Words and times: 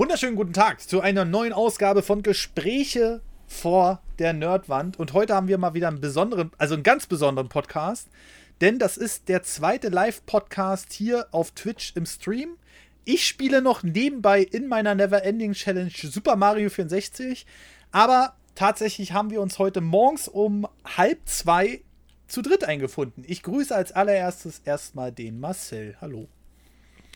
Wunderschönen 0.00 0.36
guten 0.36 0.52
Tag 0.52 0.80
zu 0.80 1.00
einer 1.00 1.24
neuen 1.24 1.52
Ausgabe 1.52 2.04
von 2.04 2.22
Gespräche 2.22 3.20
vor 3.48 4.00
der 4.20 4.32
Nerdwand. 4.32 4.96
Und 4.96 5.12
heute 5.12 5.34
haben 5.34 5.48
wir 5.48 5.58
mal 5.58 5.74
wieder 5.74 5.88
einen 5.88 6.00
besonderen, 6.00 6.52
also 6.56 6.74
einen 6.74 6.84
ganz 6.84 7.08
besonderen 7.08 7.48
Podcast, 7.48 8.06
denn 8.60 8.78
das 8.78 8.96
ist 8.96 9.28
der 9.28 9.42
zweite 9.42 9.88
Live-Podcast 9.88 10.92
hier 10.92 11.26
auf 11.32 11.50
Twitch 11.50 11.96
im 11.96 12.06
Stream. 12.06 12.50
Ich 13.04 13.26
spiele 13.26 13.60
noch 13.60 13.82
nebenbei 13.82 14.40
in 14.40 14.68
meiner 14.68 14.94
Neverending 14.94 15.54
Challenge 15.54 15.90
Super 15.90 16.36
Mario 16.36 16.70
64, 16.70 17.44
aber 17.90 18.36
tatsächlich 18.54 19.14
haben 19.14 19.30
wir 19.30 19.40
uns 19.40 19.58
heute 19.58 19.80
morgens 19.80 20.28
um 20.28 20.68
halb 20.96 21.18
zwei 21.24 21.80
zu 22.28 22.40
dritt 22.42 22.62
eingefunden. 22.62 23.24
Ich 23.26 23.42
grüße 23.42 23.74
als 23.74 23.90
allererstes 23.90 24.60
erstmal 24.64 25.10
den 25.10 25.40
Marcel. 25.40 25.96
Hallo. 26.00 26.28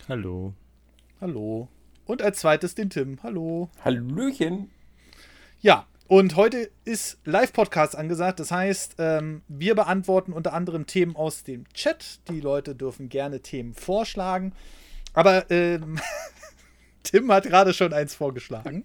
Hallo. 0.09 0.53
Hallo. 1.21 1.69
Und 2.05 2.21
als 2.21 2.39
zweites 2.39 2.75
den 2.75 2.89
Tim. 2.89 3.19
Hallo. 3.23 3.69
Hallöchen. 3.83 4.69
Ja, 5.61 5.87
und 6.07 6.35
heute 6.35 6.69
ist 6.83 7.17
Live-Podcast 7.23 7.95
angesagt. 7.95 8.41
Das 8.41 8.51
heißt, 8.51 8.95
ähm, 8.99 9.41
wir 9.47 9.73
beantworten 9.73 10.33
unter 10.33 10.53
anderem 10.53 10.85
Themen 10.85 11.15
aus 11.15 11.43
dem 11.43 11.67
Chat. 11.73 12.19
Die 12.27 12.41
Leute 12.41 12.75
dürfen 12.75 13.07
gerne 13.07 13.39
Themen 13.39 13.73
vorschlagen. 13.73 14.53
Aber 15.13 15.49
ähm, 15.49 15.99
Tim 17.03 17.31
hat 17.31 17.45
gerade 17.45 17.73
schon 17.73 17.93
eins 17.93 18.15
vorgeschlagen. 18.15 18.83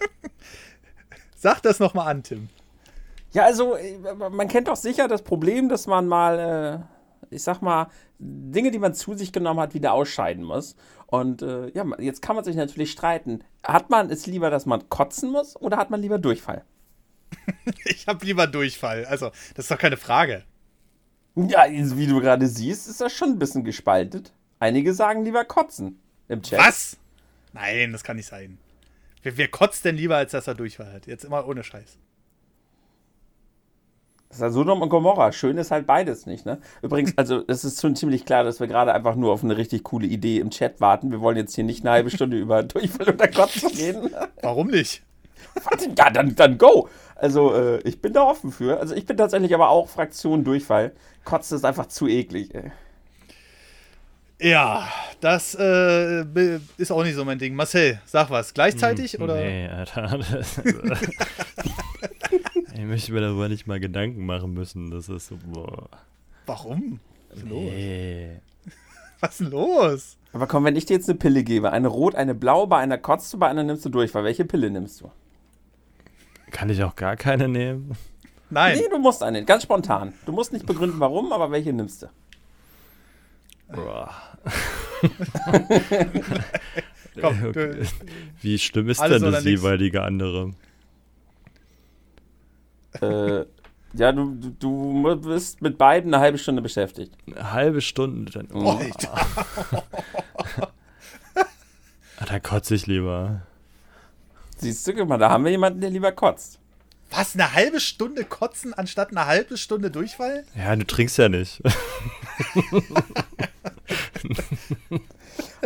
Sag 1.36 1.60
das 1.62 1.80
nochmal 1.80 2.08
an, 2.08 2.22
Tim. 2.22 2.48
Ja, 3.32 3.44
also 3.44 3.74
äh, 3.76 3.98
man 4.14 4.48
kennt 4.48 4.68
doch 4.68 4.76
sicher 4.76 5.08
das 5.08 5.22
Problem, 5.22 5.68
dass 5.68 5.86
man 5.86 6.06
mal, 6.06 6.38
äh, 6.38 7.01
ich 7.30 7.42
sag 7.42 7.60
mal, 7.62 7.88
Dinge, 8.18 8.70
die 8.70 8.78
man 8.78 8.94
zu 8.94 9.14
sich 9.14 9.32
genommen 9.32 9.60
hat, 9.60 9.74
wieder 9.74 9.92
ausscheiden 9.92 10.44
muss. 10.44 10.76
Und 11.06 11.42
äh, 11.42 11.70
ja, 11.70 11.84
jetzt 11.98 12.22
kann 12.22 12.36
man 12.36 12.44
sich 12.44 12.56
natürlich 12.56 12.92
streiten. 12.92 13.44
Hat 13.62 13.90
man 13.90 14.10
es 14.10 14.26
lieber, 14.26 14.50
dass 14.50 14.66
man 14.66 14.88
kotzen 14.88 15.30
muss 15.30 15.56
oder 15.56 15.76
hat 15.76 15.90
man 15.90 16.00
lieber 16.00 16.18
Durchfall? 16.18 16.64
ich 17.84 18.06
habe 18.06 18.24
lieber 18.24 18.46
Durchfall. 18.46 19.04
Also, 19.06 19.30
das 19.54 19.64
ist 19.64 19.70
doch 19.70 19.78
keine 19.78 19.96
Frage. 19.96 20.44
Ja, 21.34 21.64
wie 21.68 22.06
du 22.06 22.20
gerade 22.20 22.46
siehst, 22.46 22.88
ist 22.88 23.00
das 23.00 23.12
schon 23.12 23.30
ein 23.30 23.38
bisschen 23.38 23.64
gespaltet. 23.64 24.32
Einige 24.58 24.92
sagen 24.92 25.24
lieber 25.24 25.44
kotzen 25.44 25.98
im 26.28 26.42
Chat. 26.42 26.58
Was? 26.58 26.96
Nein, 27.52 27.92
das 27.92 28.04
kann 28.04 28.16
nicht 28.16 28.28
sein. 28.28 28.58
Wer, 29.22 29.36
wer 29.36 29.48
kotzt 29.48 29.84
denn 29.84 29.96
lieber, 29.96 30.16
als 30.16 30.32
dass 30.32 30.46
er 30.46 30.54
Durchfall 30.54 30.92
hat? 30.92 31.06
Jetzt 31.06 31.24
immer 31.24 31.46
ohne 31.46 31.64
Scheiß. 31.64 31.98
Das 34.32 34.38
ist 34.38 34.42
ja 34.44 34.50
Sodom 34.50 34.80
und 34.80 34.88
Gomorra. 34.88 35.30
Schön 35.30 35.58
ist 35.58 35.70
halt 35.70 35.86
beides 35.86 36.24
nicht, 36.24 36.46
ne? 36.46 36.56
Übrigens, 36.80 37.12
also 37.18 37.42
es 37.48 37.64
ist 37.64 37.82
schon 37.82 37.94
ziemlich 37.94 38.24
klar, 38.24 38.44
dass 38.44 38.60
wir 38.60 38.66
gerade 38.66 38.94
einfach 38.94 39.14
nur 39.14 39.30
auf 39.30 39.44
eine 39.44 39.58
richtig 39.58 39.84
coole 39.84 40.06
Idee 40.06 40.38
im 40.38 40.48
Chat 40.48 40.80
warten. 40.80 41.10
Wir 41.10 41.20
wollen 41.20 41.36
jetzt 41.36 41.54
hier 41.54 41.64
nicht 41.64 41.84
eine 41.84 41.90
halbe 41.90 42.08
Stunde 42.08 42.38
über 42.38 42.62
Durchfall 42.62 43.10
oder 43.10 43.28
Kotzen 43.28 43.68
reden. 43.76 44.10
Warum 44.40 44.68
nicht? 44.68 45.02
Ja, 45.98 46.08
dann, 46.08 46.34
dann 46.34 46.56
go. 46.56 46.88
Also 47.14 47.54
äh, 47.54 47.80
ich 47.80 48.00
bin 48.00 48.14
da 48.14 48.22
offen 48.22 48.52
für. 48.52 48.80
Also 48.80 48.94
ich 48.94 49.04
bin 49.04 49.18
tatsächlich 49.18 49.54
aber 49.54 49.68
auch 49.68 49.90
Fraktion 49.90 50.44
Durchfall. 50.44 50.92
Kotzen 51.24 51.58
ist 51.58 51.66
einfach 51.66 51.88
zu 51.88 52.08
eklig, 52.08 52.54
ey. 52.54 52.72
Ja, 54.40 54.88
das 55.20 55.54
äh, 55.60 56.22
ist 56.78 56.90
auch 56.90 57.04
nicht 57.04 57.16
so 57.16 57.26
mein 57.26 57.38
Ding. 57.38 57.54
Marcel, 57.54 58.00
sag 58.06 58.30
was. 58.30 58.54
Gleichzeitig 58.54 59.12
hm, 59.12 59.22
oder? 59.22 59.34
Nee, 59.34 59.68
Alter. 59.68 60.18
ich 62.74 62.84
möchte 62.84 63.12
mir 63.12 63.20
darüber 63.20 63.48
nicht 63.48 63.66
mal 63.66 63.80
Gedanken 63.80 64.24
machen 64.26 64.54
müssen. 64.54 64.90
Das 64.90 65.08
ist 65.08 65.28
so, 65.28 65.38
boah. 65.46 65.88
Warum? 66.46 67.00
Was 67.30 67.38
ist 67.38 67.46
nee. 67.46 68.34
los? 68.34 68.74
Was 69.20 69.40
ist 69.40 69.50
los? 69.50 70.16
Aber 70.32 70.46
komm, 70.46 70.64
wenn 70.64 70.76
ich 70.76 70.86
dir 70.86 70.94
jetzt 70.94 71.08
eine 71.08 71.18
Pille 71.18 71.44
gebe, 71.44 71.70
eine 71.70 71.88
rot, 71.88 72.14
eine 72.14 72.34
blau, 72.34 72.66
bei 72.66 72.78
einer 72.78 72.98
kotzt 72.98 73.32
du, 73.32 73.38
bei 73.38 73.48
einer 73.48 73.62
nimmst 73.62 73.84
du 73.84 73.88
durch. 73.88 74.14
Weil 74.14 74.24
welche 74.24 74.44
Pille 74.44 74.70
nimmst 74.70 75.00
du? 75.00 75.10
Kann 76.50 76.70
ich 76.70 76.82
auch 76.82 76.96
gar 76.96 77.16
keine 77.16 77.48
nehmen? 77.48 77.92
Nein. 78.50 78.78
Nee, 78.78 78.88
du 78.90 78.98
musst 78.98 79.22
eine. 79.22 79.44
Ganz 79.44 79.62
spontan. 79.62 80.12
Du 80.26 80.32
musst 80.32 80.52
nicht 80.52 80.66
begründen, 80.66 81.00
warum, 81.00 81.32
aber 81.32 81.50
welche 81.50 81.72
nimmst 81.72 82.02
du? 82.02 82.08
Boah. 83.72 84.10
Komm, 87.20 87.44
okay. 87.48 87.86
Wie 88.40 88.58
schlimm 88.58 88.88
ist 88.88 89.00
denn 89.00 89.22
das 89.22 89.44
jeweilige 89.44 90.02
andere? 90.02 90.52
Äh, 93.00 93.44
ja, 93.94 94.12
du, 94.12 94.34
du 94.58 95.16
bist 95.20 95.60
mit 95.60 95.76
beiden 95.76 96.14
eine 96.14 96.22
halbe 96.22 96.38
Stunde 96.38 96.62
beschäftigt. 96.62 97.14
Eine 97.26 97.52
halbe 97.52 97.80
Stunde 97.80 98.32
dann. 98.32 98.48
Oh. 98.52 98.80
ah, 102.16 102.24
da 102.26 102.40
kotze 102.40 102.74
ich 102.74 102.86
lieber. 102.86 103.42
Siehst 104.56 104.86
du, 104.86 104.94
guck 104.94 105.08
mal, 105.08 105.18
da 105.18 105.30
haben 105.30 105.44
wir 105.44 105.50
jemanden, 105.50 105.80
der 105.80 105.90
lieber 105.90 106.12
kotzt. 106.12 106.58
Was, 107.10 107.34
eine 107.34 107.52
halbe 107.52 107.80
Stunde 107.80 108.24
kotzen 108.24 108.72
anstatt 108.72 109.10
eine 109.10 109.26
halbe 109.26 109.58
Stunde 109.58 109.90
Durchfall? 109.90 110.44
Ja, 110.56 110.74
du 110.74 110.86
trinkst 110.86 111.18
ja 111.18 111.28
nicht. 111.28 111.60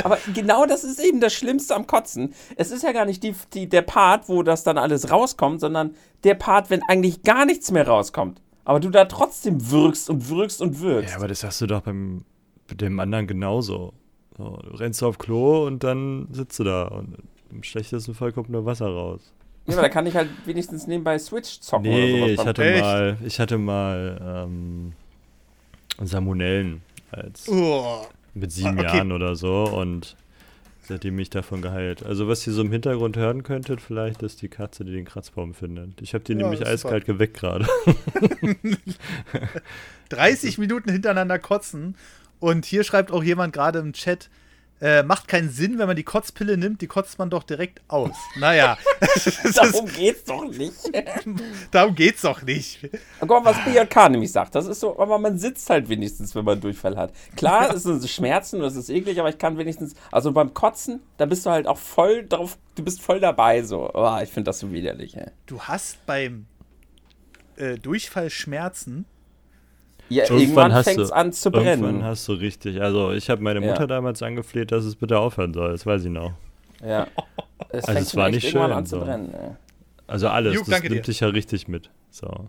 Aber 0.02 0.18
genau 0.34 0.66
das 0.66 0.84
ist 0.84 1.00
eben 1.00 1.20
das 1.20 1.32
Schlimmste 1.32 1.74
am 1.74 1.86
Kotzen. 1.86 2.34
Es 2.56 2.70
ist 2.70 2.82
ja 2.82 2.92
gar 2.92 3.04
nicht 3.04 3.22
die, 3.22 3.34
die, 3.54 3.68
der 3.68 3.82
Part, 3.82 4.28
wo 4.28 4.42
das 4.42 4.64
dann 4.64 4.78
alles 4.78 5.10
rauskommt, 5.10 5.60
sondern 5.60 5.94
der 6.24 6.34
Part, 6.34 6.70
wenn 6.70 6.82
eigentlich 6.88 7.22
gar 7.22 7.46
nichts 7.46 7.70
mehr 7.70 7.86
rauskommt. 7.86 8.40
Aber 8.64 8.80
du 8.80 8.90
da 8.90 9.04
trotzdem 9.04 9.70
wirkst 9.70 10.10
und 10.10 10.28
wirkst 10.28 10.60
und 10.60 10.80
wirkst. 10.80 11.10
Ja, 11.10 11.16
aber 11.16 11.28
das 11.28 11.44
hast 11.44 11.60
du 11.60 11.66
doch 11.66 11.82
beim 11.82 12.24
bei 12.68 12.74
dem 12.74 12.98
anderen 13.00 13.26
genauso. 13.26 13.92
So, 14.36 14.58
du 14.62 14.76
rennst 14.76 15.02
auf 15.02 15.18
Klo 15.18 15.66
und 15.66 15.84
dann 15.84 16.28
sitzt 16.32 16.58
du 16.58 16.64
da 16.64 16.88
und 16.88 17.16
im 17.50 17.62
schlechtesten 17.62 18.14
Fall 18.14 18.32
kommt 18.32 18.50
nur 18.50 18.66
Wasser 18.66 18.88
raus. 18.88 19.32
Ja, 19.66 19.74
aber 19.74 19.82
da 19.82 19.88
kann 19.88 20.06
ich 20.06 20.14
halt 20.14 20.28
wenigstens 20.44 20.86
nebenbei 20.86 21.18
Switch 21.18 21.60
zocken 21.60 21.90
nee, 21.90 22.22
oder 22.22 22.26
sowas. 22.26 22.40
Ich 22.40 22.46
hatte 22.46 22.64
Echt? 22.64 22.82
mal, 22.82 23.18
ich 23.24 23.40
hatte 23.40 23.58
mal 23.58 24.46
ähm, 24.46 24.92
Salmonellen 26.02 26.82
als 27.10 27.48
oh. 27.48 28.06
Mit 28.36 28.52
sieben 28.52 28.78
okay. 28.78 28.84
Jahren 28.84 29.12
oder 29.12 29.34
so 29.34 29.64
und 29.64 30.16
seitdem 30.82 31.16
mich 31.16 31.30
davon 31.30 31.62
geheilt. 31.62 32.04
Also 32.04 32.28
was 32.28 32.46
ihr 32.46 32.52
so 32.52 32.62
im 32.62 32.70
Hintergrund 32.70 33.16
hören 33.16 33.42
könntet, 33.42 33.80
vielleicht 33.80 34.22
ist 34.22 34.42
die 34.42 34.48
Katze, 34.48 34.84
die 34.84 34.92
den 34.92 35.04
Kratzbaum 35.04 35.54
findet. 35.54 36.00
Ich 36.00 36.14
habe 36.14 36.22
die 36.22 36.32
ja, 36.32 36.38
nämlich 36.38 36.64
eiskalt 36.64 37.06
geweckt 37.06 37.36
gerade. 37.36 37.66
30 40.10 40.58
Minuten 40.58 40.90
hintereinander 40.90 41.38
kotzen 41.38 41.96
und 42.38 42.64
hier 42.64 42.84
schreibt 42.84 43.10
auch 43.10 43.24
jemand 43.24 43.52
gerade 43.52 43.80
im 43.80 43.92
Chat, 43.92 44.28
äh, 44.80 45.02
macht 45.02 45.28
keinen 45.28 45.50
Sinn, 45.50 45.78
wenn 45.78 45.86
man 45.86 45.96
die 45.96 46.02
Kotzpille 46.02 46.56
nimmt, 46.56 46.82
die 46.82 46.86
kotzt 46.86 47.18
man 47.18 47.30
doch 47.30 47.42
direkt 47.42 47.80
aus. 47.88 48.14
Naja. 48.38 48.76
Darum 49.54 49.86
geht's 49.86 50.24
doch 50.24 50.44
nicht. 50.44 50.76
Darum 51.70 51.94
geht's 51.94 52.22
doch 52.22 52.42
nicht. 52.42 52.88
Guck 53.20 53.30
mal, 53.30 53.44
was 53.44 53.64
BJK 53.64 54.10
nämlich 54.10 54.32
sagt. 54.32 54.54
Das 54.54 54.66
ist 54.66 54.80
so, 54.80 54.98
aber 54.98 55.18
man 55.18 55.38
sitzt 55.38 55.70
halt 55.70 55.88
wenigstens, 55.88 56.34
wenn 56.34 56.44
man 56.44 56.60
Durchfall 56.60 56.96
hat. 56.96 57.12
Klar, 57.36 57.74
es 57.74 57.84
sind 57.84 58.06
Schmerzen 58.08 58.60
und 58.60 58.66
es 58.66 58.76
ist 58.76 58.90
eklig, 58.90 59.18
aber 59.18 59.30
ich 59.30 59.38
kann 59.38 59.56
wenigstens, 59.56 59.94
also 60.10 60.32
beim 60.32 60.52
Kotzen, 60.52 61.00
da 61.16 61.26
bist 61.26 61.46
du 61.46 61.50
halt 61.50 61.66
auch 61.66 61.78
voll 61.78 62.26
drauf, 62.26 62.58
du 62.74 62.84
bist 62.84 63.00
voll 63.00 63.20
dabei 63.20 63.62
so. 63.62 63.90
Oh, 63.94 64.18
ich 64.22 64.30
finde 64.30 64.50
das 64.50 64.58
so 64.58 64.72
widerlich, 64.72 65.16
ey. 65.16 65.30
Du 65.46 65.62
hast 65.62 66.04
beim 66.04 66.46
äh, 67.56 67.76
Durchfall 67.78 68.28
Schmerzen 68.30 69.06
ja, 70.08 70.24
irgendwann, 70.24 70.70
irgendwann 70.70 70.84
fängt 70.84 71.00
es 71.00 71.12
an 71.12 71.32
zu 71.32 71.50
brennen. 71.50 71.82
Irgendwann 71.82 72.04
hast 72.04 72.28
du 72.28 72.32
richtig. 72.32 72.80
Also, 72.80 73.12
ich 73.12 73.28
habe 73.30 73.42
meine 73.42 73.60
Mutter 73.60 73.80
ja. 73.80 73.86
damals 73.86 74.22
angefleht, 74.22 74.72
dass 74.72 74.84
es 74.84 74.96
bitte 74.96 75.18
aufhören 75.18 75.52
soll. 75.52 75.72
Das 75.72 75.86
weiß 75.86 76.04
ich 76.04 76.10
noch. 76.10 76.32
Ja. 76.84 77.06
Es 77.70 77.86
also, 77.86 78.00
es 78.00 78.16
war 78.16 78.28
nicht 78.28 78.48
schön. 78.48 78.60
An 78.60 78.84
zu 78.84 79.00
brennen, 79.00 79.30
so. 79.32 79.56
Also, 80.06 80.28
alles. 80.28 80.54
Juk, 80.54 80.66
das 80.66 80.82
nimmt 80.82 81.06
dich 81.06 81.20
ja 81.20 81.28
richtig 81.28 81.68
mit. 81.68 81.90
So. 82.10 82.48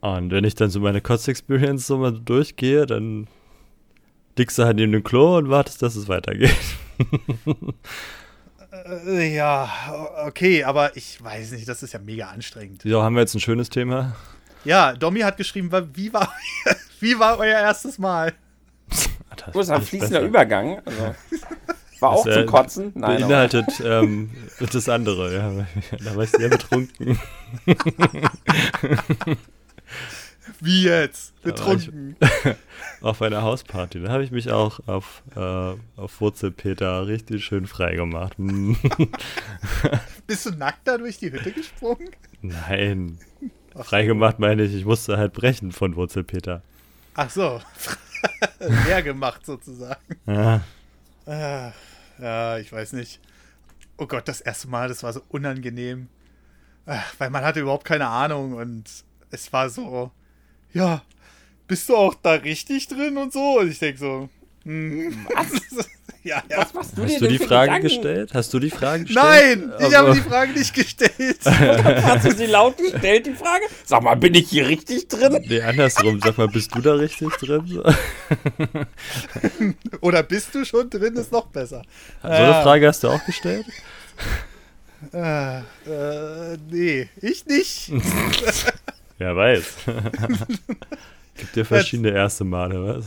Und 0.00 0.30
wenn 0.30 0.44
ich 0.44 0.54
dann 0.56 0.68
so 0.68 0.80
meine 0.80 1.00
Kotz-Experience 1.00 1.86
so 1.86 1.98
mal 1.98 2.12
durchgehe, 2.12 2.86
dann 2.86 3.28
liegst 4.36 4.58
du 4.58 4.64
halt 4.64 4.76
neben 4.76 4.92
dem 4.92 5.04
Klo 5.04 5.38
und 5.38 5.48
wartest, 5.48 5.80
dass 5.80 5.96
es 5.96 6.08
weitergeht. 6.08 6.54
Äh, 8.70 9.34
ja, 9.34 9.70
okay, 10.26 10.64
aber 10.64 10.96
ich 10.96 11.22
weiß 11.22 11.52
nicht, 11.52 11.68
das 11.68 11.82
ist 11.82 11.92
ja 11.92 11.98
mega 11.98 12.28
anstrengend. 12.28 12.84
Wieso 12.84 13.02
haben 13.02 13.14
wir 13.14 13.20
jetzt 13.20 13.34
ein 13.34 13.40
schönes 13.40 13.70
Thema? 13.70 14.14
Ja, 14.64 14.92
Domi 14.92 15.20
hat 15.20 15.36
geschrieben, 15.36 15.70
wie 15.94 16.12
war, 16.12 16.32
wie 17.00 17.18
war 17.18 17.38
euer 17.38 17.60
erstes 17.60 17.98
Mal? 17.98 18.34
Das 19.52 19.54
ist 19.54 19.70
ein 19.70 19.82
fließender 19.82 20.20
besser. 20.20 20.28
Übergang. 20.28 20.80
Also, 20.84 21.14
war 22.00 22.10
auch 22.10 22.24
das, 22.24 22.34
zum 22.34 22.46
Kotzen. 22.46 22.92
Nein, 22.94 23.20
beinhaltet 23.20 23.66
ähm, 23.84 24.30
das 24.72 24.88
andere. 24.88 25.34
Ja, 25.34 25.66
da 26.04 26.16
war 26.16 26.24
ich 26.24 26.30
sehr 26.30 26.48
betrunken. 26.48 27.18
Wie 30.60 30.84
jetzt? 30.84 31.40
Betrunken. 31.42 32.16
auf 33.00 33.22
einer 33.22 33.42
Hausparty. 33.42 34.00
Da 34.00 34.10
habe 34.10 34.24
ich 34.24 34.30
mich 34.30 34.50
auch 34.50 34.80
auf, 34.86 35.22
äh, 35.36 35.74
auf 35.96 36.20
Wurzelpeter 36.20 37.06
richtig 37.06 37.44
schön 37.44 37.66
frei 37.66 37.94
gemacht. 37.94 38.34
Bist 40.26 40.46
du 40.46 40.50
nackt 40.50 40.86
da 40.86 40.98
durch 40.98 41.18
die 41.18 41.32
Hütte 41.32 41.52
gesprungen? 41.52 42.10
Nein. 42.42 43.18
Freigemacht 43.84 44.38
meine 44.38 44.62
ich, 44.64 44.74
ich 44.74 44.84
musste 44.84 45.16
halt 45.16 45.32
brechen 45.32 45.72
von 45.72 45.96
Wurzelpeter. 45.96 46.62
Ach 47.14 47.30
so, 47.30 47.60
leer 48.86 49.02
gemacht 49.02 49.44
sozusagen. 49.44 50.00
Ja. 50.26 50.62
Äh, 51.26 51.70
Ja, 52.20 52.58
ich 52.58 52.72
weiß 52.72 52.92
nicht. 52.94 53.20
Oh 53.96 54.06
Gott, 54.06 54.26
das 54.28 54.40
erste 54.40 54.68
Mal, 54.68 54.88
das 54.88 55.02
war 55.02 55.12
so 55.12 55.22
unangenehm. 55.28 56.08
Weil 57.18 57.30
man 57.30 57.44
hatte 57.44 57.60
überhaupt 57.60 57.84
keine 57.84 58.06
Ahnung 58.08 58.54
und 58.54 58.84
es 59.30 59.52
war 59.52 59.68
so, 59.68 60.10
ja, 60.72 61.02
bist 61.66 61.88
du 61.88 61.96
auch 61.96 62.14
da 62.14 62.32
richtig 62.32 62.88
drin 62.88 63.18
und 63.18 63.32
so? 63.32 63.58
Und 63.60 63.68
ich 63.70 63.78
denke 63.78 63.98
so, 63.98 64.28
hm. 64.64 65.26
Was? 65.34 65.57
Ja, 66.28 66.42
ja. 66.50 66.58
Was 66.58 66.74
machst 66.74 66.96
du 66.96 67.04
Hast 67.04 67.20
du 67.20 67.26
die 67.26 67.38
Frage 67.38 67.72
Gedanken? 67.72 67.88
gestellt? 67.88 68.30
Hast 68.34 68.52
du 68.52 68.58
die 68.58 68.70
Frage 68.70 69.04
gestellt? 69.04 69.24
Nein, 69.24 69.72
ich 69.80 69.94
habe 69.94 70.12
die 70.12 70.20
Frage 70.20 70.52
nicht 70.52 70.74
gestellt. 70.74 71.38
Hast 71.44 72.26
du 72.26 72.34
sie 72.34 72.46
laut 72.46 72.76
gestellt, 72.76 73.26
die 73.26 73.34
Frage? 73.34 73.64
Sag 73.84 74.02
mal, 74.02 74.16
bin 74.16 74.34
ich 74.34 74.50
hier 74.50 74.68
richtig 74.68 75.08
drin? 75.08 75.42
Nee, 75.48 75.62
andersrum. 75.62 76.20
Sag 76.22 76.36
mal, 76.36 76.48
bist 76.48 76.74
du 76.74 76.80
da 76.80 76.94
richtig 76.94 77.30
drin? 77.38 77.64
Oder 80.00 80.22
bist 80.22 80.54
du 80.54 80.64
schon 80.64 80.90
drin, 80.90 81.16
ist 81.16 81.32
noch 81.32 81.46
besser. 81.46 81.82
So 82.22 82.28
eine 82.28 82.62
Frage 82.62 82.88
hast 82.88 83.02
du 83.04 83.08
auch 83.08 83.24
gestellt? 83.24 83.66
Äh, 85.12 85.58
äh, 85.58 86.58
nee, 86.70 87.08
ich 87.22 87.46
nicht. 87.46 87.92
Wer 89.18 89.34
weiß. 89.34 89.64
Gibt 91.36 91.56
ja 91.56 91.64
verschiedene 91.64 92.10
erste 92.10 92.44
Male, 92.44 92.84
was? 92.84 93.06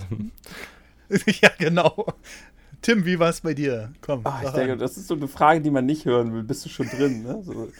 ja, 1.41 1.49
genau. 1.57 2.05
Tim, 2.81 3.05
wie 3.05 3.19
war 3.19 3.29
es 3.29 3.41
bei 3.41 3.53
dir? 3.53 3.93
Komm. 4.01 4.21
Ach, 4.23 4.41
ich 4.43 4.49
denke, 4.51 4.75
das 4.77 4.97
ist 4.97 5.07
so 5.07 5.13
eine 5.13 5.27
Frage, 5.27 5.61
die 5.61 5.69
man 5.69 5.85
nicht 5.85 6.05
hören 6.05 6.33
will. 6.33 6.43
Bist 6.43 6.65
du 6.65 6.69
schon 6.69 6.87
drin? 6.87 7.23
Ne? 7.23 7.41
So. 7.43 7.67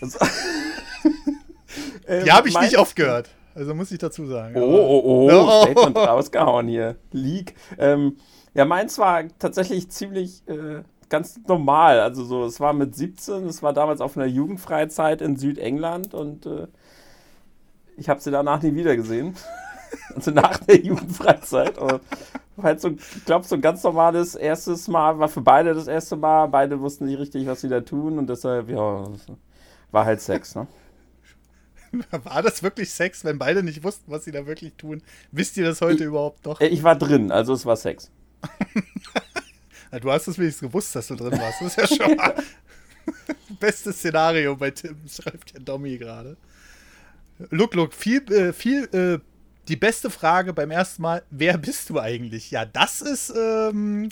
Also, 0.00 0.16
ähm, 2.06 2.24
die 2.24 2.30
habe 2.30 2.48
ich 2.48 2.60
nicht 2.60 2.78
oft 2.78 2.94
gehört. 2.94 3.30
Also 3.52 3.74
muss 3.74 3.90
ich 3.90 3.98
dazu 3.98 4.26
sagen. 4.26 4.54
Oh, 4.56 4.60
oh, 4.60 5.02
oh. 5.04 5.28
oh. 5.32 5.62
Statement 5.64 5.96
rausgehauen 5.96 6.68
hier. 6.68 6.94
Leak. 7.10 7.56
Ähm, 7.78 8.16
ja, 8.54 8.64
meins 8.64 8.96
war 8.98 9.24
tatsächlich 9.40 9.90
ziemlich 9.90 10.46
äh, 10.46 10.82
ganz 11.08 11.40
normal. 11.48 11.98
Also 11.98 12.24
so, 12.24 12.44
es 12.44 12.60
war 12.60 12.72
mit 12.72 12.94
17, 12.94 13.46
es 13.46 13.60
war 13.62 13.72
damals 13.72 14.00
auf 14.00 14.16
einer 14.16 14.26
Jugendfreizeit 14.26 15.20
in 15.20 15.36
Südengland 15.36 16.14
und 16.14 16.46
äh, 16.46 16.68
ich 17.96 18.08
habe 18.08 18.20
sie 18.20 18.30
danach 18.30 18.62
nie 18.62 18.76
wieder 18.76 18.94
gesehen. 18.94 19.34
Also 20.14 20.30
nach 20.30 20.58
der 20.58 20.80
Jugendfreizeit. 20.80 21.78
Und 21.78 22.00
halt 22.62 22.80
so, 22.80 22.90
ich 22.90 23.24
glaube, 23.24 23.46
so 23.46 23.54
ein 23.54 23.60
ganz 23.60 23.82
normales 23.82 24.34
erstes 24.34 24.88
Mal, 24.88 25.18
war 25.18 25.28
für 25.28 25.40
beide 25.40 25.74
das 25.74 25.86
erste 25.86 26.16
Mal. 26.16 26.46
Beide 26.46 26.80
wussten 26.80 27.06
nicht 27.06 27.18
richtig, 27.18 27.46
was 27.46 27.60
sie 27.60 27.68
da 27.68 27.80
tun 27.80 28.18
und 28.18 28.28
deshalb, 28.28 28.68
ja, 28.68 29.08
war 29.90 30.04
halt 30.04 30.20
Sex, 30.20 30.54
ne? 30.54 30.66
War 32.10 32.42
das 32.42 32.62
wirklich 32.62 32.90
Sex, 32.90 33.24
wenn 33.24 33.38
beide 33.38 33.62
nicht 33.62 33.82
wussten, 33.82 34.10
was 34.10 34.24
sie 34.24 34.30
da 34.30 34.46
wirklich 34.46 34.74
tun? 34.74 35.02
Wisst 35.32 35.56
ihr 35.56 35.64
das 35.64 35.80
heute 35.80 36.04
ich, 36.04 36.08
überhaupt 36.08 36.44
noch? 36.44 36.60
Ich 36.60 36.82
war 36.82 36.96
drin, 36.96 37.32
also 37.32 37.54
es 37.54 37.64
war 37.64 37.76
Sex. 37.76 38.10
du 40.02 40.12
hast 40.12 40.28
es 40.28 40.38
wenigstens 40.38 40.68
gewusst, 40.68 40.94
dass 40.94 41.06
du 41.06 41.16
drin 41.16 41.32
warst. 41.38 41.62
Das 41.62 41.76
ist 41.76 41.98
ja 41.98 42.06
schon 42.06 42.16
mal 42.16 42.34
bestes 43.60 43.96
Szenario 43.96 44.54
bei 44.56 44.70
Tim, 44.70 44.96
schreibt 45.08 45.52
ja 45.52 45.60
Domi 45.60 45.96
gerade. 45.96 46.36
Look, 47.50 47.74
look, 47.74 47.94
viel, 47.94 48.30
äh, 48.32 48.52
viel 48.52 48.84
äh, 48.92 49.18
die 49.68 49.76
beste 49.76 50.10
Frage 50.10 50.52
beim 50.52 50.70
ersten 50.70 51.02
Mal, 51.02 51.22
wer 51.30 51.58
bist 51.58 51.90
du 51.90 52.00
eigentlich? 52.00 52.50
Ja, 52.50 52.64
das 52.64 53.00
ist 53.00 53.32
ähm, 53.36 54.08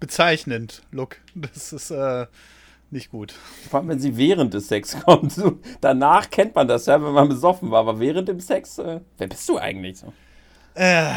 bezeichnend, 0.00 0.82
Look. 0.90 1.18
Das 1.34 1.72
ist 1.72 1.90
äh, 1.90 2.26
nicht 2.90 3.10
gut. 3.10 3.34
Vor 3.70 3.80
allem, 3.80 3.88
wenn 3.88 4.00
sie 4.00 4.16
während 4.16 4.54
des 4.54 4.68
Sex 4.68 4.96
kommt. 5.04 5.40
Danach 5.80 6.30
kennt 6.30 6.54
man 6.54 6.68
das 6.68 6.86
ja, 6.86 7.02
wenn 7.02 7.12
man 7.12 7.28
besoffen 7.28 7.70
war. 7.70 7.80
Aber 7.80 8.00
während 8.00 8.28
dem 8.28 8.40
Sex, 8.40 8.78
äh, 8.78 9.00
wer 9.18 9.26
bist 9.26 9.48
du 9.48 9.58
eigentlich? 9.58 9.98
So? 9.98 10.12
Äh, 10.74 11.12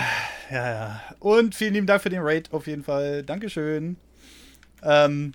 ja, 0.52 0.72
ja. 0.72 1.02
Und 1.20 1.56
vielen 1.56 1.74
lieben 1.74 1.88
Dank 1.88 2.02
für 2.02 2.10
den 2.10 2.22
Raid 2.22 2.52
auf 2.54 2.68
jeden 2.68 2.84
Fall. 2.84 3.24
Dankeschön. 3.24 3.98
Ähm, 4.84 5.34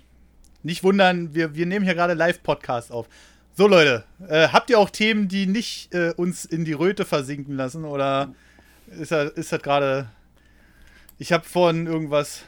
nicht 0.63 0.83
wundern, 0.83 1.35
wir, 1.35 1.55
wir 1.55 1.65
nehmen 1.67 1.85
hier 1.85 1.93
gerade 1.93 2.13
Live-Podcast 2.13 2.91
auf. 2.91 3.07
So, 3.57 3.67
Leute, 3.69 4.03
äh, 4.27 4.49
habt 4.49 4.69
ihr 4.69 4.77
auch 4.77 4.89
Themen, 4.89 5.29
die 5.29 5.47
nicht 5.47 5.93
äh, 5.93 6.13
uns 6.17 6.43
in 6.43 6.65
die 6.65 6.73
Röte 6.73 7.05
versinken 7.05 7.55
lassen? 7.55 7.85
Oder 7.85 8.35
ist 8.87 9.13
das, 9.13 9.31
ist 9.31 9.53
das 9.53 9.61
gerade. 9.61 10.09
Ich 11.19 11.31
habe 11.31 11.45
vorhin 11.45 11.87
irgendwas. 11.87 12.41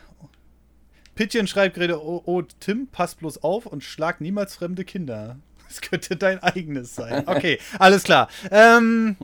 Pittchen 1.16 1.48
schreibt 1.48 1.76
gerade: 1.76 2.04
oh, 2.04 2.22
oh, 2.26 2.42
Tim, 2.60 2.90
pass 2.92 3.16
bloß 3.16 3.42
auf 3.42 3.66
und 3.68 3.86
schlag 3.86 4.20
niemals 4.20 4.56
fremde 4.56 4.84
Kinder. 4.84 5.38
Das 5.68 5.82
könnte 5.82 6.16
dein 6.16 6.42
eigenes 6.42 6.96
sein. 6.96 7.28
Okay, 7.28 7.60
alles 7.80 8.04
klar. 8.04 8.30
Ähm, 8.52 9.18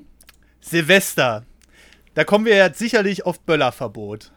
Silvester. 0.60 1.46
Da 2.16 2.26
kommen 2.26 2.44
wir 2.44 2.58
jetzt 2.58 2.80
sicherlich 2.80 3.26
auf 3.26 3.40
Böllerverbot. 3.40 4.34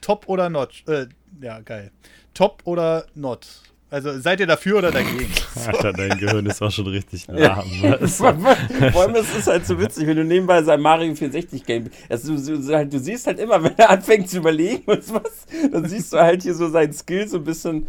Top 0.00 0.28
oder 0.28 0.48
not? 0.48 0.82
Äh, 0.88 1.08
ja, 1.42 1.60
geil. 1.60 1.92
Top 2.32 2.62
oder 2.64 3.04
not? 3.14 3.46
Also 3.92 4.18
seid 4.18 4.40
ihr 4.40 4.46
dafür 4.46 4.78
oder 4.78 4.90
dagegen? 4.90 5.30
Alter, 5.66 5.92
dein 5.92 6.16
Gehirn 6.16 6.46
ist 6.46 6.62
auch 6.62 6.70
schon 6.70 6.86
richtig 6.86 7.26
lahm. 7.26 7.66
Ja. 7.82 7.98
Vor 8.08 9.02
allem, 9.02 9.14
es 9.16 9.36
ist 9.36 9.48
halt 9.48 9.66
so 9.66 9.78
witzig, 9.78 10.06
wenn 10.06 10.16
du 10.16 10.24
nebenbei 10.24 10.62
sein 10.62 10.80
Mario 10.80 11.14
64 11.14 11.62
Game. 11.66 11.90
Also, 12.08 12.34
du, 12.34 12.58
du, 12.58 12.74
halt, 12.74 12.90
du, 12.90 12.98
siehst 12.98 13.26
halt 13.26 13.38
immer, 13.38 13.62
wenn 13.64 13.76
er 13.76 13.90
anfängt 13.90 14.30
zu 14.30 14.38
überlegen, 14.38 14.82
was, 14.86 15.12
was, 15.12 15.46
dann 15.70 15.86
siehst 15.86 16.10
du 16.14 16.16
halt 16.16 16.42
hier 16.42 16.54
so 16.54 16.70
seinen 16.70 16.94
Skill 16.94 17.28
so 17.28 17.36
ein 17.36 17.44
bisschen 17.44 17.86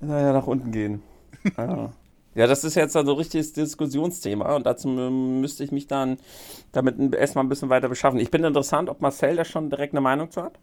naja, 0.00 0.34
nach 0.34 0.46
unten 0.46 0.70
gehen. 0.70 1.02
Ja. 1.56 1.94
ja, 2.34 2.46
das 2.46 2.64
ist 2.64 2.74
jetzt 2.74 2.94
also 2.94 3.12
ein 3.12 3.16
richtiges 3.16 3.54
Diskussionsthema 3.54 4.54
und 4.54 4.66
dazu 4.66 4.86
müsste 4.88 5.64
ich 5.64 5.72
mich 5.72 5.86
dann 5.86 6.18
damit 6.72 7.14
erstmal 7.14 7.46
ein 7.46 7.48
bisschen 7.48 7.70
weiter 7.70 7.88
beschaffen. 7.88 8.20
Ich 8.20 8.30
bin 8.30 8.44
interessant, 8.44 8.90
ob 8.90 9.00
Marcel 9.00 9.36
da 9.36 9.46
schon 9.46 9.70
direkt 9.70 9.94
eine 9.94 10.02
Meinung 10.02 10.30
zu 10.30 10.42
hat. 10.42 10.58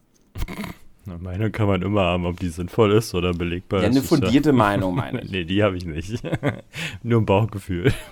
Eine 1.08 1.18
Meinung 1.20 1.52
kann 1.52 1.68
man 1.68 1.82
immer 1.84 2.02
haben, 2.02 2.26
ob 2.26 2.40
die 2.40 2.50
sinnvoll 2.50 2.94
ist 2.94 3.14
oder 3.14 3.34
belegbar 3.34 3.82
ja, 3.82 3.90
ist. 3.90 3.96
Ja, 3.96 4.02
eine 4.02 4.08
fundierte 4.08 4.50
ja 4.50 4.56
Meinung, 4.56 4.96
meine 4.96 5.22
ich. 5.24 5.32
nee, 5.32 5.44
die 5.44 5.62
habe 5.64 5.78
ich 5.78 5.86
nicht. 5.86 6.24
Nur 7.04 7.22
ein 7.22 7.26
Bauchgefühl. 7.26 7.94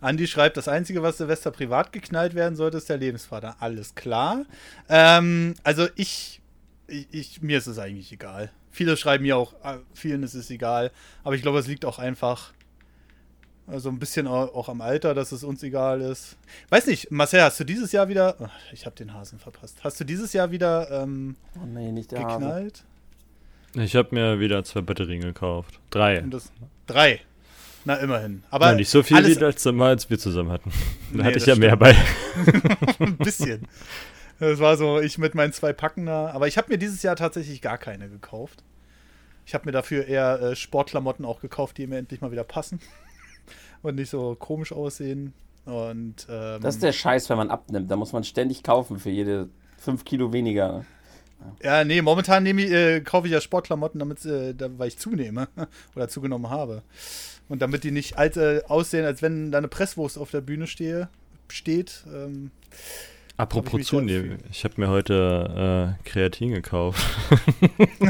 Andi 0.00 0.26
schreibt, 0.26 0.56
das 0.56 0.68
Einzige, 0.68 1.02
was 1.02 1.18
Silvester 1.18 1.50
privat 1.50 1.92
geknallt 1.92 2.34
werden 2.34 2.56
sollte, 2.56 2.78
ist 2.78 2.88
der 2.88 2.98
Lebensvater. 2.98 3.56
Alles 3.60 3.94
klar. 3.94 4.44
Ähm, 4.88 5.54
also 5.62 5.86
ich, 5.94 6.40
ich, 6.86 7.06
ich, 7.10 7.42
mir 7.42 7.58
ist 7.58 7.66
es 7.66 7.78
eigentlich 7.78 8.12
egal. 8.12 8.50
Viele 8.70 8.96
schreiben 8.96 9.24
mir 9.24 9.36
auch, 9.36 9.52
äh, 9.64 9.78
vielen 9.94 10.22
ist 10.22 10.34
es 10.34 10.50
egal. 10.50 10.90
Aber 11.22 11.34
ich 11.34 11.42
glaube, 11.42 11.58
es 11.58 11.66
liegt 11.66 11.84
auch 11.84 11.98
einfach 11.98 12.52
also 13.70 13.88
ein 13.90 13.98
bisschen 13.98 14.26
auch 14.26 14.68
am 14.68 14.80
Alter, 14.80 15.14
dass 15.14 15.32
es 15.32 15.44
uns 15.44 15.62
egal 15.62 16.00
ist. 16.00 16.36
Weiß 16.70 16.86
nicht, 16.86 17.10
Marcel, 17.10 17.42
hast 17.42 17.60
du 17.60 17.64
dieses 17.64 17.92
Jahr 17.92 18.08
wieder. 18.08 18.36
Oh, 18.40 18.48
ich 18.72 18.86
habe 18.86 18.96
den 18.96 19.12
Hasen 19.12 19.38
verpasst. 19.38 19.78
Hast 19.84 20.00
du 20.00 20.04
dieses 20.04 20.32
Jahr 20.32 20.50
wieder 20.50 20.90
ähm, 20.90 21.36
oh 21.56 21.66
nee, 21.66 21.92
nicht 21.92 22.10
der 22.12 22.24
geknallt? 22.24 22.84
Hase. 23.74 23.84
Ich 23.84 23.94
habe 23.94 24.14
mir 24.14 24.40
wieder 24.40 24.64
zwei 24.64 24.80
Batterien 24.80 25.20
gekauft. 25.20 25.80
Drei. 25.90 26.20
Das, 26.22 26.50
drei. 26.86 27.20
Na, 27.84 27.96
immerhin. 27.96 28.42
Aber 28.50 28.66
Nein, 28.66 28.76
nicht 28.76 28.88
so 28.88 29.02
viel 29.02 29.24
wie 29.24 29.34
letztes 29.34 29.72
Mal, 29.72 29.90
als 29.90 30.08
wir 30.08 30.18
zusammen 30.18 30.50
hatten. 30.50 30.72
Da 31.12 31.18
nee, 31.18 31.24
hatte 31.24 31.38
ich 31.38 31.46
ja 31.46 31.54
stimmt. 31.54 31.60
mehr 31.60 31.76
bei. 31.76 31.94
ein 33.00 33.16
bisschen. 33.18 33.66
Das 34.40 34.58
war 34.60 34.76
so, 34.76 35.00
ich 35.00 35.18
mit 35.18 35.34
meinen 35.34 35.52
zwei 35.52 35.72
Packen 35.72 36.06
da. 36.06 36.30
Aber 36.30 36.48
ich 36.48 36.56
habe 36.56 36.70
mir 36.70 36.78
dieses 36.78 37.02
Jahr 37.02 37.16
tatsächlich 37.16 37.60
gar 37.60 37.78
keine 37.78 38.08
gekauft. 38.08 38.62
Ich 39.46 39.54
habe 39.54 39.66
mir 39.66 39.72
dafür 39.72 40.06
eher 40.06 40.40
äh, 40.40 40.56
Sportklamotten 40.56 41.24
auch 41.24 41.40
gekauft, 41.40 41.78
die 41.78 41.86
mir 41.86 41.98
endlich 41.98 42.20
mal 42.20 42.30
wieder 42.30 42.44
passen 42.44 42.80
und 43.82 43.96
nicht 43.96 44.10
so 44.10 44.36
komisch 44.38 44.72
aussehen. 44.72 45.32
Und, 45.64 46.26
ähm, 46.30 46.60
das 46.62 46.76
ist 46.76 46.82
der 46.82 46.92
Scheiß, 46.92 47.28
wenn 47.28 47.36
man 47.36 47.50
abnimmt. 47.50 47.90
Da 47.90 47.96
muss 47.96 48.12
man 48.12 48.24
ständig 48.24 48.62
kaufen 48.62 48.98
für 48.98 49.10
jede 49.10 49.48
5 49.78 50.04
Kilo 50.04 50.32
weniger. 50.32 50.84
Ja, 51.62 51.84
nee, 51.84 52.02
momentan 52.02 52.44
ich, 52.46 52.70
äh, 52.70 53.00
kaufe 53.00 53.26
ich 53.26 53.32
ja 53.32 53.40
Sportklamotten, 53.40 53.98
damit, 53.98 54.24
äh, 54.24 54.54
da, 54.54 54.68
weil 54.76 54.88
ich 54.88 54.98
zunehme 54.98 55.48
oder 55.96 56.08
zugenommen 56.08 56.50
habe. 56.50 56.82
Und 57.48 57.62
damit 57.62 57.84
die 57.84 57.90
nicht 57.90 58.18
alt, 58.18 58.36
äh, 58.36 58.62
aussehen, 58.66 59.04
als 59.04 59.22
wenn 59.22 59.52
da 59.52 59.58
eine 59.58 59.68
Presswurst 59.68 60.18
auf 60.18 60.30
der 60.30 60.40
Bühne 60.40 60.66
stehe, 60.66 61.08
steht. 61.48 62.04
Ähm, 62.12 62.50
Apropos 63.36 63.86
zunehmen, 63.86 64.38
ich 64.50 64.64
habe 64.64 64.74
mir 64.78 64.88
heute 64.88 65.96
äh, 66.02 66.08
Kreatin 66.08 66.50
gekauft. 66.50 67.00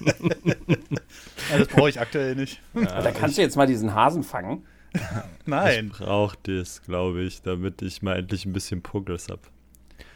ja, 0.00 1.58
das 1.58 1.68
brauche 1.68 1.88
ich 1.88 1.98
aktuell 1.98 2.36
nicht. 2.36 2.60
Ja, 2.74 3.02
da 3.02 3.10
kannst 3.10 3.38
du 3.38 3.42
jetzt 3.42 3.56
mal 3.56 3.66
diesen 3.66 3.92
Hasen 3.92 4.22
fangen. 4.22 4.64
Nein. 5.46 5.90
Ich 5.92 5.98
brauche 5.98 6.36
das, 6.42 6.82
glaube 6.82 7.22
ich, 7.22 7.42
damit 7.42 7.82
ich 7.82 8.02
mal 8.02 8.18
endlich 8.18 8.46
ein 8.46 8.52
bisschen 8.52 8.82
Progress 8.82 9.28
habe. 9.28 9.42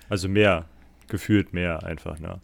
Also 0.08 0.28
mehr, 0.28 0.66
gefühlt 1.08 1.52
mehr 1.52 1.82
einfach, 1.84 2.18
ne? 2.18 2.40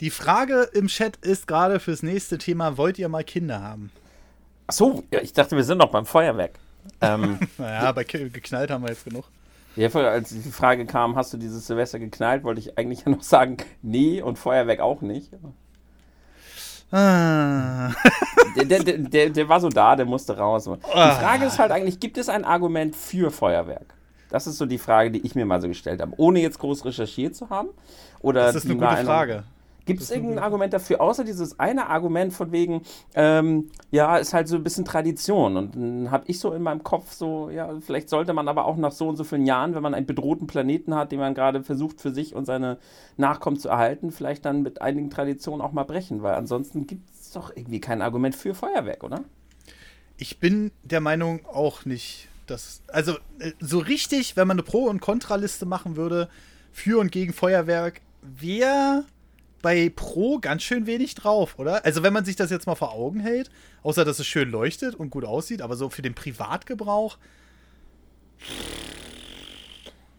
Die 0.00 0.10
Frage 0.10 0.68
im 0.74 0.88
Chat 0.88 1.16
ist 1.18 1.46
gerade 1.46 1.78
fürs 1.78 2.02
nächste 2.02 2.38
Thema: 2.38 2.76
Wollt 2.76 2.98
ihr 2.98 3.08
mal 3.08 3.24
Kinder 3.24 3.62
haben? 3.62 3.90
Ach 4.66 4.72
so, 4.72 5.04
ich 5.10 5.32
dachte, 5.32 5.56
wir 5.56 5.64
sind 5.64 5.78
noch 5.78 5.90
beim 5.90 6.06
Feuerwerk. 6.06 6.58
Ähm, 7.00 7.38
naja, 7.58 7.92
bei 7.92 8.04
geknallt 8.04 8.70
haben 8.70 8.82
wir 8.82 8.90
jetzt 8.90 9.04
genug. 9.04 9.24
Ja, 9.76 9.88
als 9.88 10.28
die 10.30 10.50
Frage 10.50 10.86
kam, 10.86 11.16
hast 11.16 11.32
du 11.32 11.36
dieses 11.36 11.66
Silvester 11.66 11.98
geknallt, 11.98 12.44
wollte 12.44 12.60
ich 12.60 12.78
eigentlich 12.78 13.04
ja 13.04 13.10
noch 13.10 13.22
sagen, 13.22 13.56
nee 13.82 14.22
und 14.22 14.38
Feuerwerk 14.38 14.80
auch 14.80 15.00
nicht. 15.00 15.30
Ah. 16.92 17.33
Der, 18.56 18.64
der, 18.64 18.98
der, 18.98 19.30
der, 19.30 19.48
war 19.48 19.60
so 19.60 19.68
da, 19.68 19.96
der 19.96 20.06
musste 20.06 20.36
raus. 20.36 20.64
Die 20.64 20.70
ah. 20.94 21.14
Frage 21.14 21.46
ist 21.46 21.58
halt 21.58 21.72
eigentlich, 21.72 22.00
gibt 22.00 22.18
es 22.18 22.28
ein 22.28 22.44
Argument 22.44 22.94
für 22.94 23.30
Feuerwerk? 23.30 23.94
Das 24.30 24.46
ist 24.46 24.58
so 24.58 24.66
die 24.66 24.78
Frage, 24.78 25.10
die 25.10 25.24
ich 25.24 25.34
mir 25.34 25.44
mal 25.44 25.60
so 25.60 25.68
gestellt 25.68 26.00
habe, 26.00 26.12
ohne 26.16 26.40
jetzt 26.40 26.58
groß 26.58 26.84
recherchiert 26.84 27.36
zu 27.36 27.50
haben. 27.50 27.68
Oder 28.20 28.46
das 28.46 28.56
ist 28.56 28.64
eine 28.64 28.74
gute 28.74 29.04
Frage. 29.04 29.44
Gibt 29.86 30.00
es 30.00 30.10
irgendein 30.10 30.38
Argument 30.38 30.72
dafür, 30.72 31.00
außer 31.02 31.24
dieses 31.24 31.60
eine 31.60 31.88
Argument 31.88 32.32
von 32.32 32.52
wegen, 32.52 32.82
ähm, 33.14 33.70
ja, 33.90 34.16
ist 34.16 34.32
halt 34.32 34.48
so 34.48 34.56
ein 34.56 34.64
bisschen 34.64 34.86
Tradition. 34.86 35.58
Und 35.58 35.76
dann 35.76 36.10
habe 36.10 36.24
ich 36.26 36.40
so 36.40 36.52
in 36.52 36.62
meinem 36.62 36.82
Kopf 36.82 37.12
so, 37.12 37.50
ja, 37.50 37.70
vielleicht 37.80 38.08
sollte 38.08 38.32
man 38.32 38.48
aber 38.48 38.64
auch 38.64 38.76
nach 38.76 38.92
so 38.92 39.08
und 39.08 39.16
so 39.16 39.24
vielen 39.24 39.44
Jahren, 39.44 39.74
wenn 39.74 39.82
man 39.82 39.92
einen 39.92 40.06
bedrohten 40.06 40.46
Planeten 40.46 40.94
hat, 40.94 41.12
den 41.12 41.20
man 41.20 41.34
gerade 41.34 41.62
versucht 41.62 42.00
für 42.00 42.12
sich 42.12 42.34
und 42.34 42.46
seine 42.46 42.78
Nachkommen 43.18 43.58
zu 43.58 43.68
erhalten, 43.68 44.10
vielleicht 44.10 44.46
dann 44.46 44.62
mit 44.62 44.80
einigen 44.80 45.10
Traditionen 45.10 45.60
auch 45.60 45.72
mal 45.72 45.84
brechen, 45.84 46.22
weil 46.22 46.34
ansonsten 46.34 46.86
gibt 46.86 47.13
doch 47.36 47.54
irgendwie 47.54 47.80
kein 47.80 48.02
Argument 48.02 48.34
für 48.34 48.54
Feuerwerk, 48.54 49.04
oder? 49.04 49.24
Ich 50.16 50.38
bin 50.38 50.70
der 50.82 51.00
Meinung 51.00 51.44
auch 51.46 51.84
nicht, 51.84 52.28
dass. 52.46 52.82
Also, 52.88 53.18
äh, 53.38 53.52
so 53.60 53.78
richtig, 53.78 54.36
wenn 54.36 54.48
man 54.48 54.56
eine 54.56 54.62
Pro- 54.62 54.88
und 54.88 55.00
Kontraliste 55.00 55.66
machen 55.66 55.96
würde, 55.96 56.28
für 56.72 56.98
und 56.98 57.12
gegen 57.12 57.32
Feuerwerk, 57.32 58.00
wäre 58.22 59.04
bei 59.62 59.90
Pro 59.94 60.40
ganz 60.40 60.62
schön 60.62 60.86
wenig 60.86 61.14
drauf, 61.14 61.58
oder? 61.58 61.84
Also 61.86 62.02
wenn 62.02 62.12
man 62.12 62.26
sich 62.26 62.36
das 62.36 62.50
jetzt 62.50 62.66
mal 62.66 62.74
vor 62.74 62.92
Augen 62.92 63.20
hält, 63.20 63.50
außer 63.82 64.04
dass 64.04 64.18
es 64.18 64.26
schön 64.26 64.50
leuchtet 64.50 64.94
und 64.94 65.08
gut 65.08 65.24
aussieht, 65.24 65.62
aber 65.62 65.76
so 65.76 65.88
für 65.88 66.02
den 66.02 66.14
Privatgebrauch, 66.14 67.16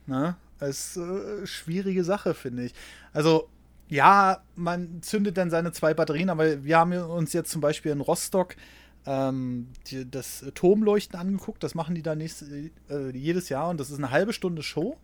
na, 0.08 0.38
ist 0.60 0.98
äh, 0.98 1.46
schwierige 1.46 2.04
Sache, 2.04 2.34
finde 2.34 2.66
ich. 2.66 2.74
Also 3.14 3.50
ja, 3.90 4.42
man 4.56 5.02
zündet 5.02 5.38
dann 5.38 5.50
seine 5.50 5.72
zwei 5.72 5.94
Batterien, 5.94 6.30
aber 6.30 6.64
wir 6.64 6.78
haben 6.78 6.94
uns 6.94 7.34
jetzt 7.34 7.52
zum 7.52 7.62
Beispiel 7.62 7.92
in 7.92 8.02
Rostock 8.02 8.56
ähm, 9.06 9.68
die, 9.88 10.10
das 10.10 10.46
Turmleuchten 10.56 11.20
angeguckt. 11.20 11.64
Das 11.64 11.76
machen 11.76 11.96
die 11.96 12.02
da 12.02 12.14
äh, 12.14 13.10
jedes 13.14 13.50
Jahr 13.50 13.70
und 13.70 13.80
das 13.80 13.92
ist 13.92 13.98
eine 13.98 14.12
halbe 14.12 14.34
Stunde 14.34 14.64
Show. 14.64 14.98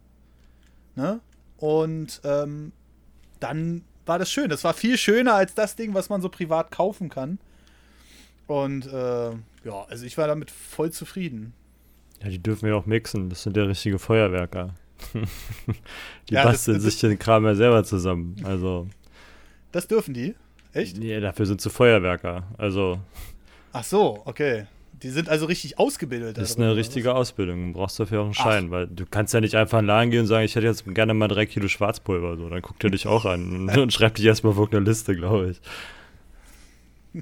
Ne? 0.95 1.19
Und 1.57 2.21
ähm, 2.23 2.71
dann 3.39 3.83
war 4.05 4.17
das 4.19 4.31
schön. 4.31 4.49
Das 4.49 4.63
war 4.63 4.73
viel 4.73 4.97
schöner 4.97 5.35
als 5.35 5.53
das 5.53 5.75
Ding, 5.75 5.93
was 5.93 6.09
man 6.09 6.21
so 6.21 6.29
privat 6.29 6.71
kaufen 6.71 7.09
kann. 7.09 7.39
Und 8.47 8.87
äh, 8.87 9.29
ja, 9.29 9.85
also 9.87 10.05
ich 10.05 10.17
war 10.17 10.27
damit 10.27 10.49
voll 10.49 10.91
zufrieden. 10.91 11.53
Ja, 12.21 12.29
die 12.29 12.39
dürfen 12.39 12.67
ja 12.67 12.75
auch 12.75 12.85
mixen. 12.85 13.29
Das 13.29 13.43
sind 13.43 13.55
ja 13.55 13.63
richtige 13.63 13.99
Feuerwerker. 13.99 14.73
die 16.29 16.33
ja, 16.33 16.43
basteln 16.43 16.75
das, 16.75 16.83
das, 16.85 16.93
sich 16.93 17.01
den 17.01 17.19
Kram 17.19 17.45
ja 17.45 17.55
selber 17.55 17.83
zusammen. 17.83 18.35
Also. 18.43 18.87
Das 19.71 19.87
dürfen 19.87 20.13
die? 20.13 20.35
Echt? 20.73 20.97
Ja, 20.97 21.19
dafür 21.19 21.45
sind 21.45 21.61
sie 21.61 21.69
Feuerwerker. 21.69 22.43
Also. 22.57 22.99
Ach 23.73 23.83
so, 23.83 24.21
okay. 24.25 24.65
Die 25.03 25.09
sind 25.09 25.29
also 25.29 25.47
richtig 25.47 25.79
ausgebildet. 25.79 26.37
Das 26.37 26.51
ist 26.51 26.59
eine 26.59 26.75
richtige 26.75 27.15
Ausbildung. 27.15 27.73
Du 27.73 27.79
brauchst 27.79 27.99
dafür 27.99 28.21
auch 28.21 28.25
einen 28.25 28.33
Schein, 28.35 28.65
Ach. 28.67 28.71
weil 28.71 28.87
du 28.87 29.05
kannst 29.09 29.33
ja 29.33 29.41
nicht 29.41 29.55
einfach 29.55 29.79
in 29.79 29.85
den 29.85 29.87
Laden 29.87 30.11
gehen 30.11 30.19
und 30.21 30.27
sagen, 30.27 30.45
ich 30.45 30.55
hätte 30.55 30.67
jetzt 30.67 30.85
gerne 30.85 31.13
mal 31.15 31.27
drei 31.27 31.47
Kilo 31.47 31.67
Schwarzpulver. 31.67 32.37
So, 32.37 32.49
dann 32.49 32.61
guckt 32.61 32.83
er 32.83 32.91
dich 32.91 33.07
auch 33.07 33.25
an 33.25 33.51
und, 33.69 33.77
und 33.77 33.93
schreibt 33.93 34.19
dich 34.19 34.25
erstmal 34.25 34.53
auf 34.53 34.71
eine 34.71 34.81
Liste, 34.81 35.15
glaube 35.15 35.51
ich. 35.51 35.61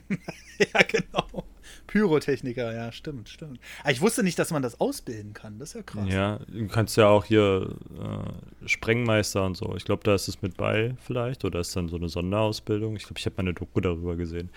ja, 0.59 0.81
genau. 0.87 1.45
Pyrotechniker, 1.89 2.71
ja, 2.71 2.91
stimmt, 2.91 3.29
stimmt. 3.29 3.59
Aber 3.81 3.91
ich 3.91 3.99
wusste 3.99 4.21
nicht, 4.21 4.37
dass 4.37 4.51
man 4.51 4.61
das 4.61 4.79
ausbilden 4.79 5.33
kann. 5.33 5.57
Das 5.57 5.69
ist 5.69 5.73
ja 5.73 5.81
krass. 5.81 6.05
Ja, 6.07 6.39
du 6.47 6.67
kannst 6.67 6.95
ja 6.97 7.07
auch 7.07 7.25
hier 7.25 7.75
äh, 7.99 8.67
Sprengmeister 8.67 9.43
und 9.43 9.57
so. 9.57 9.75
Ich 9.75 9.85
glaube, 9.85 10.03
da 10.03 10.13
ist 10.13 10.27
es 10.27 10.43
mit 10.43 10.55
bei 10.55 10.95
vielleicht 11.01 11.45
oder 11.45 11.59
ist 11.59 11.75
dann 11.75 11.89
so 11.89 11.95
eine 11.95 12.07
Sonderausbildung. 12.07 12.95
Ich 12.95 13.05
glaube, 13.05 13.17
ich 13.17 13.25
habe 13.25 13.37
mal 13.37 13.41
eine 13.41 13.55
Doku 13.55 13.81
darüber 13.81 14.15
gesehen. 14.15 14.51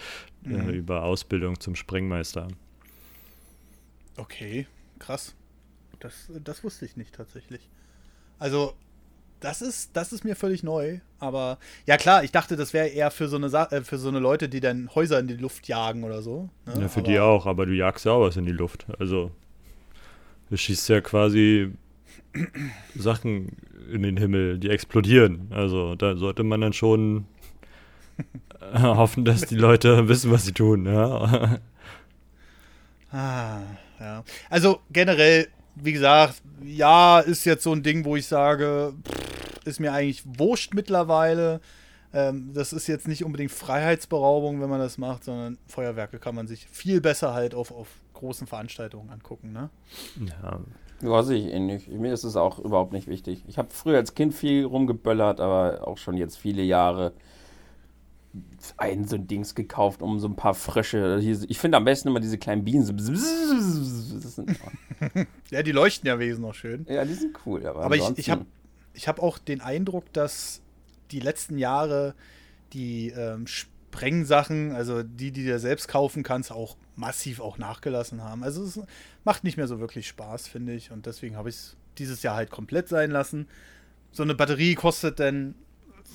Äh, 0.45 0.49
mhm. 0.49 0.69
Äh, 0.69 0.73
über 0.73 1.05
Ausbildung 1.05 1.59
zum 1.59 1.75
Sprengmeister. 1.75 2.49
Okay, 4.19 4.67
krass. 4.99 5.35
Das, 6.01 6.31
das 6.45 6.63
wusste 6.63 6.85
ich 6.85 6.99
nicht 6.99 7.15
tatsächlich. 7.15 7.71
Also, 8.39 8.75
das 9.43 9.61
ist, 9.61 9.97
das 9.97 10.13
ist 10.13 10.25
mir 10.25 10.37
völlig 10.37 10.63
neu. 10.63 11.01
Aber 11.19 11.59
ja 11.87 11.97
klar, 11.97 12.25
ich 12.25 12.33
dachte, 12.33 12.57
das 12.57 12.73
wäre 12.73 12.89
eher 12.89 13.11
für 13.11 13.29
so 13.29 13.37
eine 13.37 13.49
Sa 13.49 13.65
äh, 13.67 13.83
für 13.83 13.99
so 13.99 14.09
eine 14.09 14.19
Leute, 14.19 14.49
die 14.49 14.61
dann 14.61 14.89
Häuser 14.95 15.19
in 15.19 15.27
die 15.27 15.37
Luft 15.37 15.69
jagen 15.69 16.05
oder 16.05 16.23
so. 16.23 16.49
Ne? 16.67 16.83
Ja, 16.83 16.89
für 16.89 17.01
aber 17.01 17.09
die 17.09 17.19
auch, 17.21 17.47
aber 17.47 17.67
du 17.67 17.73
jagst 17.73 18.05
ja 18.05 18.13
auch 18.13 18.23
was 18.23 18.37
in 18.37 18.47
die 18.47 18.53
Luft. 18.53 18.87
Also 18.99 19.31
du 20.51 20.57
schießt 20.57 20.89
ja 20.89 21.01
quasi 21.01 21.73
Sachen 22.95 23.57
in 23.93 24.03
den 24.03 24.17
Himmel, 24.17 24.59
die 24.59 24.71
explodieren. 24.71 25.49
Also 25.51 25.97
da 25.97 26.17
sollte 26.17 26.45
man 26.45 26.61
dann 26.61 26.73
schon 26.73 27.27
hoffen, 28.75 29.25
dass 29.25 29.43
die 29.43 29.57
Leute 29.57 30.09
wissen, 30.09 30.31
was 30.31 30.45
sie 30.45 30.53
tun. 30.53 30.87
Ja. 30.87 31.59
ah, 33.13 33.61
ja. 34.01 34.25
Also 34.51 34.81
generell, 34.91 35.49
wie 35.75 35.93
gesagt, 35.93 36.43
ja, 36.65 37.21
ist 37.21 37.45
jetzt 37.45 37.65
so 37.65 37.73
ein 37.73 37.83
Ding, 37.83 38.05
wo 38.05 38.17
ich 38.17 38.27
sage, 38.27 38.95
pff, 39.07 39.67
ist 39.67 39.81
mir 39.81 39.93
eigentlich 39.93 40.23
wurscht 40.27 40.75
mittlerweile. 40.75 41.61
Ähm, 42.13 42.53
das 42.55 42.73
ist 42.73 42.87
jetzt 42.87 43.09
nicht 43.09 43.25
unbedingt 43.25 43.51
Freiheitsberaubung, 43.51 44.61
wenn 44.61 44.69
man 44.69 44.81
das 44.81 44.99
macht, 44.99 45.25
sondern 45.25 45.59
Feuerwerke 45.67 46.19
kann 46.19 46.35
man 46.35 46.47
sich 46.47 46.67
viel 46.71 47.01
besser 47.01 47.33
halt 47.33 47.55
auf, 47.55 47.71
auf 47.71 47.89
großen 48.13 48.47
Veranstaltungen 48.47 49.11
angucken, 49.11 49.53
ne? 49.53 49.71
Ja. 50.21 50.61
Ja, 51.03 51.23
sehe 51.25 51.39
ich 51.39 51.53
ähnlich. 51.53 51.89
Mir 51.89 52.13
ist 52.13 52.23
es 52.23 52.37
auch 52.37 52.61
überhaupt 52.61 52.93
nicht 52.93 53.09
wichtig. 53.09 53.43
Ich 53.49 53.59
habe 53.59 53.71
früher 53.73 53.97
als 53.97 54.15
Kind 54.15 54.35
viel 54.35 54.65
rumgeböllert, 54.65 55.41
aber 55.41 55.89
auch 55.89 55.99
schon 55.99 56.17
jetzt 56.17 56.39
viele 56.39 56.63
Jahre 56.63 57.13
ein 58.77 59.07
so 59.07 59.17
ein 59.17 59.27
Dings 59.27 59.55
gekauft, 59.55 60.03
um 60.03 60.19
so 60.19 60.29
ein 60.29 60.37
paar 60.37 60.55
Frösche. 60.55 61.21
Ich 61.49 61.59
finde 61.59 61.77
am 61.77 61.85
besten 61.85 62.09
immer 62.09 62.21
diese 62.21 62.39
kleinen 62.39 62.65
Bienen. 62.65 62.85
So 62.85 62.93
ja, 65.51 65.63
die 65.63 65.73
leuchten 65.73 66.07
ja 66.07 66.19
wesentlich 66.19 66.41
noch 66.41 66.55
schön. 66.55 66.87
Ja, 66.89 67.05
die 67.05 67.15
sind 67.15 67.39
cool. 67.45 67.67
Aber, 67.67 67.85
aber 67.85 67.97
ich, 67.97 68.09
ich 68.17 68.31
habe 68.31 68.47
ich 68.95 69.09
hab 69.09 69.21
auch 69.21 69.39
den 69.39 69.61
Eindruck, 69.61 70.13
dass 70.13 70.63
die 71.11 71.21
letzten 71.21 71.59
Jahre 71.59 72.15
die 72.73 73.11
ähm, 73.11 73.47
Sprengsachen, 73.47 74.73
also 74.73 75.03
die, 75.03 75.31
die 75.31 75.45
du 75.45 75.59
selbst 75.59 75.89
kaufen 75.89 76.23
kannst, 76.23 76.51
auch 76.51 76.77
massiv 76.97 77.41
auch 77.41 77.59
nachgelassen 77.59 78.23
haben. 78.23 78.43
Also 78.43 78.63
es 78.63 78.81
macht 79.25 79.45
nicht 79.45 79.57
mehr 79.57 79.69
so 79.69 79.81
wirklich 79.81 80.09
Spaß, 80.09 80.49
finde 80.49 80.73
ich. 80.73 80.91
Und 80.91 81.07
deswegen 81.07 81.37
habe 81.37 81.49
ich 81.49 81.57
es 81.57 81.77
dieses 81.99 82.23
Jahr 82.23 82.37
halt 82.37 82.51
komplett 82.51 82.89
sein 82.89 83.11
lassen. 83.11 83.47
So 84.11 84.23
eine 84.23 84.35
Batterie 84.35 84.75
kostet 84.75 85.21
dann 85.21 85.55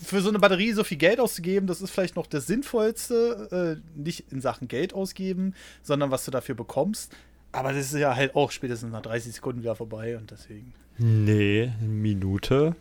für 0.03 0.21
so 0.21 0.29
eine 0.29 0.39
Batterie 0.39 0.71
so 0.71 0.83
viel 0.83 0.97
Geld 0.97 1.19
auszugeben, 1.19 1.67
das 1.67 1.81
ist 1.81 1.91
vielleicht 1.91 2.15
noch 2.15 2.27
das 2.27 2.47
Sinnvollste. 2.47 3.79
Äh, 3.97 3.99
nicht 3.99 4.31
in 4.31 4.41
Sachen 4.41 4.67
Geld 4.67 4.93
ausgeben, 4.93 5.53
sondern 5.83 6.11
was 6.11 6.25
du 6.25 6.31
dafür 6.31 6.55
bekommst. 6.55 7.15
Aber 7.51 7.73
das 7.73 7.91
ist 7.91 7.99
ja 7.99 8.15
halt 8.15 8.35
auch 8.35 8.51
spätestens 8.51 8.91
nach 8.91 9.01
30 9.01 9.33
Sekunden 9.33 9.61
wieder 9.61 9.75
vorbei 9.75 10.17
und 10.17 10.31
deswegen. 10.31 10.73
Nee, 10.97 11.71
eine 11.79 11.87
Minute. 11.87 12.75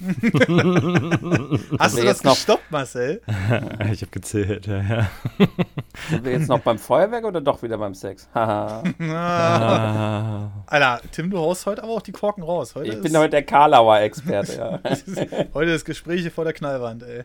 Hast 1.78 1.98
du 1.98 2.04
das 2.04 2.22
noch 2.24 2.34
gestoppt, 2.34 2.70
Marcel? 2.70 3.22
ich 3.92 4.02
habe 4.02 4.10
gezählt, 4.10 4.66
ja, 4.66 4.80
ja. 4.82 5.10
Sind 6.10 6.24
wir 6.24 6.32
jetzt 6.32 6.48
noch 6.48 6.60
beim 6.60 6.78
Feuerwerk 6.78 7.24
oder 7.24 7.40
doch 7.40 7.62
wieder 7.62 7.78
beim 7.78 7.94
Sex? 7.94 8.28
ah. 8.34 8.82
Alter, 10.66 11.00
Tim, 11.12 11.30
du 11.30 11.38
haust 11.38 11.66
heute 11.66 11.82
aber 11.82 11.92
auch 11.92 12.02
die 12.02 12.12
Korken 12.12 12.42
raus. 12.42 12.74
Heute 12.74 12.90
ich 12.90 13.00
bin 13.00 13.16
heute 13.16 13.30
der 13.30 13.44
Karlauer 13.44 14.00
Experte, 14.00 14.56
ja. 14.56 14.80
heute 15.54 15.70
ist 15.70 15.84
Gespräche 15.84 16.30
vor 16.30 16.44
der 16.44 16.52
Knallwand, 16.52 17.02
ey. 17.02 17.24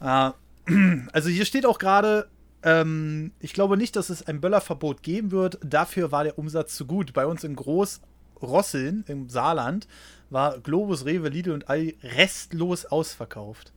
Uh, 0.00 0.32
also 1.12 1.28
hier 1.28 1.44
steht 1.44 1.66
auch 1.66 1.78
gerade, 1.78 2.28
ähm, 2.62 3.32
ich 3.40 3.52
glaube 3.52 3.76
nicht, 3.76 3.96
dass 3.96 4.10
es 4.10 4.26
ein 4.26 4.40
Böllerverbot 4.40 5.02
geben 5.02 5.30
wird. 5.30 5.58
Dafür 5.64 6.12
war 6.12 6.24
der 6.24 6.38
Umsatz 6.38 6.74
zu 6.74 6.86
gut. 6.86 7.12
Bei 7.12 7.26
uns 7.26 7.44
in 7.44 7.56
Großrosseln 8.42 9.04
im 9.06 9.28
Saarland 9.28 9.86
war 10.30 10.58
Globus, 10.58 11.04
Rewe, 11.04 11.28
Lidl 11.28 11.52
und 11.52 11.68
Aldi 11.68 11.96
restlos 12.02 12.84
ausverkauft. 12.86 13.72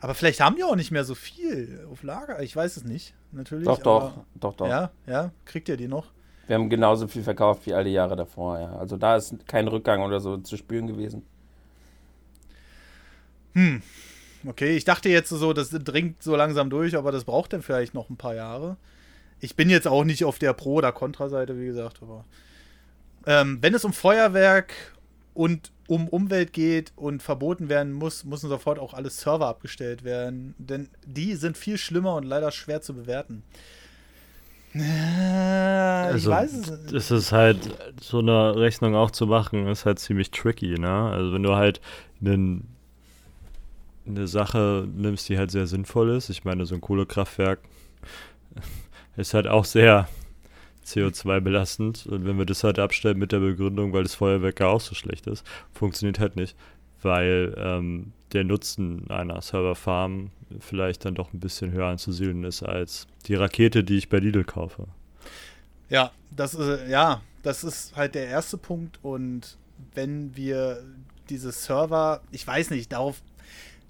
Aber 0.00 0.14
vielleicht 0.14 0.40
haben 0.40 0.56
die 0.56 0.64
auch 0.64 0.76
nicht 0.76 0.90
mehr 0.90 1.04
so 1.04 1.14
viel 1.14 1.86
auf 1.90 2.02
Lager. 2.02 2.42
Ich 2.42 2.54
weiß 2.54 2.76
es 2.76 2.84
nicht, 2.84 3.14
natürlich. 3.32 3.66
Doch, 3.66 3.78
doch, 3.78 4.12
doch, 4.34 4.54
doch. 4.54 4.68
Ja, 4.68 4.90
ja, 5.06 5.32
kriegt 5.44 5.68
ihr 5.68 5.76
die 5.76 5.88
noch? 5.88 6.06
Wir 6.46 6.56
haben 6.56 6.70
genauso 6.70 7.08
viel 7.08 7.22
verkauft 7.22 7.66
wie 7.66 7.74
alle 7.74 7.90
Jahre 7.90 8.16
davor, 8.16 8.58
ja. 8.58 8.76
Also 8.76 8.96
da 8.96 9.16
ist 9.16 9.34
kein 9.46 9.68
Rückgang 9.68 10.02
oder 10.02 10.20
so 10.20 10.38
zu 10.38 10.56
spüren 10.56 10.86
gewesen. 10.86 11.22
Hm. 13.54 13.82
Okay, 14.46 14.76
ich 14.76 14.84
dachte 14.84 15.08
jetzt 15.08 15.30
so, 15.30 15.52
das 15.52 15.70
dringt 15.70 16.22
so 16.22 16.36
langsam 16.36 16.70
durch, 16.70 16.96
aber 16.96 17.10
das 17.10 17.24
braucht 17.24 17.52
dann 17.52 17.62
vielleicht 17.62 17.92
noch 17.92 18.08
ein 18.08 18.16
paar 18.16 18.34
Jahre. 18.34 18.76
Ich 19.40 19.56
bin 19.56 19.68
jetzt 19.68 19.88
auch 19.88 20.04
nicht 20.04 20.24
auf 20.24 20.38
der 20.38 20.52
Pro- 20.52 20.74
oder 20.74 20.92
Kontra-Seite, 20.92 21.58
wie 21.58 21.66
gesagt, 21.66 21.98
aber 22.02 22.24
ähm, 23.28 23.58
wenn 23.60 23.74
es 23.74 23.84
um 23.84 23.92
Feuerwerk 23.92 24.72
und 25.34 25.70
um 25.86 26.08
Umwelt 26.08 26.54
geht 26.54 26.92
und 26.96 27.22
verboten 27.22 27.68
werden 27.68 27.92
muss, 27.92 28.24
müssen 28.24 28.48
sofort 28.48 28.78
auch 28.78 28.94
alle 28.94 29.10
Server 29.10 29.46
abgestellt 29.46 30.02
werden. 30.02 30.54
Denn 30.56 30.88
die 31.04 31.34
sind 31.34 31.58
viel 31.58 31.76
schlimmer 31.76 32.14
und 32.14 32.24
leider 32.24 32.50
schwer 32.50 32.80
zu 32.80 32.94
bewerten. 32.94 33.42
Äh, 34.74 34.80
also, 34.80 36.30
ich 36.30 36.36
weiß 36.36 36.52
es. 36.54 36.92
Es 36.92 37.10
ist 37.10 37.32
halt, 37.32 37.58
so 38.00 38.20
eine 38.20 38.56
Rechnung 38.56 38.94
auch 38.94 39.10
zu 39.10 39.26
machen, 39.26 39.66
ist 39.66 39.84
halt 39.84 39.98
ziemlich 39.98 40.30
tricky, 40.30 40.78
ne? 40.78 41.10
Also 41.10 41.34
wenn 41.34 41.42
du 41.42 41.54
halt 41.54 41.82
einen, 42.22 42.66
eine 44.06 44.26
Sache 44.26 44.88
nimmst, 44.90 45.28
die 45.28 45.36
halt 45.36 45.50
sehr 45.50 45.66
sinnvoll 45.66 46.16
ist, 46.16 46.30
ich 46.30 46.44
meine, 46.44 46.64
so 46.64 46.74
ein 46.74 46.80
Kohlekraftwerk 46.80 47.60
ist 49.18 49.34
halt 49.34 49.46
auch 49.48 49.66
sehr 49.66 50.08
CO2 50.88 51.40
belastend. 51.40 52.06
Und 52.06 52.24
wenn 52.24 52.38
wir 52.38 52.46
das 52.46 52.64
halt 52.64 52.78
abstellen 52.78 53.18
mit 53.18 53.32
der 53.32 53.40
Begründung, 53.40 53.92
weil 53.92 54.02
das 54.02 54.14
Feuerwerk 54.14 54.60
ja 54.60 54.66
auch 54.68 54.80
so 54.80 54.94
schlecht 54.94 55.26
ist, 55.26 55.46
funktioniert 55.72 56.18
halt 56.18 56.36
nicht. 56.36 56.56
Weil 57.02 57.54
ähm, 57.58 58.12
der 58.32 58.44
Nutzen 58.44 59.08
einer 59.10 59.40
Serverfarm 59.40 60.30
vielleicht 60.60 61.04
dann 61.04 61.14
doch 61.14 61.32
ein 61.32 61.40
bisschen 61.40 61.72
höher 61.72 61.86
anzusiedeln 61.86 62.44
ist 62.44 62.62
als 62.62 63.06
die 63.26 63.34
Rakete, 63.34 63.84
die 63.84 63.98
ich 63.98 64.08
bei 64.08 64.18
Lidl 64.18 64.44
kaufe. 64.44 64.86
Ja, 65.88 66.10
das 66.34 66.54
ist, 66.54 66.88
ja, 66.88 67.22
das 67.42 67.64
ist 67.64 67.96
halt 67.96 68.14
der 68.14 68.26
erste 68.26 68.58
Punkt. 68.58 68.98
Und 69.02 69.56
wenn 69.94 70.36
wir 70.36 70.84
diese 71.30 71.52
Server, 71.52 72.22
ich 72.30 72.46
weiß 72.46 72.70
nicht, 72.70 72.92
darauf 72.92 73.20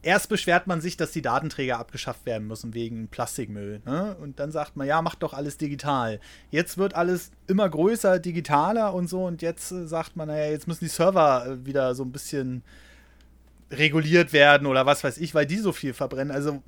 erst 0.03 0.29
beschwert 0.29 0.67
man 0.67 0.81
sich, 0.81 0.97
dass 0.97 1.11
die 1.11 1.23
Datenträger 1.23 1.79
abgeschafft 1.79 2.27
werden 2.27 2.47
müssen 2.47 2.75
wegen 2.75 3.09
Plastikmüll. 3.09 3.81
Ne? 3.85 4.17
Und 4.21 4.39
dann 4.39 4.53
sagt 4.53 4.77
man, 4.77 4.87
ja, 4.87 5.03
macht 5.03 5.23
doch 5.23 5.35
alles 5.35 5.57
digital. 5.57 6.21
Jetzt 6.51 6.79
wird 6.79 6.95
alles 6.95 7.31
immer 7.47 7.69
größer, 7.69 8.19
digitaler 8.19 8.95
und 8.95 9.09
so. 9.09 9.25
Und 9.25 9.43
jetzt 9.43 9.73
äh, 9.73 9.87
sagt 9.87 10.17
man, 10.17 10.29
naja, 10.29 10.51
jetzt 10.51 10.69
müssen 10.69 10.85
die 10.85 10.91
Server 10.91 11.47
äh, 11.47 11.67
wieder 11.67 11.95
so 11.95 12.05
ein 12.05 12.13
bisschen 12.13 12.63
reguliert 13.71 14.33
werden 14.33 14.67
oder 14.67 14.87
was 14.87 15.05
weiß 15.05 15.19
ich, 15.19 15.35
weil 15.35 15.47
die 15.47 15.59
so 15.59 15.73
viel 15.73 15.93
verbrennen. 15.93 16.35
Also 16.35 16.63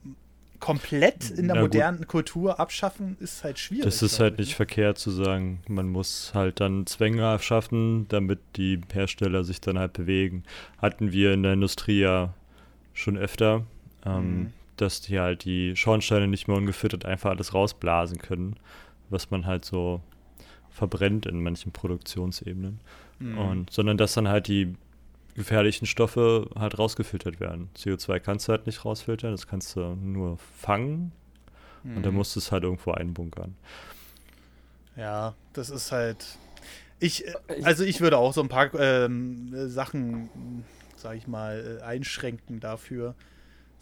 komplett 0.59 1.31
in 1.31 1.49
der 1.49 1.57
modernen. 1.59 2.07
Kultur 2.07 2.61
abschaffen 2.61 3.17
ist 3.21 3.43
halt 3.43 3.59
schwierig. 3.59 3.85
Das 3.85 4.03
ist 4.03 4.21
halt 4.21 4.39
nicht 4.39 4.51
ne? 4.51 4.55
verkehrt 4.57 4.99
zu 4.99 5.11
sagen, 5.11 5.63
man 5.69 5.89
muss 5.89 6.33
halt 6.35 6.61
dann 6.61 6.87
Zwänge 6.87 7.39
schaffen, 7.41 8.07
damit 8.09 8.41
die 8.57 8.81
Hersteller 8.93 9.45
sich 9.45 9.61
dann 9.61 9.79
halt 9.79 9.95
bewegen. 9.95 10.45
Hatten 10.79 11.13
wir 11.13 11.33
in 11.33 11.43
der 11.43 11.55
Industrie 11.55 12.01
ja 12.01 12.35
schon 12.93 13.17
öfter, 13.17 13.65
ähm, 14.05 14.39
mhm. 14.39 14.53
dass 14.77 15.01
die 15.01 15.19
halt 15.19 15.45
die 15.45 15.77
Schornsteine 15.77 16.27
nicht 16.27 16.49
mehr 16.49 16.57
ungefüttert 16.57 17.05
einfach 17.05 17.31
alles 17.31 17.55
rausblasen 17.55 18.19
können, 18.19 18.57
was 19.09 19.31
man 19.31 19.47
halt 19.47 19.65
so 19.65 20.01
verbrennt 20.71 21.27
in 21.27 21.43
manchen 21.43 21.73
Produktionsebenen. 21.73 22.81
Mhm. 23.19 23.39
Und, 23.39 23.71
sondern 23.71 23.99
dass 23.99 24.15
dann 24.15 24.29
halt 24.29 24.49
die 24.49 24.75
gefährlichen 25.35 25.87
Stoffe 25.87 26.49
halt 26.59 26.79
rausgefiltert 26.79 27.41
werden. 27.41 27.69
CO2 27.77 28.21
kannst 28.21 28.49
du 28.49 28.53
halt 28.53 28.67
nicht 28.67 28.85
rausfiltern, 28.85 29.33
das 29.33 29.47
kannst 29.47 29.77
du 29.77 29.81
nur 29.97 30.39
fangen 30.39 31.13
mhm. 31.83 31.97
und 31.97 32.03
dann 32.07 32.13
mhm. 32.13 32.19
musst 32.19 32.35
du 32.37 32.41
es 32.41 32.53
halt 32.53 32.65
irgendwo 32.65 32.93
einbunkern. 32.93 33.55
Ja, 34.97 35.35
das 35.53 35.71
ist 35.71 35.93
halt. 35.93 36.27
Ich, 36.99 37.25
also 37.63 37.85
ich 37.85 38.03
würde 38.03 38.19
auch 38.19 38.35
so 38.35 38.43
ein 38.43 38.49
paar 38.49 38.75
ähm, 38.75 39.51
Sachen 39.69 40.29
sage 41.01 41.19
ich 41.19 41.27
mal, 41.27 41.79
äh, 41.81 41.83
einschränken 41.83 42.61
dafür, 42.61 43.15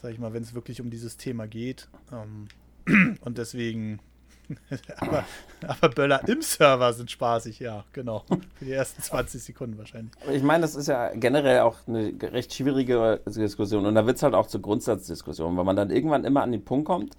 sage 0.01 0.15
ich 0.15 0.21
mal, 0.21 0.33
wenn 0.33 0.43
es 0.43 0.55
wirklich 0.55 0.81
um 0.81 0.91
dieses 0.91 1.17
Thema 1.17 1.47
geht. 1.47 1.89
Ähm, 2.13 2.49
und 3.21 3.39
deswegen, 3.39 4.01
aber, 4.97 5.25
aber 5.67 5.89
Böller 5.91 6.27
im 6.29 6.41
Server 6.41 6.93
sind 6.93 7.11
spaßig, 7.11 7.59
ja, 7.59 7.85
genau. 7.93 8.25
Für 8.55 8.65
die 8.65 8.73
ersten 8.73 9.03
20 9.03 9.43
Sekunden 9.43 9.79
wahrscheinlich. 9.79 10.13
Ich 10.33 10.43
meine, 10.43 10.63
das 10.63 10.75
ist 10.75 10.89
ja 10.89 11.11
generell 11.15 11.61
auch 11.61 11.77
eine 11.87 12.15
recht 12.23 12.55
schwierige 12.55 13.21
Diskussion 13.27 13.87
und 13.87 13.95
da 13.95 14.07
wird 14.07 14.17
es 14.17 14.23
halt 14.23 14.35
auch 14.35 14.47
zur 14.47 14.63
Grundsatzdiskussion, 14.63 15.57
weil 15.57 15.65
man 15.65 15.77
dann 15.77 15.91
irgendwann 15.91 16.25
immer 16.25 16.43
an 16.43 16.53
den 16.53 16.65
Punkt 16.65 16.87
kommt, 16.87 17.17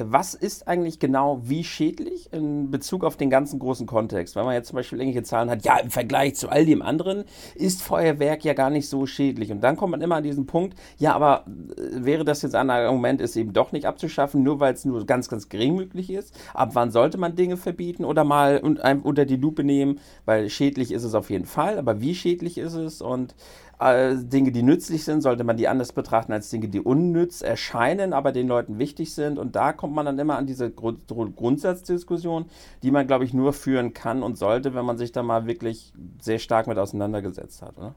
was 0.00 0.34
ist 0.34 0.68
eigentlich 0.68 0.98
genau 0.98 1.40
wie 1.44 1.64
schädlich 1.64 2.32
in 2.32 2.70
Bezug 2.70 3.04
auf 3.04 3.16
den 3.16 3.30
ganzen 3.30 3.58
großen 3.58 3.86
Kontext? 3.86 4.36
Wenn 4.36 4.44
man 4.44 4.54
jetzt 4.54 4.68
zum 4.68 4.76
Beispiel 4.76 5.00
irgendwelche 5.00 5.24
Zahlen 5.24 5.50
hat, 5.50 5.64
ja, 5.64 5.78
im 5.78 5.90
Vergleich 5.90 6.34
zu 6.36 6.48
all 6.48 6.64
dem 6.66 6.82
anderen 6.82 7.24
ist 7.54 7.82
Feuerwerk 7.82 8.44
ja 8.44 8.54
gar 8.54 8.70
nicht 8.70 8.88
so 8.88 9.06
schädlich. 9.06 9.50
Und 9.50 9.60
dann 9.62 9.76
kommt 9.76 9.92
man 9.92 10.00
immer 10.00 10.16
an 10.16 10.22
diesen 10.22 10.46
Punkt, 10.46 10.78
ja, 10.98 11.14
aber 11.14 11.44
äh, 11.76 12.04
wäre 12.04 12.24
das 12.24 12.42
jetzt 12.42 12.54
ein 12.54 12.70
Argument, 12.70 13.20
es 13.20 13.36
eben 13.36 13.52
doch 13.52 13.72
nicht 13.72 13.86
abzuschaffen, 13.86 14.42
nur 14.42 14.60
weil 14.60 14.74
es 14.74 14.84
nur 14.84 15.04
ganz, 15.06 15.28
ganz 15.28 15.48
gering 15.48 15.76
möglich 15.76 16.10
ist? 16.10 16.34
Ab 16.54 16.70
wann 16.74 16.90
sollte 16.90 17.18
man 17.18 17.36
Dinge 17.36 17.56
verbieten 17.56 18.04
oder 18.04 18.24
mal 18.24 18.58
unter 18.58 19.24
die 19.24 19.36
Lupe 19.36 19.64
nehmen? 19.64 20.00
Weil 20.24 20.48
schädlich 20.50 20.92
ist 20.92 21.04
es 21.04 21.14
auf 21.14 21.30
jeden 21.30 21.46
Fall, 21.46 21.78
aber 21.78 22.00
wie 22.00 22.14
schädlich 22.14 22.58
ist 22.58 22.74
es? 22.74 23.02
Und 23.02 23.34
Dinge, 23.80 24.50
die 24.50 24.64
nützlich 24.64 25.04
sind, 25.04 25.20
sollte 25.20 25.44
man 25.44 25.56
die 25.56 25.68
anders 25.68 25.92
betrachten 25.92 26.32
als 26.32 26.50
Dinge, 26.50 26.68
die 26.68 26.80
unnütz 26.80 27.42
erscheinen, 27.42 28.12
aber 28.12 28.32
den 28.32 28.48
Leuten 28.48 28.80
wichtig 28.80 29.14
sind. 29.14 29.38
Und 29.38 29.54
da 29.54 29.72
kommt 29.72 29.94
man 29.94 30.04
dann 30.04 30.18
immer 30.18 30.36
an 30.36 30.48
diese 30.48 30.68
Grund 30.68 31.06
Grundsatzdiskussion, 31.06 32.46
die 32.82 32.90
man, 32.90 33.06
glaube 33.06 33.24
ich, 33.24 33.32
nur 33.32 33.52
führen 33.52 33.94
kann 33.94 34.24
und 34.24 34.36
sollte, 34.36 34.74
wenn 34.74 34.84
man 34.84 34.98
sich 34.98 35.12
da 35.12 35.22
mal 35.22 35.46
wirklich 35.46 35.92
sehr 36.20 36.40
stark 36.40 36.66
mit 36.66 36.76
auseinandergesetzt 36.76 37.62
hat. 37.62 37.78
Oder? 37.78 37.94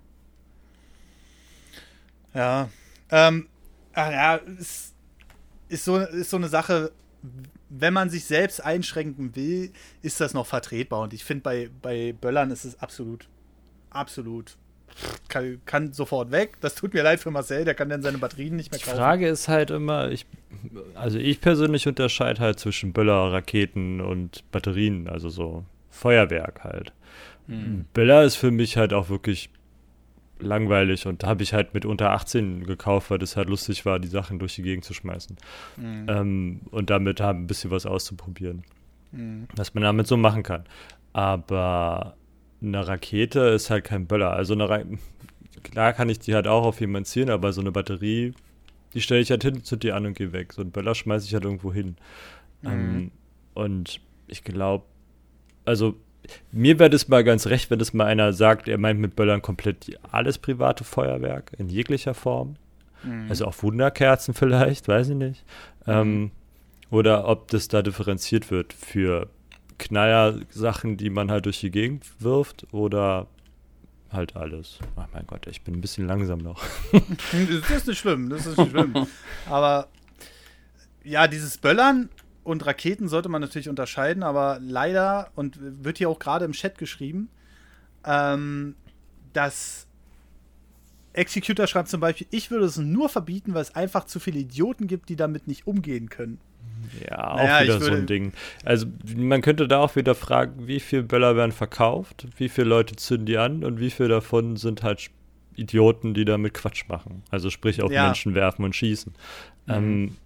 Ja, 2.35 2.69
ähm, 3.09 3.47
ach 3.93 4.11
ja, 4.11 4.35
ist, 4.35 4.93
ist, 5.67 5.83
so, 5.83 5.97
ist 5.97 6.29
so 6.29 6.37
eine 6.37 6.47
Sache, 6.47 6.91
wenn 7.69 7.93
man 7.93 8.11
sich 8.11 8.25
selbst 8.25 8.63
einschränken 8.63 9.35
will, 9.35 9.71
ist 10.03 10.21
das 10.21 10.35
noch 10.35 10.45
vertretbar. 10.45 11.01
Und 11.01 11.13
ich 11.13 11.23
finde, 11.23 11.41
bei, 11.41 11.69
bei 11.81 12.13
Böllern 12.13 12.51
ist 12.51 12.65
es 12.65 12.79
absolut, 12.79 13.27
absolut 13.89 14.57
kann, 15.27 15.61
kann, 15.65 15.93
sofort 15.93 16.31
weg. 16.31 16.57
Das 16.61 16.75
tut 16.75 16.93
mir 16.93 17.03
leid 17.03 17.19
für 17.19 17.31
Marcel, 17.31 17.65
der 17.65 17.73
kann 17.73 17.89
dann 17.89 18.01
seine 18.01 18.17
Batterien 18.17 18.55
nicht 18.55 18.71
mehr 18.71 18.79
kaufen. 18.79 18.91
Die 18.91 18.99
Frage 18.99 19.27
ist 19.27 19.47
halt 19.47 19.71
immer, 19.71 20.11
ich, 20.11 20.25
also 20.95 21.17
ich 21.17 21.41
persönlich 21.41 21.87
unterscheide 21.87 22.39
halt 22.39 22.59
zwischen 22.59 22.93
Böller, 22.93 23.31
Raketen 23.31 24.01
und 24.01 24.43
Batterien, 24.51 25.07
also 25.07 25.29
so 25.29 25.65
Feuerwerk 25.89 26.63
halt. 26.63 26.93
Hm. 27.47 27.85
Böller 27.93 28.23
ist 28.23 28.35
für 28.35 28.51
mich 28.51 28.77
halt 28.77 28.93
auch 28.93 29.09
wirklich 29.09 29.49
langweilig 30.41 31.05
und 31.07 31.23
habe 31.23 31.43
ich 31.43 31.53
halt 31.53 31.73
mit 31.73 31.85
unter 31.85 32.11
18 32.11 32.65
gekauft, 32.65 33.11
weil 33.11 33.19
das 33.19 33.37
halt 33.37 33.49
lustig 33.49 33.85
war, 33.85 33.99
die 33.99 34.07
Sachen 34.07 34.39
durch 34.39 34.55
die 34.55 34.63
Gegend 34.63 34.85
zu 34.85 34.93
schmeißen. 34.93 35.37
Mhm. 35.77 36.05
Ähm, 36.09 36.61
und 36.71 36.89
damit 36.89 37.21
haben 37.21 37.43
ein 37.43 37.47
bisschen 37.47 37.71
was 37.71 37.85
auszuprobieren. 37.85 38.63
Mhm. 39.11 39.47
Was 39.55 39.73
man 39.73 39.83
damit 39.83 40.07
so 40.07 40.17
machen 40.17 40.43
kann. 40.43 40.63
Aber 41.13 42.15
eine 42.61 42.87
Rakete 42.87 43.39
ist 43.39 43.69
halt 43.69 43.85
kein 43.85 44.07
Böller. 44.07 44.31
Also 44.31 44.53
eine 44.53 44.69
Ra 44.69 44.83
klar 45.63 45.93
kann 45.93 46.09
ich 46.09 46.19
die 46.19 46.33
halt 46.33 46.47
auch 46.47 46.63
auf 46.63 46.79
jemanden 46.79 47.05
zielen, 47.05 47.29
aber 47.29 47.53
so 47.53 47.61
eine 47.61 47.71
Batterie, 47.71 48.33
die 48.93 49.01
stelle 49.01 49.21
ich 49.21 49.31
halt 49.31 49.43
hin, 49.43 49.63
zu 49.63 49.75
dir 49.75 49.95
an 49.95 50.05
und 50.05 50.15
gehe 50.15 50.33
weg. 50.33 50.53
So 50.53 50.61
ein 50.61 50.71
Böller 50.71 50.95
schmeiße 50.95 51.25
ich 51.27 51.33
halt 51.33 51.45
irgendwo 51.45 51.73
hin. 51.73 51.95
Mhm. 52.61 52.69
Ähm, 52.69 53.11
und 53.53 54.01
ich 54.27 54.43
glaube, 54.43 54.85
also 55.65 55.95
mir 56.51 56.79
wäre 56.79 56.89
das 56.89 57.07
mal 57.07 57.23
ganz 57.23 57.47
recht, 57.47 57.71
wenn 57.71 57.79
das 57.79 57.93
mal 57.93 58.05
einer 58.05 58.33
sagt, 58.33 58.67
er 58.67 58.77
meint 58.77 58.99
mit 58.99 59.15
Böllern 59.15 59.41
komplett 59.41 59.97
alles 60.11 60.37
private 60.37 60.83
Feuerwerk 60.83 61.51
in 61.57 61.69
jeglicher 61.69 62.13
Form. 62.13 62.55
Mhm. 63.03 63.27
Also 63.29 63.45
auch 63.45 63.61
Wunderkerzen 63.63 64.33
vielleicht, 64.33 64.87
weiß 64.87 65.09
ich 65.09 65.15
nicht. 65.15 65.45
Mhm. 65.85 65.91
Ähm, 65.93 66.31
oder 66.89 67.27
ob 67.27 67.47
das 67.49 67.67
da 67.69 67.81
differenziert 67.81 68.51
wird 68.51 68.73
für 68.73 69.29
Knaller-Sachen, 69.81 70.97
die 70.97 71.09
man 71.09 71.31
halt 71.31 71.45
durch 71.45 71.59
die 71.59 71.71
Gegend 71.71 72.05
wirft 72.19 72.67
oder 72.71 73.27
halt 74.11 74.35
alles. 74.35 74.79
Ach 74.95 75.07
mein 75.13 75.25
Gott, 75.25 75.47
ich 75.47 75.61
bin 75.63 75.75
ein 75.75 75.81
bisschen 75.81 76.07
langsam 76.07 76.39
noch. 76.39 76.63
das 76.91 77.71
ist 77.71 77.87
nicht 77.87 77.99
schlimm, 77.99 78.29
das 78.29 78.45
ist 78.45 78.57
nicht 78.57 78.71
schlimm. 78.71 79.07
Aber 79.49 79.87
ja, 81.03 81.27
dieses 81.27 81.57
Böllern 81.57 82.09
und 82.43 82.65
Raketen 82.65 83.07
sollte 83.07 83.29
man 83.29 83.41
natürlich 83.41 83.69
unterscheiden, 83.69 84.23
aber 84.23 84.59
leider, 84.61 85.31
und 85.35 85.57
wird 85.83 85.97
hier 85.97 86.09
auch 86.09 86.19
gerade 86.19 86.45
im 86.45 86.51
Chat 86.53 86.77
geschrieben, 86.77 87.29
ähm, 88.05 88.75
dass 89.33 89.87
Executor 91.13 91.67
schreibt 91.67 91.89
zum 91.89 92.01
Beispiel, 92.01 92.27
ich 92.31 92.51
würde 92.51 92.65
es 92.65 92.77
nur 92.77 93.09
verbieten, 93.09 93.53
weil 93.53 93.61
es 93.61 93.75
einfach 93.75 94.05
zu 94.05 94.19
viele 94.19 94.39
Idioten 94.39 94.87
gibt, 94.87 95.09
die 95.09 95.15
damit 95.15 95.47
nicht 95.47 95.67
umgehen 95.67 96.09
können. 96.09 96.39
Ja, 97.09 97.35
naja, 97.35 97.57
auch 97.57 97.63
wieder 97.63 97.81
so 97.81 97.91
ein 97.91 98.05
Ding. 98.05 98.33
Also 98.65 98.85
man 99.15 99.41
könnte 99.41 99.67
da 99.67 99.79
auch 99.79 99.95
wieder 99.95 100.13
fragen, 100.13 100.67
wie 100.67 100.79
viele 100.79 101.03
Böller 101.03 101.35
werden 101.35 101.51
verkauft, 101.51 102.27
wie 102.37 102.49
viele 102.49 102.67
Leute 102.67 102.95
zünden 102.95 103.25
die 103.25 103.37
an 103.37 103.63
und 103.63 103.79
wie 103.79 103.89
viele 103.89 104.09
davon 104.09 104.57
sind 104.57 104.83
halt 104.83 105.09
Idioten, 105.55 106.13
die 106.13 106.25
damit 106.25 106.53
Quatsch 106.53 106.87
machen. 106.87 107.23
Also 107.29 107.49
sprich 107.49 107.81
auf 107.81 107.91
ja. 107.91 108.05
Menschen 108.05 108.35
werfen 108.35 108.63
und 108.65 108.75
schießen. 108.75 109.13
Mhm. 109.67 109.73
Ähm, 109.73 110.17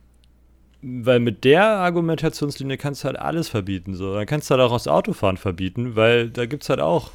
weil 0.82 1.20
mit 1.20 1.44
der 1.44 1.66
Argumentationslinie 1.66 2.78
kannst 2.78 3.04
du 3.04 3.08
halt 3.08 3.18
alles 3.18 3.50
verbieten. 3.50 3.96
So. 3.96 4.14
Dann 4.14 4.26
kannst 4.26 4.50
du 4.50 4.56
halt 4.56 4.62
auch 4.62 4.74
das 4.74 4.88
Autofahren 4.88 5.38
verbieten, 5.38 5.96
weil 5.96 6.30
da 6.30 6.46
gibt 6.46 6.64
es 6.64 6.70
halt 6.70 6.80
auch 6.80 7.12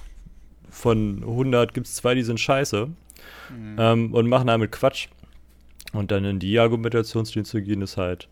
von 0.71 1.19
100 1.23 1.75
gibt 1.75 1.87
es 1.87 1.97
zwei, 1.97 2.15
die 2.15 2.23
sind 2.23 2.41
scheiße 2.41 2.87
mhm. 2.87 3.77
ähm, 3.79 4.15
und 4.15 4.29
machen 4.29 4.47
damit 4.47 4.73
Quatsch. 4.73 5.09
Und 5.93 6.11
dann 6.13 6.25
in 6.25 6.39
die 6.39 6.59
Argumentationslinie 6.59 7.45
zu 7.45 7.61
gehen, 7.63 7.83
ist 7.83 7.97
halt 7.97 8.29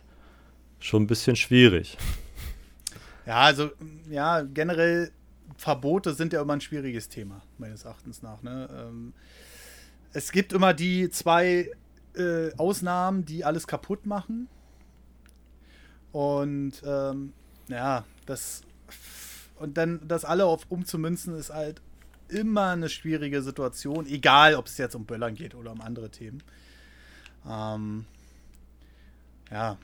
schon 0.80 1.04
ein 1.04 1.06
bisschen 1.06 1.36
schwierig. 1.36 1.96
Ja, 3.26 3.42
also, 3.42 3.70
ja, 4.08 4.42
generell 4.42 5.10
Verbote 5.56 6.14
sind 6.14 6.32
ja 6.32 6.40
immer 6.40 6.54
ein 6.54 6.60
schwieriges 6.60 7.08
Thema, 7.08 7.42
meines 7.58 7.84
Erachtens 7.84 8.22
nach. 8.22 8.42
Ne? 8.42 8.68
Ähm, 8.72 9.12
es 10.12 10.32
gibt 10.32 10.52
immer 10.52 10.72
die 10.72 11.10
zwei 11.10 11.70
äh, 12.14 12.54
Ausnahmen, 12.56 13.24
die 13.24 13.44
alles 13.44 13.66
kaputt 13.66 14.06
machen. 14.06 14.48
Und 16.12 16.82
ähm, 16.86 17.32
ja, 17.68 18.04
das 18.26 18.62
und 19.56 19.76
dann 19.76 20.00
das 20.06 20.24
alle 20.24 20.46
auf 20.46 20.66
umzumünzen 20.68 21.34
ist 21.34 21.50
halt 21.50 21.82
immer 22.28 22.70
eine 22.70 22.88
schwierige 22.88 23.42
Situation, 23.42 24.06
egal 24.06 24.54
ob 24.54 24.66
es 24.66 24.78
jetzt 24.78 24.94
um 24.94 25.04
Böllern 25.04 25.34
geht 25.34 25.54
oder 25.54 25.72
um 25.72 25.80
andere 25.80 26.10
Themen. 26.10 26.42
Ähm, 27.46 28.04
ja, 29.50 29.76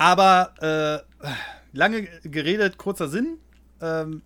aber 0.00 1.04
äh, 1.22 1.26
lange 1.74 2.08
geredet, 2.24 2.78
kurzer 2.78 3.08
Sinn. 3.08 3.36
Ähm, 3.82 4.22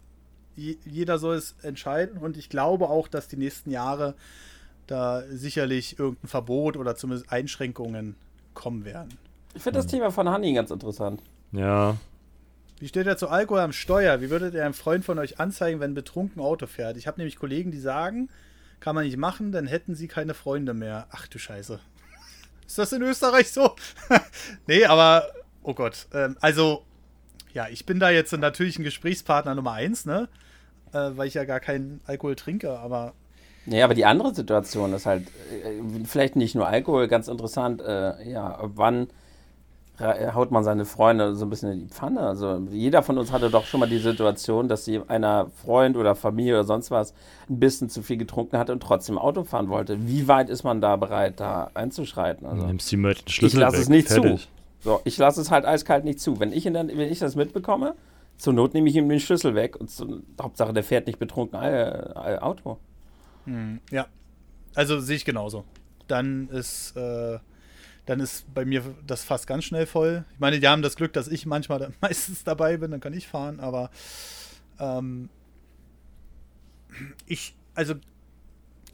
jeder 0.55 1.19
soll 1.19 1.35
es 1.35 1.57
entscheiden 1.63 2.19
und 2.19 2.37
ich 2.37 2.49
glaube 2.49 2.89
auch, 2.89 3.09
dass 3.09 3.27
die 3.27 3.37
nächsten 3.37 3.73
Jahre 3.73 4.15
da 4.87 5.25
sicherlich 5.29 5.99
irgendein 5.99 6.29
Verbot 6.29 6.77
oder 6.77 6.95
zumindest 6.95 7.33
Einschränkungen 7.33 8.15
kommen 8.55 8.85
werden. 8.85 9.19
Ich 9.55 9.63
finde 9.63 9.81
das 9.81 9.89
Thema 9.89 10.13
von 10.13 10.29
Hanni 10.29 10.55
ganz 10.55 10.71
interessant. 10.71 11.21
Ja. 11.51 11.97
Wie 12.79 12.87
steht 12.87 13.09
er 13.09 13.17
zu 13.17 13.29
Alkohol 13.29 13.61
am 13.61 13.73
Steuer? 13.73 14.21
Wie 14.21 14.31
würdet 14.31 14.55
ihr 14.55 14.65
einem 14.65 14.75
Freund 14.75 15.05
von 15.05 15.19
euch 15.19 15.41
anzeigen, 15.41 15.81
wenn 15.81 15.95
betrunken 15.95 16.41
Auto 16.41 16.69
fährt? 16.69 16.97
Ich 16.97 17.09
habe 17.09 17.19
nämlich 17.19 17.37
Kollegen, 17.37 17.73
die 17.73 17.81
sagen, 17.81 18.29
kann 18.79 18.95
man 18.95 19.05
nicht 19.05 19.17
machen, 19.17 19.51
dann 19.51 19.67
hätten 19.67 19.97
sie 19.97 20.07
keine 20.07 20.35
Freunde 20.35 20.73
mehr. 20.73 21.09
Ach 21.11 21.27
du 21.27 21.41
Scheiße. 21.41 21.81
Ist 22.67 22.79
das 22.79 22.93
in 22.93 23.03
Österreich 23.03 23.51
so? 23.51 23.75
nee, 24.69 24.85
aber, 24.85 25.33
oh 25.65 25.75
Gott. 25.75 26.07
Ähm, 26.15 26.37
also, 26.41 26.83
ja, 27.53 27.67
ich 27.69 27.85
bin 27.85 27.99
da 27.99 28.11
jetzt 28.11 28.33
natürlich 28.33 28.79
ein 28.79 28.85
Gesprächspartner 28.85 29.55
Nummer 29.55 29.73
eins, 29.73 30.07
ne? 30.07 30.29
Äh, 30.93 31.11
weil 31.17 31.27
ich 31.27 31.35
ja 31.35 31.45
gar 31.45 31.61
keinen 31.61 32.01
Alkohol 32.07 32.37
trinke, 32.37 32.79
aber. 32.79 33.15
Nee, 33.67 33.83
aber 33.83 33.95
die 33.95 34.05
andere 34.05 34.35
Situation 34.35 34.93
ist 34.93 35.07
halt, 35.07 35.27
äh, 35.27 36.05
vielleicht 36.05 36.37
nicht 36.37 36.55
nur 36.55 36.69
Alkohol, 36.69 37.09
ganz 37.09 37.29
interessant, 37.29 37.83
äh, 37.83 38.31
ja, 38.31 38.59
wann 38.63 39.09
haut 40.01 40.51
man 40.51 40.65
seine 40.65 40.87
Freunde 40.87 41.37
so 41.37 41.47
ein 41.47 41.51
bisschen 41.51 41.71
in 41.71 41.79
die 41.81 41.87
Pfanne. 41.87 42.21
Also 42.21 42.67
jeder 42.71 43.03
von 43.05 43.17
uns 43.17 43.31
hatte 43.31 43.49
doch 43.49 43.65
schon 43.65 43.79
mal 43.79 43.89
die 43.89 43.99
Situation, 43.99 44.67
dass 44.67 44.85
sie 44.85 45.01
einer 45.07 45.51
Freund 45.65 45.97
oder 45.97 46.17
Familie 46.17 46.55
oder 46.55 46.65
sonst 46.65 46.91
was 46.91 47.15
ein 47.49 47.61
bisschen 47.61 47.89
zu 47.89 48.03
viel 48.03 48.17
getrunken 48.17 48.59
hatte 48.59 48.73
und 48.73 48.83
trotzdem 48.83 49.19
Auto 49.19 49.45
fahren 49.45 49.69
wollte. 49.69 50.09
Wie 50.09 50.27
weit 50.27 50.51
ist 50.51 50.65
man 50.65 50.81
da 50.81 50.97
bereit, 50.97 51.39
da 51.39 51.71
einzuschreiten? 51.75 52.45
Also, 52.45 52.67
Nimmst 52.67 52.91
den 52.91 53.05
Schlüssel 53.29 53.47
ich 53.47 53.55
lasse 53.55 53.77
es 53.77 53.89
nicht 53.89 54.09
Fertig. 54.09 54.43
zu. 54.43 54.49
So, 54.85 55.01
ich 55.05 55.17
lasse 55.19 55.41
es 55.41 55.51
halt 55.51 55.65
eiskalt 55.65 56.05
nicht 56.05 56.21
zu. 56.21 56.39
Wenn 56.39 56.53
ich, 56.53 56.65
der, 56.65 56.75
wenn 56.75 57.01
ich 57.01 57.19
das 57.19 57.35
mitbekomme, 57.35 57.97
zur 58.37 58.53
Not 58.53 58.75
nehme 58.75 58.89
ich 58.89 58.97
ihm 58.97 59.09
den 59.09 59.19
Schlüssel 59.19 59.55
weg 59.55 59.77
und 59.77 59.91
zu, 59.91 60.23
Hauptsache, 60.41 60.73
der 60.73 60.85
fährt 60.85 61.07
nicht 61.07 61.19
betrunken 61.19 61.61
äh, 61.61 62.39
Auto. 62.41 62.79
Hm, 63.47 63.81
ja, 63.91 64.07
also 64.75 65.01
sehe 65.01 65.17
ich 65.17 65.25
genauso. 65.25 65.65
Dann 66.07 66.49
ist 66.51 66.97
äh, 66.97 67.39
dann 68.07 68.21
ist 68.21 68.53
bei 68.53 68.65
mir 68.65 68.83
das 69.07 69.25
fast 69.25 69.47
ganz 69.47 69.65
schnell 69.65 69.87
voll. 69.87 70.25
Ich 70.35 70.41
meine, 70.41 70.61
die 70.61 70.69
haben 70.69 70.83
das 70.83 70.97
Glück, 70.97 71.13
dass 71.15 71.29
ich 71.29 71.47
manchmal 71.47 71.79
da 71.79 71.89
meistens 72.01 72.45
dabei 72.45 72.77
bin, 72.77 72.91
dann 72.91 73.01
kann 73.01 73.15
ich 73.15 73.27
fahren, 73.27 73.61
aber 73.61 73.91
ähm, 74.79 75.31
ich, 77.27 77.55
also 77.75 77.95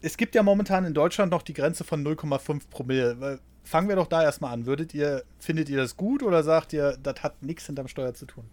es 0.01 0.17
gibt 0.17 0.33
ja 0.33 0.43
momentan 0.43 0.85
in 0.85 0.93
Deutschland 0.93 1.31
noch 1.31 1.41
die 1.41 1.53
Grenze 1.53 1.83
von 1.83 2.05
0,5 2.05 2.61
Promille. 2.69 3.39
Fangen 3.63 3.89
wir 3.89 3.95
doch 3.95 4.07
da 4.07 4.23
erstmal 4.23 4.53
an. 4.53 4.65
Würdet 4.65 4.93
ihr, 4.93 5.23
findet 5.39 5.69
ihr 5.69 5.77
das 5.77 5.95
gut 5.95 6.23
oder 6.23 6.43
sagt 6.43 6.73
ihr, 6.73 6.97
das 7.01 7.23
hat 7.23 7.41
nichts 7.43 7.65
hinterm 7.67 7.87
Steuer 7.87 8.13
zu 8.13 8.25
tun? 8.25 8.43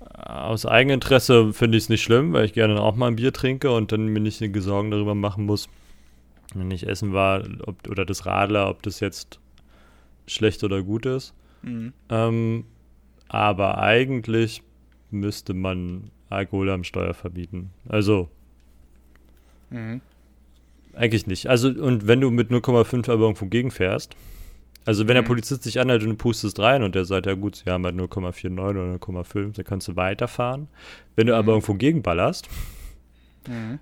Aus 0.00 0.66
Eigeninteresse 0.66 1.52
finde 1.52 1.78
ich 1.78 1.84
es 1.84 1.88
nicht 1.88 2.02
schlimm, 2.02 2.32
weil 2.32 2.44
ich 2.44 2.52
gerne 2.52 2.80
auch 2.80 2.94
mal 2.94 3.08
ein 3.08 3.16
Bier 3.16 3.32
trinke 3.32 3.70
und 3.70 3.92
dann 3.92 4.06
mir 4.06 4.20
nicht 4.20 4.42
Sorgen 4.62 4.90
darüber 4.90 5.14
machen 5.14 5.46
muss, 5.46 5.68
wenn 6.54 6.70
ich 6.70 6.86
essen 6.86 7.12
war, 7.12 7.42
ob, 7.66 7.88
oder 7.88 8.04
das 8.04 8.26
Radler, 8.26 8.68
ob 8.68 8.82
das 8.82 9.00
jetzt 9.00 9.40
schlecht 10.26 10.62
oder 10.62 10.82
gut 10.82 11.06
ist. 11.06 11.34
Mhm. 11.62 11.92
Ähm, 12.10 12.64
aber 13.28 13.78
eigentlich 13.78 14.62
müsste 15.10 15.54
man 15.54 16.10
Alkohol 16.28 16.70
am 16.70 16.84
Steuer 16.84 17.14
verbieten. 17.14 17.70
Also 17.88 18.28
mhm. 19.70 20.00
Eigentlich 20.96 21.26
nicht. 21.26 21.48
Also 21.48 21.68
und 21.68 22.06
wenn 22.06 22.20
du 22.20 22.30
mit 22.30 22.50
0,5 22.50 23.10
aber 23.10 23.22
irgendwo 23.22 23.46
gegenfährst, 23.46 24.14
also 24.84 25.08
wenn 25.08 25.16
mhm. 25.16 25.22
der 25.22 25.28
Polizist 25.28 25.64
dich 25.64 25.80
anhält 25.80 26.02
und 26.02 26.10
du 26.10 26.16
pustest 26.16 26.58
rein 26.58 26.82
und 26.82 26.94
der 26.94 27.04
sagt, 27.04 27.26
ja 27.26 27.34
gut, 27.34 27.56
sie 27.56 27.70
haben 27.70 27.84
halt 27.84 27.96
0,49 27.96 28.52
oder 28.52 28.96
0,5, 28.96 29.56
dann 29.56 29.64
kannst 29.64 29.88
du 29.88 29.96
weiterfahren. 29.96 30.68
Wenn 31.16 31.26
du 31.26 31.34
aber 31.34 31.52
mhm. 31.52 31.56
irgendwo 31.56 31.74
gegenballerst, 31.74 32.48
mhm 33.48 33.78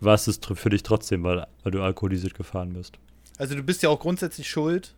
war 0.00 0.14
es 0.14 0.40
für 0.54 0.70
dich 0.70 0.82
trotzdem, 0.82 1.24
weil, 1.24 1.46
weil 1.62 1.72
du 1.72 1.82
alkoholisiert 1.82 2.34
gefahren 2.34 2.72
bist. 2.72 2.98
Also 3.36 3.54
du 3.54 3.62
bist 3.62 3.82
ja 3.82 3.88
auch 3.88 4.00
grundsätzlich 4.00 4.48
schuld, 4.48 4.94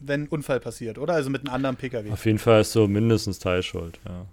wenn 0.00 0.24
ein 0.24 0.28
Unfall 0.28 0.60
passiert, 0.60 0.98
oder? 0.98 1.14
Also 1.14 1.30
mit 1.30 1.42
einem 1.42 1.54
anderen 1.54 1.76
Pkw. 1.76 2.10
Auf 2.10 2.26
jeden 2.26 2.38
Fall 2.38 2.60
ist 2.60 2.72
so 2.72 2.86
mindestens 2.88 3.38
Teilschuld, 3.38 3.98
ja. 4.06 4.26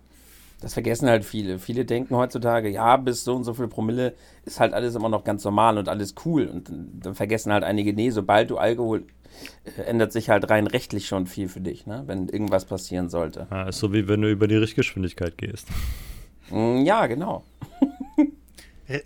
Das 0.62 0.74
vergessen 0.74 1.10
halt 1.10 1.26
viele. 1.26 1.58
Viele 1.58 1.86
denken 1.86 2.15
heutzutage, 2.15 2.69
ja, 2.69 2.95
bis 2.95 3.24
so 3.24 3.36
und 3.36 3.43
so 3.43 3.56
viel 3.56 3.67
Promille 3.67 4.13
ist 4.45 4.60
halt 4.60 4.74
alles 4.74 4.93
immer 4.93 5.10
noch 5.10 5.24
ganz 5.24 5.43
normal 5.43 5.80
und 5.80 5.89
alles 5.89 6.13
cool. 6.24 6.45
Und 6.45 6.71
dann 7.04 7.15
vergessen 7.15 7.52
halt 7.52 7.63
einige, 7.63 7.93
nee, 7.93 8.12
sobald 8.12 8.52
du 8.52 8.58
Alkohol 8.58 9.04
äh, 9.65 9.82
ändert 9.82 10.12
sich 10.13 10.30
halt 10.30 10.50
rein 10.52 10.67
rechtlich 10.67 11.08
schon 11.08 11.26
viel 11.26 11.50
für 11.50 11.62
dich, 11.62 11.88
ne? 11.88 12.04
wenn 12.06 12.30
irgendwas 12.30 12.65
passieren 12.65 13.10
sollte. 13.10 13.47
Ja, 13.50 13.69
ist 13.69 13.80
so 13.80 13.91
wie 13.91 14.08
wenn 14.08 14.21
du 14.21 14.30
über 14.30 14.47
die 14.47 14.56
Richtgeschwindigkeit 14.56 15.36
gehst. 15.38 15.67
Mm, 16.52 16.86
ja, 16.86 17.08
genau. 17.08 17.43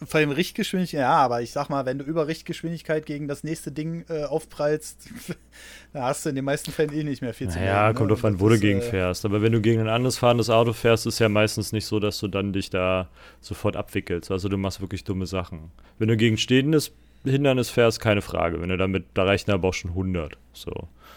Vor 0.06 0.20
allem 0.20 0.32
Richtgeschwindigkeit, 0.32 1.02
ja, 1.02 1.14
aber 1.14 1.42
ich 1.42 1.52
sag 1.52 1.70
mal, 1.70 1.86
wenn 1.86 2.00
du 2.00 2.06
über 2.06 2.28
Richtgeschwindigkeit 2.28 3.06
gegen 3.06 3.28
das 3.28 3.44
nächste 3.44 3.72
Ding 3.72 4.06
äh, 4.10 4.24
aufprallst, 4.24 5.10
da 5.94 6.04
hast 6.04 6.26
du 6.26 6.30
in 6.30 6.36
den 6.36 6.46
meisten 6.46 6.72
Fällen 6.72 6.94
eh 6.94 7.04
nicht 7.04 7.22
mehr 7.22 7.34
viel 7.34 7.50
zu 7.50 7.58
tun. 7.58 7.66
Ja, 7.66 7.94
kommt 7.94 8.10
ne? 8.10 8.16
drauf 8.16 8.26
an, 8.26 8.40
wo 8.40 8.50
du 8.50 8.60
gegen 8.60 8.80
äh, 8.80 8.84
fährst. 8.84 9.26
Aber 9.26 9.42
wenn 9.42 9.52
du 9.52 9.62
gegen 9.62 9.82
ein 9.82 9.90
anderes 9.90 10.18
fahrendes 10.18 10.50
Auto 10.50 10.74
fährst, 10.74 11.06
ist 11.06 11.20
ja 11.20 11.30
meistens 11.30 11.72
nicht 11.72 11.86
so, 11.86 12.00
dass 12.00 12.20
du 12.20 12.28
dann 12.28 12.54
dich 12.54 12.70
da 12.70 13.10
sofort 13.42 13.76
abwickelst. 13.76 14.32
Also 14.32 14.50
du 14.50 14.58
machst 14.58 14.82
wirklich 14.82 15.04
dumme 15.04 15.26
Sachen. 15.26 15.72
Wenn 15.98 16.08
du 16.08 16.18
gegen 16.18 16.38
stehendes 16.38 16.92
Hindernis 17.24 17.70
fährst, 17.70 18.00
keine 18.00 18.22
Frage. 18.22 18.62
Wenn 18.62 18.70
du 18.70 18.78
damit, 18.78 19.06
da 19.14 19.24
reichen 19.24 19.52
aber 19.52 19.70
auch 19.70 19.74
schon 19.74 19.92
100. 19.92 20.38
So. 20.54 20.72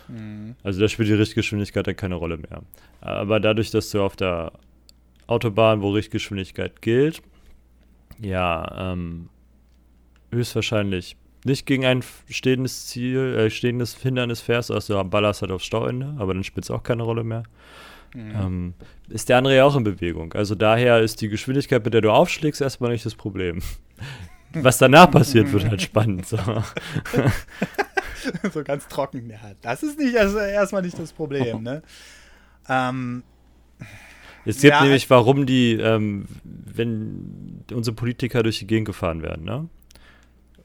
Mhm. 0.09 0.57
Also 0.63 0.81
da 0.81 0.89
spielt 0.89 1.09
die 1.09 1.15
Richtgeschwindigkeit 1.15 1.87
dann 1.87 1.97
keine 1.97 2.15
Rolle 2.15 2.39
mehr. 2.39 2.63
Aber 3.01 3.41
dadurch, 3.41 3.71
dass 3.71 3.91
du 3.91 4.03
auf 4.03 4.17
der 4.17 4.53
Autobahn, 5.27 5.83
wo 5.83 5.91
Richtgeschwindigkeit 5.91 6.81
gilt, 6.81 7.23
ja, 8.21 8.93
ähm, 8.93 9.29
höchstwahrscheinlich 10.33 11.17
nicht 11.45 11.67
gegen 11.67 11.85
ein 11.85 12.03
stehendes 12.29 12.87
Ziel, 12.87 13.37
äh, 13.37 13.51
stehendes 13.51 13.97
Hindernis 13.97 14.41
fährst, 14.41 14.71
also 14.71 15.03
ballerst 15.05 15.43
halt 15.43 15.53
aufs 15.53 15.65
Stauende, 15.65 16.15
aber 16.19 16.35
dann 16.35 16.45
spielt 16.45 16.65
es 16.65 16.71
auch 16.71 16.83
keine 16.83 17.03
Rolle 17.03 17.25
mehr. 17.25 17.45
Mhm. 18.15 18.35
Ähm, 18.35 18.75
ist 19.09 19.29
der 19.29 19.39
andere 19.39 19.57
ja 19.57 19.65
auch 19.65 19.77
in 19.77 19.85
Bewegung. 19.85 20.33
Also 20.33 20.55
daher 20.55 21.01
ist 21.01 21.21
die 21.21 21.29
Geschwindigkeit, 21.29 21.85
mit 21.85 21.95
der 21.95 22.01
du 22.01 22.11
aufschlägst, 22.11 22.61
erstmal 22.61 22.91
nicht 22.91 23.05
das 23.05 23.15
Problem. 23.15 23.61
Was 24.55 24.79
danach 24.79 25.11
passiert, 25.11 25.53
wird 25.53 25.69
halt 25.69 25.83
spannend. 25.83 26.27
So. 26.27 26.39
so 28.53 28.65
ganz 28.65 28.89
trocken. 28.89 29.29
Ja, 29.29 29.39
das 29.61 29.83
ist 29.83 29.99
nicht 29.99 30.17
also 30.17 30.39
erstmal 30.39 30.83
nicht 30.83 30.99
das 30.99 31.13
Problem, 31.13 31.63
ne? 31.63 31.83
ähm, 32.69 33.23
es 34.45 34.61
gibt 34.61 34.73
ja, 34.73 34.83
nämlich, 34.83 35.09
warum 35.11 35.47
die, 35.47 35.73
ähm, 35.75 36.27
wenn 36.45 37.65
unsere 37.73 37.95
Politiker 37.95 38.43
durch 38.43 38.59
die 38.61 38.67
Gegend 38.67 38.87
gefahren 38.87 39.23
werden, 39.23 39.45
ne? 39.45 39.69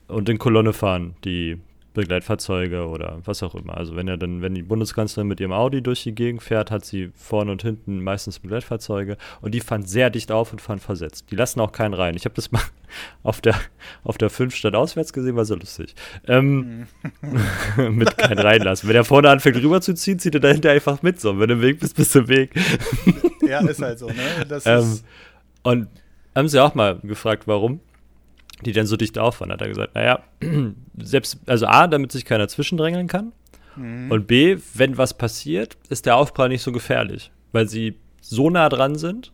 Und 0.08 0.30
in 0.30 0.38
Kolonne 0.38 0.74
fahren, 0.74 1.16
die 1.24 1.60
Begleitfahrzeuge 1.94 2.88
oder 2.88 3.20
was 3.26 3.44
auch 3.44 3.56
immer. 3.56 3.78
Also 3.78 3.96
wenn 3.96 4.08
er 4.08 4.18
dann, 4.18 4.42
wenn 4.42 4.56
die 4.56 4.64
Bundeskanzlerin 4.64 5.28
mit 5.28 5.40
ihrem 5.40 5.54
Audi 5.54 5.82
durch 5.82 6.04
die 6.04 6.14
Gegend 6.14 6.42
fährt, 6.42 6.72
hat 6.72 6.86
sie 6.86 7.12
vorne 7.16 7.52
und 7.52 7.62
hinten 7.62 8.02
meistens 8.02 8.40
Begleitfahrzeuge 8.40 9.18
und 9.42 9.54
die 9.54 9.60
fahren 9.60 9.86
sehr 9.86 10.10
dicht 10.10 10.32
auf 10.32 10.52
und 10.52 10.62
fahren 10.62 10.80
versetzt. 10.80 11.26
Die 11.32 11.36
lassen 11.36 11.60
auch 11.60 11.72
keinen 11.72 11.94
rein. 11.94 12.16
Ich 12.16 12.26
habe 12.26 12.36
das 12.36 12.52
mal 12.52 12.62
auf 13.24 13.42
der 13.42 13.56
auf 14.04 14.18
der 14.18 14.30
5 14.30 14.56
Stadt 14.56 14.76
auswärts 14.76 15.14
gesehen, 15.14 15.36
war 15.36 15.46
so 15.46 15.56
lustig. 15.56 15.96
Ähm, 16.28 16.88
mhm. 17.78 17.96
mit 17.98 18.18
kein 18.18 18.40
reinlassen. 18.40 18.90
Wenn 18.90 18.96
er 18.96 19.06
vorne 19.06 19.30
anfängt 19.30 19.58
rüberzuziehen, 19.58 20.20
zieht 20.20 20.34
er 20.36 20.42
dahinter 20.42 20.72
einfach 20.72 21.02
mit. 21.02 21.22
So, 21.22 21.40
wenn 21.40 21.48
du 21.48 21.56
im 21.56 21.62
Weg 21.62 21.80
bist, 21.80 21.96
bist 21.96 22.16
du 22.16 22.20
im 22.20 22.28
Weg. 22.28 22.54
ja, 23.48 23.60
ist 23.68 23.82
halt 23.82 24.00
so, 24.00 24.08
ne? 24.08 24.46
Das 24.48 24.66
ähm, 24.66 25.00
und 25.64 25.88
haben 26.36 26.48
sie 26.48 26.60
auch 26.60 26.76
mal 26.76 27.00
gefragt, 27.04 27.48
warum 27.48 27.80
die 28.64 28.72
dann 28.72 28.86
so 28.86 28.98
dicht 28.98 29.18
auffahren, 29.18 29.52
hat 29.52 29.62
er 29.62 29.68
gesagt, 29.68 29.96
naja, 29.96 30.24
selbst, 30.98 31.40
also 31.46 31.68
A, 31.68 31.88
damit 31.88 32.12
sich 32.12 32.26
keiner 32.26 32.48
zwischendrängeln 32.48 33.08
kann. 33.08 33.32
Mhm. 33.76 34.12
Und 34.12 34.28
B, 34.28 34.58
wenn 34.74 34.98
was 34.98 35.18
passiert, 35.18 35.78
ist 35.90 36.06
der 36.06 36.18
Aufprall 36.18 36.50
nicht 36.50 36.62
so 36.62 36.72
gefährlich, 36.72 37.32
weil 37.52 37.68
sie 37.68 37.96
so 38.22 38.50
nah 38.50 38.70
dran 38.70 38.96
sind, 38.96 39.32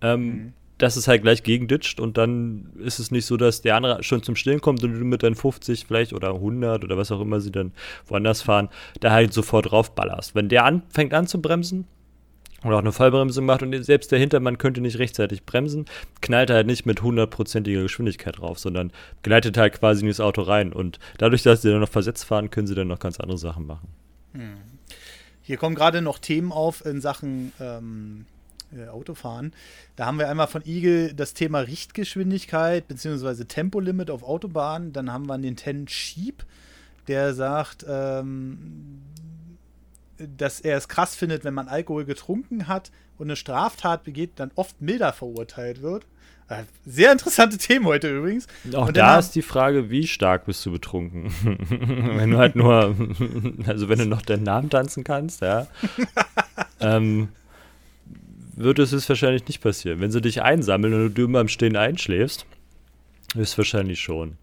ähm, 0.00 0.24
mhm. 0.24 0.52
dass 0.78 0.96
es 0.96 1.08
halt 1.08 1.22
gleich 1.22 1.42
gegenditscht 1.42 2.00
und 2.00 2.18
dann 2.18 2.72
ist 2.78 2.98
es 2.98 3.10
nicht 3.10 3.26
so, 3.26 3.36
dass 3.36 3.62
der 3.62 3.76
andere 3.76 4.02
schon 4.02 4.22
zum 4.22 4.36
Stillen 4.36 4.60
kommt 4.60 4.82
und 4.82 4.92
du 4.92 5.04
mit 5.04 5.22
deinen 5.22 5.36
50 5.36 5.86
vielleicht 5.86 6.12
oder 6.12 6.34
100 6.34 6.84
oder 6.84 6.96
was 6.96 7.12
auch 7.12 7.20
immer 7.20 7.40
sie 7.40 7.52
dann 7.52 7.72
woanders 8.06 8.42
fahren, 8.42 8.68
da 9.00 9.12
halt 9.12 9.32
sofort 9.32 9.70
draufballerst. 9.70 10.34
Wenn 10.34 10.48
der 10.48 10.64
anfängt 10.64 11.14
an 11.14 11.26
zu 11.26 11.40
bremsen, 11.40 11.86
oder 12.64 12.76
auch 12.76 12.80
eine 12.80 12.92
Vollbremsung 12.92 13.44
macht 13.44 13.62
und 13.62 13.82
selbst 13.84 14.12
der 14.12 14.18
Hintermann 14.18 14.58
könnte 14.58 14.80
nicht 14.80 14.98
rechtzeitig 14.98 15.44
bremsen, 15.44 15.86
knallt 16.20 16.50
er 16.50 16.56
halt 16.56 16.66
nicht 16.66 16.86
mit 16.86 17.02
hundertprozentiger 17.02 17.82
Geschwindigkeit 17.82 18.38
drauf, 18.38 18.58
sondern 18.58 18.92
gleitet 19.22 19.56
halt 19.56 19.74
quasi 19.74 20.02
in 20.02 20.08
das 20.08 20.20
Auto 20.20 20.42
rein. 20.42 20.72
Und 20.72 20.98
dadurch, 21.18 21.42
dass 21.42 21.62
sie 21.62 21.70
dann 21.70 21.80
noch 21.80 21.88
versetzt 21.88 22.24
fahren, 22.24 22.50
können 22.50 22.66
sie 22.66 22.74
dann 22.74 22.88
noch 22.88 22.98
ganz 23.00 23.18
andere 23.18 23.38
Sachen 23.38 23.66
machen. 23.66 23.88
Hm. 24.34 24.56
Hier 25.42 25.56
kommen 25.56 25.74
gerade 25.74 26.02
noch 26.02 26.18
Themen 26.18 26.52
auf 26.52 26.86
in 26.86 27.00
Sachen 27.00 27.52
ähm, 27.60 28.26
äh, 28.76 28.88
Autofahren. 28.88 29.52
Da 29.96 30.06
haben 30.06 30.18
wir 30.18 30.28
einmal 30.28 30.46
von 30.46 30.64
Eagle 30.64 31.14
das 31.14 31.34
Thema 31.34 31.60
Richtgeschwindigkeit 31.60 32.86
bzw. 32.86 33.44
Tempolimit 33.44 34.10
auf 34.10 34.22
Autobahnen. 34.22 34.92
Dann 34.92 35.12
haben 35.12 35.26
wir 35.26 35.36
den 35.38 35.56
Ten 35.56 35.88
Sheep, 35.88 36.44
der 37.08 37.34
sagt, 37.34 37.84
ähm, 37.88 39.02
dass 40.18 40.60
er 40.60 40.76
es 40.76 40.88
krass 40.88 41.14
findet, 41.14 41.44
wenn 41.44 41.54
man 41.54 41.68
Alkohol 41.68 42.04
getrunken 42.04 42.68
hat 42.68 42.90
und 43.18 43.26
eine 43.26 43.36
Straftat 43.36 44.04
begeht, 44.04 44.32
dann 44.36 44.50
oft 44.54 44.80
milder 44.80 45.12
verurteilt 45.12 45.82
wird. 45.82 46.06
Äh, 46.48 46.64
sehr 46.84 47.12
interessante 47.12 47.56
Themen 47.56 47.86
heute 47.86 48.14
übrigens. 48.14 48.46
Auch 48.74 48.88
Und 48.88 48.96
da 48.96 49.18
ist 49.18 49.30
die 49.30 49.42
Frage, 49.42 49.90
wie 49.90 50.06
stark 50.06 50.46
bist 50.46 50.64
du 50.66 50.72
betrunken? 50.72 51.32
wenn 52.16 52.30
du 52.30 52.38
halt 52.38 52.56
nur, 52.56 52.94
also 53.66 53.88
wenn 53.88 53.98
du 53.98 54.06
noch 54.06 54.22
deinen 54.22 54.42
Namen 54.42 54.68
tanzen 54.68 55.04
kannst, 55.04 55.40
ja, 55.40 55.66
ähm, 56.80 57.28
wird 58.54 58.78
es 58.78 59.08
wahrscheinlich 59.08 59.46
nicht 59.46 59.60
passieren. 59.62 60.00
Wenn 60.00 60.10
sie 60.10 60.20
dich 60.20 60.42
einsammeln 60.42 60.92
und 60.94 61.14
du 61.14 61.24
immer 61.24 61.40
im 61.40 61.48
Stehen 61.48 61.76
einschläfst, 61.76 62.44
ist 63.34 63.56
wahrscheinlich 63.56 64.00
schon. 64.00 64.36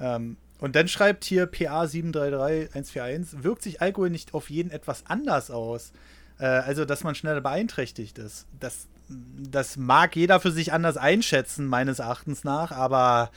Ähm, 0.00 0.36
und 0.60 0.74
dann 0.76 0.88
schreibt 0.88 1.24
hier 1.24 1.50
PA733141, 1.50 3.42
wirkt 3.42 3.62
sich 3.62 3.80
Alkohol 3.80 4.10
nicht 4.10 4.34
auf 4.34 4.50
jeden 4.50 4.70
etwas 4.70 5.04
anders 5.06 5.50
aus? 5.50 5.92
Äh, 6.38 6.46
also, 6.46 6.84
dass 6.84 7.04
man 7.04 7.14
schneller 7.14 7.40
beeinträchtigt 7.40 8.18
ist. 8.18 8.46
Das, 8.58 8.86
das 9.08 9.76
mag 9.76 10.16
jeder 10.16 10.40
für 10.40 10.50
sich 10.50 10.72
anders 10.72 10.96
einschätzen, 10.96 11.66
meines 11.66 11.98
Erachtens 11.98 12.44
nach, 12.44 12.72
aber 12.72 13.30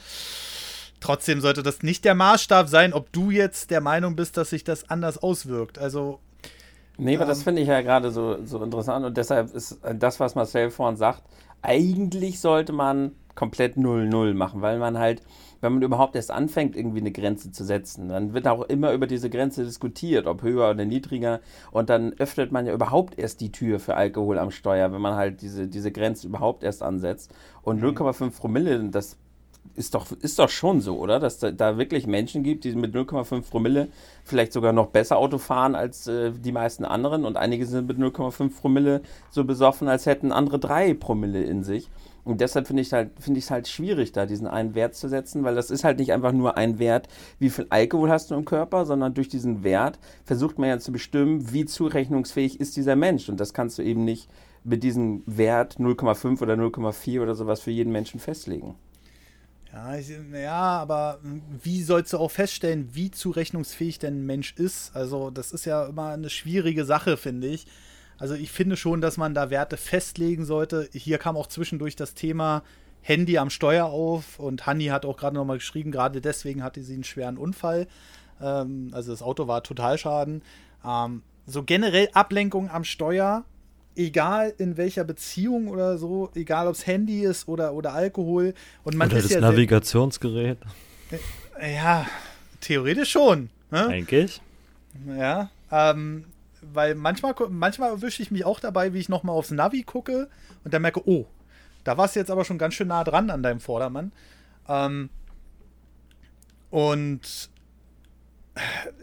trotzdem 1.00 1.40
sollte 1.40 1.62
das 1.62 1.82
nicht 1.82 2.04
der 2.04 2.14
Maßstab 2.14 2.68
sein, 2.68 2.92
ob 2.92 3.12
du 3.12 3.30
jetzt 3.30 3.70
der 3.70 3.80
Meinung 3.80 4.16
bist, 4.16 4.36
dass 4.36 4.50
sich 4.50 4.64
das 4.64 4.88
anders 4.88 5.18
auswirkt. 5.18 5.78
Also, 5.78 6.20
Nee, 6.98 7.14
aber 7.16 7.24
Ähm. 7.24 7.28
das 7.30 7.42
finde 7.42 7.62
ich 7.62 7.68
ja 7.68 7.80
gerade 7.80 8.10
so, 8.10 8.44
so 8.44 8.62
interessant 8.62 9.06
und 9.06 9.16
deshalb 9.16 9.54
ist 9.54 9.78
das, 9.94 10.20
was 10.20 10.34
Marcel 10.34 10.70
vorhin 10.70 10.96
sagt, 10.96 11.22
eigentlich 11.62 12.38
sollte 12.38 12.72
man 12.72 13.12
komplett 13.34 13.76
0-0 13.76 14.34
machen, 14.34 14.60
weil 14.60 14.78
man 14.78 14.98
halt, 14.98 15.22
wenn 15.62 15.74
man 15.74 15.82
überhaupt 15.82 16.16
erst 16.16 16.30
anfängt, 16.30 16.76
irgendwie 16.76 17.00
eine 17.00 17.12
Grenze 17.12 17.50
zu 17.50 17.64
setzen, 17.64 18.08
dann 18.08 18.34
wird 18.34 18.46
auch 18.46 18.62
immer 18.62 18.92
über 18.92 19.06
diese 19.06 19.30
Grenze 19.30 19.64
diskutiert, 19.64 20.26
ob 20.26 20.42
höher 20.42 20.70
oder 20.70 20.84
niedriger 20.84 21.40
und 21.70 21.88
dann 21.88 22.12
öffnet 22.18 22.52
man 22.52 22.66
ja 22.66 22.74
überhaupt 22.74 23.18
erst 23.18 23.40
die 23.40 23.52
Tür 23.52 23.80
für 23.80 23.94
Alkohol 23.94 24.38
am 24.38 24.50
Steuer, 24.50 24.92
wenn 24.92 25.00
man 25.00 25.14
halt 25.14 25.40
diese, 25.40 25.68
diese 25.68 25.92
Grenze 25.92 26.26
überhaupt 26.26 26.64
erst 26.64 26.82
ansetzt 26.82 27.32
und 27.62 27.82
0,5 27.82 28.36
Promille, 28.36 28.90
das 28.90 29.16
ist 29.74 29.94
doch, 29.94 30.10
ist 30.12 30.38
doch 30.38 30.48
schon 30.48 30.80
so, 30.80 30.98
oder? 30.98 31.18
Dass 31.18 31.38
da, 31.38 31.50
da 31.50 31.78
wirklich 31.78 32.06
Menschen 32.06 32.42
gibt, 32.42 32.64
die 32.64 32.74
mit 32.74 32.94
0,5 32.94 33.50
Promille 33.50 33.88
vielleicht 34.24 34.52
sogar 34.52 34.72
noch 34.72 34.88
besser 34.88 35.16
Auto 35.16 35.38
fahren 35.38 35.74
als 35.74 36.06
äh, 36.06 36.32
die 36.32 36.52
meisten 36.52 36.84
anderen 36.84 37.24
und 37.24 37.36
einige 37.36 37.64
sind 37.66 37.86
mit 37.86 37.98
0,5 37.98 38.60
Promille 38.60 39.02
so 39.30 39.44
besoffen, 39.44 39.88
als 39.88 40.06
hätten 40.06 40.32
andere 40.32 40.58
3 40.58 40.94
Promille 40.94 41.42
in 41.42 41.62
sich. 41.62 41.88
Und 42.24 42.40
deshalb 42.40 42.68
finde 42.68 42.82
ich 42.82 42.92
halt, 42.92 43.10
finde 43.18 43.38
ich 43.38 43.46
es 43.46 43.50
halt 43.50 43.66
schwierig, 43.66 44.12
da 44.12 44.26
diesen 44.26 44.46
einen 44.46 44.74
Wert 44.74 44.94
zu 44.94 45.08
setzen, 45.08 45.42
weil 45.42 45.56
das 45.56 45.70
ist 45.70 45.82
halt 45.82 45.98
nicht 45.98 46.12
einfach 46.12 46.32
nur 46.32 46.56
ein 46.56 46.78
Wert, 46.78 47.08
wie 47.40 47.50
viel 47.50 47.66
Alkohol 47.70 48.10
hast 48.10 48.30
du 48.30 48.36
im 48.36 48.44
Körper, 48.44 48.86
sondern 48.86 49.14
durch 49.14 49.28
diesen 49.28 49.64
Wert 49.64 49.98
versucht 50.24 50.58
man 50.58 50.68
ja 50.68 50.78
zu 50.78 50.92
bestimmen, 50.92 51.52
wie 51.52 51.64
zurechnungsfähig 51.64 52.60
ist 52.60 52.76
dieser 52.76 52.94
Mensch. 52.94 53.28
Und 53.28 53.40
das 53.40 53.54
kannst 53.54 53.78
du 53.78 53.82
eben 53.82 54.04
nicht 54.04 54.28
mit 54.64 54.84
diesem 54.84 55.22
Wert 55.26 55.76
0,5 55.78 56.40
oder 56.42 56.54
0,4 56.54 57.20
oder 57.22 57.34
sowas 57.34 57.60
für 57.60 57.72
jeden 57.72 57.92
Menschen 57.92 58.20
festlegen. 58.20 58.76
ja, 59.72 59.96
ich, 59.96 60.12
ja, 60.32 60.52
aber 60.52 61.18
wie 61.62 61.82
sollst 61.82 62.12
du 62.12 62.18
auch 62.18 62.30
feststellen, 62.30 62.90
wie 62.92 63.10
zurechnungsfähig 63.10 63.98
denn 63.98 64.20
ein 64.20 64.26
Mensch 64.26 64.54
ist? 64.56 64.94
Also, 64.94 65.30
das 65.30 65.52
ist 65.52 65.64
ja 65.64 65.86
immer 65.86 66.10
eine 66.10 66.30
schwierige 66.30 66.84
Sache, 66.84 67.16
finde 67.16 67.48
ich. 67.48 67.66
Also, 68.18 68.34
ich 68.34 68.50
finde 68.50 68.76
schon, 68.76 69.00
dass 69.00 69.16
man 69.16 69.34
da 69.34 69.50
Werte 69.50 69.76
festlegen 69.76 70.44
sollte. 70.44 70.88
Hier 70.92 71.18
kam 71.18 71.36
auch 71.36 71.46
zwischendurch 71.46 71.96
das 71.96 72.14
Thema 72.14 72.62
Handy 73.00 73.38
am 73.38 73.50
Steuer 73.50 73.86
auf 73.86 74.38
und 74.38 74.66
Hanni 74.66 74.86
hat 74.86 75.04
auch 75.04 75.16
gerade 75.16 75.34
nochmal 75.34 75.58
geschrieben, 75.58 75.90
gerade 75.90 76.20
deswegen 76.20 76.62
hatte 76.62 76.82
sie 76.82 76.94
einen 76.94 77.04
schweren 77.04 77.36
Unfall. 77.36 77.88
Ähm, 78.40 78.90
also, 78.92 79.10
das 79.12 79.22
Auto 79.22 79.48
war 79.48 79.62
Totalschaden. 79.62 80.42
Ähm, 80.84 81.22
so 81.46 81.62
generell 81.62 82.08
Ablenkung 82.12 82.70
am 82.70 82.84
Steuer, 82.84 83.44
egal 83.96 84.54
in 84.58 84.76
welcher 84.76 85.04
Beziehung 85.04 85.68
oder 85.68 85.98
so, 85.98 86.30
egal 86.34 86.68
ob 86.68 86.74
es 86.74 86.86
Handy 86.86 87.22
ist 87.22 87.48
oder, 87.48 87.74
oder 87.74 87.92
Alkohol. 87.92 88.54
Und 88.84 88.96
man 88.96 89.08
Oder 89.08 89.18
ist 89.18 89.26
das 89.26 89.32
ja 89.32 89.40
Navigationsgerät, 89.40 90.58
ja, 91.60 92.06
theoretisch 92.60 93.10
schon. 93.10 93.50
Ne? 93.70 93.86
eigentlich. 93.86 94.40
Ja, 95.06 95.50
ähm, 95.70 96.24
weil 96.62 96.94
manchmal, 96.94 97.34
manchmal 97.50 97.90
erwische 97.90 98.22
ich 98.22 98.30
mich 98.30 98.44
auch 98.44 98.60
dabei, 98.60 98.94
wie 98.94 98.98
ich 98.98 99.08
nochmal 99.08 99.36
aufs 99.36 99.50
Navi 99.50 99.82
gucke 99.82 100.28
und 100.64 100.72
dann 100.72 100.82
merke, 100.82 101.06
oh, 101.08 101.26
da 101.84 101.98
warst 101.98 102.14
du 102.14 102.20
jetzt 102.20 102.30
aber 102.30 102.44
schon 102.44 102.58
ganz 102.58 102.74
schön 102.74 102.88
nah 102.88 103.04
dran 103.04 103.30
an 103.30 103.42
deinem 103.42 103.60
Vordermann. 103.60 104.12
Ähm, 104.68 105.10
und 106.70 107.50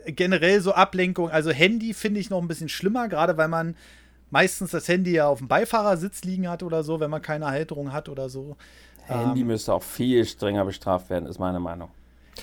generell 0.06 0.62
so 0.62 0.74
Ablenkung, 0.74 1.30
also 1.30 1.52
Handy 1.52 1.94
finde 1.94 2.20
ich 2.20 2.30
noch 2.30 2.42
ein 2.42 2.48
bisschen 2.48 2.70
schlimmer, 2.70 3.08
gerade 3.08 3.38
weil 3.38 3.48
man 3.48 3.76
meistens 4.32 4.72
das 4.72 4.88
Handy 4.88 5.12
ja 5.12 5.28
auf 5.28 5.40
dem 5.40 5.48
Beifahrersitz 5.48 6.24
liegen 6.24 6.48
hat 6.48 6.64
oder 6.64 6.84
so, 6.84 7.00
wenn 7.00 7.10
man 7.10 7.22
keine 7.22 7.48
Halterung 7.48 7.92
hat 7.92 8.10
oder 8.10 8.30
so. 8.30 8.56
Handy 9.06 9.42
Ähm, 9.42 9.48
müsste 9.48 9.74
auch 9.74 9.84
viel 9.84 10.24
strenger 10.26 10.66
bestraft 10.66 11.10
werden, 11.10 11.28
ist 11.28 11.40
meine 11.40 11.60
Meinung. 11.60 11.90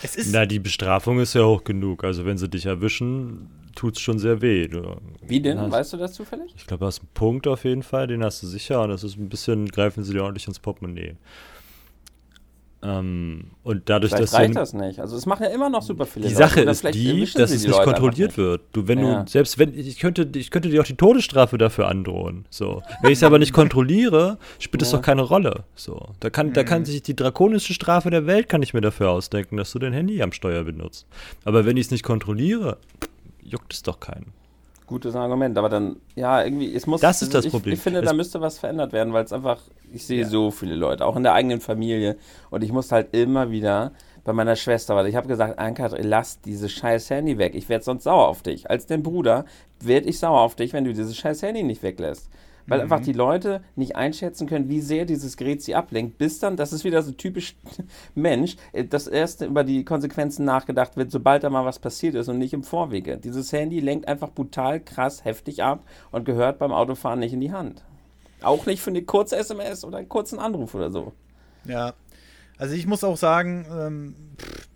Es 0.02 0.16
ist 0.16 0.32
Na, 0.32 0.46
die 0.46 0.58
Bestrafung 0.58 1.18
ist 1.20 1.34
ja 1.34 1.44
hoch 1.44 1.64
genug. 1.64 2.04
Also 2.04 2.24
wenn 2.24 2.38
sie 2.38 2.48
dich 2.48 2.66
erwischen, 2.66 3.48
tut's 3.74 4.00
schon 4.00 4.18
sehr 4.18 4.40
weh. 4.42 4.68
Du, 4.68 4.96
Wie 5.22 5.40
denn? 5.40 5.58
Hast- 5.58 5.72
Weißt 5.72 5.92
du 5.92 5.96
das 5.96 6.12
zufällig? 6.14 6.52
Ich 6.56 6.66
glaube, 6.66 6.80
du 6.80 6.86
hast 6.86 7.00
einen 7.00 7.08
Punkt 7.14 7.46
auf 7.46 7.64
jeden 7.64 7.82
Fall, 7.82 8.06
den 8.06 8.22
hast 8.24 8.42
du 8.42 8.46
sicher. 8.46 8.82
Und 8.82 8.90
das 8.90 9.04
ist 9.04 9.16
ein 9.16 9.28
bisschen, 9.28 9.66
greifen 9.68 10.04
sie 10.04 10.12
dir 10.12 10.22
ordentlich 10.24 10.46
ins 10.46 10.58
Portemonnaie. 10.58 11.16
Ähm, 12.88 13.46
und 13.64 13.88
dadurch, 13.88 14.10
Vielleicht 14.12 14.22
dass 14.22 14.30
du 14.30 14.36
reicht 14.36 14.54
das 14.56 14.72
nicht. 14.72 15.00
Also 15.00 15.16
es 15.16 15.26
machen 15.26 15.42
ja 15.42 15.48
immer 15.48 15.68
noch 15.68 15.82
super 15.82 16.06
viele 16.06 16.28
Die. 16.28 16.34
Sache 16.34 16.60
ist 16.60 16.84
die, 16.94 17.20
dass 17.34 17.50
es 17.50 17.62
die 17.62 17.66
nicht 17.66 17.76
Leute 17.76 17.84
kontrolliert 17.90 18.36
wird. 18.36 18.62
Du, 18.72 18.86
wenn 18.86 19.00
Ja. 19.04 19.22
du, 19.24 19.28
selbst 19.30 19.58
wenn, 19.58 19.76
ich 19.76 19.98
könnte, 19.98 20.28
ich 20.36 20.50
könnte 20.52 20.68
dir 20.68 20.80
auch 20.82 20.86
die 20.86 20.94
Todesstrafe 20.96 21.58
dafür 21.58 21.88
androhen. 21.88 22.44
So. 22.48 22.82
Wenn 23.02 23.10
ich 23.10 23.18
es 23.18 23.24
aber 23.24 23.40
nicht 23.40 23.52
kontrolliere, 23.54 24.38
spielt 24.60 24.82
es 24.82 24.92
Ja. 24.92 24.98
doch 24.98 25.04
keine 25.04 25.22
Rolle. 25.22 25.64
So. 25.74 26.10
Da 26.20 26.30
kann, 26.30 26.52
da 26.52 26.62
kann 26.62 26.84
sich 26.84 27.02
die 27.02 27.16
drakonischste 27.16 27.74
Strafe 27.74 28.10
der 28.10 28.26
Welt 28.26 28.48
kann 28.48 28.62
ich 28.62 28.72
mir 28.72 28.82
dafür 28.82 29.10
ausdenken, 29.10 29.56
dass 29.56 29.72
du 29.72 29.80
dein 29.80 29.92
Handy 29.92 30.22
am 30.22 30.30
Steuer 30.32 30.62
benutzt. 30.62 31.06
Aber 31.44 31.64
wenn 31.66 31.76
ich 31.76 31.86
es 31.86 31.90
nicht 31.90 32.04
kontrolliere, 32.04 32.78
juckt 33.42 33.72
es 33.74 33.82
doch 33.82 33.98
keinen. 33.98 34.32
Gutes 34.86 35.16
Argument, 35.16 35.58
aber 35.58 35.68
dann, 35.68 35.96
ja, 36.14 36.44
irgendwie, 36.44 36.72
es 36.74 36.86
muss. 36.86 37.00
Das 37.00 37.20
ist 37.20 37.34
das 37.34 37.44
ich, 37.44 37.50
Problem. 37.50 37.74
Ich 37.74 37.80
finde, 37.80 38.00
Es- 38.00 38.06
da 38.06 38.12
müsste 38.12 38.40
was 38.40 38.58
verändert 38.58 38.92
werden, 38.92 39.12
weil 39.12 39.24
es 39.24 39.32
einfach, 39.32 39.60
ich 39.92 40.06
sehe 40.06 40.20
Ja. 40.22 40.28
so 40.28 40.50
viele 40.52 40.76
Leute, 40.76 41.04
auch 41.04 41.16
in 41.16 41.24
der 41.24 41.32
eigenen 41.32 41.60
Familie. 41.60 42.16
Und 42.50 42.62
ich 42.62 42.70
muss 42.72 42.92
halt 42.92 43.08
immer 43.14 43.50
wieder 43.50 43.92
bei 44.22 44.32
meiner 44.32 44.54
Schwester, 44.56 44.94
weil 44.94 45.06
ich 45.08 45.16
habe 45.16 45.26
gesagt, 45.28 45.58
Anka, 45.58 45.90
lass 46.00 46.40
dieses 46.40 46.70
scheiß 46.72 47.10
Handy 47.10 47.36
weg. 47.38 47.54
Ich 47.56 47.68
werde 47.68 47.84
sonst 47.84 48.04
sauer 48.04 48.28
auf 48.28 48.42
dich. 48.42 48.70
Als 48.70 48.86
dein 48.86 49.02
Bruder 49.02 49.44
werde 49.80 50.08
ich 50.08 50.18
sauer 50.20 50.40
auf 50.40 50.54
dich, 50.54 50.72
wenn 50.72 50.84
du 50.84 50.92
dieses 50.92 51.16
scheiß 51.16 51.42
Handy 51.42 51.62
nicht 51.64 51.82
weglässt. 51.82 52.28
Weil 52.66 52.80
einfach 52.80 53.00
die 53.00 53.12
Leute 53.12 53.62
nicht 53.76 53.96
einschätzen 53.96 54.46
können, 54.46 54.68
wie 54.68 54.80
sehr 54.80 55.04
dieses 55.04 55.36
Gerät 55.36 55.62
sie 55.62 55.74
ablenkt, 55.74 56.18
bis 56.18 56.40
dann, 56.40 56.56
das 56.56 56.72
ist 56.72 56.84
wieder 56.84 57.02
so 57.02 57.12
typisch 57.12 57.56
Mensch, 58.14 58.56
äh, 58.72 58.84
das 58.84 59.06
erst 59.06 59.42
über 59.42 59.64
die 59.64 59.84
Konsequenzen 59.84 60.44
nachgedacht 60.44 60.96
wird, 60.96 61.10
sobald 61.10 61.44
da 61.44 61.50
mal 61.50 61.64
was 61.64 61.78
passiert 61.78 62.14
ist 62.14 62.28
und 62.28 62.38
nicht 62.38 62.52
im 62.52 62.64
Vorwege. 62.64 63.18
Dieses 63.18 63.52
Handy 63.52 63.80
lenkt 63.80 64.08
einfach 64.08 64.30
brutal 64.30 64.80
krass 64.80 65.24
heftig 65.24 65.62
ab 65.62 65.84
und 66.10 66.24
gehört 66.24 66.58
beim 66.58 66.72
Autofahren 66.72 67.20
nicht 67.20 67.32
in 67.32 67.40
die 67.40 67.52
Hand. 67.52 67.84
Auch 68.42 68.66
nicht 68.66 68.82
für 68.82 68.90
eine 68.90 69.02
kurze 69.02 69.36
SMS 69.36 69.84
oder 69.84 69.98
einen 69.98 70.08
kurzen 70.08 70.38
Anruf 70.38 70.74
oder 70.74 70.90
so. 70.90 71.12
Ja, 71.64 71.94
also 72.58 72.74
ich 72.74 72.86
muss 72.86 73.04
auch 73.04 73.16
sagen, 73.16 73.66
ähm, 73.70 74.14
pff, 74.38 74.66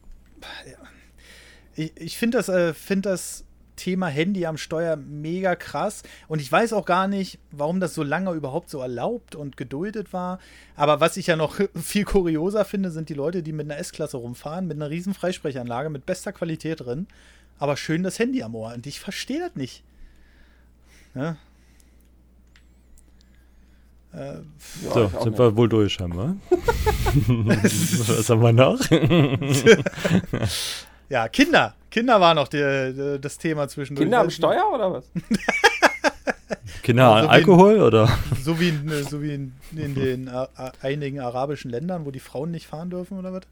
ich, 1.75 1.97
ich 1.97 2.19
finde 2.19 2.39
das, 2.39 2.49
äh, 2.49 2.75
find 2.75 3.07
das 3.07 3.45
Thema 3.81 4.09
Handy 4.09 4.45
am 4.45 4.59
Steuer 4.59 4.97
mega 4.97 5.57
krass 5.57 6.03
und 6.29 6.41
ich 6.41 6.53
weiß 6.53 6.75
auch 6.75 6.85
gar 6.85 7.09
nicht, 7.09 7.39
warum 7.51 7.81
das 7.81 7.95
so 7.95 8.03
lange 8.03 8.33
überhaupt 8.33 8.69
so 8.69 8.81
erlaubt 8.81 9.35
und 9.35 9.57
geduldet 9.57 10.13
war. 10.13 10.39
Aber 10.77 11.01
was 11.01 11.17
ich 11.17 11.29
ja 11.29 11.37
noch 11.37 11.59
viel 11.81 12.05
kurioser 12.05 12.65
finde, 12.67 12.91
sind 12.91 13.09
die 13.09 13.15
Leute, 13.15 13.43
die 13.43 13.53
mit 13.53 13.71
einer 13.71 13.79
S-Klasse 13.81 14.19
rumfahren, 14.19 14.67
mit 14.67 14.77
einer 14.77 14.91
riesen 14.91 15.15
Freisprechanlage, 15.15 15.89
mit 15.89 16.05
bester 16.05 16.33
Qualität 16.33 16.81
drin, 16.81 17.07
aber 17.59 17.77
schön 17.79 18.03
das 18.03 18.19
Handy 18.19 18.43
am 18.43 18.55
Ohr. 18.55 18.75
Und 18.75 18.87
ich 18.87 19.01
verstehe 19.01 19.41
das 19.41 19.55
nicht. 19.57 19.83
Ja. 21.15 21.37
Äh, 24.13 24.35
Ja, 24.85 24.93
so, 24.93 25.09
sind 25.09 25.25
nicht. 25.31 25.39
wir 25.39 25.57
wohl 25.57 25.69
durch, 25.69 25.95
scheinbar. 25.95 26.37
Was 26.51 28.29
haben 28.29 28.43
wir 28.43 28.53
noch? 28.53 28.79
Ja, 31.09 31.29
Kinder. 31.29 31.75
Kinder 31.91 32.21
war 32.21 32.35
noch 32.35 32.49
der, 32.49 32.93
der, 32.93 33.19
das 33.19 33.39
Thema 33.39 33.69
zwischendurch. 33.69 34.05
Kinder 34.05 34.21
am 34.21 34.31
Steuer 34.31 34.71
oder 34.73 34.93
was? 34.93 35.11
Kinder 36.83 37.15
an 37.15 37.25
wie- 37.25 37.29
Alkohol 37.29 37.81
oder? 37.81 38.05
nicht. 38.31 38.45
So 38.45 38.59
wie, 38.61 38.69
in, 38.71 39.05
so 39.05 39.23
wie 39.23 39.35
in, 39.35 39.53
in 39.77 39.95
den 39.95 40.29
äh, 40.29 40.45
äh, 40.57 40.71
einigen 40.83 41.21
arabischen 41.21 41.71
Ländern, 41.71 42.07
wo 42.07 42.11
die 42.11 42.21
Frauen 42.21 42.51
nicht 42.51 42.67
fahren 42.67 42.91
dürfen 42.91 43.19
oder 43.19 43.33
was? 43.33 43.43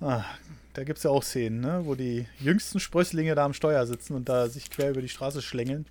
Ah, 0.00 0.24
da 0.74 0.84
gibt 0.84 0.98
es 0.98 1.04
ja 1.04 1.10
auch 1.10 1.22
Szenen, 1.22 1.60
ne? 1.60 1.82
wo 1.84 1.94
die 1.94 2.26
jüngsten 2.38 2.80
Sprösslinge 2.80 3.34
da 3.34 3.44
am 3.44 3.54
Steuer 3.54 3.86
sitzen 3.86 4.14
und 4.14 4.28
da 4.28 4.48
sich 4.48 4.70
quer 4.70 4.90
über 4.90 5.00
die 5.00 5.08
Straße 5.08 5.40
schlängeln, 5.40 5.86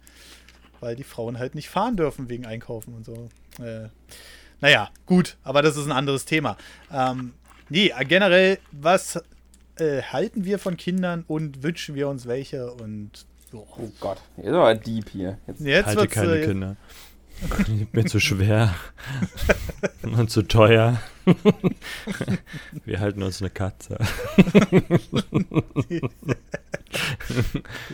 weil 0.79 0.95
die 0.95 1.03
Frauen 1.03 1.39
halt 1.39 1.55
nicht 1.55 1.69
fahren 1.69 1.97
dürfen 1.97 2.29
wegen 2.29 2.45
Einkaufen 2.45 2.93
und 2.93 3.05
so. 3.05 3.29
Äh, 3.63 3.89
naja, 4.61 4.89
gut, 5.05 5.37
aber 5.43 5.61
das 5.61 5.75
ist 5.75 5.85
ein 5.85 5.91
anderes 5.91 6.25
Thema. 6.25 6.55
Ähm, 6.91 7.33
nee, 7.69 7.91
äh, 7.97 8.05
generell, 8.05 8.59
was 8.71 9.21
äh, 9.77 10.01
halten 10.01 10.45
wir 10.45 10.59
von 10.59 10.77
Kindern 10.77 11.23
und 11.27 11.63
wünschen 11.63 11.95
wir 11.95 12.07
uns 12.07 12.27
welche 12.27 12.71
und 12.71 13.25
so. 13.51 13.67
Oh 13.77 13.91
Gott, 13.99 14.21
jetzt 14.37 14.47
ist 14.47 14.53
aber 14.53 14.75
deep 14.75 15.09
hier. 15.09 15.37
Jetzt, 15.47 15.61
Jetzt 15.61 15.85
Halte 15.87 16.07
keine 16.07 16.37
äh, 16.37 16.45
Kinder. 16.45 16.75
Mir 17.91 18.05
zu 18.05 18.19
schwer 18.19 18.73
und 20.03 20.29
zu 20.29 20.43
teuer. 20.43 21.01
Wir 22.85 22.99
halten 22.99 23.23
uns 23.23 23.41
eine 23.41 23.49
Katze. 23.49 23.97
Die 25.89 26.01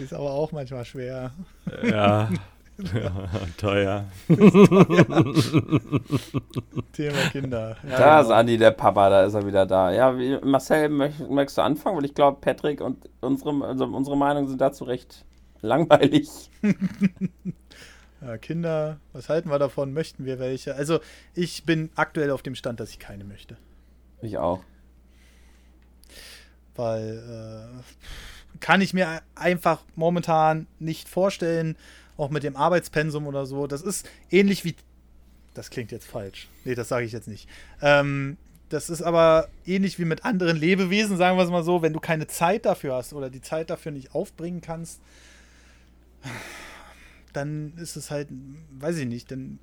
ist 0.03 0.13
aber 0.13 0.31
auch 0.31 0.51
manchmal 0.51 0.85
schwer. 0.85 1.31
Ja, 1.83 2.29
ja 2.93 3.29
teuer. 3.57 4.05
Thema 6.93 7.17
Kinder. 7.31 7.77
Ja, 7.87 7.97
da 7.97 8.19
ist 8.19 8.27
genau. 8.27 8.39
Andi, 8.39 8.57
der 8.57 8.71
Papa, 8.71 9.09
da 9.09 9.23
ist 9.23 9.33
er 9.33 9.45
wieder 9.45 9.65
da. 9.65 9.91
Ja, 9.91 10.17
wie, 10.17 10.37
Marcel, 10.43 10.89
möcht, 10.89 11.29
möchtest 11.29 11.57
du 11.57 11.61
anfangen? 11.61 11.97
Weil 11.97 12.05
ich 12.05 12.13
glaube, 12.13 12.39
Patrick 12.41 12.81
und 12.81 13.09
unsere, 13.21 13.65
also 13.65 13.85
unsere 13.85 14.17
Meinungen 14.17 14.47
sind 14.47 14.61
dazu 14.61 14.83
recht 14.83 15.25
langweilig. 15.61 16.29
Ja, 18.23 18.37
Kinder, 18.37 18.99
was 19.13 19.29
halten 19.29 19.49
wir 19.49 19.57
davon? 19.57 19.93
Möchten 19.93 20.25
wir 20.25 20.37
welche? 20.37 20.75
Also, 20.75 20.99
ich 21.33 21.63
bin 21.63 21.89
aktuell 21.95 22.29
auf 22.29 22.43
dem 22.43 22.53
Stand, 22.53 22.79
dass 22.79 22.91
ich 22.91 22.99
keine 22.99 23.23
möchte. 23.23 23.57
Ich 24.21 24.37
auch. 24.37 24.63
Weil 26.75 27.17
äh, 27.17 28.59
kann 28.59 28.81
ich 28.81 28.93
mir 28.93 29.21
einfach 29.33 29.81
momentan 29.95 30.67
nicht 30.77 31.09
vorstellen, 31.09 31.75
auch 32.21 32.29
mit 32.29 32.43
dem 32.43 32.55
Arbeitspensum 32.55 33.27
oder 33.27 33.45
so. 33.45 33.67
Das 33.67 33.81
ist 33.81 34.07
ähnlich 34.29 34.63
wie. 34.63 34.75
Das 35.53 35.69
klingt 35.69 35.91
jetzt 35.91 36.07
falsch. 36.07 36.47
Nee, 36.63 36.75
das 36.75 36.87
sage 36.87 37.05
ich 37.05 37.11
jetzt 37.11 37.27
nicht. 37.27 37.49
Ähm, 37.81 38.37
das 38.69 38.89
ist 38.89 39.01
aber 39.01 39.49
ähnlich 39.65 39.99
wie 39.99 40.05
mit 40.05 40.23
anderen 40.23 40.55
Lebewesen, 40.55 41.17
sagen 41.17 41.37
wir 41.37 41.43
es 41.43 41.49
mal 41.49 41.63
so. 41.63 41.81
Wenn 41.81 41.91
du 41.91 41.99
keine 41.99 42.27
Zeit 42.27 42.65
dafür 42.65 42.95
hast 42.95 43.13
oder 43.13 43.29
die 43.29 43.41
Zeit 43.41 43.69
dafür 43.69 43.91
nicht 43.91 44.15
aufbringen 44.15 44.61
kannst, 44.61 45.01
dann 47.33 47.73
ist 47.77 47.97
es 47.97 48.11
halt, 48.11 48.29
weiß 48.79 48.97
ich 48.97 49.07
nicht, 49.07 49.29
dann 49.31 49.59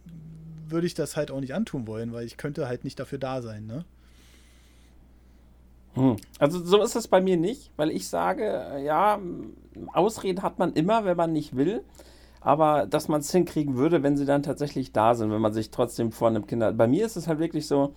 würde 0.67 0.87
ich 0.87 0.95
das 0.95 1.17
halt 1.17 1.31
auch 1.31 1.41
nicht 1.41 1.55
antun 1.55 1.87
wollen, 1.87 2.13
weil 2.13 2.27
ich 2.27 2.37
könnte 2.37 2.69
halt 2.69 2.85
nicht 2.85 3.01
dafür 3.01 3.19
da 3.19 3.41
sein, 3.41 3.67
ne? 3.67 3.85
Hm. 5.95 6.17
Also 6.39 6.63
so 6.63 6.83
ist 6.83 6.95
es 6.95 7.09
bei 7.09 7.21
mir 7.21 7.39
nicht, 7.39 7.71
weil 7.77 7.91
ich 7.91 8.09
sage, 8.09 8.45
äh, 8.45 8.85
ja, 8.85 9.19
Ausreden 9.95 10.43
hat 10.43 10.59
man 10.59 10.75
immer, 10.75 11.05
wenn 11.05 11.17
man 11.17 11.33
nicht 11.33 11.57
will. 11.57 11.83
Aber 12.41 12.87
dass 12.87 13.09
man 13.09 13.21
es 13.21 13.31
hinkriegen 13.31 13.77
würde, 13.77 14.03
wenn 14.03 14.17
sie 14.17 14.25
dann 14.25 14.43
tatsächlich 14.43 14.93
da 14.93 15.15
sind, 15.15 15.31
wenn 15.31 15.41
man 15.41 15.53
sich 15.53 15.71
trotzdem 15.71 16.13
vor 16.13 16.29
einem 16.29 16.47
Kinder. 16.47 16.73
Bei 16.73 16.87
mir 16.87 17.05
ist 17.05 17.17
es 17.17 17.29
halt 17.29 17.39
wirklich 17.39 17.67
so, 17.67 17.95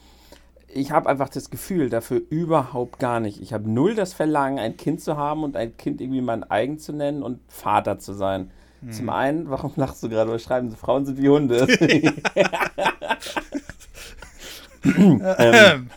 ich 0.68 0.92
habe 0.92 1.10
einfach 1.10 1.30
das 1.30 1.50
Gefühl 1.50 1.90
dafür 1.90 2.22
überhaupt 2.30 3.00
gar 3.00 3.20
nicht. 3.20 3.42
Ich 3.42 3.54
habe 3.54 3.70
null 3.70 3.94
das 3.94 4.14
Verlangen, 4.14 4.58
ein 4.60 4.78
Kind 4.78 5.02
zu 5.02 5.18
haben 5.18 5.44
und 5.44 5.56
ein 5.56 5.76
Kind 5.78 6.02
irgendwie 6.02 6.22
mein 6.22 6.44
eigen 6.50 6.80
zu 6.80 6.94
nennen 6.94 7.24
und 7.24 7.40
Vater 7.48 8.00
zu 8.00 8.14
sein. 8.14 8.52
Zum 8.90 9.10
einen, 9.10 9.48
warum 9.48 9.74
lachst 9.76 10.02
du 10.02 10.10
gerade? 10.10 10.32
Weil 10.32 10.40
schreiben 10.40 10.72
sie, 10.72 10.76
Frauen 10.76 11.06
sind 11.06 11.20
wie 11.22 11.30
Hunde. 11.30 11.68
Ähm, 15.38 15.90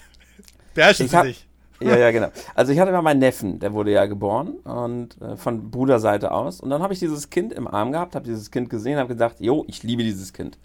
Beherrschen 0.74 1.08
Sie 1.08 1.20
sich. 1.22 1.46
Ja, 1.84 1.96
ja, 1.96 2.10
genau. 2.10 2.28
Also 2.54 2.72
ich 2.72 2.78
hatte 2.78 2.90
immer 2.90 3.02
meinen 3.02 3.20
Neffen, 3.20 3.58
der 3.58 3.72
wurde 3.72 3.92
ja 3.92 4.06
geboren 4.06 4.54
und 4.64 5.20
äh, 5.20 5.36
von 5.36 5.70
Bruderseite 5.70 6.32
aus. 6.32 6.60
Und 6.60 6.70
dann 6.70 6.82
habe 6.82 6.92
ich 6.92 6.98
dieses 6.98 7.30
Kind 7.30 7.52
im 7.52 7.66
Arm 7.66 7.92
gehabt, 7.92 8.14
habe 8.14 8.24
dieses 8.24 8.50
Kind 8.50 8.70
gesehen, 8.70 8.98
habe 8.98 9.12
gesagt, 9.12 9.40
jo, 9.40 9.64
ich 9.68 9.82
liebe 9.82 10.02
dieses 10.02 10.32
Kind. 10.32 10.58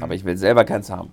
Aber 0.00 0.14
ich 0.14 0.24
will 0.24 0.36
selber 0.36 0.64
keins 0.64 0.90
haben. 0.90 1.10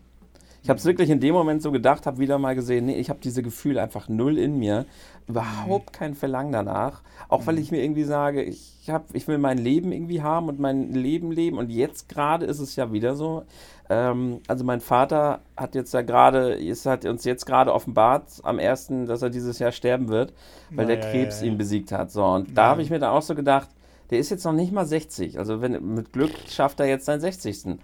Ich 0.64 0.70
habe 0.70 0.78
es 0.78 0.86
wirklich 0.86 1.10
in 1.10 1.20
dem 1.20 1.34
Moment 1.34 1.64
so 1.64 1.72
gedacht, 1.72 2.06
habe 2.06 2.20
wieder 2.20 2.38
mal 2.38 2.54
gesehen, 2.54 2.86
nee, 2.86 3.00
ich 3.00 3.10
habe 3.10 3.20
diese 3.20 3.42
Gefühle 3.42 3.82
einfach 3.82 4.08
null 4.10 4.38
in 4.38 4.60
mir. 4.60 4.86
Überhaupt 5.28 5.92
kein 5.92 6.14
Verlangen 6.14 6.52
danach. 6.52 7.02
Auch 7.30 7.48
weil 7.48 7.58
ich 7.58 7.72
mir 7.72 7.84
irgendwie 7.84 8.04
sage, 8.04 8.44
ich, 8.44 8.88
hab, 8.88 9.16
ich 9.16 9.28
will 9.28 9.40
mein 9.40 9.58
Leben 9.58 9.92
irgendwie 9.92 10.22
haben 10.22 10.50
und 10.50 10.60
mein 10.60 10.94
Leben 10.94 11.32
leben. 11.32 11.58
Und 11.58 11.72
jetzt 11.72 12.10
gerade 12.10 12.46
ist 12.46 12.60
es 12.60 12.76
ja 12.76 12.92
wieder 12.94 13.16
so. 13.16 13.44
Ähm, 13.92 14.40
also 14.48 14.64
mein 14.64 14.80
Vater 14.80 15.42
hat 15.58 15.76
jetzt 15.76 15.94
ja 15.94 16.02
gerade, 16.02 16.54
es 16.54 16.86
hat 16.86 17.04
uns 17.04 17.26
jetzt 17.26 17.46
gerade 17.46 17.74
offenbart 17.74 18.24
am 18.44 18.58
ersten, 18.58 19.06
dass 19.06 19.22
er 19.22 19.30
dieses 19.30 19.60
Jahr 19.60 19.74
sterben 19.74 20.08
wird, 20.08 20.32
weil 20.70 20.86
Na, 20.86 20.96
der 20.96 21.04
ja, 21.04 21.12
Krebs 21.12 21.42
ja, 21.42 21.46
ja. 21.46 21.52
ihn 21.52 21.58
besiegt 21.58 21.92
hat. 21.92 22.10
So, 22.10 22.24
und 22.24 22.58
da 22.58 22.68
habe 22.68 22.82
ich 22.82 22.90
mir 22.90 23.00
dann 23.00 23.10
auch 23.10 23.22
so 23.22 23.36
gedacht, 23.36 23.68
der 24.10 24.20
ist 24.20 24.30
jetzt 24.30 24.46
noch 24.46 24.54
nicht 24.54 24.72
mal 24.72 24.86
60. 24.86 25.38
Also 25.38 25.62
wenn 25.62 25.94
mit 25.94 26.14
Glück 26.14 26.32
schafft 26.48 26.80
er 26.80 26.86
jetzt 26.86 27.06
seinen 27.06 27.20
60. 27.20 27.80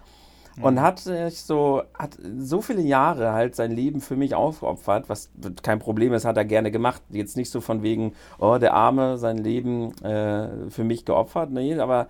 Und 0.60 0.82
hat 0.82 0.98
sich 1.00 1.42
so, 1.42 1.84
hat 1.94 2.18
so 2.40 2.62
viele 2.62 2.82
Jahre 2.82 3.32
halt 3.34 3.56
sein 3.56 3.72
Leben 3.72 4.02
für 4.02 4.16
mich 4.16 4.34
aufgeopfert, 4.34 5.08
was 5.08 5.30
kein 5.62 5.78
Problem 5.78 6.14
ist, 6.14 6.26
hat 6.26 6.36
er 6.36 6.46
gerne 6.46 6.72
gemacht. 6.72 7.04
Jetzt 7.12 7.38
nicht 7.38 7.52
so 7.52 7.62
von 7.62 7.84
wegen, 7.84 8.14
oh, 8.40 8.58
der 8.58 8.74
Arme 8.74 9.20
sein 9.20 9.38
Leben 9.38 9.92
äh, 10.04 10.70
für 10.70 10.84
mich 10.84 11.06
geopfert. 11.06 11.52
Nee, 11.52 11.78
aber 11.78 12.08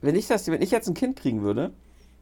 wenn 0.00 0.14
ich 0.14 0.28
das, 0.28 0.50
wenn 0.50 0.62
ich 0.62 0.70
jetzt 0.70 0.88
ein 0.88 0.94
Kind 0.94 1.16
kriegen 1.16 1.42
würde, 1.42 1.72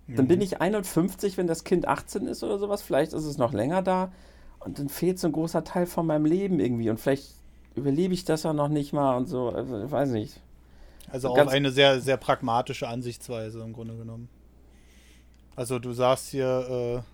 dann 0.09 0.27
bin 0.27 0.41
ich 0.41 0.61
51, 0.61 1.37
wenn 1.37 1.47
das 1.47 1.65
Kind 1.65 1.87
18 1.87 2.27
ist 2.27 2.43
oder 2.43 2.59
sowas. 2.59 2.83
Vielleicht 2.83 3.13
ist 3.13 3.25
es 3.25 3.39
noch 3.39 3.53
länger 3.53 3.83
da. 3.83 4.13
Und 4.61 4.79
dann 4.79 4.89
fehlt 4.89 5.19
so 5.19 5.29
ein 5.29 5.33
großer 5.33 5.65
Teil 5.65 5.87
von 5.87 6.07
meinem 6.07 6.25
Leben 6.25 6.61
irgendwie. 6.61 6.91
Und 6.91 6.99
vielleicht 6.99 7.35
überlebe 7.75 8.15
ich 8.15 8.25
das 8.25 8.43
ja 8.43 8.53
noch 8.53 8.69
nicht 8.69 8.93
mal 8.93 9.17
und 9.17 9.27
so. 9.27 9.49
Also, 9.51 9.83
ich 9.83 9.91
weiß 9.91 10.11
nicht. 10.11 10.41
Also 11.11 11.29
auch 11.29 11.47
eine 11.47 11.71
sehr, 11.71 12.01
sehr 12.01 12.17
pragmatische 12.17 12.89
Ansichtsweise 12.89 13.63
im 13.63 13.73
Grunde 13.73 13.97
genommen. 13.97 14.29
Also 15.57 15.79
du 15.79 15.93
sagst 15.93 16.31
hier, 16.31 17.05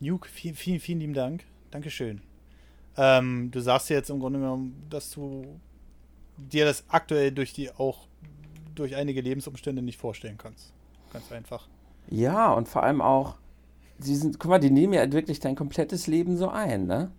äh, 0.00 0.04
Nuke, 0.04 0.28
vielen, 0.28 0.54
vielen, 0.54 0.80
vielen 0.80 1.00
lieben 1.00 1.14
Dank. 1.14 1.44
Dankeschön. 1.70 2.22
Ähm, 2.96 3.50
du 3.50 3.60
sagst 3.60 3.90
jetzt 3.90 4.08
im 4.08 4.20
Grunde 4.20 4.38
genommen, 4.38 4.86
dass 4.88 5.10
du 5.10 5.60
dir 6.36 6.64
das 6.64 6.84
aktuell 6.88 7.32
durch 7.32 7.52
die 7.52 7.70
auch 7.70 8.06
durch 8.74 8.96
einige 8.96 9.20
Lebensumstände 9.20 9.82
nicht 9.82 9.98
vorstellen 9.98 10.38
kannst. 10.38 10.72
Ganz 11.12 11.32
einfach. 11.32 11.66
Ja, 12.10 12.52
und 12.52 12.68
vor 12.68 12.82
allem 12.82 13.00
auch, 13.00 13.36
sie 13.98 14.16
sind, 14.16 14.38
guck 14.38 14.50
mal, 14.50 14.58
die 14.58 14.70
nehmen 14.70 14.92
ja 14.92 15.12
wirklich 15.12 15.40
dein 15.40 15.56
komplettes 15.56 16.06
Leben 16.06 16.36
so 16.36 16.48
ein, 16.48 16.86
ne? 16.86 17.10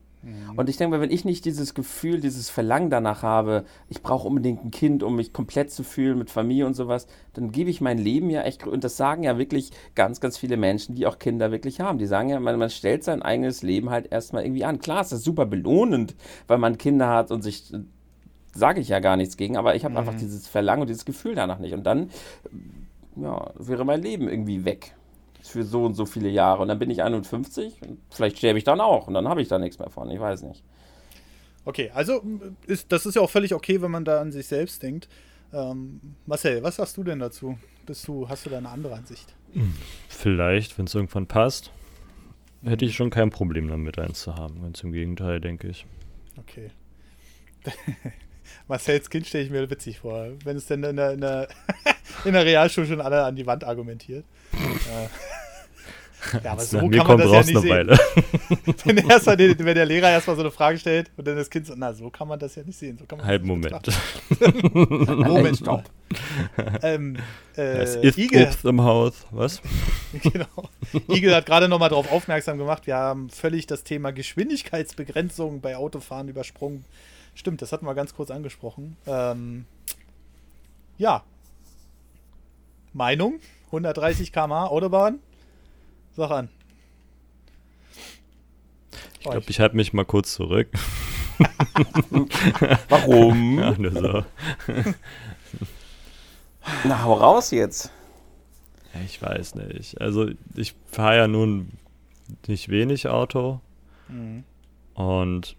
Und 0.58 0.68
ich 0.68 0.76
denke 0.76 0.98
mal, 0.98 1.02
wenn 1.02 1.12
ich 1.12 1.24
nicht 1.24 1.46
dieses 1.46 1.74
Gefühl, 1.74 2.20
dieses 2.20 2.50
Verlangen 2.50 2.90
danach 2.90 3.24
habe, 3.24 3.64
ich 3.88 4.04
brauche 4.04 4.28
unbedingt 4.28 4.66
ein 4.66 4.72
Kind, 4.72 5.02
um 5.02 5.16
mich 5.16 5.32
komplett 5.32 5.72
zu 5.72 5.86
fühlen 5.86 6.18
mit 6.18 6.30
Familie 6.30 6.66
und 6.66 6.74
sowas, 6.74 7.08
dann 7.32 7.54
gebe 7.54 7.70
ich 7.70 7.80
mein 7.80 7.98
Leben 7.98 8.30
ja 8.30 8.42
echt, 8.42 8.68
und 8.68 8.84
das 8.84 8.98
sagen 8.98 9.24
ja 9.24 9.38
wirklich 9.38 9.72
ganz, 9.96 10.20
ganz 10.20 10.38
viele 10.38 10.58
Menschen, 10.58 10.94
die 10.96 11.08
auch 11.08 11.20
Kinder 11.20 11.52
wirklich 11.52 11.80
haben. 11.80 12.00
Die 12.00 12.06
sagen 12.06 12.28
ja, 12.28 12.38
man, 12.42 12.60
man 12.60 12.70
stellt 12.70 13.06
sein 13.06 13.22
eigenes 13.22 13.64
Leben 13.64 13.92
halt 13.92 14.12
erstmal 14.12 14.44
irgendwie 14.44 14.66
an. 14.66 14.80
Klar, 14.80 15.04
es 15.04 15.14
ist 15.14 15.24
super 15.24 15.46
belohnend, 15.46 16.16
weil 16.48 16.58
man 16.58 16.78
Kinder 16.78 17.08
hat 17.08 17.32
und 17.32 17.42
sich, 17.42 17.72
sage 18.54 18.82
ich 18.82 18.90
ja 18.90 19.00
gar 19.00 19.16
nichts 19.16 19.38
gegen, 19.38 19.56
aber 19.56 19.76
ich 19.76 19.86
habe 19.86 19.98
einfach 19.98 20.16
dieses 20.16 20.50
Verlangen 20.50 20.82
und 20.82 20.90
dieses 20.90 21.06
Gefühl 21.06 21.36
danach 21.36 21.60
nicht. 21.60 21.74
Und 21.74 21.86
dann, 21.86 22.10
ja, 23.16 23.52
wäre 23.56 23.86
mein 23.86 24.02
Leben 24.02 24.28
irgendwie 24.30 24.66
weg 24.66 24.96
für 25.42 25.64
so 25.64 25.86
und 25.86 25.96
so 25.96 26.06
viele 26.06 26.30
Jahre. 26.30 26.62
Und 26.62 26.68
dann 26.68 26.80
bin 26.80 26.90
ich 26.90 27.02
51 27.02 27.82
und 27.82 28.00
vielleicht 28.10 28.38
sterbe 28.38 28.58
ich 28.58 28.64
dann 28.64 28.82
auch 28.82 29.08
und 29.08 29.14
dann 29.14 29.28
habe 29.28 29.42
ich 29.42 29.48
da 29.48 29.58
nichts 29.58 29.80
mehr 29.80 29.90
von. 29.90 30.10
Ich 30.10 30.20
weiß 30.20 30.44
nicht. 30.44 30.64
Okay, 31.66 31.92
also 31.94 32.24
ist, 32.66 32.92
das 32.92 33.06
ist 33.06 33.16
ja 33.16 33.22
auch 33.22 33.30
völlig 33.30 33.54
okay, 33.54 33.82
wenn 33.82 33.92
man 33.92 34.06
da 34.06 34.22
an 34.22 34.32
sich 34.32 34.48
selbst 34.48 34.82
denkt. 34.82 35.08
Ähm, 35.54 36.16
Marcel, 36.26 36.64
was 36.64 36.78
sagst 36.78 36.98
du 36.98 37.04
denn 37.04 37.20
dazu? 37.20 37.58
Bist 37.86 38.08
du, 38.08 38.30
hast 38.30 38.46
du 38.46 38.50
da 38.50 38.58
eine 38.58 38.70
andere 38.70 38.96
Ansicht? 38.96 39.36
Vielleicht, 40.08 40.78
wenn 40.78 40.86
es 40.86 40.96
irgendwann 40.96 41.28
passt, 41.28 41.72
hätte 42.64 42.86
ich 42.86 42.96
schon 42.96 43.10
kein 43.10 43.30
Problem 43.30 43.68
damit, 43.68 43.98
eins 43.98 44.22
zu 44.22 44.36
haben. 44.36 44.62
Ganz 44.62 44.84
im 44.84 44.92
Gegenteil, 44.92 45.40
denke 45.40 45.68
ich. 45.68 45.86
Okay. 46.38 46.72
Marcells 48.68 49.10
Kind 49.10 49.28
stelle 49.28 49.44
ich 49.46 49.50
mir 49.50 49.70
witzig 49.70 50.00
vor, 50.00 50.28
wenn 50.44 50.58
es 50.58 50.66
denn 50.68 50.84
in 50.84 50.96
der, 50.96 51.12
in 51.14 51.22
der, 51.22 51.48
in 52.26 52.34
der 52.34 52.46
Realschule 52.46 52.88
schon 52.88 53.02
alle 53.02 53.24
an 53.24 53.36
die 53.36 53.46
Wand 53.46 53.64
argumentiert. 53.64 54.26
äh, 54.54 55.08
ja, 56.44 56.52
aber 56.52 56.62
so 56.64 56.76
Nach 56.76 56.82
kann 56.82 56.90
mir 56.90 56.98
man 56.98 57.08
kommt 57.08 57.24
das 57.24 57.32
ja 57.32 57.40
nicht 57.40 57.50
eine 57.50 57.62
sehen. 57.62 57.70
Weile. 57.72 58.00
Wenn, 58.84 58.98
erstmal, 59.10 59.38
den- 59.38 59.58
wenn 59.58 59.74
der 59.76 59.86
Lehrer 59.86 60.10
erstmal 60.10 60.36
so 60.36 60.42
eine 60.42 60.52
Frage 60.52 60.78
stellt 60.78 61.10
und 61.16 61.26
dann 61.26 61.38
das 61.38 61.50
Kind 61.50 61.66
so, 61.66 61.74
na, 61.78 61.94
so 61.94 62.10
kann 62.10 62.28
man 62.28 62.38
das 62.38 62.56
ja 62.56 62.64
nicht 62.64 62.78
sehen. 62.78 62.98
So 62.98 63.06
kann 63.06 63.20
man 63.20 63.28
Halb 63.28 63.44
Moment. 63.46 63.74
Moment, 64.74 65.58
stopp. 65.58 65.84
Ähm, 66.84 67.16
Es 67.54 67.96
äh, 67.96 68.08
ist 68.08 68.18
Igel, 68.18 68.44
Obst 68.48 68.66
im 68.66 68.82
Haus. 68.82 69.26
Was? 69.32 69.62
genau. 70.22 70.46
Igel 71.08 71.34
hat 71.34 71.46
gerade 71.46 71.70
nochmal 71.70 71.90
darauf 71.90 72.12
aufmerksam 72.12 72.58
gemacht, 72.58 72.86
wir 72.86 72.96
haben 72.98 73.30
völlig 73.30 73.66
das 73.68 73.84
Thema 73.86 74.12
Geschwindigkeitsbegrenzung 74.12 75.62
bei 75.62 75.78
Autofahren 75.78 76.28
übersprungen. 76.28 76.84
Stimmt, 77.36 77.62
das 77.62 77.72
hatten 77.72 77.86
wir 77.86 77.96
ganz 77.96 78.14
kurz 78.14 78.32
angesprochen. 78.32 78.98
Ähm, 79.08 79.66
ja. 80.98 81.24
Meinung? 82.94 83.40
130 83.68 84.32
km/h 84.34 84.68
Autobahn? 84.68 85.20
Sag 86.16 86.32
an. 86.32 86.50
Ich 89.20 89.26
glaube, 89.26 89.46
ich 89.48 89.60
halte 89.60 89.76
mich 89.76 89.94
mal 89.94 90.06
kurz 90.06 90.34
zurück. 90.34 90.70
Warum? 92.90 93.60
Ja, 93.60 93.72
nur 93.78 93.92
so. 93.92 94.26
Na, 96.84 97.04
hau 97.04 97.14
raus 97.14 97.52
jetzt. 97.52 97.92
Ich 99.06 99.22
weiß 99.22 99.56
nicht. 99.56 100.02
Also 100.02 100.30
ich 100.56 100.76
fahre 100.92 101.18
ja 101.18 101.28
nun 101.28 101.72
nicht 102.48 102.70
wenig 102.70 103.08
Auto 103.08 103.62
Mhm. 104.08 104.44
und 104.96 105.56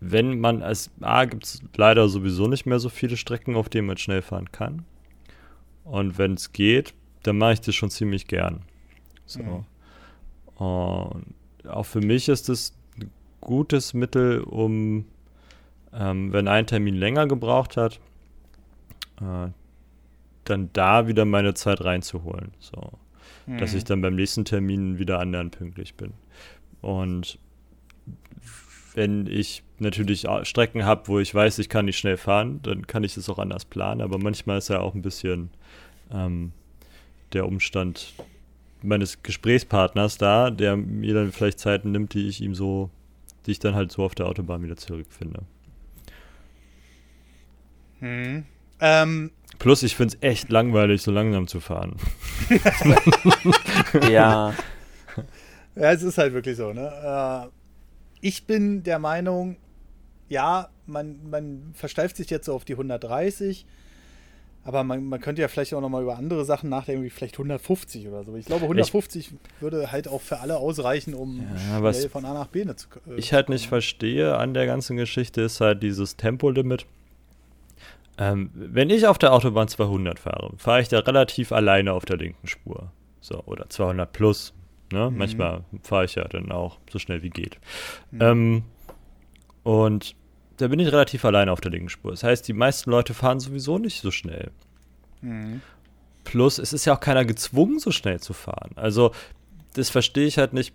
wenn 0.00 0.40
man 0.40 0.62
als 0.62 0.90
A 1.00 1.26
gibt 1.26 1.44
es 1.44 1.62
leider 1.76 2.08
sowieso 2.08 2.48
nicht 2.48 2.66
mehr 2.66 2.78
so 2.78 2.88
viele 2.88 3.16
Strecken, 3.16 3.54
auf 3.54 3.68
denen 3.68 3.86
man 3.86 3.98
schnell 3.98 4.22
fahren 4.22 4.50
kann. 4.50 4.84
Und 5.84 6.18
wenn 6.18 6.34
es 6.34 6.52
geht, 6.52 6.94
dann 7.22 7.36
mache 7.38 7.54
ich 7.54 7.60
das 7.60 7.74
schon 7.74 7.90
ziemlich 7.90 8.26
gern. 8.26 8.62
So. 9.26 9.42
Mhm. 9.42 10.64
Und 10.64 11.34
auch 11.68 11.84
für 11.84 12.00
mich 12.00 12.28
ist 12.28 12.48
es 12.48 12.74
ein 12.98 13.10
gutes 13.40 13.92
Mittel, 13.92 14.40
um, 14.40 15.04
ähm, 15.92 16.32
wenn 16.32 16.48
ein 16.48 16.66
Termin 16.66 16.94
länger 16.94 17.26
gebraucht 17.26 17.76
hat, 17.76 18.00
äh, 19.20 19.48
dann 20.44 20.70
da 20.72 21.06
wieder 21.06 21.26
meine 21.26 21.52
Zeit 21.54 21.84
reinzuholen. 21.84 22.52
So. 22.58 22.92
Mhm. 23.46 23.58
Dass 23.58 23.74
ich 23.74 23.84
dann 23.84 24.00
beim 24.00 24.14
nächsten 24.14 24.46
Termin 24.46 24.98
wieder 24.98 25.18
annähernd 25.20 25.58
pünktlich 25.58 25.94
bin. 25.94 26.14
Und 26.80 27.38
wenn 28.94 29.26
ich 29.26 29.62
natürlich 29.78 30.26
Strecken 30.42 30.84
habe, 30.84 31.08
wo 31.08 31.18
ich 31.18 31.34
weiß, 31.34 31.58
ich 31.58 31.68
kann 31.68 31.86
nicht 31.86 31.98
schnell 31.98 32.16
fahren, 32.16 32.60
dann 32.62 32.86
kann 32.86 33.04
ich 33.04 33.14
das 33.14 33.28
auch 33.28 33.38
anders 33.38 33.64
planen. 33.64 34.00
Aber 34.00 34.18
manchmal 34.18 34.58
ist 34.58 34.68
ja 34.68 34.80
auch 34.80 34.94
ein 34.94 35.02
bisschen 35.02 35.50
ähm, 36.12 36.52
der 37.32 37.46
Umstand 37.46 38.14
meines 38.82 39.22
Gesprächspartners 39.22 40.18
da, 40.18 40.50
der 40.50 40.76
mir 40.76 41.14
dann 41.14 41.32
vielleicht 41.32 41.58
Zeiten 41.58 41.92
nimmt, 41.92 42.14
die 42.14 42.28
ich 42.28 42.40
ihm 42.40 42.54
so, 42.54 42.90
die 43.46 43.52
ich 43.52 43.58
dann 43.58 43.74
halt 43.74 43.92
so 43.92 44.04
auf 44.04 44.14
der 44.14 44.26
Autobahn 44.26 44.62
wieder 44.62 44.76
zurückfinde. 44.76 45.42
Hm. 48.00 48.44
Ähm, 48.80 49.30
Plus, 49.58 49.82
ich 49.82 49.94
finde 49.94 50.16
es 50.16 50.22
echt 50.26 50.48
langweilig, 50.50 51.02
so 51.02 51.10
langsam 51.10 51.46
zu 51.46 51.60
fahren. 51.60 51.96
ja. 54.10 54.54
Ja, 55.76 55.92
es 55.92 56.02
ist 56.02 56.18
halt 56.18 56.32
wirklich 56.32 56.56
so, 56.56 56.72
ne? 56.72 56.88
Äh, 57.46 57.59
ich 58.20 58.46
bin 58.46 58.82
der 58.82 58.98
Meinung, 58.98 59.56
ja, 60.28 60.68
man, 60.86 61.30
man 61.30 61.70
versteift 61.74 62.16
sich 62.16 62.30
jetzt 62.30 62.46
so 62.46 62.54
auf 62.54 62.64
die 62.64 62.74
130, 62.74 63.66
aber 64.62 64.84
man, 64.84 65.04
man 65.04 65.20
könnte 65.20 65.40
ja 65.40 65.48
vielleicht 65.48 65.72
auch 65.72 65.80
nochmal 65.80 66.02
über 66.02 66.18
andere 66.18 66.44
Sachen 66.44 66.68
nachdenken, 66.68 67.02
wie 67.02 67.10
vielleicht 67.10 67.34
150 67.36 68.06
oder 68.08 68.24
so. 68.24 68.36
Ich 68.36 68.46
glaube, 68.46 68.62
150 68.62 69.32
ich, 69.32 69.62
würde 69.62 69.90
halt 69.90 70.06
auch 70.06 70.20
für 70.20 70.40
alle 70.40 70.58
ausreichen, 70.58 71.14
um 71.14 71.46
ja, 71.70 71.92
schnell 71.92 72.10
von 72.10 72.24
A 72.26 72.34
nach 72.34 72.48
B 72.48 72.66
zu 72.76 72.88
äh, 73.08 73.14
Ich 73.16 73.32
halt 73.32 73.48
nicht 73.48 73.68
verstehe 73.68 74.36
an 74.36 74.52
der 74.52 74.66
ganzen 74.66 74.96
Geschichte 74.96 75.40
ist 75.40 75.60
halt 75.60 75.82
dieses 75.82 76.16
Tempolimit. 76.16 76.86
Ähm, 78.18 78.50
wenn 78.54 78.90
ich 78.90 79.06
auf 79.06 79.16
der 79.16 79.32
Autobahn 79.32 79.66
200 79.66 80.18
fahre, 80.18 80.52
fahre 80.58 80.82
ich 80.82 80.88
da 80.88 80.98
relativ 80.98 81.52
alleine 81.52 81.94
auf 81.94 82.04
der 82.04 82.18
linken 82.18 82.46
Spur. 82.46 82.92
So, 83.22 83.42
oder 83.44 83.70
200 83.70 84.12
plus, 84.12 84.52
Ne? 84.92 85.10
Mhm. 85.10 85.16
Manchmal 85.16 85.64
fahre 85.82 86.04
ich 86.04 86.14
ja 86.14 86.24
dann 86.24 86.50
auch 86.52 86.78
so 86.90 86.98
schnell 86.98 87.22
wie 87.22 87.30
geht. 87.30 87.58
Mhm. 88.10 88.20
Ähm, 88.20 88.62
und 89.62 90.14
da 90.56 90.68
bin 90.68 90.78
ich 90.78 90.92
relativ 90.92 91.24
alleine 91.24 91.52
auf 91.52 91.60
der 91.60 91.70
linken 91.70 91.88
Spur. 91.88 92.10
Das 92.10 92.22
heißt, 92.22 92.46
die 92.46 92.52
meisten 92.52 92.90
Leute 92.90 93.14
fahren 93.14 93.40
sowieso 93.40 93.78
nicht 93.78 94.02
so 94.02 94.10
schnell. 94.10 94.50
Mhm. 95.22 95.62
Plus, 96.24 96.58
es 96.58 96.72
ist 96.72 96.84
ja 96.84 96.94
auch 96.94 97.00
keiner 97.00 97.24
gezwungen, 97.24 97.78
so 97.78 97.90
schnell 97.90 98.20
zu 98.20 98.32
fahren. 98.32 98.72
Also, 98.76 99.12
das 99.74 99.90
verstehe 99.90 100.26
ich 100.26 100.38
halt 100.38 100.52
nicht, 100.52 100.74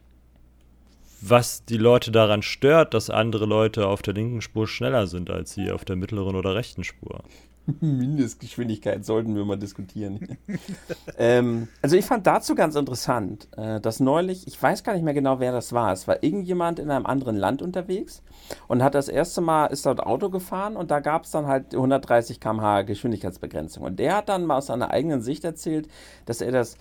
was 1.22 1.66
die 1.66 1.78
Leute 1.78 2.12
daran 2.12 2.42
stört, 2.42 2.94
dass 2.94 3.10
andere 3.10 3.46
Leute 3.46 3.88
auf 3.88 4.02
der 4.02 4.14
linken 4.14 4.42
Spur 4.42 4.68
schneller 4.68 5.08
sind 5.08 5.30
als 5.30 5.54
sie 5.54 5.72
auf 5.72 5.86
der 5.86 5.96
mittleren 5.96 6.36
oder 6.36 6.56
rechten 6.56 6.84
Spur. 6.84 7.24
Mindestgeschwindigkeit 7.82 9.06
sollten 9.06 9.36
wir 9.36 9.46
mal 9.46 9.58
diskutieren. 9.58 10.38
ähm, 11.18 11.68
also 11.82 11.96
ich 11.96 12.06
fand 12.06 12.28
dazu 12.28 12.56
ganz 12.56 12.76
interessant, 12.76 13.48
äh, 13.58 13.80
dass 13.80 14.00
neulich, 14.00 14.48
ich 14.48 14.62
weiß 14.62 14.84
gar 14.84 14.94
nicht 14.94 15.04
mehr 15.04 15.14
genau, 15.14 15.40
wer 15.40 15.52
das 15.52 15.74
war. 15.74 15.92
Es 15.92 16.08
war 16.08 16.24
irgendjemand 16.24 16.80
in 16.80 16.92
einem 16.92 17.06
anderen 17.06 17.36
Land 17.36 17.62
unterwegs 17.62 18.22
und 18.68 18.84
hat 18.84 18.96
das 18.96 19.08
erste 19.08 19.42
Mal, 19.42 19.68
ist 19.68 19.86
dort 19.86 20.00
Auto 20.00 20.30
gefahren 20.30 20.76
und 20.76 20.92
da 20.92 21.00
gab 21.00 21.24
es 21.24 21.32
dann 21.32 21.48
halt 21.48 21.74
130 21.74 22.40
km/h 22.40 22.84
Geschwindigkeitsbegrenzung. 22.84 23.84
Und 23.84 24.00
der 24.00 24.18
hat 24.18 24.30
dann 24.30 24.46
mal 24.46 24.58
aus 24.58 24.68
seiner 24.68 24.92
eigenen 24.92 25.22
Sicht 25.22 25.44
erzählt, 25.44 25.88
dass 26.26 26.42
er 26.42 26.52
das 26.52 26.78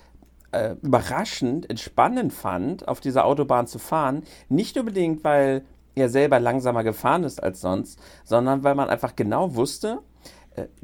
äh, 0.52 0.76
überraschend, 0.82 1.68
entspannend 1.70 2.32
fand, 2.32 2.86
auf 2.88 3.00
dieser 3.00 3.24
Autobahn 3.24 3.66
zu 3.66 3.78
fahren. 3.78 4.22
Nicht 4.48 4.78
unbedingt, 4.78 5.24
weil 5.24 5.64
er 5.94 6.08
selber 6.08 6.40
langsamer 6.40 6.84
gefahren 6.84 7.24
ist 7.24 7.42
als 7.42 7.60
sonst, 7.60 7.98
sondern 8.24 8.64
weil 8.64 8.74
man 8.74 8.90
einfach 8.90 9.16
genau 9.16 9.54
wusste, 9.54 10.00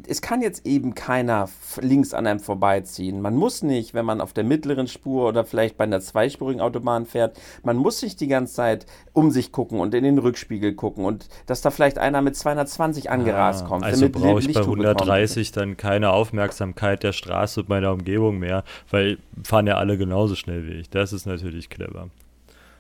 es 0.07 0.21
kann 0.21 0.43
jetzt 0.43 0.67
eben 0.67 0.95
keiner 0.95 1.49
links 1.81 2.13
an 2.13 2.27
einem 2.27 2.41
vorbeiziehen. 2.41 3.21
Man 3.21 3.37
muss 3.37 3.63
nicht, 3.63 3.95
wenn 3.95 4.05
man 4.05 4.21
auf 4.21 4.33
der 4.33 4.43
mittleren 4.43 4.89
Spur 4.89 5.29
oder 5.29 5.45
vielleicht 5.45 5.77
bei 5.77 5.85
einer 5.85 6.01
zweispurigen 6.01 6.61
Autobahn 6.61 7.07
fährt, 7.07 7.39
man 7.63 7.77
muss 7.77 8.03
nicht 8.03 8.21
die 8.21 8.27
ganze 8.27 8.55
Zeit 8.55 8.87
um 9.13 9.31
sich 9.31 9.53
gucken 9.53 9.79
und 9.79 9.95
in 9.95 10.03
den 10.03 10.19
Rückspiegel 10.19 10.75
gucken 10.75 11.05
und 11.05 11.29
dass 11.47 11.61
da 11.61 11.71
vielleicht 11.71 11.99
einer 11.99 12.21
mit 12.21 12.35
220 12.35 13.11
angerast 13.11 13.63
ja, 13.63 13.69
kommt. 13.69 13.85
Also 13.85 14.09
brauche 14.09 14.41
ich 14.41 14.53
bei 14.53 14.61
130 14.61 15.53
dann 15.53 15.77
keine 15.77 16.11
Aufmerksamkeit 16.11 17.05
der 17.05 17.13
Straße 17.13 17.61
und 17.61 17.69
meiner 17.69 17.93
Umgebung 17.93 18.39
mehr, 18.39 18.65
weil 18.91 19.19
fahren 19.45 19.69
ja 19.69 19.77
alle 19.77 19.97
genauso 19.97 20.35
schnell 20.35 20.67
wie 20.67 20.73
ich. 20.73 20.91
Das 20.91 21.13
ist 21.13 21.27
natürlich 21.27 21.71
clever. 21.71 22.09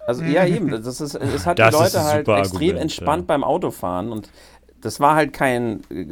Also 0.07 0.24
ja, 0.24 0.45
eben. 0.45 0.70
Das 0.70 1.01
ist, 1.01 1.14
es 1.14 1.47
hat 1.47 1.59
das 1.59 1.70
die 1.70 1.82
Leute 1.82 2.05
halt 2.05 2.28
extrem 2.28 2.36
Argument, 2.36 2.78
entspannt 2.78 3.22
ja. 3.22 3.26
beim 3.26 3.45
Autofahren 3.45 4.11
und 4.11 4.28
das 4.81 5.01
war 5.01 5.14
halt 5.14 5.33
kein 5.33 5.81
äh, 5.91 6.07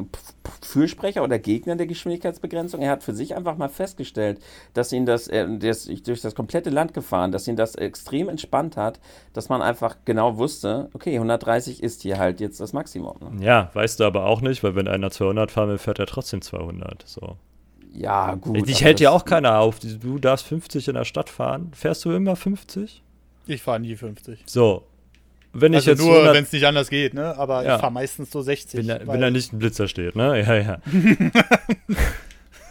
Fürsprecher 0.62 1.23
oder 1.23 1.39
Gegner 1.39 1.77
der 1.77 1.87
Geschwindigkeitsbegrenzung. 1.87 2.81
Er 2.81 2.91
hat 2.91 3.03
für 3.03 3.14
sich 3.14 3.35
einfach 3.35 3.57
mal 3.57 3.69
festgestellt, 3.69 4.41
dass 4.75 4.93
ihn 4.93 5.07
das, 5.07 5.29
er, 5.29 5.49
ist 5.62 6.07
durch 6.07 6.21
das 6.21 6.35
komplette 6.35 6.71
Land 6.71 6.95
gefahren, 6.95 7.33
dass 7.33 7.49
ihn 7.49 7.57
das 7.57 7.75
extrem 7.75 8.29
entspannt 8.29 8.77
hat, 8.77 9.01
dass 9.33 9.49
man 9.49 9.62
einfach 9.62 9.97
genau 10.05 10.37
wusste, 10.39 10.91
okay, 10.95 11.14
130 11.14 11.83
ist 11.83 12.03
hier 12.03 12.19
halt 12.19 12.41
jetzt 12.41 12.61
das 12.61 12.73
Maximum. 12.73 13.16
Ne? 13.21 13.45
Ja, 13.45 13.71
weißt 13.75 14.01
du 14.01 14.05
aber 14.05 14.27
auch 14.27 14.41
nicht, 14.41 14.62
weil 14.62 14.75
wenn 14.75 14.89
einer 14.89 15.11
200 15.11 15.51
fahren 15.51 15.69
will, 15.69 15.79
fährt 15.79 15.99
er 15.99 16.07
trotzdem 16.07 16.43
200. 16.43 17.05
So. 17.07 17.37
Ja, 17.93 18.35
gut. 18.35 18.69
Dich 18.69 18.85
hält 18.85 19.01
ja 19.01 19.11
auch 19.11 19.25
keiner 19.25 19.59
auf. 19.59 19.79
Du 19.81 20.19
darfst 20.19 20.47
50 20.47 20.89
in 20.89 20.95
der 20.95 21.05
Stadt 21.05 21.31
fahren. 21.31 21.73
Fährst 21.75 22.05
du 22.05 22.12
immer 22.12 22.37
50? 22.37 23.03
Ich 23.47 23.62
fahre 23.62 23.81
nie 23.81 23.97
50. 23.97 24.45
So, 24.47 24.85
wenn 25.53 25.74
also 25.74 25.90
ich 25.90 25.99
jetzt 25.99 26.07
nur, 26.07 26.32
wenn 26.32 26.44
es 26.44 26.53
nicht 26.53 26.66
anders 26.66 26.90
geht, 26.90 27.14
ne? 27.14 27.36
Aber 27.36 27.64
ja. 27.64 27.74
ich 27.74 27.80
fahre 27.80 27.92
meistens 27.92 28.30
so 28.30 28.42
60. 28.42 28.80
Wenn 28.80 28.88
da, 28.88 29.01
wenn 29.07 29.20
da, 29.20 29.30
nicht 29.30 29.53
ein 29.53 29.59
Blitzer 29.59 29.88
steht, 29.88 30.14
ne? 30.14 30.40
Ja, 30.40 30.55
ja. 30.55 30.78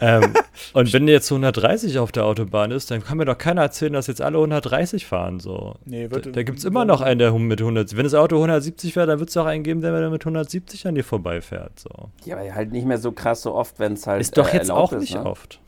ähm, 0.00 0.34
und 0.74 0.92
wenn 0.92 1.08
jetzt 1.08 1.30
130 1.30 1.98
auf 1.98 2.12
der 2.12 2.24
Autobahn 2.24 2.70
ist, 2.70 2.90
dann 2.90 3.02
kann 3.02 3.18
mir 3.18 3.24
doch 3.24 3.36
keiner 3.36 3.62
erzählen, 3.62 3.92
dass 3.92 4.06
jetzt 4.06 4.20
alle 4.20 4.38
130 4.38 5.06
fahren. 5.06 5.40
So. 5.40 5.74
Nee, 5.84 6.10
wird, 6.10 6.26
da 6.26 6.30
da 6.30 6.42
gibt 6.44 6.58
es 6.58 6.64
immer 6.64 6.84
noch 6.84 7.00
einen, 7.00 7.18
der 7.18 7.32
mit 7.32 7.60
100. 7.60 7.96
Wenn 7.96 8.04
das 8.04 8.14
Auto 8.14 8.36
170 8.36 8.92
fährt, 8.92 9.08
dann 9.08 9.18
wird 9.18 9.30
es 9.30 9.36
auch 9.36 9.46
einen 9.46 9.64
geben, 9.64 9.80
der 9.80 10.10
mit 10.10 10.22
170 10.22 10.86
an 10.86 10.94
dir 10.94 11.04
vorbeifährt. 11.04 11.80
So. 11.80 11.90
Ja, 12.24 12.36
aber 12.36 12.54
halt 12.54 12.70
nicht 12.70 12.86
mehr 12.86 12.98
so 12.98 13.10
krass 13.10 13.42
so 13.42 13.54
oft, 13.54 13.80
wenn 13.80 13.94
es 13.94 14.06
halt. 14.06 14.20
Ist 14.20 14.38
doch 14.38 14.52
äh, 14.52 14.56
jetzt 14.56 14.70
auch 14.70 14.92
ist, 14.92 15.00
nicht 15.00 15.14
ne? 15.14 15.26
oft. 15.26 15.60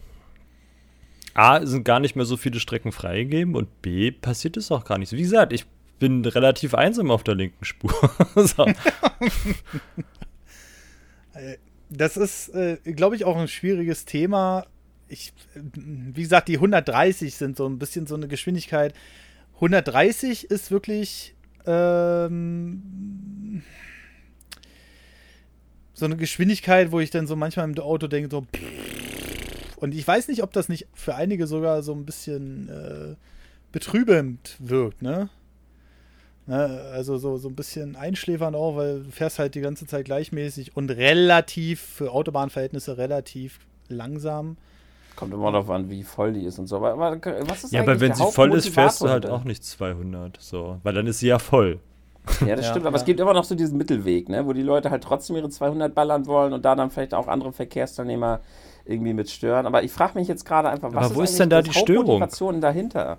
A, 1.34 1.64
sind 1.64 1.84
gar 1.84 2.00
nicht 2.00 2.16
mehr 2.16 2.24
so 2.24 2.36
viele 2.36 2.61
Strecken 2.61 2.92
freigegeben 2.92 3.54
und 3.54 3.82
B, 3.82 4.11
passiert 4.11 4.56
es 4.56 4.70
auch 4.70 4.84
gar 4.84 4.98
nicht 4.98 5.08
so. 5.08 5.16
Wie 5.16 5.22
gesagt, 5.22 5.52
ich 5.52 5.64
bin 6.01 6.24
relativ 6.24 6.74
einsam 6.74 7.12
auf 7.12 7.22
der 7.22 7.36
linken 7.36 7.64
Spur. 7.64 7.94
das 11.90 12.16
ist, 12.16 12.48
äh, 12.48 12.78
glaube 12.84 13.14
ich, 13.14 13.24
auch 13.24 13.36
ein 13.36 13.46
schwieriges 13.46 14.05
Thema. 14.07 14.66
Ich, 15.07 15.32
wie 15.55 16.22
gesagt, 16.22 16.48
die 16.48 16.57
130 16.57 17.36
sind 17.36 17.57
so 17.57 17.68
ein 17.68 17.78
bisschen 17.78 18.09
so 18.09 18.16
eine 18.16 18.26
Geschwindigkeit. 18.26 18.94
130 19.57 20.51
ist 20.51 20.70
wirklich 20.70 21.34
ähm, 21.66 23.62
so 25.92 26.07
eine 26.07 26.16
Geschwindigkeit, 26.16 26.92
wo 26.92 27.01
ich 27.01 27.11
dann 27.11 27.26
so 27.26 27.36
manchmal 27.36 27.68
im 27.68 27.78
Auto 27.78 28.07
denke, 28.07 28.30
so. 28.30 28.46
Und 29.76 29.94
ich 29.94 30.07
weiß 30.07 30.28
nicht, 30.28 30.42
ob 30.42 30.53
das 30.53 30.68
nicht 30.68 30.86
für 30.94 31.14
einige 31.14 31.46
sogar 31.46 31.82
so 31.82 31.92
ein 31.92 32.07
bisschen 32.07 32.68
äh, 32.68 33.16
betrübend 33.72 34.57
wirkt, 34.59 35.03
ne? 35.03 35.28
Ne, 36.51 36.80
also 36.92 37.16
so, 37.16 37.36
so 37.36 37.48
ein 37.48 37.55
bisschen 37.55 37.94
einschläfern 37.94 38.57
auch, 38.57 38.74
weil 38.74 39.05
du 39.05 39.11
fährst 39.12 39.38
halt 39.38 39.55
die 39.55 39.61
ganze 39.61 39.86
Zeit 39.86 40.07
gleichmäßig 40.07 40.76
und 40.76 40.90
relativ, 40.90 41.80
für 41.80 42.11
Autobahnverhältnisse 42.11 42.98
relativ 42.98 43.61
langsam. 43.86 44.57
Kommt 45.14 45.32
immer 45.32 45.53
darauf 45.53 45.70
an, 45.70 45.88
wie 45.90 46.03
voll 46.03 46.32
die 46.32 46.44
ist 46.44 46.59
und 46.59 46.66
so. 46.66 46.84
Aber, 46.84 47.20
was 47.46 47.62
ist 47.62 47.72
ja, 47.72 47.82
aber 47.82 48.01
wenn 48.01 48.14
sie 48.14 48.26
voll 48.32 48.53
ist, 48.55 48.68
fährst 48.70 49.01
du 49.01 49.09
halt 49.09 49.26
auch 49.26 49.44
nicht 49.44 49.62
200. 49.62 50.38
So, 50.40 50.78
weil 50.82 50.92
dann 50.92 51.07
ist 51.07 51.20
sie 51.20 51.28
ja 51.28 51.38
voll. 51.38 51.78
Ja, 52.44 52.57
das 52.57 52.66
stimmt, 52.66 52.84
ja, 52.84 52.88
aber 52.88 52.96
ja. 52.96 53.01
es 53.01 53.05
gibt 53.05 53.20
immer 53.20 53.32
noch 53.32 53.44
so 53.44 53.55
diesen 53.55 53.78
Mittelweg, 53.78 54.28
ne, 54.28 54.44
wo 54.44 54.53
die 54.53 54.62
Leute 54.62 54.90
halt 54.90 55.05
trotzdem 55.05 55.36
ihre 55.36 55.51
200 55.51 55.94
ballern 55.94 56.26
wollen 56.26 56.53
und 56.53 56.64
da 56.64 56.74
dann 56.74 56.90
vielleicht 56.90 57.14
auch 57.14 57.28
andere 57.28 57.53
Verkehrsteilnehmer 57.53 58.40
irgendwie 58.84 59.12
mit 59.12 59.30
stören. 59.30 59.66
Aber 59.66 59.84
ich 59.84 59.92
frage 59.92 60.18
mich 60.18 60.26
jetzt 60.26 60.44
gerade 60.44 60.68
einfach, 60.68 60.92
was 60.92 61.07
aber 61.07 61.14
wo 61.14 61.22
ist, 61.22 61.30
ist 61.30 61.38
denn 61.38 61.51
da 61.51 61.62
die 61.62 61.72
Störung? 61.72 62.26
dahinter? 62.61 63.18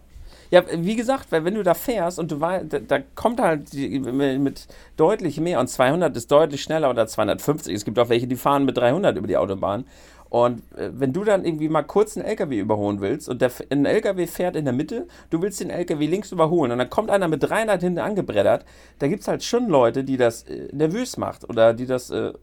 Ja, 0.51 0.63
wie 0.69 0.97
gesagt, 0.97 1.31
weil 1.31 1.45
wenn 1.45 1.55
du 1.55 1.63
da 1.63 1.73
fährst 1.73 2.19
und 2.19 2.29
du 2.29 2.41
weißt, 2.41 2.65
da, 2.73 2.79
da 2.79 2.99
kommt 3.15 3.39
halt 3.39 3.71
die, 3.71 3.99
mit 3.99 4.67
deutlich 4.97 5.39
mehr 5.39 5.61
und 5.61 5.67
200 5.67 6.15
ist 6.17 6.29
deutlich 6.29 6.61
schneller 6.61 6.89
oder 6.89 7.07
250. 7.07 7.73
Es 7.73 7.85
gibt 7.85 7.97
auch 7.97 8.09
welche, 8.09 8.27
die 8.27 8.35
fahren 8.35 8.65
mit 8.65 8.77
300 8.77 9.17
über 9.17 9.27
die 9.27 9.37
Autobahn. 9.37 9.85
Und 10.29 10.59
äh, 10.77 10.89
wenn 10.93 11.13
du 11.13 11.23
dann 11.23 11.45
irgendwie 11.45 11.69
mal 11.69 11.83
kurz 11.83 12.17
einen 12.17 12.25
LKW 12.25 12.59
überholen 12.59 12.99
willst 12.99 13.29
und 13.29 13.41
der, 13.41 13.51
ein 13.69 13.85
LKW 13.85 14.27
fährt 14.27 14.57
in 14.57 14.65
der 14.65 14.73
Mitte, 14.73 15.07
du 15.29 15.41
willst 15.41 15.61
den 15.61 15.69
LKW 15.69 16.05
links 16.05 16.33
überholen 16.33 16.71
und 16.71 16.77
dann 16.79 16.89
kommt 16.89 17.09
einer 17.11 17.29
mit 17.29 17.43
300 17.43 17.81
hinten 17.81 17.99
angebreddert, 17.99 18.65
da 18.99 19.07
gibt 19.07 19.21
es 19.21 19.27
halt 19.29 19.43
schon 19.43 19.67
Leute, 19.69 20.03
die 20.03 20.17
das 20.17 20.43
äh, 20.43 20.67
nervös 20.73 21.17
macht 21.17 21.49
oder 21.49 21.73
die 21.73 21.85
das. 21.85 22.09
Äh, 22.09 22.33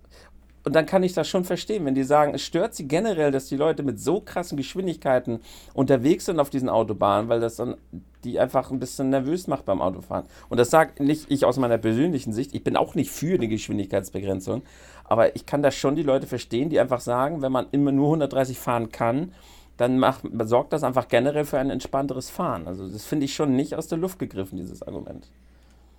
und 0.69 0.75
dann 0.75 0.85
kann 0.85 1.03
ich 1.03 1.15
das 1.15 1.27
schon 1.27 1.45
verstehen, 1.45 1.87
wenn 1.87 1.95
die 1.95 2.03
sagen, 2.03 2.35
es 2.35 2.43
stört 2.43 2.75
sie 2.75 2.87
generell, 2.87 3.31
dass 3.31 3.47
die 3.47 3.57
Leute 3.57 3.83
mit 3.83 3.99
so 3.99 4.21
krassen 4.21 4.59
Geschwindigkeiten 4.59 5.41
unterwegs 5.73 6.27
sind 6.27 6.39
auf 6.39 6.51
diesen 6.51 6.69
Autobahnen, 6.69 7.31
weil 7.31 7.41
das 7.41 7.57
dann 7.57 7.77
die 8.23 8.39
einfach 8.39 8.71
ein 8.71 8.79
bisschen 8.79 9.09
nervös 9.09 9.47
macht 9.47 9.65
beim 9.65 9.81
Autofahren. 9.81 10.27
Und 10.51 10.59
das 10.59 10.69
sage 10.69 11.03
nicht 11.03 11.31
ich 11.31 11.47
aus 11.47 11.57
meiner 11.57 11.79
persönlichen 11.79 12.35
Sicht. 12.35 12.55
Ich 12.55 12.63
bin 12.65 12.77
auch 12.77 12.95
nicht 12.95 13.11
für 13.11 13.33
eine 13.33 13.49
Geschwindigkeitsbegrenzung. 13.49 14.61
Aber 15.05 15.35
ich 15.35 15.47
kann 15.47 15.63
da 15.63 15.71
schon 15.71 15.97
die 15.97 16.03
Leute 16.03 16.27
verstehen, 16.27 16.69
die 16.69 16.79
einfach 16.79 17.01
sagen, 17.01 17.41
wenn 17.41 17.51
man 17.51 17.69
immer 17.73 17.91
nur 17.91 18.09
130 18.09 18.59
fahren 18.59 18.93
kann, 18.93 19.33
dann 19.79 19.99
macht, 19.99 20.25
sorgt 20.45 20.75
das 20.75 20.83
einfach 20.83 21.09
generell 21.09 21.47
für 21.47 21.59
ein 21.59 21.71
entspannteres 21.71 22.29
Fahren. 22.29 22.67
Also 22.67 22.87
das 22.87 23.07
finde 23.07 23.25
ich 23.25 23.35
schon 23.35 23.57
nicht 23.57 23.75
aus 23.75 23.89
der 23.89 23.97
Luft 23.97 24.19
gegriffen, 24.19 24.59
dieses 24.59 24.83
Argument. 24.83 25.31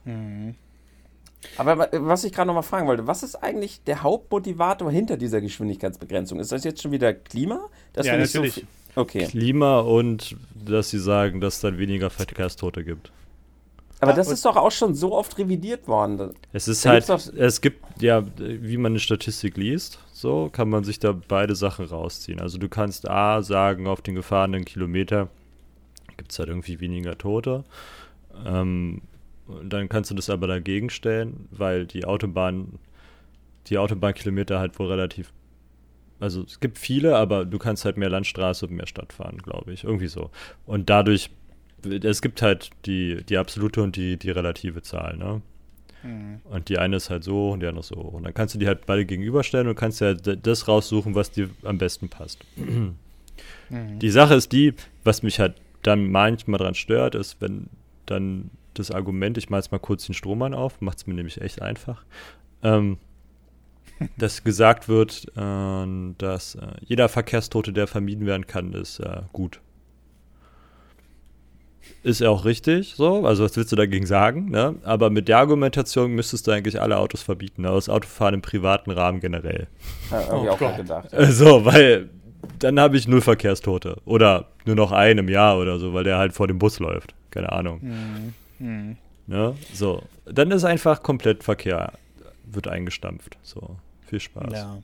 Mhm. 0.06 0.54
Aber 1.58 1.90
was 1.92 2.24
ich 2.24 2.34
gerade 2.34 2.48
noch 2.48 2.54
mal 2.54 2.62
fragen 2.62 2.88
wollte, 2.88 3.08
was 3.08 3.24
ist 3.24 3.36
eigentlich 3.36 3.84
der 3.84 4.04
Hauptmotivator 4.04 4.92
hinter 4.92 5.18
dieser 5.18 5.42
Geschwindigkeitsbegrenzung? 5.42 6.40
Ist 6.40 6.52
das 6.52 6.64
jetzt 6.64 6.82
schon 6.82 6.92
wieder 6.92 7.14
Klima? 7.14 7.62
Das 7.94 8.06
ja, 8.06 8.18
natürlich. 8.18 8.66
So 8.96 9.02
okay. 9.02 9.26
Klima 9.26 9.80
und 9.80 10.36
dass 10.54 10.90
sie 10.90 11.00
sagen, 11.00 11.40
dass 11.40 11.56
es 11.56 11.62
dann 11.62 11.78
weniger 11.78 12.10
Verkehrstote 12.10 12.84
gibt. 12.84 13.12
Aber 14.02 14.14
das 14.14 14.30
ist 14.30 14.46
doch 14.46 14.56
auch 14.56 14.72
schon 14.72 14.96
so 14.96 15.14
oft 15.14 15.38
revidiert 15.38 15.88
worden. 15.88 16.34
Es 16.54 16.70
ist 16.70 16.86
da 16.86 16.92
halt, 16.92 17.10
es 17.10 17.60
gibt 17.60 18.02
ja, 18.02 18.24
wie 18.38 18.78
man 18.78 18.94
eine 18.94 19.00
Statistik 19.00 19.58
liest, 19.58 20.00
so 20.14 20.50
kann 20.52 20.70
man 20.70 20.86
sich 20.86 21.00
da 21.00 21.12
beide 21.28 21.56
Sachen 21.56 21.86
rausziehen. 21.86 22.40
Also 22.40 22.58
du 22.58 22.70
kannst 22.70 23.10
A 23.10 23.42
sagen, 23.42 23.88
auf 23.88 24.02
den 24.02 24.16
gefahrenen 24.16 24.64
Kilometer 24.64 25.28
gibt 26.16 26.32
es 26.32 26.40
halt 26.40 26.48
irgendwie 26.48 26.80
weniger 26.80 27.18
Tote. 27.18 27.66
Ähm, 28.46 29.02
dann 29.64 29.89
kannst 29.89 30.12
du 30.12 30.16
das 30.16 30.30
aber 30.30 30.47
dagegen 30.47 30.89
stellen, 30.89 31.47
weil 31.52 31.86
die 31.86 32.06
Autobahn, 32.06 32.80
die 33.68 33.78
Autobahnkilometer 33.78 34.60
halt 34.60 34.78
wohl 34.80 34.88
relativ 34.88 35.32
also 36.22 36.43
es 36.43 36.60
gibt 36.60 36.78
viele, 36.78 37.16
aber 37.16 37.45
du 37.45 37.58
kannst 37.58 37.86
halt 37.86 37.95
mehr 37.95 38.10
Landstraße 38.10 38.66
und 38.66 38.76
mehr 38.76 38.88
Stadt 38.88 39.14
fahren, 39.14 39.38
glaube 39.38 39.72
ich. 39.72 39.86
Irgendwie 39.86 40.08
so. 40.08 40.32
Und 40.66 40.89
dadurch 40.89 41.30
es 41.86 42.22
gibt 42.22 42.41
halt 42.41 42.72
die, 42.86 43.24
die 43.24 43.38
absolute 43.38 43.82
und 43.82 43.95
die, 43.95 44.18
die 44.18 44.32
relative 44.32 44.82
Zahl, 44.82 45.18
ne? 45.18 45.41
Mhm. 46.04 46.41
Und 46.45 46.70
die 46.70 46.78
eine 46.78 46.97
ist 46.97 47.10
halt 47.10 47.24
so 47.24 47.52
und 47.52 47.62
die 47.62 47.68
andere 47.68 47.84
so. 47.84 47.95
Und 47.95 48.24
dann 48.24 48.34
kannst 48.34 48.56
du 48.56 48.60
die 48.60 48.68
halt 48.68 48.86
beide 48.86 49.06
gegenüberstellen 49.06 49.68
und 49.68 49.76
kannst 49.76 50.02
ja 50.02 50.14
das 50.14 50.68
raussuchen, 50.68 51.16
was 51.16 51.32
dir 51.32 51.50
am 51.64 51.78
besten 51.78 52.10
passt. 52.10 52.39
Mhm. 52.56 52.95
Die 54.00 54.10
Sache 54.10 54.34
ist 54.34 54.52
die, 54.52 54.74
was 55.04 55.24
mich 55.24 55.39
halt 55.39 55.56
dann 55.84 56.10
manchmal 56.10 56.58
dran 56.58 56.76
stört, 56.76 57.16
ist, 57.16 57.38
wenn 57.39 57.68
dann 58.06 58.50
das 58.80 58.92
Argument, 58.92 59.38
ich 59.38 59.50
mache 59.50 59.60
jetzt 59.60 59.72
mal 59.72 59.80
kurz 59.80 60.06
den 60.06 60.16
Strohmann 60.16 60.54
auf, 60.54 60.82
macht 60.82 61.00
es 61.00 61.08
mir 61.08 61.14
nämlich 61.14 61.42
echt 61.42 61.62
einfach, 61.62 62.04
ähm, 62.64 62.98
dass 64.18 64.44
gesagt 64.44 64.88
wird, 64.88 65.28
äh, 65.36 66.14
dass 66.18 66.56
äh, 66.56 66.68
jeder 66.82 67.10
Verkehrstote, 67.10 67.74
der 67.74 67.88
vermieden 67.88 68.26
werden 68.26 68.48
kann, 68.48 68.74
ist 68.74 69.00
äh, 69.00 69.22
gut 69.34 69.62
ist 72.04 72.22
ja 72.22 72.30
auch 72.30 72.46
richtig, 72.46 72.94
so, 72.96 73.26
also 73.26 73.44
was 73.44 73.58
willst 73.58 73.72
du 73.72 73.76
dagegen 73.76 74.06
sagen, 74.06 74.50
ne? 74.50 74.76
Aber 74.84 75.10
mit 75.10 75.28
der 75.28 75.38
Argumentation 75.40 76.12
müsstest 76.12 76.48
du 76.48 76.52
eigentlich 76.52 76.80
alle 76.80 76.98
Autos 76.98 77.22
verbieten, 77.22 77.64
ne? 77.64 77.70
das 77.70 77.90
Autofahren 77.90 78.36
im 78.36 78.42
privaten 78.42 78.92
Rahmen 78.92 79.20
generell. 79.20 79.68
Ja, 80.10 80.18
hab 80.18 80.34
oh 80.34 80.44
ich 80.44 80.50
auch 80.50 80.60
Gott. 80.60 80.78
gedacht. 80.78 81.10
Ja. 81.12 81.32
So, 81.32 81.66
weil 81.66 82.10
dann 82.60 82.80
habe 82.80 82.98
ich 82.98 83.08
null 83.08 83.22
Verkehrstote. 83.22 83.98
Oder 84.06 84.48
nur 84.66 84.76
noch 84.76 84.92
einen 84.92 85.20
im 85.20 85.30
Jahr 85.30 85.58
oder 85.58 85.80
so, 85.80 85.94
weil 85.94 86.04
der 86.04 86.18
halt 86.18 86.34
vor 86.34 86.48
dem 86.48 86.60
Bus 86.60 86.80
läuft. 86.80 87.14
Keine 87.32 87.52
Ahnung. 87.52 87.80
Mhm. 87.82 88.34
Mhm. 88.60 88.97
Ne? 89.28 89.55
So. 89.74 90.03
Dann 90.26 90.51
ist 90.51 90.64
einfach 90.64 91.03
komplett 91.03 91.43
Verkehr, 91.43 91.93
wird 92.45 92.68
eingestampft. 92.68 93.38
So. 93.41 93.78
Viel 94.01 94.20
Spaß. 94.20 94.53
Ja. 94.53 94.82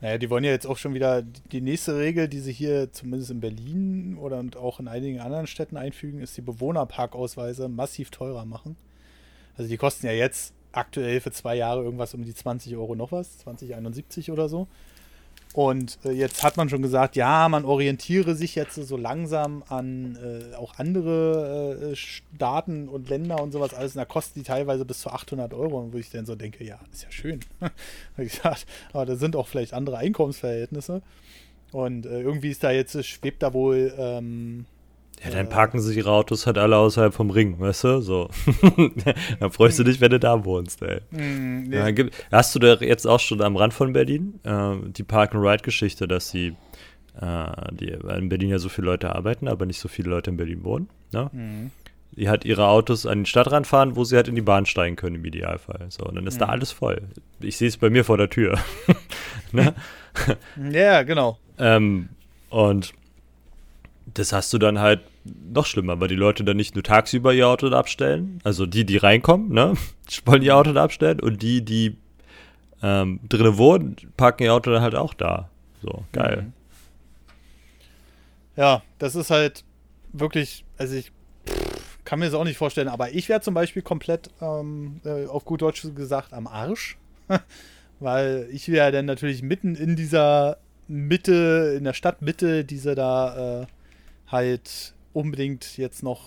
Naja, 0.00 0.18
die 0.18 0.30
wollen 0.30 0.42
ja 0.42 0.50
jetzt 0.50 0.66
auch 0.66 0.78
schon 0.78 0.94
wieder 0.94 1.22
die 1.22 1.60
nächste 1.60 1.96
Regel, 1.96 2.26
die 2.26 2.40
sie 2.40 2.52
hier 2.52 2.92
zumindest 2.92 3.30
in 3.30 3.40
Berlin 3.40 4.18
oder 4.18 4.40
und 4.40 4.56
auch 4.56 4.80
in 4.80 4.88
einigen 4.88 5.20
anderen 5.20 5.46
Städten 5.46 5.76
einfügen, 5.76 6.20
ist 6.20 6.36
die 6.36 6.42
Bewohnerparkausweise 6.42 7.68
massiv 7.68 8.10
teurer 8.10 8.44
machen. 8.44 8.76
Also 9.56 9.68
die 9.68 9.76
kosten 9.76 10.06
ja 10.06 10.12
jetzt 10.12 10.54
aktuell 10.72 11.20
für 11.20 11.30
zwei 11.30 11.54
Jahre 11.54 11.84
irgendwas 11.84 12.14
um 12.14 12.24
die 12.24 12.34
20 12.34 12.76
Euro 12.76 12.96
noch 12.96 13.12
was, 13.12 13.38
2071 13.38 14.32
oder 14.32 14.48
so. 14.48 14.66
Und 15.54 15.98
äh, 16.04 16.12
jetzt 16.12 16.42
hat 16.42 16.56
man 16.56 16.68
schon 16.70 16.80
gesagt, 16.80 17.14
ja, 17.14 17.48
man 17.48 17.64
orientiere 17.64 18.34
sich 18.34 18.54
jetzt 18.54 18.74
so 18.74 18.96
langsam 18.96 19.62
an 19.68 20.16
äh, 20.16 20.54
auch 20.56 20.78
andere 20.78 21.92
äh, 21.92 21.96
Staaten 21.96 22.88
und 22.88 23.10
Länder 23.10 23.42
und 23.42 23.52
sowas 23.52 23.74
alles. 23.74 23.94
Und 23.94 23.98
da 23.98 24.04
kosten 24.06 24.40
die 24.40 24.44
teilweise 24.44 24.84
bis 24.84 25.00
zu 25.00 25.10
800 25.10 25.52
Euro. 25.52 25.80
Und 25.80 25.92
wo 25.92 25.98
ich 25.98 26.10
dann 26.10 26.24
so 26.24 26.36
denke, 26.36 26.64
ja, 26.64 26.78
ist 26.90 27.02
ja 27.02 27.10
schön. 27.10 27.40
Wie 28.16 28.24
gesagt, 28.24 28.66
aber 28.92 29.04
da 29.04 29.16
sind 29.16 29.36
auch 29.36 29.46
vielleicht 29.46 29.74
andere 29.74 29.98
Einkommensverhältnisse. 29.98 31.02
Und 31.70 32.06
äh, 32.06 32.20
irgendwie 32.20 32.50
ist 32.50 32.64
da 32.64 32.70
jetzt, 32.70 33.04
schwebt 33.04 33.42
da 33.42 33.52
wohl 33.52 33.92
ähm, 33.98 34.66
ja, 35.24 35.30
dann 35.30 35.48
parken 35.48 35.80
sich 35.80 35.96
ihre 35.96 36.10
Autos 36.10 36.46
halt 36.46 36.58
alle 36.58 36.76
außerhalb 36.76 37.14
vom 37.14 37.30
Ring, 37.30 37.60
weißt 37.60 37.84
du? 37.84 38.00
So. 38.00 38.28
dann 39.40 39.52
freust 39.52 39.78
du 39.78 39.84
dich, 39.84 40.00
wenn 40.00 40.10
du 40.10 40.18
da 40.18 40.44
wohnst, 40.44 40.82
ey. 40.82 41.00
Mm, 41.10 41.68
nee. 41.68 41.76
ja, 41.76 41.90
gibt, 41.92 42.14
hast 42.32 42.54
du 42.54 42.58
da 42.58 42.74
jetzt 42.74 43.06
auch 43.06 43.20
schon 43.20 43.40
am 43.40 43.56
Rand 43.56 43.72
von 43.72 43.92
Berlin 43.92 44.40
äh, 44.42 44.74
die 44.90 45.04
Park-and-Ride-Geschichte, 45.04 46.08
dass 46.08 46.30
sie 46.30 46.56
äh, 47.20 47.46
die, 47.70 47.90
in 47.90 48.28
Berlin 48.28 48.50
ja 48.50 48.58
so 48.58 48.68
viele 48.68 48.86
Leute 48.86 49.14
arbeiten, 49.14 49.46
aber 49.46 49.64
nicht 49.64 49.78
so 49.78 49.88
viele 49.88 50.10
Leute 50.10 50.30
in 50.30 50.36
Berlin 50.36 50.64
wohnen. 50.64 50.88
Ne? 51.12 51.30
Mm. 51.32 51.70
Die 52.16 52.28
halt 52.28 52.44
ihre 52.44 52.66
Autos 52.66 53.06
an 53.06 53.20
den 53.20 53.26
Stadtrand 53.26 53.66
fahren, 53.66 53.94
wo 53.94 54.02
sie 54.02 54.16
halt 54.16 54.26
in 54.26 54.34
die 54.34 54.42
Bahn 54.42 54.66
steigen 54.66 54.96
können 54.96 55.16
im 55.16 55.24
Idealfall. 55.24 55.86
So, 55.88 56.04
und 56.04 56.16
dann 56.16 56.26
ist 56.26 56.36
mm. 56.36 56.40
da 56.40 56.46
mhm. 56.46 56.52
alles 56.52 56.72
voll. 56.72 57.00
Ich 57.38 57.56
sehe 57.56 57.68
es 57.68 57.76
bei 57.76 57.90
mir 57.90 58.04
vor 58.04 58.18
der 58.18 58.28
Tür. 58.28 58.58
ne? 59.52 59.72
Ja, 60.72 61.04
genau. 61.04 61.38
Ähm, 61.58 62.08
und 62.50 62.92
das 64.14 64.32
hast 64.32 64.52
du 64.52 64.58
dann 64.58 64.80
halt 64.80 65.00
noch 65.24 65.66
schlimmer, 65.66 66.00
weil 66.00 66.08
die 66.08 66.14
Leute 66.14 66.44
dann 66.44 66.56
nicht 66.56 66.74
nur 66.74 66.84
tagsüber 66.84 67.32
ihr 67.32 67.48
Auto 67.48 67.68
da 67.68 67.78
abstellen, 67.78 68.40
also 68.44 68.66
die, 68.66 68.84
die 68.84 68.96
reinkommen, 68.96 69.50
ne, 69.52 69.74
wollen 70.24 70.42
ihr 70.42 70.56
Auto 70.56 70.72
da 70.72 70.84
abstellen 70.84 71.20
und 71.20 71.42
die, 71.42 71.64
die 71.64 71.96
ähm, 72.82 73.20
drinnen 73.28 73.56
wohnen, 73.56 73.96
parken 74.16 74.44
ihr 74.44 74.54
Auto 74.54 74.70
dann 74.70 74.82
halt 74.82 74.94
auch 74.94 75.14
da. 75.14 75.48
So, 75.82 76.04
geil. 76.12 76.42
Mhm. 76.42 76.52
Ja, 78.56 78.82
das 78.98 79.14
ist 79.14 79.30
halt 79.30 79.64
wirklich, 80.12 80.64
also 80.76 80.94
ich 80.94 81.12
kann 82.04 82.18
mir 82.18 82.26
das 82.26 82.34
auch 82.34 82.44
nicht 82.44 82.58
vorstellen, 82.58 82.88
aber 82.88 83.12
ich 83.12 83.28
wäre 83.28 83.40
zum 83.40 83.54
Beispiel 83.54 83.82
komplett, 83.82 84.30
ähm, 84.40 85.00
äh, 85.04 85.26
auf 85.26 85.44
gut 85.44 85.62
Deutsch 85.62 85.86
gesagt, 85.94 86.32
am 86.32 86.46
Arsch. 86.46 86.98
Weil 88.00 88.48
ich 88.50 88.68
wäre 88.68 88.90
dann 88.90 89.06
natürlich 89.06 89.42
mitten 89.42 89.76
in 89.76 89.94
dieser 89.94 90.58
Mitte, 90.88 91.74
in 91.78 91.84
der 91.84 91.92
Stadtmitte, 91.92 92.64
diese 92.64 92.94
da 92.94 93.62
äh, 93.62 93.66
halt 94.26 94.94
unbedingt 95.12 95.76
jetzt 95.76 96.02
noch 96.02 96.22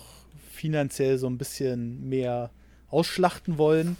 finanziell 0.52 1.18
so 1.18 1.26
ein 1.26 1.38
bisschen 1.38 2.08
mehr 2.08 2.50
ausschlachten 2.88 3.58
wollen. 3.58 3.96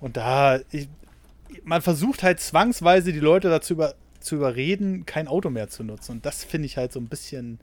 Und 0.00 0.16
da, 0.16 0.60
ich, 0.70 0.88
man 1.64 1.82
versucht 1.82 2.22
halt 2.22 2.40
zwangsweise 2.40 3.12
die 3.12 3.20
Leute 3.20 3.48
dazu 3.48 3.74
über, 3.74 3.94
zu 4.20 4.36
überreden, 4.36 5.06
kein 5.06 5.28
Auto 5.28 5.50
mehr 5.50 5.68
zu 5.68 5.84
nutzen. 5.84 6.12
Und 6.12 6.26
das 6.26 6.44
finde 6.44 6.66
ich 6.66 6.76
halt 6.76 6.92
so 6.92 7.00
ein 7.00 7.08
bisschen. 7.08 7.58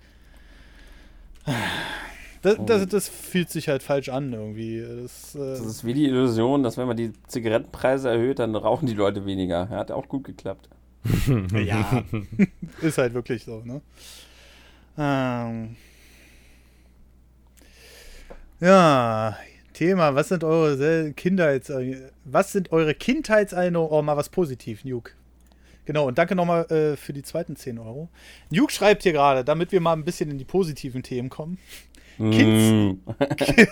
Das, 2.42 2.58
das, 2.66 2.88
das, 2.88 3.10
fühlt 3.10 3.50
sich 3.50 3.68
halt 3.68 3.84
falsch 3.84 4.10
an 4.10 4.34
irgendwie. 4.34 4.82
Das, 4.82 5.36
äh 5.36 5.40
das, 5.40 5.60
ist 5.62 5.86
wie 5.86 5.94
die 5.94 6.06
Illusion, 6.06 6.64
dass 6.64 6.78
wenn 6.78 6.88
man 6.88 6.98
die 6.98 7.14
Zigarettenpreise 7.28 8.10
erhöht, 8.10 8.40
dann 8.40 8.56
rauchen 8.56 8.88
die 8.88 8.94
Leute 8.94 9.26
weniger. 9.26 9.68
Ja, 9.70 9.78
hat 9.78 9.92
auch 9.92 10.08
gut 10.08 10.24
geklappt. 10.24 10.70
ja, 11.54 12.04
ist 12.82 12.98
halt 12.98 13.14
wirklich 13.14 13.44
so, 13.44 13.62
ne? 13.64 13.82
Ähm, 14.98 15.76
ja, 18.62 19.38
Thema, 19.74 20.16
was 20.16 20.30
sind 20.30 20.44
eure 20.44 21.14
Kindheits 21.14 21.72
was 22.24 22.52
sind 22.52 22.72
eure 22.72 22.94
Kindheitserinnerungen? 22.94 23.92
Oh, 23.92 24.02
mal 24.02 24.18
was 24.18 24.30
positiv, 24.30 24.86
Nuke. 24.86 25.14
Genau, 25.86 26.08
und 26.08 26.18
danke 26.18 26.36
nochmal 26.36 26.72
äh, 26.72 26.96
für 26.96 27.12
die 27.12 27.24
zweiten 27.24 27.56
10 27.56 27.80
Euro. 27.80 28.10
Nuke 28.50 28.72
schreibt 28.72 29.04
hier 29.04 29.14
gerade, 29.14 29.44
damit 29.44 29.72
wir 29.72 29.82
mal 29.82 29.94
ein 29.94 30.06
bisschen 30.06 30.30
in 30.30 30.38
die 30.38 30.46
positiven 30.46 31.02
Themen 31.02 31.30
kommen. 31.30 31.58
Mm. 32.18 33.00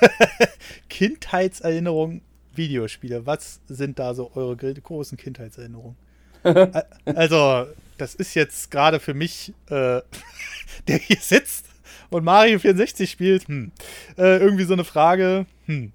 Kindheitserinnerungen, 0.90 2.22
Videospiele. 2.56 3.26
Was 3.26 3.62
sind 3.68 4.00
da 4.00 4.16
so 4.16 4.32
eure 4.34 4.56
großen 4.58 5.18
Kindheitserinnerungen? 5.18 5.96
also, 7.06 7.68
das 7.98 8.16
ist 8.16 8.34
jetzt 8.34 8.72
gerade 8.72 9.00
für 9.00 9.14
mich, 9.14 9.54
äh, 9.70 10.02
der 10.88 10.98
hier 10.98 11.20
sitzt 11.22 11.69
und 12.10 12.24
Mario 12.24 12.60
64 12.60 13.10
spielt, 13.10 13.48
hm, 13.48 13.72
äh, 14.18 14.38
irgendwie 14.38 14.64
so 14.64 14.74
eine 14.74 14.84
Frage, 14.84 15.46
hm, 15.66 15.92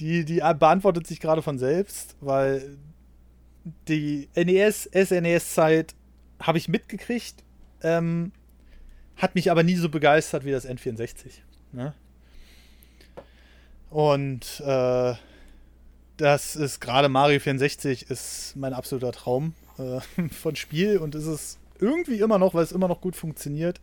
die, 0.00 0.24
die 0.24 0.40
beantwortet 0.58 1.06
sich 1.06 1.20
gerade 1.20 1.42
von 1.42 1.58
selbst, 1.58 2.16
weil 2.20 2.76
die 3.88 4.28
NES, 4.34 4.90
SNES-Zeit 4.92 5.94
habe 6.40 6.58
ich 6.58 6.68
mitgekriegt, 6.68 7.42
ähm, 7.82 8.32
hat 9.16 9.34
mich 9.34 9.50
aber 9.50 9.62
nie 9.62 9.76
so 9.76 9.88
begeistert 9.88 10.44
wie 10.44 10.50
das 10.50 10.68
N64. 10.68 11.30
Ne? 11.72 11.94
Und 13.90 14.60
äh, 14.66 15.14
das 16.16 16.56
ist 16.56 16.80
gerade 16.80 17.08
Mario 17.08 17.40
64 17.40 18.10
ist 18.10 18.54
mein 18.56 18.72
absoluter 18.72 19.12
Traum 19.12 19.54
äh, 19.78 20.00
von 20.30 20.56
Spiel 20.56 20.98
und 20.98 21.14
ist 21.14 21.26
es 21.26 21.58
irgendwie 21.78 22.20
immer 22.20 22.38
noch, 22.38 22.54
weil 22.54 22.64
es 22.64 22.72
immer 22.72 22.88
noch 22.88 23.00
gut 23.00 23.16
funktioniert. 23.16 23.80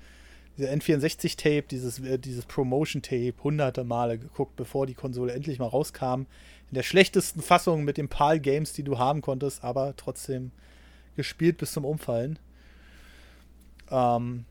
Dieser 0.58 0.72
N64-Tape, 0.72 1.64
dieses, 1.64 2.00
äh, 2.00 2.20
dieses 2.20 2.46
Promotion-Tape, 2.46 3.34
hunderte 3.44 3.84
Male 3.84 4.18
geguckt, 4.18 4.56
bevor 4.56 4.86
die 4.86 4.94
Konsole 4.94 5.34
endlich 5.34 5.60
mal 5.60 5.68
rauskam. 5.68 6.26
In 6.70 6.76
der 6.76 6.84
schlechtesten 6.84 7.42
Fassung 7.42 7.84
mit 7.84 7.98
den 7.98 8.10
PAL-Games, 8.10 8.74
die 8.74 8.84
du 8.84 8.98
haben 8.98 9.22
konntest, 9.22 9.64
aber 9.64 9.96
trotzdem 9.96 10.52
gespielt 11.16 11.58
bis 11.58 11.74
zum 11.74 11.86
Umfallen. 11.86 12.40
Ähm 13.90 14.46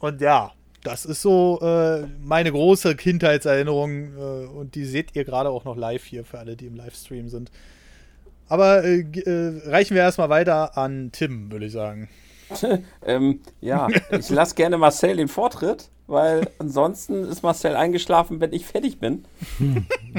und 0.00 0.20
ja, 0.20 0.52
das 0.84 1.04
ist 1.04 1.22
so 1.22 1.58
äh, 1.60 2.06
meine 2.22 2.52
große 2.52 2.94
Kindheitserinnerung 2.94 4.16
äh, 4.16 4.46
und 4.46 4.74
die 4.74 4.84
seht 4.84 5.16
ihr 5.16 5.24
gerade 5.24 5.50
auch 5.50 5.64
noch 5.64 5.76
live 5.76 6.04
hier 6.04 6.24
für 6.24 6.38
alle, 6.38 6.56
die 6.56 6.66
im 6.66 6.76
Livestream 6.76 7.28
sind. 7.28 7.50
Aber 8.48 8.84
äh, 8.84 9.00
äh 9.00 9.68
reichen 9.68 9.94
wir 9.94 10.02
erstmal 10.02 10.28
weiter 10.28 10.78
an 10.78 11.10
Tim, 11.12 11.50
würde 11.50 11.66
ich 11.66 11.72
sagen. 11.72 12.08
ähm, 13.06 13.40
ja, 13.60 13.88
ich 14.10 14.30
lasse 14.30 14.54
gerne 14.54 14.78
Marcel 14.78 15.16
den 15.16 15.28
Vortritt, 15.28 15.90
weil 16.06 16.48
ansonsten 16.58 17.24
ist 17.24 17.42
Marcel 17.42 17.76
eingeschlafen, 17.76 18.40
wenn 18.40 18.52
ich 18.52 18.64
fertig 18.64 18.98
bin. 18.98 19.24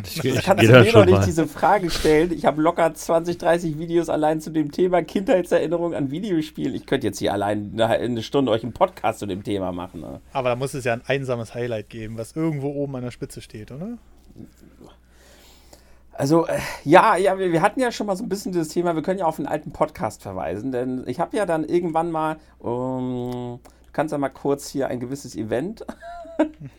Ich, 0.05 0.23
ich 0.23 0.43
kannst 0.43 0.63
du 0.63 0.71
mir 0.71 0.91
doch 0.91 1.05
nicht 1.05 1.25
diese 1.25 1.47
Frage 1.47 1.89
stellen. 1.89 2.32
Ich 2.32 2.45
habe 2.45 2.61
locker 2.61 2.93
20, 2.93 3.38
30 3.38 3.80
Videos 3.80 4.09
allein 4.09 4.39
zu 4.39 4.51
dem 4.51 4.71
Thema 4.71 5.01
Kindheitserinnerung 5.01 5.93
an 5.93 6.11
Videospielen. 6.11 6.75
Ich 6.75 6.86
könnte 6.86 7.07
jetzt 7.07 7.19
hier 7.19 7.34
allein 7.34 7.80
eine 7.82 8.21
Stunde 8.21 8.51
euch 8.51 8.63
einen 8.63 8.73
Podcast 8.73 9.19
zu 9.19 9.25
dem 9.25 9.43
Thema 9.43 9.71
machen. 9.71 10.01
Ne? 10.01 10.21
Aber 10.32 10.49
da 10.49 10.55
muss 10.55 10.73
es 10.73 10.86
ja 10.86 10.93
ein 10.93 11.01
einsames 11.05 11.55
Highlight 11.55 11.89
geben, 11.89 12.17
was 12.17 12.36
irgendwo 12.36 12.69
oben 12.69 12.95
an 12.95 13.03
der 13.03 13.11
Spitze 13.11 13.41
steht, 13.41 13.71
oder? 13.71 13.97
Also, 16.20 16.47
äh, 16.47 16.59
ja, 16.84 17.15
ja, 17.15 17.39
wir, 17.39 17.53
wir, 17.53 17.61
hatten 17.61 17.80
ja 17.80 17.93
schon 17.93 18.05
mal 18.05 18.17
so 18.17 18.26
ein 18.26 18.28
bisschen 18.28 18.51
dieses 18.51 18.67
Thema, 18.67 18.93
wir 18.93 19.01
können 19.01 19.20
ja 19.20 19.26
auf 19.26 19.39
einen 19.39 19.47
alten 19.47 19.72
Podcast 19.72 20.22
verweisen, 20.22 20.74
denn 20.74 21.05
ich 21.07 21.17
habe 21.22 21.38
ja 21.38 21.45
dann 21.45 21.63
irgendwann 21.63 22.11
mal, 22.11 22.36
um, 22.57 23.61
du 23.63 23.91
kannst 23.93 24.11
ja 24.11 24.17
mal 24.17 24.28
kurz 24.28 24.67
hier 24.67 24.89
ein 24.89 24.99
gewisses 24.99 25.34
Event, 25.38 25.86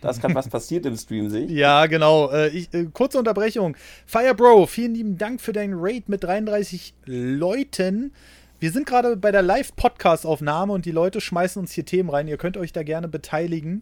da 0.03 0.11
ist 0.11 0.21
gerade 0.21 0.35
was 0.35 0.49
passiert 0.51 0.85
im 0.85 0.95
Stream, 0.95 1.31
sehe 1.31 1.47
ich. 1.47 1.53
Ja, 1.53 1.87
genau. 1.87 2.31
Äh, 2.31 2.49
ich, 2.49 2.75
äh, 2.75 2.85
kurze 2.93 3.19
Unterbrechung. 3.19 3.79
Firebro, 4.05 4.67
vielen 4.67 4.95
lieben 4.95 5.17
Dank 5.17 5.41
für 5.41 5.55
deinen 5.55 5.73
Raid 5.75 6.11
mit 6.11 6.23
33 6.23 6.93
Leuten. 7.07 8.13
Wir 8.59 8.71
sind 8.73 8.85
gerade 8.85 9.17
bei 9.17 9.33
der 9.33 9.41
Live-Podcast-Aufnahme 9.41 10.75
und 10.75 10.85
die 10.85 10.93
Leute 10.93 11.23
schmeißen 11.23 11.63
uns 11.63 11.73
hier 11.73 11.87
Themen 11.87 12.11
rein. 12.11 12.29
Ihr 12.29 12.37
könnt 12.37 12.59
euch 12.59 12.75
da 12.75 12.83
gerne 12.83 13.09
beteiligen. 13.09 13.81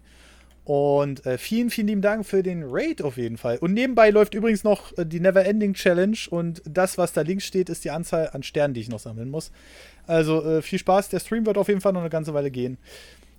Und 0.69 1.25
äh, 1.25 1.39
vielen, 1.39 1.71
vielen 1.71 1.87
lieben 1.87 2.03
Dank 2.03 2.27
für 2.27 2.43
den 2.43 2.63
Raid 2.63 3.01
auf 3.01 3.17
jeden 3.17 3.39
Fall. 3.39 3.57
Und 3.57 3.73
nebenbei 3.73 4.11
läuft 4.11 4.35
übrigens 4.35 4.65
noch 4.65 4.93
äh, 4.99 5.07
die 5.07 5.19
Neverending 5.19 5.73
Challenge 5.73 6.19
und 6.29 6.61
das, 6.67 6.99
was 6.99 7.15
da 7.15 7.23
links 7.23 7.47
steht, 7.47 7.71
ist 7.71 7.87
die 7.87 7.91
Anzahl 7.91 8.29
an 8.35 8.43
Sternen, 8.43 8.75
die 8.75 8.83
ich 8.83 8.91
noch 8.91 8.99
sammeln 8.99 9.31
muss. 9.31 9.51
Also 10.07 10.45
äh, 10.45 10.61
viel 10.61 10.79
Spaß. 10.79 11.09
Der 11.09 11.21
Stream 11.21 11.47
wird 11.47 11.57
auf 11.57 11.69
jeden 11.69 11.81
Fall 11.81 11.95
noch 11.95 12.03
eine 12.03 12.11
ganze 12.11 12.35
Weile 12.35 12.51
gehen. 12.51 12.77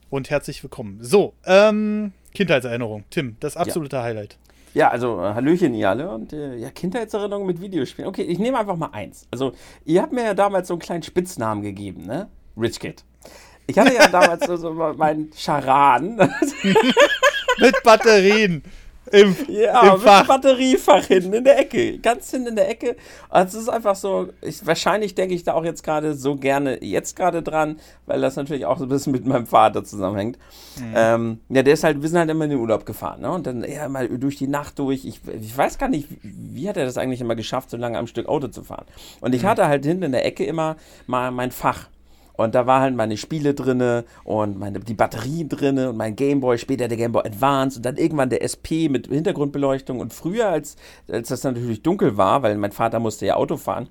Und 0.10 0.32
herzlich 0.32 0.64
willkommen. 0.64 0.98
So, 1.04 1.36
ähm, 1.46 2.14
Kindheitserinnerung. 2.34 3.04
Tim, 3.12 3.36
das 3.42 3.58
absolute 3.58 3.98
ja. 3.98 4.02
Highlight. 4.02 4.40
Ja, 4.74 4.90
also 4.90 5.20
äh, 5.20 5.36
Hallöchen 5.36 5.76
ihr 5.76 5.88
alle 5.88 6.10
und 6.10 6.34
äh, 6.34 6.56
ja, 6.56 6.72
Kindheitserinnerungen 6.72 7.46
mit 7.46 7.62
Videospielen. 7.62 8.10
Okay, 8.10 8.24
ich 8.24 8.40
nehme 8.40 8.58
einfach 8.58 8.76
mal 8.76 8.90
eins. 8.92 9.28
Also, 9.30 9.54
ihr 9.86 10.02
habt 10.02 10.14
mir 10.14 10.24
ja 10.24 10.34
damals 10.34 10.68
so 10.68 10.74
einen 10.74 10.82
kleinen 10.82 11.04
Spitznamen 11.04 11.62
gegeben, 11.62 12.08
ne? 12.08 12.28
Rich 12.58 12.80
Kid. 12.80 13.04
Ich 13.70 13.78
hatte 13.78 13.94
ja 13.94 14.08
damals 14.08 14.48
so, 14.48 14.56
so 14.58 14.74
meinen 14.74 15.32
Charan. 15.38 16.18
mit 17.60 17.84
Batterien. 17.84 18.64
Im, 19.12 19.36
ja, 19.48 19.94
im 19.94 20.02
Fach. 20.02 20.26
Batteriefach 20.26 21.06
hinten 21.06 21.34
in 21.34 21.44
der 21.44 21.60
Ecke. 21.60 22.00
Ganz 22.00 22.32
hinten 22.32 22.50
in 22.50 22.56
der 22.56 22.68
Ecke. 22.68 22.96
Also 23.30 23.58
es 23.58 23.64
ist 23.64 23.70
einfach 23.70 23.96
so, 23.96 24.30
ich, 24.42 24.66
wahrscheinlich 24.66 25.14
denke 25.14 25.36
ich 25.36 25.44
da 25.44 25.54
auch 25.54 25.64
jetzt 25.64 25.84
gerade 25.84 26.16
so 26.16 26.36
gerne 26.36 26.84
jetzt 26.84 27.16
gerade 27.16 27.44
dran, 27.44 27.80
weil 28.08 28.22
das 28.22 28.36
natürlich 28.36 28.66
auch 28.66 28.80
so 28.80 28.86
ein 28.86 28.90
bisschen 28.90 29.14
mit 29.14 29.26
meinem 29.28 29.46
Vater 29.46 29.84
zusammenhängt. 29.84 30.40
Mhm. 30.80 30.94
Ähm, 30.96 31.40
ja, 31.50 31.62
der 31.62 31.74
ist 31.74 31.84
halt, 31.84 32.02
wir 32.02 32.10
sind 32.10 32.18
halt 32.18 32.30
immer 32.32 32.46
in 32.46 32.52
den 32.52 32.60
Urlaub 32.60 32.88
gefahren, 32.88 33.22
ne? 33.22 33.32
Und 33.32 33.46
dann 33.46 33.64
ja 33.64 33.88
mal 33.88 34.08
durch 34.10 34.38
die 34.38 34.48
Nacht 34.48 34.80
durch. 34.80 35.06
Ich, 35.06 35.22
ich 35.28 35.56
weiß 35.56 35.78
gar 35.78 35.90
nicht, 35.90 36.08
wie 36.24 36.68
hat 36.68 36.78
er 36.78 36.86
das 36.86 36.98
eigentlich 36.98 37.22
immer 37.22 37.36
geschafft, 37.36 37.70
so 37.70 37.78
lange 37.78 38.00
am 38.00 38.08
Stück 38.08 38.28
Auto 38.28 38.48
zu 38.48 38.64
fahren? 38.64 38.86
Und 39.22 39.36
ich 39.36 39.44
mhm. 39.44 39.48
hatte 39.48 39.68
halt 39.68 39.86
hinten 39.86 40.04
in 40.04 40.12
der 40.12 40.26
Ecke 40.26 40.44
immer 40.44 40.76
mal 41.06 41.30
mein 41.30 41.52
Fach. 41.52 41.88
Und 42.40 42.56
da 42.56 42.66
waren 42.66 42.82
halt 42.82 42.96
meine 42.96 43.18
Spiele 43.18 43.54
drinne 43.54 44.06
und 44.24 44.58
meine, 44.58 44.80
die 44.80 44.94
Batterien 44.94 45.50
drinne 45.50 45.90
und 45.90 45.98
mein 45.98 46.16
Gameboy, 46.16 46.58
später 46.58 46.88
der 46.88 46.98
Gameboy 46.98 47.26
Advance 47.26 47.80
und 47.80 47.86
dann 47.86 47.98
irgendwann 47.98 48.30
der 48.30 48.44
SP 48.48 48.88
mit 48.88 49.08
Hintergrundbeleuchtung. 49.08 50.00
Und 50.00 50.14
früher, 50.14 50.48
als, 50.48 50.78
als 51.12 51.28
das 51.28 51.44
natürlich 51.44 51.84
dunkel 51.84 52.16
war, 52.16 52.42
weil 52.42 52.58
mein 52.58 52.72
Vater 52.72 53.02
musste 53.02 53.26
ja 53.26 53.36
Auto 53.36 53.58
fahren, 53.58 53.90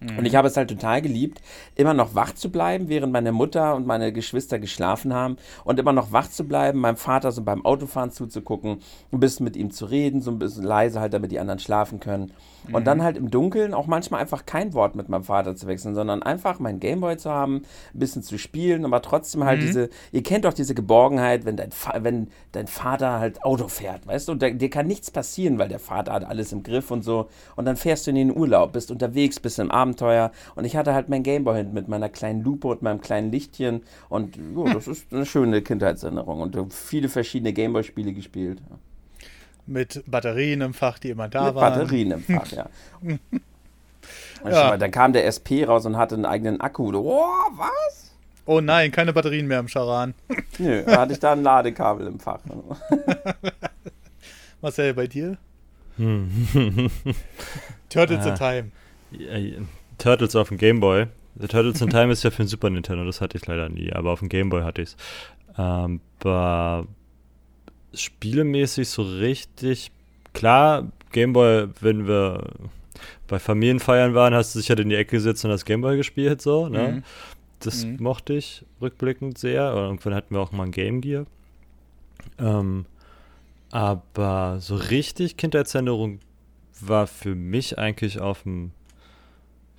Mhm. 0.00 0.18
Und 0.18 0.26
ich 0.26 0.34
habe 0.36 0.48
es 0.48 0.56
halt 0.56 0.68
total 0.68 1.00
geliebt, 1.00 1.40
immer 1.74 1.94
noch 1.94 2.14
wach 2.14 2.34
zu 2.34 2.50
bleiben, 2.50 2.88
während 2.88 3.12
meine 3.12 3.32
Mutter 3.32 3.74
und 3.74 3.86
meine 3.86 4.12
Geschwister 4.12 4.58
geschlafen 4.58 5.14
haben 5.14 5.36
und 5.64 5.78
immer 5.78 5.92
noch 5.92 6.12
wach 6.12 6.28
zu 6.28 6.44
bleiben, 6.44 6.80
meinem 6.80 6.96
Vater 6.96 7.32
so 7.32 7.42
beim 7.42 7.64
Autofahren 7.64 8.10
zuzugucken, 8.10 8.78
ein 9.12 9.20
bisschen 9.20 9.44
mit 9.44 9.56
ihm 9.56 9.70
zu 9.70 9.86
reden, 9.86 10.20
so 10.20 10.30
ein 10.30 10.38
bisschen 10.38 10.64
leise 10.64 11.00
halt, 11.00 11.14
damit 11.14 11.32
die 11.32 11.40
anderen 11.40 11.58
schlafen 11.58 11.98
können. 11.98 12.32
Mhm. 12.68 12.74
Und 12.74 12.86
dann 12.86 13.02
halt 13.02 13.16
im 13.16 13.30
Dunkeln 13.30 13.72
auch 13.72 13.86
manchmal 13.86 14.20
einfach 14.20 14.44
kein 14.44 14.74
Wort 14.74 14.96
mit 14.96 15.08
meinem 15.08 15.24
Vater 15.24 15.56
zu 15.56 15.66
wechseln, 15.66 15.94
sondern 15.94 16.22
einfach 16.22 16.58
meinen 16.58 16.80
Gameboy 16.80 17.16
zu 17.16 17.30
haben, 17.30 17.62
ein 17.94 17.98
bisschen 17.98 18.22
zu 18.22 18.38
spielen, 18.38 18.84
aber 18.84 19.00
trotzdem 19.02 19.44
halt 19.44 19.60
mhm. 19.60 19.66
diese, 19.66 19.90
ihr 20.12 20.22
kennt 20.22 20.44
doch 20.44 20.52
diese 20.52 20.74
Geborgenheit, 20.74 21.46
wenn 21.46 21.56
dein, 21.56 21.70
wenn 22.00 22.28
dein 22.52 22.66
Vater 22.66 23.18
halt 23.18 23.42
Auto 23.44 23.68
fährt, 23.68 24.06
weißt 24.06 24.28
du, 24.28 24.32
und 24.32 24.42
da, 24.42 24.50
dir 24.50 24.70
kann 24.70 24.86
nichts 24.86 25.10
passieren, 25.10 25.58
weil 25.58 25.68
der 25.68 25.78
Vater 25.78 26.12
hat 26.12 26.24
alles 26.24 26.52
im 26.52 26.62
Griff 26.62 26.90
und 26.90 27.02
so. 27.02 27.28
Und 27.54 27.64
dann 27.64 27.76
fährst 27.76 28.06
du 28.06 28.10
in 28.10 28.16
den 28.16 28.36
Urlaub, 28.36 28.72
bist 28.72 28.90
unterwegs, 28.90 29.40
bist 29.40 29.58
im 29.58 29.70
Abend 29.70 29.85
Abenteuer. 29.86 30.32
Und 30.54 30.64
ich 30.64 30.76
hatte 30.76 30.94
halt 30.94 31.08
mein 31.08 31.22
Gameboy 31.22 31.56
hinten 31.56 31.74
mit 31.74 31.88
meiner 31.88 32.08
kleinen 32.08 32.42
Lupe 32.42 32.68
und 32.68 32.82
meinem 32.82 33.00
kleinen 33.00 33.30
Lichtchen. 33.30 33.82
Und 34.08 34.36
jo, 34.36 34.68
das 34.68 34.88
ist 34.88 35.12
eine 35.12 35.26
schöne 35.26 35.62
Kindheitserinnerung. 35.62 36.40
Und 36.40 36.72
viele 36.72 37.08
verschiedene 37.08 37.52
Gameboy-Spiele 37.52 38.12
gespielt. 38.12 38.60
Mit 39.66 40.02
Batterien 40.06 40.60
im 40.60 40.74
Fach, 40.74 40.98
die 40.98 41.10
immer 41.10 41.28
da 41.28 41.46
mit 41.46 41.54
waren. 41.54 41.72
Batterien 41.72 42.10
im 42.12 42.22
Fach, 42.22 42.50
ja. 42.52 42.66
ja. 44.44 44.68
Mal, 44.70 44.78
dann 44.78 44.90
kam 44.90 45.12
der 45.12 45.26
SP 45.26 45.64
raus 45.66 45.86
und 45.86 45.96
hatte 45.96 46.14
einen 46.14 46.24
eigenen 46.24 46.60
Akku. 46.60 46.92
Oh, 46.94 47.24
was? 47.56 48.14
Oh 48.44 48.60
nein, 48.60 48.92
keine 48.92 49.12
Batterien 49.12 49.48
mehr 49.48 49.58
im 49.58 49.66
Charan. 49.66 50.14
Nö, 50.58 50.84
da 50.84 51.00
hatte 51.00 51.12
ich 51.12 51.18
da 51.18 51.32
ein 51.32 51.42
Ladekabel 51.42 52.06
im 52.06 52.20
Fach. 52.20 52.38
Marcel, 54.62 54.94
bei 54.94 55.08
dir? 55.08 55.36
Hm. 55.96 56.90
Turtles 57.88 58.24
in 58.24 58.34
Time. 58.36 58.70
Turtles 59.98 60.36
auf 60.36 60.48
dem 60.48 60.58
Gameboy. 60.58 61.06
The 61.38 61.48
Turtles 61.48 61.80
in 61.80 61.90
Time 61.90 62.12
ist 62.12 62.22
ja 62.22 62.30
für 62.30 62.42
den 62.42 62.48
Super 62.48 62.70
Nintendo, 62.70 63.04
das 63.04 63.20
hatte 63.20 63.36
ich 63.36 63.46
leider 63.46 63.68
nie, 63.68 63.92
aber 63.92 64.12
auf 64.12 64.20
dem 64.20 64.28
Gameboy 64.28 64.62
hatte 64.62 64.82
ich 64.82 64.90
es. 64.90 64.96
Aber 65.56 66.86
spielemäßig 67.94 68.88
so 68.88 69.02
richtig, 69.02 69.90
klar, 70.32 70.90
Gameboy, 71.12 71.68
wenn 71.80 72.06
wir 72.06 72.44
bei 73.26 73.38
Familienfeiern 73.38 74.14
waren, 74.14 74.34
hast 74.34 74.54
du 74.54 74.58
dich 74.58 74.68
halt 74.68 74.80
in 74.80 74.88
die 74.88 74.96
Ecke 74.96 75.16
gesetzt 75.16 75.44
und 75.44 75.50
das 75.50 75.64
Gameboy 75.64 75.96
gespielt, 75.96 76.40
so, 76.42 76.68
ne? 76.68 76.88
Mhm. 76.88 77.02
Das 77.60 77.84
mhm. 77.84 77.96
mochte 78.00 78.34
ich 78.34 78.64
rückblickend 78.80 79.38
sehr. 79.38 79.72
Und 79.72 79.82
irgendwann 79.82 80.14
hatten 80.14 80.34
wir 80.34 80.40
auch 80.40 80.52
mal 80.52 80.64
ein 80.64 80.72
Game 80.72 81.00
Gear. 81.00 81.26
Ähm, 82.38 82.86
aber 83.70 84.58
so 84.60 84.76
richtig 84.76 85.36
Kindheitsänderung 85.36 86.20
war 86.80 87.06
für 87.06 87.34
mich 87.34 87.78
eigentlich 87.78 88.20
auf 88.20 88.42
dem 88.42 88.72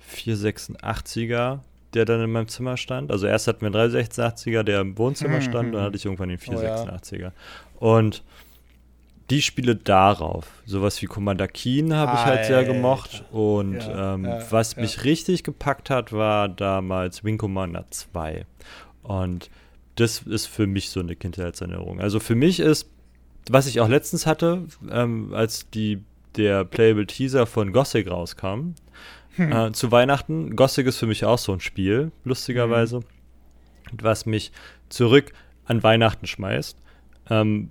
486er, 0.08 1.60
der 1.94 2.04
dann 2.04 2.22
in 2.22 2.30
meinem 2.30 2.48
Zimmer 2.48 2.76
stand. 2.76 3.10
Also 3.10 3.26
erst 3.26 3.46
hatten 3.46 3.60
wir 3.62 3.66
einen 3.66 3.92
386er, 3.92 4.62
der 4.62 4.80
im 4.80 4.98
Wohnzimmer 4.98 5.36
hm, 5.36 5.42
stand, 5.42 5.74
dann 5.74 5.80
hm. 5.80 5.86
hatte 5.86 5.96
ich 5.96 6.04
irgendwann 6.04 6.28
den 6.28 6.38
486er. 6.38 7.14
Oh, 7.14 7.16
ja. 7.16 7.32
Und 7.78 8.22
die 9.30 9.42
Spiele 9.42 9.76
darauf, 9.76 10.46
sowas 10.64 11.00
wie 11.02 11.06
Commander 11.06 11.48
Keen 11.48 11.94
habe 11.94 12.14
ich 12.14 12.24
halt 12.24 12.46
sehr 12.46 12.64
gemocht. 12.64 13.24
Und 13.30 13.74
ja, 13.74 14.14
ähm, 14.14 14.24
ja, 14.24 14.42
was 14.50 14.76
mich 14.76 15.04
richtig 15.04 15.44
gepackt 15.44 15.90
hat, 15.90 16.12
war 16.12 16.48
damals 16.48 17.24
Wing 17.24 17.36
Commander 17.36 17.84
2. 17.90 18.46
Und 19.02 19.50
das 19.96 20.22
ist 20.22 20.46
für 20.46 20.66
mich 20.66 20.90
so 20.90 21.00
eine 21.00 21.14
Kindheitserinnerung. 21.14 22.00
Also 22.00 22.20
für 22.20 22.34
mich 22.34 22.60
ist, 22.60 22.88
was 23.50 23.66
ich 23.66 23.80
auch 23.80 23.88
letztens 23.88 24.26
hatte, 24.26 24.62
ähm, 24.90 25.34
als 25.34 25.68
die, 25.70 26.02
der 26.36 26.64
Playable 26.64 27.06
Teaser 27.06 27.46
von 27.46 27.72
Gothic 27.72 28.10
rauskam, 28.10 28.74
hm. 29.38 29.52
Äh, 29.52 29.72
zu 29.72 29.90
Weihnachten. 29.92 30.56
Gothic 30.56 30.86
ist 30.86 30.98
für 30.98 31.06
mich 31.06 31.24
auch 31.24 31.38
so 31.38 31.52
ein 31.52 31.60
Spiel, 31.60 32.12
lustigerweise, 32.24 32.96
hm. 32.96 33.04
was 34.02 34.26
mich 34.26 34.52
zurück 34.88 35.32
an 35.64 35.82
Weihnachten 35.82 36.26
schmeißt, 36.26 36.76
ähm, 37.30 37.70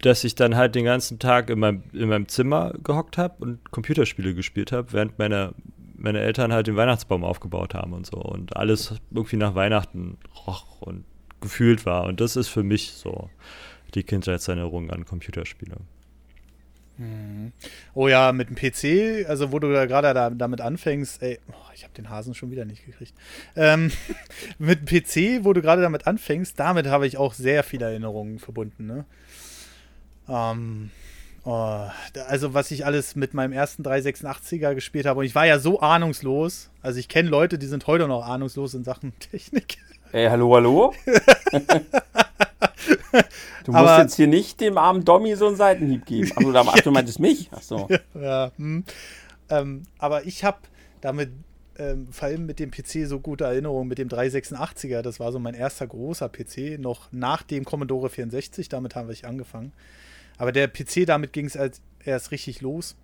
dass 0.00 0.24
ich 0.24 0.34
dann 0.34 0.56
halt 0.56 0.74
den 0.74 0.84
ganzen 0.84 1.18
Tag 1.18 1.50
in 1.50 1.58
meinem, 1.58 1.82
in 1.92 2.08
meinem 2.08 2.28
Zimmer 2.28 2.74
gehockt 2.82 3.18
habe 3.18 3.42
und 3.42 3.70
Computerspiele 3.70 4.34
gespielt 4.34 4.70
habe, 4.70 4.92
während 4.92 5.18
meine, 5.18 5.54
meine 5.96 6.20
Eltern 6.20 6.52
halt 6.52 6.66
den 6.66 6.76
Weihnachtsbaum 6.76 7.24
aufgebaut 7.24 7.74
haben 7.74 7.92
und 7.92 8.06
so 8.06 8.18
und 8.18 8.56
alles 8.56 8.94
irgendwie 9.10 9.36
nach 9.36 9.54
Weihnachten 9.54 10.18
roch 10.46 10.80
und 10.82 11.04
gefühlt 11.40 11.86
war. 11.86 12.04
Und 12.04 12.20
das 12.20 12.36
ist 12.36 12.48
für 12.48 12.62
mich 12.62 12.92
so 12.92 13.30
die 13.94 14.02
Kindheitserinnerung 14.02 14.90
an 14.90 15.04
Computerspiele. 15.04 15.76
Oh 17.94 18.06
ja, 18.08 18.32
mit 18.32 18.48
dem 18.48 18.56
PC, 18.56 19.28
also 19.28 19.50
wo 19.50 19.58
du 19.58 19.72
da 19.72 19.86
gerade 19.86 20.14
da, 20.14 20.30
damit 20.30 20.60
anfängst, 20.60 21.22
ey, 21.22 21.40
oh, 21.50 21.72
ich 21.74 21.82
habe 21.82 21.94
den 21.94 22.08
Hasen 22.08 22.34
schon 22.34 22.52
wieder 22.52 22.64
nicht 22.64 22.86
gekriegt. 22.86 23.14
Ähm, 23.56 23.90
mit 24.58 24.80
dem 24.80 25.02
PC, 25.02 25.44
wo 25.44 25.52
du 25.52 25.60
gerade 25.60 25.82
damit 25.82 26.06
anfängst, 26.06 26.58
damit 26.58 26.86
habe 26.86 27.06
ich 27.06 27.16
auch 27.16 27.34
sehr 27.34 27.64
viele 27.64 27.86
Erinnerungen 27.86 28.38
verbunden. 28.38 28.86
Ne? 28.86 29.04
Ähm, 30.28 30.90
oh, 31.44 31.88
also 32.28 32.54
was 32.54 32.70
ich 32.70 32.86
alles 32.86 33.16
mit 33.16 33.34
meinem 33.34 33.52
ersten 33.52 33.82
386er 33.82 34.74
gespielt 34.74 35.06
habe 35.06 35.20
und 35.20 35.26
ich 35.26 35.34
war 35.34 35.46
ja 35.46 35.58
so 35.58 35.80
ahnungslos. 35.80 36.70
Also 36.80 37.00
ich 37.00 37.08
kenne 37.08 37.28
Leute, 37.28 37.58
die 37.58 37.66
sind 37.66 37.88
heute 37.88 38.06
noch 38.06 38.24
ahnungslos 38.24 38.74
in 38.74 38.84
Sachen 38.84 39.18
Technik. 39.18 39.78
Ey, 40.12 40.28
hallo, 40.28 40.54
hallo? 40.54 40.94
du 43.64 43.72
musst 43.72 43.78
Aber- 43.78 44.02
jetzt 44.02 44.14
hier 44.16 44.26
nicht 44.26 44.60
dem 44.60 44.78
armen 44.78 45.04
Dommy 45.04 45.36
so 45.36 45.46
einen 45.46 45.56
Seitenhieb 45.56 46.06
geben. 46.06 46.30
Ach, 46.36 46.40
du, 46.42 46.54
ach, 46.56 46.80
du 46.80 46.90
meintest 46.92 47.20
mich? 47.20 47.48
Ach 47.52 47.62
so. 47.62 47.88
ja, 48.14 48.52
hm. 48.56 48.84
ähm, 49.50 49.82
aber 49.98 50.26
ich 50.26 50.44
habe 50.44 50.58
damit 51.00 51.30
ähm, 51.76 52.06
vor 52.12 52.28
allem 52.28 52.46
mit 52.46 52.58
dem 52.60 52.70
PC 52.70 53.06
so 53.06 53.20
gute 53.20 53.44
Erinnerungen 53.44 53.88
mit 53.88 53.98
dem 53.98 54.08
386er. 54.08 55.02
Das 55.02 55.20
war 55.20 55.32
so 55.32 55.38
mein 55.38 55.54
erster 55.54 55.86
großer 55.86 56.28
PC, 56.28 56.78
noch 56.78 57.08
nach 57.12 57.42
dem 57.42 57.64
Commodore 57.64 58.10
64. 58.10 58.68
Damit 58.68 58.94
habe 58.94 59.12
ich 59.12 59.26
angefangen. 59.26 59.72
Aber 60.38 60.52
der 60.52 60.68
PC, 60.68 61.06
damit 61.06 61.32
ging 61.32 61.46
es 61.46 61.56
erst 62.04 62.30
richtig 62.30 62.60
los. 62.60 62.96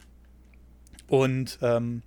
Und 1.09 1.59
ähm, 1.63 2.03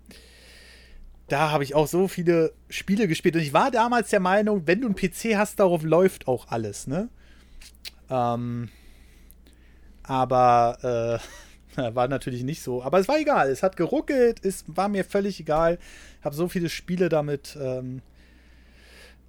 da 1.28 1.52
habe 1.52 1.64
ich 1.64 1.76
auch 1.76 1.88
so 1.88 2.08
viele 2.08 2.54
Spiele 2.70 3.08
gespielt. 3.08 3.36
Und 3.36 3.42
ich 3.42 3.54
war 3.54 3.72
damals 3.72 4.10
der 4.10 4.20
Meinung, 4.20 4.64
wenn 4.66 4.82
du 4.82 4.88
einen 4.88 4.96
PC 4.96 5.36
hast, 5.36 5.60
darauf 5.60 5.84
läuft 5.84 6.28
auch 6.28 6.48
alles, 6.50 6.88
ne? 6.88 7.10
Ähm, 8.10 8.70
aber 10.04 11.20
äh, 11.78 11.94
war 11.96 12.08
natürlich 12.08 12.44
nicht 12.44 12.62
so. 12.62 12.84
Aber 12.84 13.00
es 13.00 13.08
war 13.08 13.20
egal. 13.20 13.50
Es 13.50 13.64
hat 13.64 13.78
geruckelt. 13.78 14.46
Es 14.46 14.66
war 14.68 14.90
mir 14.90 15.06
völlig 15.06 15.40
egal. 15.40 15.80
Ich 16.20 16.26
habe 16.26 16.36
so 16.36 16.48
viele 16.48 16.70
Spiele 16.70 17.10
damit 17.10 17.58
ähm, 17.60 18.02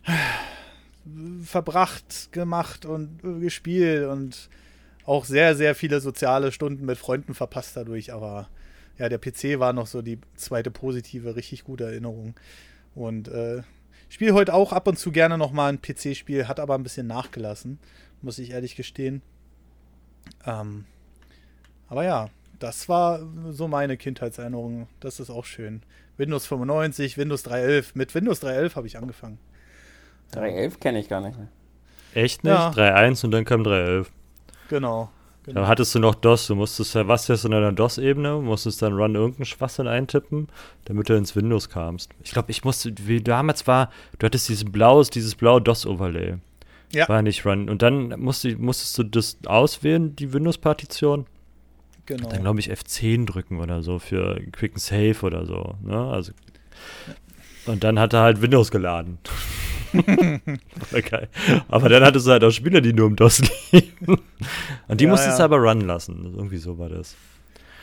verbracht, 1.43 2.32
gemacht 2.32 2.87
und 2.87 3.24
äh, 3.24 3.41
gespielt 3.41 4.07
und 4.07 4.49
auch 5.07 5.24
sehr, 5.24 5.55
sehr 5.55 5.74
viele 5.74 6.01
soziale 6.01 6.51
Stunden 6.51 6.87
mit 6.87 6.99
Freunden 6.99 7.35
verpasst 7.35 7.76
dadurch. 7.76 8.12
Aber 8.12 8.49
ja, 8.99 9.09
der 9.09 9.18
PC 9.18 9.59
war 9.59 9.72
noch 9.72 9.87
so 9.87 10.03
die 10.03 10.18
zweite 10.35 10.70
positive, 10.70 11.37
richtig 11.37 11.64
gute 11.64 11.85
Erinnerung. 11.85 12.35
Und 12.95 13.28
äh, 13.28 13.62
spiele 14.09 14.35
heute 14.35 14.55
auch 14.55 14.72
ab 14.72 14.87
und 14.87 14.99
zu 14.99 15.11
gerne 15.11 15.37
nochmal 15.37 15.72
ein 15.72 15.82
PC-Spiel, 15.82 16.49
hat 16.49 16.61
aber 16.61 16.74
ein 16.74 16.82
bisschen 16.82 17.07
nachgelassen, 17.07 17.78
muss 18.24 18.38
ich 18.38 18.50
ehrlich 18.50 18.76
gestehen. 18.76 19.22
Ähm, 20.46 20.86
aber 21.88 22.04
ja, 22.04 22.28
das 22.58 22.88
war 22.88 23.20
so 23.50 23.68
meine 23.68 23.96
Kindheitserinnerung. 23.96 24.88
Das 25.00 25.20
ist 25.20 25.30
auch 25.30 25.44
schön. 25.44 25.82
Windows 26.16 26.46
95, 26.46 27.18
Windows 27.18 27.44
3.11. 27.44 27.92
Mit 27.94 28.14
Windows 28.14 28.42
3.11 28.42 28.76
habe 28.76 28.86
ich 28.86 28.98
angefangen. 28.98 29.38
311 30.32 30.80
kenne 30.80 30.98
ich 31.00 31.08
gar 31.08 31.20
nicht 31.20 31.36
mehr. 31.36 31.48
Echt 32.14 32.44
nicht? 32.44 32.52
Ja. 32.52 32.70
3.1 32.70 33.24
und 33.24 33.30
dann 33.32 33.44
kam 33.44 33.62
3.11. 33.62 34.06
Genau. 34.68 35.10
Da 35.44 35.52
genau. 35.52 35.66
hattest 35.66 35.94
du 35.94 35.98
noch 35.98 36.14
DOS, 36.14 36.46
du 36.46 36.54
musstest 36.54 36.94
ja, 36.94 37.06
was 37.06 37.28
jetzt 37.28 37.44
in 37.44 37.52
einer 37.52 37.72
DOS-Ebene, 37.72 38.36
musstest 38.36 38.80
dann 38.80 38.94
Run 38.94 39.14
irgendeinen 39.14 39.44
Schwachsinn 39.44 39.86
eintippen, 39.86 40.48
damit 40.86 41.10
du 41.10 41.14
ins 41.14 41.36
Windows 41.36 41.68
kamst. 41.68 42.10
Ich 42.22 42.30
glaube, 42.30 42.50
ich 42.50 42.64
musste, 42.64 42.94
wie 43.02 43.20
damals 43.20 43.66
war, 43.66 43.90
du 44.18 44.24
hattest 44.24 44.48
dieses 44.48 44.64
blaues, 44.64 45.10
dieses 45.10 45.34
blaue 45.34 45.60
DOS-Overlay. 45.60 46.38
Ja. 46.95 47.09
War 47.09 47.22
nicht 47.22 47.45
Run. 47.45 47.68
Und 47.68 47.82
dann 47.82 48.18
musste, 48.20 48.57
musstest 48.57 48.97
du 48.99 49.03
das 49.05 49.38
auswählen, 49.47 50.14
die 50.16 50.32
Windows-Partition. 50.32 51.26
genau. 52.07 52.28
Dann 52.28 52.42
glaube 52.42 52.61
ich 52.61 52.70
F10 52.70 53.26
drücken 53.26 53.61
oder 53.61 53.82
so 53.82 53.99
für 53.99 54.40
Quick 54.53 54.72
and 54.72 54.80
Save 54.80 55.16
oder 55.22 55.47
so. 55.47 55.74
Ne? 55.82 55.97
Also, 55.97 56.32
und 57.66 57.82
dann 57.84 57.99
hat 57.99 58.12
er 58.12 58.20
halt 58.20 58.40
Windows 58.42 58.70
geladen. 58.70 59.18
Geil. 60.92 61.28
Aber 61.68 61.88
dann 61.88 62.03
hattest 62.05 62.26
du 62.26 62.30
halt 62.32 62.42
auch 62.45 62.51
Spiele, 62.51 62.82
die 62.82 62.92
nur 62.92 63.07
im 63.07 63.16
DOS 63.16 63.42
liegen. 63.72 64.18
Und 64.88 65.01
die 65.01 65.05
Ja, 65.05 65.11
musstest 65.11 65.38
du 65.38 65.42
ja. 65.42 65.45
aber 65.45 65.59
run 65.59 65.82
lassen. 65.82 66.32
Irgendwie 66.36 66.57
so 66.59 66.78
war 66.78 66.88
das. 66.88 67.14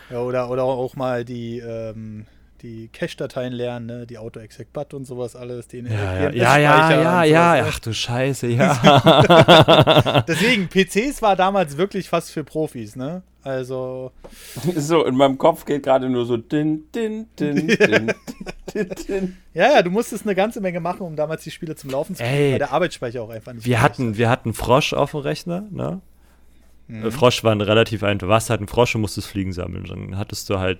Ja, 0.09 0.19
oder, 0.19 0.49
oder 0.49 0.63
auch 0.63 0.95
mal 0.95 1.23
die, 1.23 1.59
ähm, 1.59 2.25
die 2.61 2.89
Cache-Dateien 2.89 3.53
lernen, 3.53 3.85
ne? 3.85 4.07
die 4.07 4.17
Auto-Exec-Bat 4.17 4.93
und 4.93 5.05
sowas 5.05 5.35
alles. 5.35 5.67
Den 5.67 5.87
Ja, 5.87 6.29
ja, 6.29 6.31
ja, 6.31 6.57
ja, 6.59 6.87
und 6.87 7.29
ja, 7.29 7.55
sowas, 7.55 7.65
ne? 7.65 7.71
Ach 7.73 7.79
du 7.79 7.93
Scheiße, 7.93 8.47
ja. 8.47 10.23
Deswegen, 10.27 10.67
PCs 10.69 11.21
war 11.21 11.35
damals 11.35 11.77
wirklich 11.77 12.09
fast 12.09 12.31
für 12.31 12.43
Profis, 12.43 12.95
ne? 12.95 13.23
Also, 13.43 14.11
So, 14.75 15.05
in 15.05 15.15
meinem 15.15 15.37
Kopf 15.37 15.65
geht 15.65 15.83
gerade 15.83 16.09
nur 16.09 16.25
so 16.25 16.37
din, 16.37 16.83
din, 16.93 17.27
din, 17.39 17.55
din, 17.67 18.13
din, 18.73 18.89
din. 19.07 19.37
ja, 19.53 19.73
ja, 19.73 19.81
du 19.81 19.89
musstest 19.89 20.25
eine 20.25 20.35
ganze 20.35 20.61
Menge 20.61 20.79
machen, 20.79 21.01
um 21.01 21.15
damals 21.15 21.43
die 21.43 21.51
Spiele 21.51 21.75
zum 21.75 21.89
Laufen 21.89 22.15
zu 22.15 22.23
Ey. 22.23 22.29
kriegen, 22.29 22.51
weil 22.51 22.59
der 22.59 22.71
Arbeitsspeicher 22.71 23.21
auch 23.23 23.29
einfach 23.29 23.53
nicht 23.53 23.65
Wir 23.65 23.81
hatten, 23.81 24.17
wir 24.17 24.29
hatten 24.29 24.53
Frosch 24.53 24.93
auf 24.93 25.11
dem 25.11 25.21
Rechner, 25.21 25.67
ne? 25.71 26.01
Mhm. 26.91 27.05
Äh, 27.05 27.11
Frosch 27.11 27.43
war 27.43 27.53
ein 27.53 27.61
relativ 27.61 28.03
einfach. 28.03 28.27
Warst 28.27 28.49
halt 28.49 28.59
ein 28.61 28.67
Frosch 28.67 28.93
und 28.95 29.01
musstest 29.01 29.27
Fliegen 29.27 29.53
sammeln. 29.53 29.85
Dann 29.87 30.17
hattest 30.17 30.49
du 30.49 30.59
halt, 30.59 30.79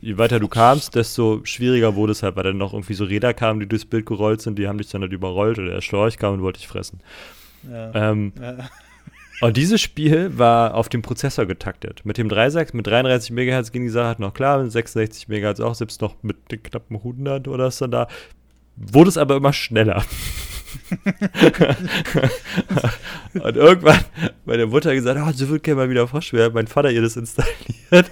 je 0.00 0.18
weiter 0.18 0.40
du 0.40 0.48
kamst, 0.48 0.94
desto 0.96 1.40
schwieriger 1.44 1.94
wurde 1.94 2.12
es 2.12 2.22
halt, 2.24 2.34
weil 2.36 2.42
dann 2.44 2.58
noch 2.58 2.72
irgendwie 2.72 2.94
so 2.94 3.04
Räder 3.04 3.32
kamen, 3.34 3.60
die 3.60 3.66
durchs 3.68 3.84
Bild 3.84 4.04
gerollt 4.06 4.40
sind, 4.42 4.58
die 4.58 4.66
haben 4.66 4.78
dich 4.78 4.88
dann 4.90 5.02
halt 5.02 5.12
überrollt 5.12 5.58
oder 5.58 5.70
der 5.70 5.80
Storch 5.80 6.16
kam 6.18 6.34
und 6.34 6.42
wollte 6.42 6.58
dich 6.58 6.66
fressen. 6.68 7.00
Ja. 7.70 7.92
Ähm, 7.94 8.32
Ja. 8.40 8.68
und 9.40 9.56
dieses 9.56 9.80
Spiel 9.80 10.36
war 10.36 10.74
auf 10.74 10.88
dem 10.88 11.02
Prozessor 11.02 11.46
getaktet. 11.46 12.00
Mit 12.04 12.18
dem 12.18 12.28
36, 12.28 12.74
mit 12.74 12.86
33 12.86 13.30
MHz 13.30 13.70
ging 13.72 13.82
die 13.84 13.88
Sache 13.90 14.06
halt 14.08 14.18
noch 14.18 14.34
klar, 14.34 14.60
mit 14.62 14.72
66 14.72 15.28
MHz 15.28 15.60
auch, 15.60 15.74
selbst 15.74 16.00
noch 16.00 16.16
mit 16.22 16.50
den 16.50 16.62
knappen 16.62 16.96
100 16.96 17.46
oder 17.48 17.70
dann 17.70 17.90
da. 17.92 18.08
Wurde 18.76 19.08
es 19.08 19.16
aber 19.16 19.36
immer 19.36 19.52
schneller. 19.52 20.02
und 23.34 23.56
irgendwann 23.56 24.00
meine 24.44 24.66
Mutter 24.66 24.94
gesagt, 24.94 25.20
oh, 25.22 25.30
sie 25.32 25.48
würde 25.48 25.60
gerne 25.60 25.82
mal 25.82 25.90
wieder 25.90 26.06
Frosch 26.08 26.32
werden. 26.32 26.54
Mein 26.54 26.66
Vater 26.66 26.90
ihr 26.90 27.02
das 27.02 27.16
installiert. 27.16 27.54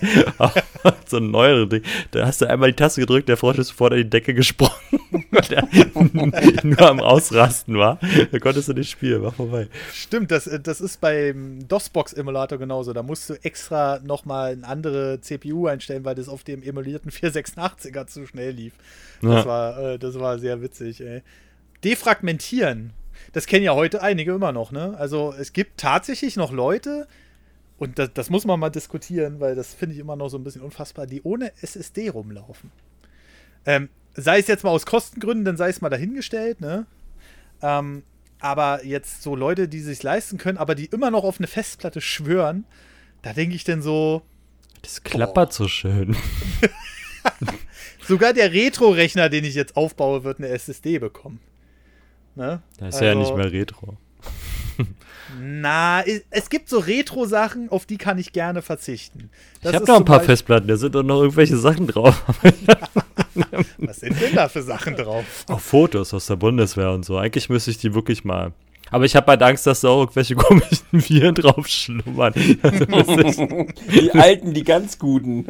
So 1.07 1.19
ein 1.19 1.31
neuere 1.31 1.69
Ding. 1.69 1.83
Da 2.11 2.27
hast 2.27 2.41
du 2.41 2.49
einmal 2.49 2.71
die 2.71 2.77
Taste 2.77 3.01
gedrückt, 3.03 3.29
der 3.29 3.37
Frosch 3.37 3.59
ist 3.59 3.69
sofort 3.69 3.93
an 3.93 3.99
die 3.99 4.09
Decke 4.09 4.33
gesprungen, 4.35 4.73
weil 5.31 5.43
der 5.43 5.69
nur 6.65 6.81
am 6.81 7.01
Ausrasten 7.01 7.77
war. 7.77 8.01
Da 8.33 8.39
konntest 8.39 8.69
du 8.69 8.73
nicht 8.73 8.91
spielen, 8.91 9.23
war 9.23 9.33
vorbei. 9.33 9.69
Stimmt, 9.93 10.31
das, 10.31 10.47
äh, 10.47 10.59
das 10.59 10.81
ist 10.81 11.01
beim 11.03 11.69
DOS-Box-Emulator 11.69 12.57
genauso. 12.59 12.95
Da 12.95 13.03
musst 13.03 13.29
du 13.29 13.35
extra 13.45 14.01
nochmal 14.03 14.53
eine 14.53 14.67
andere 14.67 15.21
CPU 15.21 15.67
einstellen, 15.67 16.05
weil 16.07 16.15
das 16.15 16.29
auf 16.29 16.45
dem 16.45 16.63
emulierten 16.63 17.11
486er 17.11 18.07
zu 18.07 18.27
schnell 18.27 18.53
lief. 18.53 18.73
Das, 19.21 19.45
Ja. 19.45 19.47
war, 19.47 19.79
äh, 19.79 19.99
das 19.99 20.19
war 20.19 20.39
sehr 20.39 20.63
witzig, 20.63 21.03
ey. 21.03 21.23
Defragmentieren. 21.85 22.93
Das 23.33 23.47
kennen 23.47 23.65
ja 23.65 23.75
heute 23.75 24.03
einige 24.03 24.33
immer 24.33 24.53
noch, 24.53 24.73
ne? 24.73 24.95
Also 24.99 25.35
es 25.39 25.53
gibt 25.53 25.81
tatsächlich 25.81 26.37
noch 26.37 26.53
Leute, 26.53 27.07
und 27.79 27.99
das, 27.99 28.11
das 28.15 28.31
muss 28.31 28.45
man 28.45 28.61
mal 28.61 28.71
diskutieren, 28.71 29.41
weil 29.41 29.55
das 29.55 29.75
finde 29.75 29.95
ich 29.95 30.01
immer 30.01 30.15
noch 30.15 30.29
so 30.29 30.39
ein 30.39 30.45
bisschen 30.45 30.63
unfassbar, 30.63 31.07
die 31.07 31.23
ohne 31.23 31.53
SSD 31.63 32.11
rumlaufen. 32.11 32.71
Ähm, 33.67 33.89
sei 34.15 34.39
es 34.39 34.47
jetzt 34.47 34.63
mal 34.63 34.71
aus 34.71 34.87
Kostengründen, 34.87 35.45
dann 35.45 35.57
sei 35.57 35.69
es 35.69 35.81
mal 35.81 35.89
dahingestellt, 35.89 36.61
ne? 36.61 36.87
Ähm, 37.61 38.05
aber 38.39 38.85
jetzt 38.85 39.23
so 39.23 39.35
Leute, 39.35 39.69
die 39.69 39.81
sich 39.81 40.03
leisten 40.03 40.39
können, 40.39 40.59
aber 40.59 40.75
die 40.75 40.87
immer 40.87 41.11
noch 41.11 41.25
auf 41.25 41.39
eine 41.39 41.47
Festplatte 41.47 42.01
schwören, 42.01 42.67
da 43.23 43.33
denke 43.33 43.55
ich 43.55 43.65
dann 43.65 43.83
so, 43.83 44.23
Das 44.83 45.03
klappert 45.03 45.53
so 45.53 45.69
schön. 45.69 46.17
sogar 48.07 48.33
der 48.33 48.53
Retro-Rechner, 48.53 49.29
den 49.29 49.45
ich 49.45 49.55
jetzt 49.55 49.77
aufbaue, 49.77 50.25
wird 50.25 50.39
eine 50.39 50.49
SSD 50.49 50.99
bekommen. 50.99 51.41
Ne? 52.35 52.63
Das 52.79 52.95
ist 52.97 53.01
ja 53.01 53.15
nicht 53.15 53.27
Also- 53.31 53.37
mehr 53.37 53.53
Retro. 53.53 53.97
Na, 55.41 56.03
es 56.31 56.51
gibt 56.51 56.69
so 56.69 56.79
Retro-Sachen, 56.79 57.71
auf 57.71 57.87
die 57.87 57.97
kann 57.97 58.19
ich 58.19 58.33
gerne 58.33 58.61
verzichten. 58.61 59.31
Das 59.63 59.71
ich 59.73 59.77
habe 59.77 59.87
noch 59.87 59.97
ein 59.97 60.05
paar 60.05 60.19
Beispiel- 60.19 60.33
Festplatten, 60.37 60.69
da 60.69 60.77
sind 60.77 60.95
doch 60.95 61.03
noch 61.03 61.21
irgendwelche 61.23 61.57
Sachen 61.57 61.87
drauf. 61.87 62.23
Was 63.79 64.01
sind 64.01 64.21
denn 64.21 64.35
da 64.35 64.49
für 64.49 64.63
Sachen 64.63 64.95
drauf? 64.95 65.25
Auch 65.49 65.61
Fotos 65.61 66.13
aus 66.13 66.27
der 66.27 66.37
Bundeswehr 66.37 66.91
und 66.91 67.05
so. 67.05 67.17
Eigentlich 67.17 67.49
müsste 67.49 67.71
ich 67.71 67.79
die 67.79 67.95
wirklich 67.95 68.25
mal. 68.25 68.53
Aber 68.91 69.07
ich 69.07 69.17
habe 69.17 69.27
halt 69.29 69.43
Angst, 69.43 69.67
dass 69.67 69.81
da 69.81 69.89
auch 69.89 70.01
irgendwelche 70.01 70.35
komischen 70.35 70.87
Viren 70.93 71.35
drauf 71.35 71.67
schlummern. 71.67 72.35
Also 72.93 73.67
Die 73.91 74.11
alten, 74.13 74.53
die 74.53 74.65
ganz 74.65 74.99
guten. 74.99 75.47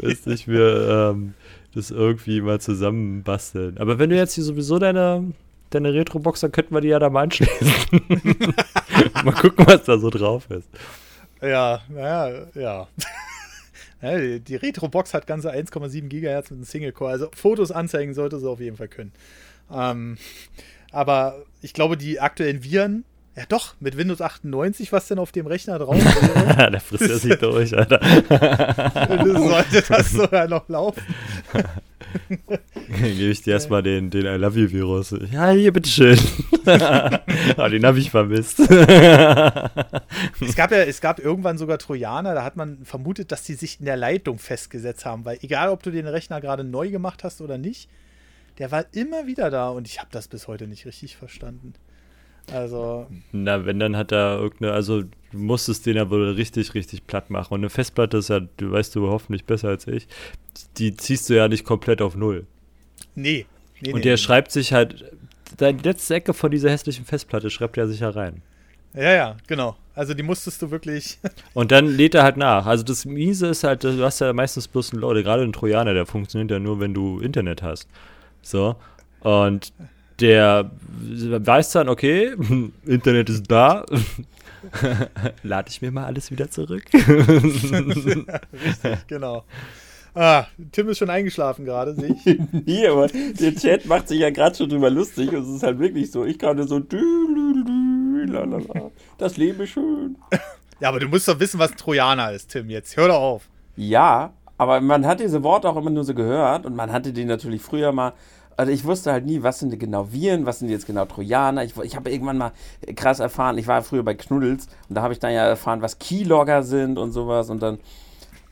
müsste 0.00 0.32
ich 0.32 0.46
mir 0.46 1.10
ähm, 1.14 1.34
das 1.74 1.90
irgendwie 1.90 2.40
mal 2.40 2.60
zusammenbasteln. 2.60 3.78
Aber 3.78 3.98
wenn 3.98 4.10
du 4.10 4.16
jetzt 4.16 4.34
hier 4.34 4.44
sowieso 4.44 4.78
deine, 4.78 5.32
deine 5.70 5.92
Retro-Box, 5.92 6.40
dann 6.40 6.52
könnten 6.52 6.74
wir 6.74 6.80
die 6.80 6.88
ja 6.88 6.98
da 6.98 7.10
mal 7.10 7.24
anschließen. 7.24 7.70
mal 9.24 9.32
gucken, 9.32 9.66
was 9.66 9.84
da 9.84 9.98
so 9.98 10.10
drauf 10.10 10.50
ist. 10.50 10.68
Ja, 11.40 11.82
naja, 11.88 12.46
ja. 12.54 12.88
ja 14.02 14.18
die, 14.18 14.40
die 14.40 14.56
Retro-Box 14.56 15.14
hat 15.14 15.26
ganze 15.26 15.52
1,7 15.52 16.08
Gigahertz 16.08 16.50
mit 16.50 16.58
einem 16.58 16.64
Single-Core. 16.64 17.10
Also 17.10 17.28
Fotos 17.34 17.70
anzeigen 17.70 18.14
sollte 18.14 18.38
sie 18.38 18.48
auf 18.48 18.60
jeden 18.60 18.76
Fall 18.76 18.88
können. 18.88 19.12
Ähm, 19.70 20.16
aber 20.90 21.44
ich 21.60 21.74
glaube, 21.74 21.96
die 21.96 22.20
aktuellen 22.20 22.64
Viren, 22.64 23.04
ja 23.38 23.44
doch, 23.48 23.74
mit 23.78 23.96
Windows 23.96 24.20
98, 24.20 24.90
was 24.90 25.06
denn 25.06 25.20
auf 25.20 25.30
dem 25.30 25.46
Rechner 25.46 25.78
drauf 25.78 25.96
ist. 25.96 26.22
Der 26.58 26.80
frisst 26.80 27.08
ja 27.08 27.18
sich 27.18 27.36
durch, 27.36 27.76
Alter. 27.76 28.00
sollte 29.24 29.82
das 29.88 30.10
sogar 30.10 30.48
noch 30.48 30.68
laufen. 30.68 31.02
Gebe 32.88 33.30
ich 33.30 33.42
dir 33.42 33.52
erstmal 33.52 33.84
den, 33.84 34.10
den 34.10 34.26
I 34.26 34.36
Love 34.36 34.58
You 34.58 34.70
Virus. 34.70 35.14
Ja, 35.30 35.50
hier, 35.50 35.72
bitteschön. 35.72 36.18
oh, 37.56 37.68
den 37.68 37.86
habe 37.86 38.00
ich 38.00 38.10
vermisst. 38.10 38.58
es, 38.58 40.56
gab 40.56 40.72
ja, 40.72 40.78
es 40.78 41.00
gab 41.00 41.20
irgendwann 41.20 41.58
sogar 41.58 41.78
Trojaner, 41.78 42.34
da 42.34 42.42
hat 42.42 42.56
man 42.56 42.84
vermutet, 42.84 43.30
dass 43.30 43.44
die 43.44 43.54
sich 43.54 43.78
in 43.78 43.86
der 43.86 43.96
Leitung 43.96 44.38
festgesetzt 44.38 45.04
haben, 45.04 45.24
weil 45.24 45.38
egal, 45.42 45.68
ob 45.68 45.84
du 45.84 45.92
den 45.92 46.08
Rechner 46.08 46.40
gerade 46.40 46.64
neu 46.64 46.90
gemacht 46.90 47.22
hast 47.22 47.40
oder 47.40 47.56
nicht, 47.56 47.88
der 48.58 48.72
war 48.72 48.86
immer 48.92 49.28
wieder 49.28 49.50
da 49.50 49.68
und 49.68 49.86
ich 49.86 50.00
habe 50.00 50.08
das 50.10 50.26
bis 50.26 50.48
heute 50.48 50.66
nicht 50.66 50.86
richtig 50.86 51.16
verstanden. 51.16 51.74
Also. 52.52 53.06
Na, 53.32 53.66
wenn, 53.66 53.78
dann 53.78 53.96
hat 53.96 54.12
er 54.12 54.38
irgendeine, 54.38 54.72
also 54.72 55.02
du 55.02 55.38
musstest 55.38 55.86
den 55.86 55.96
ja 55.96 56.10
wohl 56.10 56.30
richtig, 56.32 56.74
richtig 56.74 57.06
platt 57.06 57.30
machen. 57.30 57.54
Und 57.54 57.60
eine 57.60 57.70
Festplatte 57.70 58.18
ist 58.18 58.28
ja, 58.28 58.40
du 58.40 58.70
weißt 58.70 58.94
du 58.94 59.08
hoffentlich 59.08 59.44
besser 59.44 59.68
als 59.68 59.86
ich, 59.86 60.08
die 60.78 60.96
ziehst 60.96 61.28
du 61.28 61.34
ja 61.34 61.48
nicht 61.48 61.64
komplett 61.64 62.02
auf 62.02 62.16
Null. 62.16 62.46
Nee. 63.14 63.46
nee 63.80 63.92
und 63.92 64.04
der 64.04 64.14
nee. 64.14 64.18
schreibt 64.18 64.52
sich 64.52 64.72
halt, 64.72 65.04
deine 65.56 65.78
letzte 65.82 66.14
Ecke 66.14 66.34
von 66.34 66.50
dieser 66.50 66.70
hässlichen 66.70 67.04
Festplatte 67.04 67.50
schreibt 67.50 67.76
er 67.76 67.88
sich 67.88 68.00
ja 68.00 68.10
rein. 68.10 68.42
Ja, 68.94 69.12
ja, 69.12 69.36
genau. 69.46 69.76
Also 69.94 70.14
die 70.14 70.22
musstest 70.22 70.62
du 70.62 70.70
wirklich. 70.70 71.18
und 71.54 71.72
dann 71.72 71.86
lädt 71.86 72.14
er 72.14 72.22
halt 72.22 72.36
nach. 72.36 72.66
Also 72.66 72.84
das 72.84 73.04
Miese 73.04 73.48
ist 73.48 73.64
halt, 73.64 73.84
du 73.84 74.02
hast 74.02 74.20
ja 74.20 74.32
meistens 74.32 74.68
bloß 74.68 74.92
einen 74.92 75.02
Leute, 75.02 75.22
gerade 75.22 75.42
ein 75.42 75.52
Trojaner, 75.52 75.94
der 75.94 76.06
funktioniert 76.06 76.50
ja 76.50 76.58
nur, 76.58 76.80
wenn 76.80 76.94
du 76.94 77.20
Internet 77.20 77.62
hast. 77.62 77.88
So. 78.40 78.76
Und 79.20 79.72
der 80.20 80.70
weiß 81.10 81.72
dann, 81.72 81.88
okay, 81.88 82.34
Internet 82.86 83.30
ist 83.30 83.50
da. 83.50 83.84
Lade 85.42 85.68
ich 85.70 85.82
mir 85.82 85.90
mal 85.90 86.04
alles 86.04 86.30
wieder 86.30 86.50
zurück. 86.50 86.84
Richtig, 86.92 88.26
genau. 89.06 89.44
Ah, 90.14 90.46
Tim 90.72 90.88
ist 90.88 90.98
schon 90.98 91.10
eingeschlafen 91.10 91.64
gerade, 91.64 91.94
sehe 91.94 92.16
ich. 92.24 92.38
nee, 92.66 92.86
aber 92.86 93.06
der 93.06 93.54
Chat 93.54 93.86
macht 93.86 94.08
sich 94.08 94.18
ja 94.18 94.30
gerade 94.30 94.56
schon 94.56 94.68
drüber 94.68 94.90
lustig 94.90 95.30
und 95.30 95.42
es 95.42 95.48
ist 95.48 95.62
halt 95.62 95.78
wirklich 95.78 96.10
so. 96.10 96.24
Ich 96.24 96.38
gerade 96.38 96.66
so. 96.66 96.80
Das 99.18 99.36
Leben 99.36 99.60
ist 99.60 99.70
schön. 99.70 100.16
Ja, 100.80 100.88
aber 100.88 100.98
du 100.98 101.08
musst 101.08 101.28
doch 101.28 101.38
wissen, 101.38 101.60
was 101.60 101.72
ein 101.72 101.76
Trojaner 101.76 102.32
ist, 102.32 102.50
Tim, 102.50 102.68
jetzt. 102.68 102.96
Hör 102.96 103.08
doch 103.08 103.20
auf. 103.20 103.48
Ja, 103.76 104.32
aber 104.56 104.80
man 104.80 105.06
hat 105.06 105.20
diese 105.20 105.42
Worte 105.44 105.68
auch 105.68 105.76
immer 105.76 105.90
nur 105.90 106.04
so 106.04 106.14
gehört 106.14 106.66
und 106.66 106.74
man 106.74 106.92
hatte 106.92 107.12
die 107.12 107.24
natürlich 107.24 107.62
früher 107.62 107.92
mal 107.92 108.12
also 108.58 108.72
ich 108.72 108.84
wusste 108.84 109.12
halt 109.12 109.24
nie, 109.24 109.44
was 109.44 109.60
sind 109.60 109.78
genau 109.78 110.12
Viren, 110.12 110.44
was 110.44 110.58
sind 110.58 110.68
jetzt 110.68 110.84
genau 110.84 111.04
Trojaner. 111.04 111.62
Ich, 111.62 111.76
ich 111.76 111.94
habe 111.94 112.10
irgendwann 112.10 112.38
mal 112.38 112.52
krass 112.96 113.20
erfahren, 113.20 113.56
ich 113.56 113.68
war 113.68 113.82
früher 113.82 114.02
bei 114.02 114.14
Knuddels 114.14 114.66
und 114.88 114.96
da 114.96 115.02
habe 115.02 115.12
ich 115.12 115.20
dann 115.20 115.32
ja 115.32 115.46
erfahren, 115.46 115.80
was 115.80 116.00
Keylogger 116.00 116.64
sind 116.64 116.98
und 116.98 117.12
sowas 117.12 117.50
und 117.50 117.62
dann, 117.62 117.78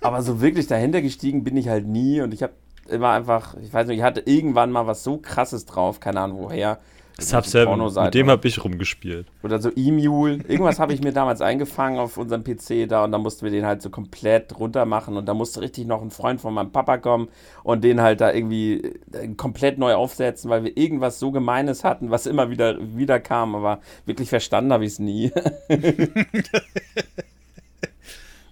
aber 0.00 0.22
so 0.22 0.40
wirklich 0.40 0.68
dahinter 0.68 1.02
gestiegen 1.02 1.42
bin 1.42 1.56
ich 1.56 1.68
halt 1.68 1.88
nie 1.88 2.20
und 2.20 2.32
ich 2.32 2.44
habe 2.44 2.52
immer 2.88 3.10
einfach, 3.10 3.56
ich 3.60 3.72
weiß 3.74 3.88
nicht, 3.88 3.98
ich 3.98 4.04
hatte 4.04 4.22
irgendwann 4.24 4.70
mal 4.70 4.86
was 4.86 5.02
so 5.02 5.16
krasses 5.16 5.66
drauf, 5.66 5.98
keine 5.98 6.20
Ahnung 6.20 6.38
woher. 6.38 6.78
Sub 7.18 7.46
7, 7.46 7.78
mit 7.78 8.14
dem 8.14 8.28
habe 8.28 8.46
ich 8.46 8.62
rumgespielt. 8.62 9.26
Oder 9.42 9.58
so 9.58 9.70
E-Mule. 9.74 10.40
Irgendwas 10.48 10.78
habe 10.78 10.92
ich 10.92 11.02
mir 11.02 11.12
damals 11.12 11.40
eingefangen 11.40 11.98
auf 11.98 12.18
unserem 12.18 12.44
PC 12.44 12.86
da 12.86 13.04
und 13.04 13.12
da 13.12 13.16
mussten 13.18 13.46
wir 13.46 13.50
den 13.50 13.64
halt 13.64 13.80
so 13.80 13.88
komplett 13.88 14.58
runter 14.58 14.84
machen 14.84 15.16
und 15.16 15.24
da 15.24 15.32
musste 15.32 15.62
richtig 15.62 15.86
noch 15.86 16.02
ein 16.02 16.10
Freund 16.10 16.42
von 16.42 16.52
meinem 16.52 16.72
Papa 16.72 16.98
kommen 16.98 17.28
und 17.62 17.84
den 17.84 18.02
halt 18.02 18.20
da 18.20 18.34
irgendwie 18.34 18.92
äh, 19.12 19.28
komplett 19.34 19.78
neu 19.78 19.94
aufsetzen, 19.94 20.50
weil 20.50 20.64
wir 20.64 20.76
irgendwas 20.76 21.18
so 21.18 21.30
Gemeines 21.30 21.84
hatten, 21.84 22.10
was 22.10 22.26
immer 22.26 22.50
wieder, 22.50 22.76
wieder 22.94 23.18
kam, 23.18 23.54
aber 23.54 23.80
wirklich 24.04 24.28
verstanden 24.28 24.74
habe 24.74 24.84
ich 24.84 24.92
es 24.92 24.98
nie. 24.98 25.32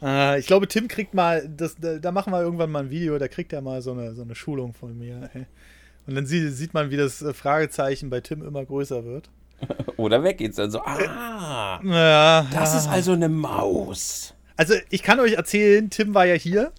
äh, 0.03 0.39
ich 0.39 0.47
glaube, 0.47 0.69
Tim 0.69 0.89
kriegt 0.89 1.13
mal, 1.13 1.47
das, 1.55 1.77
da 1.79 2.13
machen 2.13 2.33
wir 2.33 2.41
irgendwann 2.41 2.73
mal 2.73 2.85
ein 2.85 2.91
Video, 2.91 3.19
da 3.19 3.29
kriegt 3.29 3.53
er 3.53 3.61
mal 3.61 3.83
so 3.83 3.93
eine, 3.93 4.15
so 4.15 4.23
eine 4.23 4.35
Schulung 4.35 4.73
von 4.73 4.99
mir. 4.99 5.29
Ey. 5.35 5.45
Und 6.07 6.15
dann 6.15 6.27
sieht 6.27 6.75
man, 6.75 6.91
wie 6.91 6.97
das 6.97 7.23
äh, 7.23 7.33
Fragezeichen 7.33 8.11
bei 8.11 8.21
Tim 8.21 8.47
immer 8.47 8.65
größer 8.65 9.05
wird. 9.05 9.31
Oder 9.97 10.23
weg 10.23 10.39
geht's 10.39 10.57
dann 10.57 10.71
so. 10.71 10.81
Ah, 10.81 11.81
ja, 11.83 12.47
das 12.53 12.73
ja. 12.73 12.79
ist 12.79 12.89
also 12.89 13.13
eine 13.13 13.29
Maus. 13.29 14.35
Also 14.57 14.75
ich 14.91 15.03
kann 15.03 15.21
euch 15.21 15.33
erzählen, 15.33 15.91
Tim 15.91 16.15
war 16.15 16.27
ja 16.27 16.35
hier. 16.35 16.73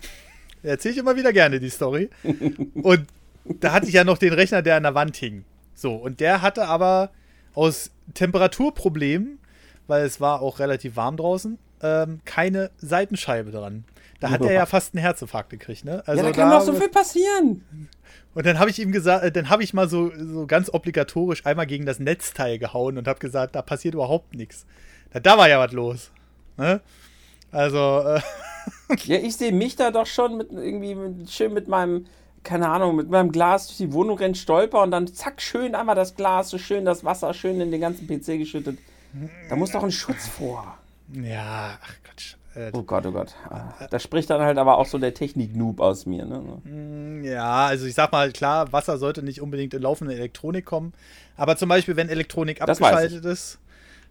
Erzähle 0.63 0.93
ich 0.93 0.99
immer 0.99 1.15
wieder 1.15 1.33
gerne 1.33 1.59
die 1.59 1.69
Story. 1.69 2.09
und 2.75 3.07
da 3.45 3.73
hatte 3.73 3.87
ich 3.87 3.93
ja 3.93 4.03
noch 4.03 4.17
den 4.17 4.33
Rechner, 4.33 4.61
der 4.61 4.77
an 4.77 4.83
der 4.83 4.95
Wand 4.95 5.15
hing. 5.17 5.43
So, 5.73 5.95
und 5.95 6.19
der 6.19 6.41
hatte 6.41 6.67
aber 6.67 7.11
aus 7.53 7.91
Temperaturproblemen, 8.13 9.39
weil 9.87 10.05
es 10.05 10.21
war 10.21 10.41
auch 10.41 10.59
relativ 10.59 10.95
warm 10.95 11.17
draußen, 11.17 11.57
ähm, 11.81 12.21
keine 12.25 12.71
Seitenscheibe 12.77 13.51
dran. 13.51 13.85
Da 14.19 14.29
hat 14.29 14.41
er 14.41 14.53
ja 14.53 14.65
fast 14.65 14.95
einen 14.95 15.01
Herzinfarkt 15.01 15.49
gekriegt, 15.49 15.85
ne? 15.85 16.03
Also 16.05 16.23
ja, 16.23 16.29
da 16.29 16.35
kann 16.35 16.49
da, 16.49 16.59
doch 16.59 16.65
so 16.65 16.73
viel 16.73 16.89
passieren. 16.89 17.89
Und 18.33 18.45
dann 18.45 18.59
habe 18.59 18.69
ich 18.69 18.79
ihm 18.79 18.91
gesagt, 18.91 19.23
äh, 19.23 19.31
dann 19.31 19.49
habe 19.49 19.63
ich 19.63 19.73
mal 19.73 19.89
so, 19.89 20.11
so 20.15 20.47
ganz 20.47 20.69
obligatorisch 20.73 21.45
einmal 21.45 21.65
gegen 21.65 21.85
das 21.85 21.99
Netzteil 21.99 22.59
gehauen 22.59 22.97
und 22.97 23.07
habe 23.07 23.19
gesagt, 23.19 23.55
da 23.55 23.61
passiert 23.61 23.93
überhaupt 23.93 24.35
nichts. 24.35 24.65
Da, 25.11 25.19
da 25.19 25.37
war 25.37 25.49
ja 25.49 25.59
was 25.59 25.71
los. 25.71 26.11
Ne? 26.57 26.81
Also. 27.51 28.03
Äh 28.05 28.21
ja, 29.05 29.17
ich 29.17 29.35
sehe 29.35 29.51
mich 29.51 29.75
da 29.75 29.91
doch 29.91 30.05
schon 30.05 30.37
mit 30.37 30.51
irgendwie 30.51 30.95
mit, 30.95 31.29
schön 31.29 31.53
mit 31.53 31.67
meinem, 31.67 32.05
keine 32.43 32.69
Ahnung, 32.69 32.95
mit 32.95 33.09
meinem 33.09 33.31
Glas 33.31 33.67
durch 33.67 33.77
die 33.77 33.93
Wohnung 33.93 34.17
rennt, 34.17 34.37
stolper 34.37 34.81
und 34.81 34.91
dann 34.91 35.07
zack, 35.07 35.41
schön 35.41 35.75
einmal 35.75 35.95
das 35.95 36.15
Glas, 36.15 36.49
so 36.49 36.57
schön 36.57 36.85
das 36.85 37.03
Wasser, 37.03 37.33
schön 37.33 37.59
in 37.61 37.71
den 37.71 37.81
ganzen 37.81 38.07
PC 38.07 38.37
geschüttet. 38.37 38.79
Da 39.49 39.55
muss 39.55 39.71
doch 39.71 39.83
ein 39.83 39.91
Schutz 39.91 40.27
vor. 40.27 40.77
Ja, 41.13 41.79
ach. 41.81 42.04
Äh, 42.55 42.71
oh 42.73 42.83
Gott, 42.83 43.05
oh 43.05 43.11
Gott. 43.11 43.35
Ah, 43.49 43.73
da 43.89 43.99
spricht 43.99 44.29
dann 44.29 44.41
halt 44.41 44.57
aber 44.57 44.77
auch 44.77 44.85
so 44.85 44.97
der 44.97 45.13
Technik-Noob 45.13 45.81
aus 45.81 46.05
mir. 46.05 46.25
Ne? 46.25 46.39
Mm, 46.63 47.23
ja, 47.23 47.65
also 47.65 47.85
ich 47.85 47.93
sag 47.93 48.13
mal, 48.13 48.31
klar, 48.31 48.71
Wasser 48.71 48.97
sollte 48.97 49.23
nicht 49.23 49.41
unbedingt 49.41 49.73
in 49.73 49.81
laufende 49.81 50.13
Elektronik 50.13 50.65
kommen. 50.65 50.93
Aber 51.35 51.57
zum 51.57 51.67
Beispiel, 51.67 51.97
wenn 51.97 52.07
Elektronik 52.07 52.61
abgeschaltet 52.61 53.25
ist, 53.25 53.59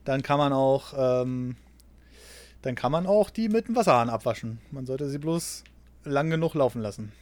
dann 0.05 0.23
kann 0.23 0.39
man 0.39 0.53
auch, 0.53 0.93
ähm, 0.97 1.57
dann 2.61 2.75
kann 2.75 2.93
man 2.93 3.07
auch 3.07 3.31
die 3.31 3.49
mit 3.49 3.69
dem 3.69 3.77
Wasserhahn 3.77 4.11
abwaschen. 4.11 4.59
Man 4.71 4.85
sollte 4.85 5.09
sie 5.09 5.19
bloß 5.19 5.65
lang 6.05 6.29
genug 6.29 6.55
laufen 6.55 6.83
lassen. 6.83 7.13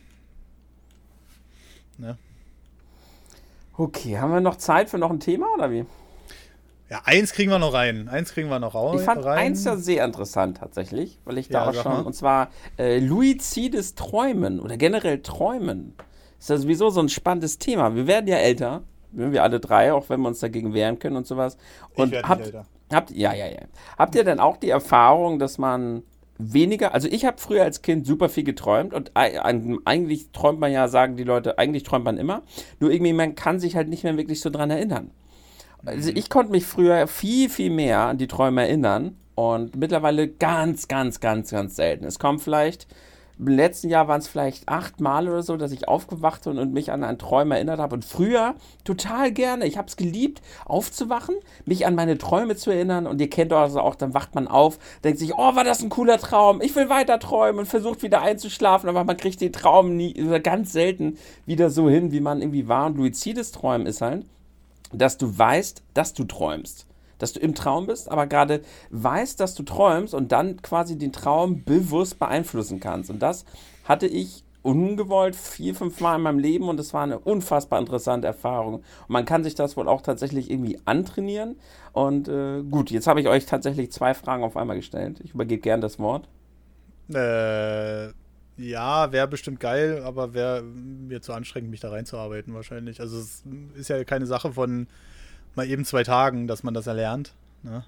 Ne? 1.99 2.19
Okay, 3.77 4.19
haben 4.19 4.33
wir 4.33 4.41
noch 4.41 4.57
Zeit 4.57 4.91
für 4.91 4.99
noch 4.99 5.11
ein 5.11 5.21
Thema 5.21 5.47
oder 5.55 5.71
wie? 5.71 5.87
Ja, 6.93 7.01
eins 7.07 7.33
kriegen 7.33 7.51
wir 7.51 7.59
noch 7.59 7.73
rein. 7.73 8.11
Eins 8.11 8.35
kriegen 8.35 8.51
wir 8.51 8.59
noch 8.59 8.75
rein. 8.75 8.99
Ich 8.99 9.01
fand 9.01 9.25
eins 9.25 9.65
ja 9.65 9.77
sehr 9.77 10.05
interessant 10.05 10.59
tatsächlich, 10.59 11.19
weil 11.25 11.39
ich 11.39 11.49
da 11.49 11.65
ja, 11.65 11.71
auch 11.71 11.83
schon, 11.83 11.93
mal. 11.93 12.03
und 12.03 12.13
zwar 12.13 12.51
äh, 12.79 12.99
luizides 12.99 13.95
Träumen 13.95 14.61
oder 14.61 14.77
generell 14.77 15.23
Träumen. 15.23 15.95
Ist 16.39 16.51
ja 16.51 16.59
sowieso 16.59 16.91
so 16.91 17.01
ein 17.01 17.09
spannendes 17.09 17.57
Thema. 17.57 17.95
Wir 17.95 18.07
werden 18.07 18.27
ja 18.27 18.37
älter, 18.37 18.83
wir 19.11 19.43
alle 19.43 19.59
drei, 19.59 19.95
auch 19.95 20.11
wenn 20.11 20.21
wir 20.21 20.29
uns 20.29 20.41
dagegen 20.41 20.75
wehren 20.75 20.99
können 20.99 21.17
und 21.17 21.27
sowas. 21.27 21.57
Und 21.95 22.13
ich 22.13 22.23
habt, 22.25 22.45
älter. 22.45 22.67
habt, 22.93 23.11
ja, 23.13 23.33
ja, 23.33 23.47
ja. 23.47 23.61
Habt 23.99 24.15
ihr 24.15 24.25
denn 24.25 24.39
auch 24.39 24.59
die 24.59 24.69
Erfahrung, 24.69 25.39
dass 25.39 25.57
man 25.57 26.03
weniger, 26.37 26.93
also 26.93 27.09
ich 27.09 27.25
habe 27.25 27.39
früher 27.39 27.63
als 27.63 27.81
Kind 27.81 28.07
super 28.07 28.29
viel 28.29 28.45
geträumt 28.45 28.93
und 28.93 29.13
eigentlich 29.15 30.31
träumt 30.33 30.61
man 30.61 30.71
ja, 30.71 30.89
sagen 30.89 31.17
die 31.17 31.25
Leute, 31.25 31.57
eigentlich 31.57 31.85
träumt 31.85 32.05
man 32.05 32.19
immer, 32.19 32.43
nur 32.81 32.91
irgendwie 32.91 33.15
man 33.15 33.35
kann 33.35 33.61
sich 33.61 33.77
halt 33.77 33.89
nicht 33.89 34.05
mehr 34.05 34.19
wirklich 34.19 34.43
so 34.43 34.51
dran 34.51 34.69
erinnern. 34.69 35.11
Also 35.85 36.11
ich 36.15 36.31
konnte 36.31 36.53
mich 36.53 36.65
früher 36.65 37.07
viel, 37.07 37.49
viel 37.49 37.71
mehr 37.71 38.01
an 38.01 38.19
die 38.19 38.29
Träume 38.29 38.63
erinnern 38.63 39.17
und 39.35 39.77
mittlerweile 39.77 40.29
ganz, 40.29 40.87
ganz, 40.87 41.19
ganz, 41.19 41.51
ganz 41.51 41.77
selten. 41.77 42.05
Es 42.05 42.19
kommt 42.19 42.41
vielleicht, 42.43 42.87
im 43.39 43.49
letzten 43.49 43.89
Jahr 43.89 44.07
waren 44.07 44.21
es 44.21 44.29
vielleicht 44.29 44.69
acht 44.69 45.01
Mal 45.01 45.29
oder 45.29 45.43
so, 45.43 45.57
dass 45.57 45.73
ich 45.73 45.89
aufgewacht 45.89 46.45
bin 46.45 46.59
und 46.59 46.73
mich 46.73 46.93
an 46.93 47.03
einen 47.03 47.19
Traum 47.19 47.51
erinnert 47.51 47.81
habe. 47.81 47.97
Und 47.97 48.05
früher 48.05 48.55
total 48.85 49.33
gerne. 49.33 49.67
Ich 49.67 49.79
habe 49.79 49.89
es 49.89 49.97
geliebt, 49.97 50.43
aufzuwachen, 50.65 51.35
mich 51.65 51.85
an 51.85 51.97
meine 51.97 52.19
Träume 52.19 52.55
zu 52.55 52.71
erinnern. 52.71 53.09
Und 53.09 53.21
ihr 53.21 53.31
kennt 53.31 53.53
also 53.53 53.81
auch, 53.81 53.97
dann 53.97 54.15
wacht 54.15 54.37
man 54.37 54.47
auf, 54.47 54.79
denkt 55.03 55.19
sich, 55.19 55.35
oh, 55.35 55.57
war 55.57 55.65
das 55.65 55.83
ein 55.83 55.89
cooler 55.89 56.19
Traum. 56.19 56.61
Ich 56.61 56.77
will 56.77 56.89
weiter 56.89 57.19
träumen 57.19 57.61
und 57.61 57.67
versucht 57.67 58.03
wieder 58.03 58.23
einzuschlafen. 58.23 58.89
Aber 58.89 59.03
man 59.03 59.17
kriegt 59.17 59.41
den 59.41 59.53
Traum 59.53 59.97
nie, 59.97 60.13
ganz 60.43 60.73
selten 60.73 61.17
wieder 61.45 61.71
so 61.71 61.89
hin, 61.89 62.13
wie 62.13 62.21
man 62.21 62.43
irgendwie 62.43 62.69
war. 62.69 62.87
Und 62.87 62.99
luizides 62.99 63.51
Träumen 63.51 63.89
ist 63.89 64.03
halt, 64.03 64.25
dass 64.93 65.19
du 65.19 65.37
weißt, 65.37 65.83
dass 65.95 66.15
du 66.15 66.25
träumst. 66.25 66.87
Dass 67.19 67.33
du 67.33 67.41
im 67.41 67.55
Traum 67.55 67.87
bist, 67.87 68.11
aber 68.11 68.27
gerade 68.27 68.63
weißt, 68.91 69.39
dass 69.39 69.55
du 69.55 69.63
träumst 69.63 70.15
und 70.15 70.33
dann 70.33 70.61
quasi 70.63 70.99
den 70.99 71.13
Traum 71.13 71.65
bewusst 71.65 72.19
beeinflussen 72.19 72.81
kannst. 72.81 73.11
Und 73.11 73.21
das 73.21 73.45
hatte 73.85 74.07
ich 74.07 74.45
ungewollt 74.63 75.37
vier, 75.37 75.75
fünf 75.75 76.01
Mal 76.01 76.17
in 76.17 76.23
meinem 76.23 76.39
Leben 76.39 76.69
und 76.69 76.79
es 76.81 76.95
war 76.95 77.03
eine 77.03 77.19
unfassbar 77.19 77.79
interessante 77.81 78.27
Erfahrung. 78.27 78.77
Und 78.77 78.85
man 79.09 79.25
kann 79.25 79.45
sich 79.45 79.55
das 79.55 79.77
wohl 79.77 79.89
auch 79.89 80.03
tatsächlich 80.03 80.51
irgendwie 80.51 80.79
antrainieren. 80.85 81.57
Und 81.93 82.29
äh, 82.29 82.63
gut, 82.63 82.91
jetzt 82.91 83.07
habe 83.07 83.21
ich 83.21 83.29
euch 83.29 83.47
tatsächlich 83.47 83.93
zwei 83.93 84.15
Fragen 84.15 84.45
auf 84.45 84.57
einmal 84.57 84.77
gestellt. 84.77 85.21
Ich 85.23 85.35
übergebe 85.35 85.61
gern 85.61 85.81
das 85.81 85.99
Wort. 85.99 86.29
Äh, 87.13 88.13
ja, 88.57 89.13
wäre 89.13 89.29
bestimmt 89.29 89.61
geil, 89.61 90.03
aber 90.05 90.35
wäre 90.35 90.63
mir 90.63 91.23
zu 91.23 91.33
anstrengend, 91.33 91.71
mich 91.71 91.81
da 91.81 91.91
reinzuarbeiten 91.91 92.55
wahrscheinlich. 92.55 93.01
Also 93.01 93.19
es 93.19 93.45
ist 93.75 93.89
ja 93.89 94.05
keine 94.05 94.27
Sache 94.27 94.53
von 94.53 94.87
mal 95.55 95.69
eben 95.69 95.85
zwei 95.85 96.03
Tagen, 96.03 96.47
dass 96.47 96.63
man 96.63 96.75
das 96.75 96.87
erlernt. 96.87 97.35
Ne? 97.63 97.85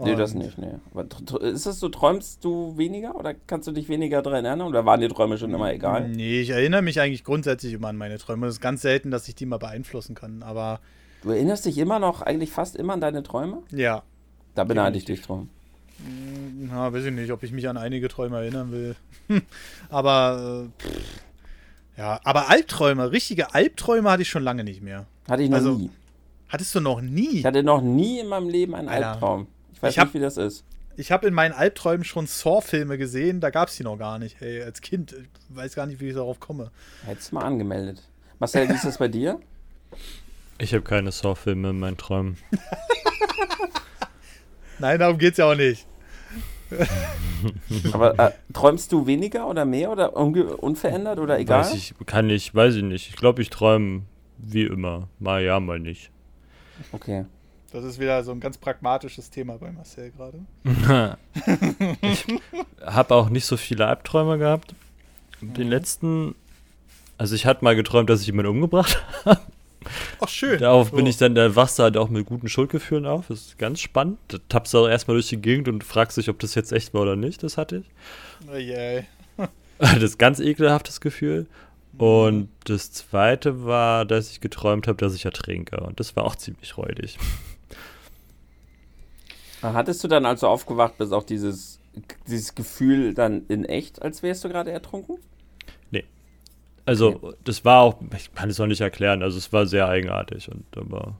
Nee, 0.00 0.14
das 0.14 0.34
nicht, 0.34 0.58
nee. 0.58 0.74
Aber 0.92 1.06
ist 1.40 1.66
es 1.66 1.80
so, 1.80 1.88
träumst 1.88 2.44
du 2.44 2.76
weniger 2.76 3.16
oder 3.16 3.34
kannst 3.34 3.66
du 3.66 3.72
dich 3.72 3.88
weniger 3.88 4.22
daran 4.22 4.44
erinnern 4.44 4.68
oder 4.68 4.86
waren 4.86 5.00
die 5.00 5.08
Träume 5.08 5.38
schon 5.38 5.52
immer 5.52 5.72
egal? 5.72 6.08
Nee, 6.08 6.40
ich 6.40 6.50
erinnere 6.50 6.82
mich 6.82 7.00
eigentlich 7.00 7.24
grundsätzlich 7.24 7.72
immer 7.72 7.88
an 7.88 7.96
meine 7.96 8.18
Träume. 8.18 8.46
Es 8.46 8.54
ist 8.54 8.60
ganz 8.60 8.82
selten, 8.82 9.10
dass 9.10 9.26
ich 9.26 9.34
die 9.34 9.46
mal 9.46 9.58
beeinflussen 9.58 10.14
kann, 10.14 10.44
aber. 10.44 10.80
Du 11.22 11.30
erinnerst 11.30 11.66
dich 11.66 11.78
immer 11.78 11.98
noch, 11.98 12.22
eigentlich 12.22 12.52
fast 12.52 12.76
immer 12.76 12.92
an 12.92 13.00
deine 13.00 13.24
Träume? 13.24 13.64
Ja. 13.72 14.04
Da 14.54 14.62
beneide 14.62 14.96
ich 14.96 15.04
dich 15.04 15.22
drum. 15.22 15.50
Na, 16.00 16.92
weiß 16.92 17.04
ich 17.04 17.12
nicht, 17.12 17.32
ob 17.32 17.42
ich 17.42 17.52
mich 17.52 17.68
an 17.68 17.76
einige 17.76 18.08
Träume 18.08 18.38
erinnern 18.38 18.72
will. 18.72 18.96
aber. 19.88 20.68
Äh, 20.80 20.82
pff, 20.82 21.22
ja, 21.98 22.20
aber 22.22 22.48
Albträume, 22.48 23.10
richtige 23.10 23.54
Albträume 23.54 24.08
hatte 24.08 24.22
ich 24.22 24.28
schon 24.28 24.44
lange 24.44 24.62
nicht 24.62 24.82
mehr. 24.82 25.06
Hatte 25.28 25.42
ich 25.42 25.50
noch 25.50 25.56
also, 25.56 25.72
nie. 25.74 25.90
Hattest 26.48 26.72
du 26.76 26.80
noch 26.80 27.00
nie? 27.00 27.38
Ich 27.38 27.44
hatte 27.44 27.64
noch 27.64 27.82
nie 27.82 28.20
in 28.20 28.28
meinem 28.28 28.48
Leben 28.48 28.76
einen 28.76 28.88
Alter. 28.88 29.12
Albtraum. 29.12 29.48
Ich 29.74 29.82
weiß 29.82 29.92
ich 29.92 29.98
hab, 29.98 30.06
nicht, 30.06 30.14
wie 30.14 30.20
das 30.20 30.36
ist. 30.36 30.64
Ich 30.96 31.10
habe 31.10 31.26
in 31.26 31.34
meinen 31.34 31.52
Albträumen 31.52 32.04
schon 32.04 32.28
Saw-Filme 32.28 32.98
gesehen, 32.98 33.40
da 33.40 33.50
gab 33.50 33.68
es 33.68 33.76
die 33.76 33.82
noch 33.82 33.98
gar 33.98 34.20
nicht. 34.20 34.40
Hey, 34.40 34.62
als 34.62 34.80
Kind, 34.80 35.12
ich 35.12 35.56
weiß 35.56 35.74
gar 35.74 35.86
nicht, 35.86 36.00
wie 36.00 36.08
ich 36.08 36.14
darauf 36.14 36.38
komme. 36.38 36.70
Hättest 37.04 37.32
du 37.32 37.34
mal 37.34 37.44
angemeldet. 37.44 38.02
Marcel, 38.38 38.68
wie 38.68 38.74
ist 38.74 38.84
das 38.84 38.98
bei 38.98 39.08
dir? 39.08 39.40
Ich 40.58 40.72
habe 40.74 40.82
keine 40.82 41.10
Saw-Filme 41.10 41.70
in 41.70 41.80
meinen 41.80 41.96
Träumen. 41.96 42.36
Nein, 44.78 44.98
darum 44.98 45.18
geht 45.18 45.32
es 45.32 45.38
ja 45.38 45.50
auch 45.50 45.56
nicht. 45.56 45.86
Aber 47.92 48.18
äh, 48.18 48.30
träumst 48.52 48.92
du 48.92 49.06
weniger 49.06 49.48
oder 49.48 49.64
mehr 49.64 49.90
oder 49.90 50.16
unverändert 50.16 51.18
oder 51.18 51.38
egal? 51.38 51.60
Weiß 51.60 51.74
ich, 51.74 51.94
kann 52.06 52.28
ich, 52.30 52.54
weiß 52.54 52.74
ich 52.76 52.82
nicht. 52.82 53.08
Ich 53.08 53.16
glaube, 53.16 53.42
ich 53.42 53.50
träume 53.50 54.02
wie 54.38 54.64
immer. 54.64 55.08
Mal 55.18 55.42
ja, 55.42 55.60
mal 55.60 55.78
nicht. 55.78 56.10
Okay. 56.92 57.24
Das 57.72 57.84
ist 57.84 57.98
wieder 57.98 58.24
so 58.24 58.32
ein 58.32 58.40
ganz 58.40 58.56
pragmatisches 58.56 59.30
Thema 59.30 59.58
bei 59.58 59.70
Marcel 59.70 60.10
gerade. 60.10 60.38
ich 62.00 62.24
habe 62.82 63.14
auch 63.14 63.28
nicht 63.28 63.44
so 63.44 63.58
viele 63.58 63.86
Albträume 63.86 64.38
gehabt. 64.38 64.74
Den 65.42 65.66
mhm. 65.66 65.70
letzten, 65.70 66.34
also 67.18 67.34
ich 67.34 67.44
hatte 67.44 67.64
mal 67.64 67.76
geträumt, 67.76 68.08
dass 68.08 68.22
ich 68.22 68.26
jemanden 68.26 68.52
umgebracht 68.52 69.02
habe. 69.24 69.40
Ach, 70.20 70.28
schön. 70.28 70.58
Darauf 70.58 70.90
so. 70.90 70.96
bin 70.96 71.06
ich 71.06 71.16
dann, 71.16 71.34
da 71.34 71.54
wachst 71.54 71.78
du 71.78 71.84
halt 71.84 71.96
auch 71.96 72.08
mit 72.08 72.26
guten 72.26 72.48
Schuldgefühlen 72.48 73.06
auf. 73.06 73.28
Das 73.28 73.40
ist 73.40 73.58
ganz 73.58 73.80
spannend. 73.80 74.18
Da 74.28 74.38
tappst 74.48 74.74
du 74.74 74.78
auch 74.78 74.88
erstmal 74.88 75.16
durch 75.16 75.28
die 75.28 75.40
Gegend 75.40 75.68
und 75.68 75.84
fragst 75.84 76.16
dich, 76.16 76.28
ob 76.28 76.38
das 76.38 76.54
jetzt 76.54 76.72
echt 76.72 76.94
war 76.94 77.02
oder 77.02 77.16
nicht. 77.16 77.42
Das 77.42 77.56
hatte 77.56 77.78
ich. 77.78 77.86
Oh 78.50 78.56
yeah. 78.56 79.04
das 79.78 80.02
ist 80.02 80.18
ganz 80.18 80.40
ekelhaftes 80.40 81.00
Gefühl. 81.00 81.46
Und 81.98 82.48
das 82.64 82.92
zweite 82.92 83.64
war, 83.64 84.04
dass 84.04 84.30
ich 84.30 84.40
geträumt 84.40 84.86
habe, 84.86 84.98
dass 84.98 85.14
ich 85.14 85.24
ertrinke. 85.24 85.80
Und 85.80 85.98
das 85.98 86.14
war 86.14 86.24
auch 86.24 86.36
ziemlich 86.36 86.76
räudig. 86.76 87.18
Hattest 89.62 90.04
du 90.04 90.08
dann, 90.08 90.24
als 90.24 90.40
du 90.40 90.46
aufgewacht 90.46 90.98
bist, 90.98 91.12
auch 91.12 91.24
dieses, 91.24 91.80
dieses 92.28 92.54
Gefühl 92.54 93.14
dann 93.14 93.46
in 93.48 93.64
echt, 93.64 94.00
als 94.00 94.22
wärst 94.22 94.44
du 94.44 94.48
gerade 94.48 94.70
ertrunken? 94.70 95.18
Also, 96.88 97.34
das 97.44 97.66
war 97.66 97.82
auch, 97.82 97.96
ich 98.16 98.32
kann 98.32 98.48
es 98.48 98.58
auch 98.58 98.66
nicht 98.66 98.80
erklären, 98.80 99.22
also 99.22 99.36
es 99.36 99.52
war 99.52 99.66
sehr 99.66 99.88
eigenartig 99.88 100.50
und 100.50 100.64
aber 100.74 101.16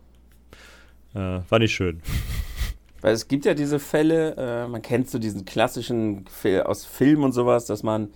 äh, 1.14 1.40
war 1.46 1.58
nicht 1.58 1.74
schön. 1.74 2.00
Weil 3.02 3.12
es 3.12 3.28
gibt 3.28 3.44
ja 3.44 3.52
diese 3.52 3.78
Fälle, 3.78 4.34
äh, 4.38 4.66
man 4.66 4.80
kennt 4.80 5.10
so 5.10 5.18
diesen 5.18 5.44
klassischen 5.44 6.24
aus 6.64 6.86
Film 6.86 7.22
und 7.22 7.32
sowas, 7.32 7.66
dass 7.66 7.82
man 7.82 8.08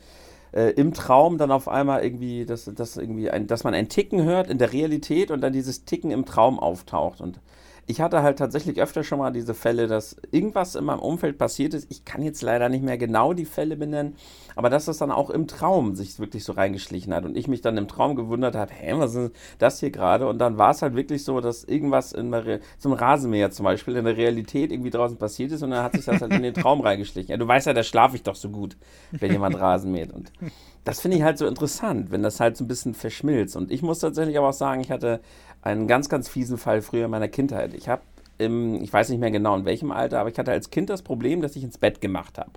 äh, 0.53 0.71
im 0.71 0.95
Traum 0.95 1.37
dann 1.37 1.51
auf 1.51 1.69
einmal 1.69 2.03
irgendwie, 2.03 2.47
dass, 2.47 2.65
dass 2.65 2.97
irgendwie 2.97 3.29
ein, 3.29 3.49
dass 3.49 3.65
man 3.65 3.75
ein 3.75 3.91
Ticken 3.91 4.25
hört 4.25 4.49
in 4.49 4.57
der 4.57 4.73
Realität 4.73 5.31
und 5.31 5.43
dann 5.43 5.53
dieses 5.53 5.85
Ticken 5.85 6.11
im 6.11 6.25
Traum 6.25 6.59
auftaucht. 6.59 7.21
Und 7.21 7.39
ich 7.87 8.01
hatte 8.01 8.23
halt 8.23 8.39
tatsächlich 8.39 8.81
öfter 8.81 9.03
schon 9.03 9.19
mal 9.19 9.33
diese 9.33 9.55
Fälle, 9.55 9.87
dass 9.87 10.17
irgendwas 10.31 10.77
in 10.77 10.85
meinem 10.85 11.01
Umfeld 11.01 11.37
passiert 11.37 11.75
ist. 11.75 11.91
Ich 11.91 12.05
kann 12.05 12.23
jetzt 12.23 12.43
leider 12.43 12.69
nicht 12.69 12.85
mehr 12.85 12.97
genau 12.97 13.33
die 13.33 13.45
Fälle 13.45 13.77
benennen, 13.77 14.17
aber 14.55 14.71
dass 14.71 14.85
das 14.85 14.99
dann 14.99 15.11
auch 15.11 15.31
im 15.31 15.49
Traum 15.49 15.95
sich 15.95 16.19
wirklich 16.21 16.45
so 16.45 16.53
reingeschlichen 16.53 17.13
hat 17.13 17.25
und 17.25 17.37
ich 17.37 17.49
mich 17.49 17.61
dann 17.61 17.77
im 17.77 17.89
Traum 17.89 18.15
gewundert 18.15 18.55
habe, 18.55 18.73
hä, 18.73 18.95
was 18.97 19.15
ist 19.15 19.33
das 19.59 19.81
hier 19.81 19.91
gerade? 19.91 20.29
Und 20.29 20.39
dann 20.39 20.59
war 20.59 20.71
es 20.71 20.83
halt 20.83 20.95
wirklich 20.95 21.25
so, 21.25 21.41
dass 21.41 21.65
irgendwas 21.65 22.13
in 22.13 22.31
der, 22.31 22.61
zum 22.79 22.93
Rasenmäher 22.93 23.51
zum 23.51 23.65
Beispiel 23.65 23.97
in 23.97 24.05
der 24.05 24.17
Realität 24.17 24.71
irgendwie 24.71 24.91
draußen 24.91 25.17
passiert 25.17 25.53
ist 25.53 25.63
und 25.63 25.71
dann 25.71 25.83
hat 25.83 25.95
sich 25.95 26.05
das 26.05 26.21
halt 26.21 26.33
in 26.33 26.43
den 26.43 26.55
Traum 26.55 26.81
reingeschlichen. 26.83 27.33
Ja, 27.33 27.37
du 27.37 27.49
weißt 27.49 27.67
ja, 27.67 27.75
da 27.75 27.83
schlafe 27.83 28.17
ich 28.17 28.23
doch 28.23 28.37
so 28.37 28.51
gut, 28.51 28.77
wenn 29.11 29.33
jemand 29.33 29.59
Rasen 29.59 29.91
mäht. 29.91 30.13
Und 30.13 30.33
das 30.85 31.01
finde 31.01 31.17
ich 31.17 31.23
halt 31.23 31.39
so 31.39 31.47
interessant, 31.47 32.11
wenn 32.11 32.23
das 32.23 32.41
halt 32.41 32.57
so 32.57 32.65
ein 32.65 32.69
bisschen 32.69 32.95
verschmilzt. 32.95 33.57
Und 33.57 33.71
ich 33.71 33.83
muss 33.83 34.01
tatsächlich 34.01 34.37
aber 34.39 34.49
auch 34.49 34.55
sagen, 34.55 34.81
ich 34.81 34.91
hatte 34.91 35.21
einen 35.63 35.87
ganz, 35.87 36.09
ganz 36.09 36.29
fiesen 36.29 36.59
Fall 36.59 36.83
früher 36.83 37.05
in 37.05 37.11
meiner 37.11 37.29
Kindheit. 37.29 37.75
Ich 37.75 37.89
habe 37.89 38.03
ich 38.39 38.93
weiß 38.93 39.11
nicht 39.11 39.21
mehr 39.21 39.31
genau 39.31 39.55
in 39.55 39.65
welchem 39.65 39.93
Alter, 39.93 40.19
aber 40.19 40.29
ich 40.29 40.37
hatte 40.37 40.51
als 40.51 40.71
Kind 40.71 40.91
das 40.91 41.03
Problem, 41.03 41.43
dass 41.43 41.55
ich 41.55 41.63
ins 41.63 41.79
Bett 41.79 42.01
gemacht 42.01 42.39
habe. 42.39 42.51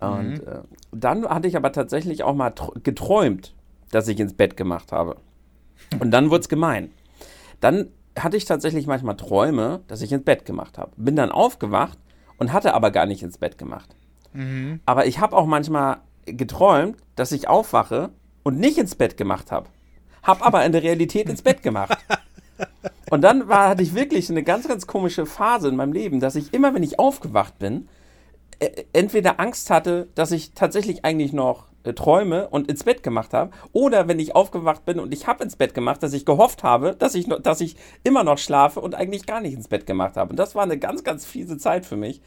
Und 0.00 0.30
mhm. 0.30 0.48
äh, 0.48 0.60
dann 0.92 1.28
hatte 1.28 1.46
ich 1.46 1.56
aber 1.56 1.72
tatsächlich 1.72 2.24
auch 2.24 2.34
mal 2.34 2.52
geträumt, 2.82 3.54
dass 3.90 4.08
ich 4.08 4.18
ins 4.18 4.34
Bett 4.34 4.56
gemacht 4.56 4.92
habe. 4.92 5.16
Und 6.00 6.10
dann 6.10 6.30
wurde 6.30 6.40
es 6.40 6.48
gemein. 6.48 6.90
Dann 7.60 7.88
hatte 8.18 8.36
ich 8.36 8.46
tatsächlich 8.46 8.86
manchmal 8.86 9.16
Träume, 9.16 9.80
dass 9.86 10.02
ich 10.02 10.12
ins 10.12 10.24
Bett 10.24 10.44
gemacht 10.44 10.78
habe. 10.78 10.92
Bin 10.96 11.16
dann 11.16 11.30
aufgewacht 11.30 11.98
und 12.38 12.52
hatte 12.52 12.74
aber 12.74 12.90
gar 12.90 13.06
nicht 13.06 13.22
ins 13.22 13.38
Bett 13.38 13.58
gemacht. 13.58 13.94
Mhm. 14.32 14.80
Aber 14.86 15.06
ich 15.06 15.20
habe 15.20 15.36
auch 15.36 15.46
manchmal 15.46 15.98
geträumt, 16.32 16.96
dass 17.16 17.32
ich 17.32 17.48
aufwache 17.48 18.10
und 18.42 18.58
nicht 18.58 18.78
ins 18.78 18.94
Bett 18.94 19.16
gemacht 19.16 19.52
habe 19.52 19.68
habe 20.22 20.44
aber 20.44 20.64
in 20.64 20.72
der 20.72 20.82
Realität 20.82 21.28
ins 21.28 21.42
Bett 21.42 21.62
gemacht. 21.62 21.96
Und 23.10 23.22
dann 23.22 23.48
war, 23.48 23.70
hatte 23.70 23.82
ich 23.82 23.94
wirklich 23.94 24.30
eine 24.30 24.42
ganz, 24.42 24.68
ganz 24.68 24.86
komische 24.86 25.26
Phase 25.26 25.68
in 25.68 25.76
meinem 25.76 25.92
Leben, 25.92 26.20
dass 26.20 26.36
ich 26.36 26.54
immer, 26.54 26.74
wenn 26.74 26.82
ich 26.82 26.98
aufgewacht 26.98 27.58
bin, 27.58 27.88
äh, 28.60 28.84
entweder 28.92 29.40
Angst 29.40 29.70
hatte, 29.70 30.08
dass 30.14 30.30
ich 30.30 30.52
tatsächlich 30.52 31.04
eigentlich 31.04 31.32
noch 31.32 31.66
äh, 31.82 31.92
träume 31.92 32.48
und 32.48 32.70
ins 32.70 32.84
Bett 32.84 33.02
gemacht 33.02 33.32
habe, 33.32 33.50
oder 33.72 34.06
wenn 34.06 34.20
ich 34.20 34.36
aufgewacht 34.36 34.84
bin 34.84 35.00
und 35.00 35.12
ich 35.12 35.26
habe 35.26 35.42
ins 35.42 35.56
Bett 35.56 35.74
gemacht, 35.74 36.02
dass 36.02 36.12
ich 36.12 36.24
gehofft 36.24 36.62
habe, 36.62 36.94
dass 36.94 37.14
ich, 37.14 37.26
noch, 37.26 37.40
dass 37.40 37.60
ich 37.60 37.76
immer 38.04 38.22
noch 38.22 38.38
schlafe 38.38 38.80
und 38.80 38.94
eigentlich 38.94 39.26
gar 39.26 39.40
nicht 39.40 39.54
ins 39.54 39.68
Bett 39.68 39.86
gemacht 39.86 40.16
habe. 40.16 40.30
Und 40.30 40.36
das 40.36 40.54
war 40.54 40.62
eine 40.62 40.78
ganz, 40.78 41.02
ganz 41.02 41.24
fiese 41.24 41.58
Zeit 41.58 41.86
für 41.86 41.96
mich. 41.96 42.20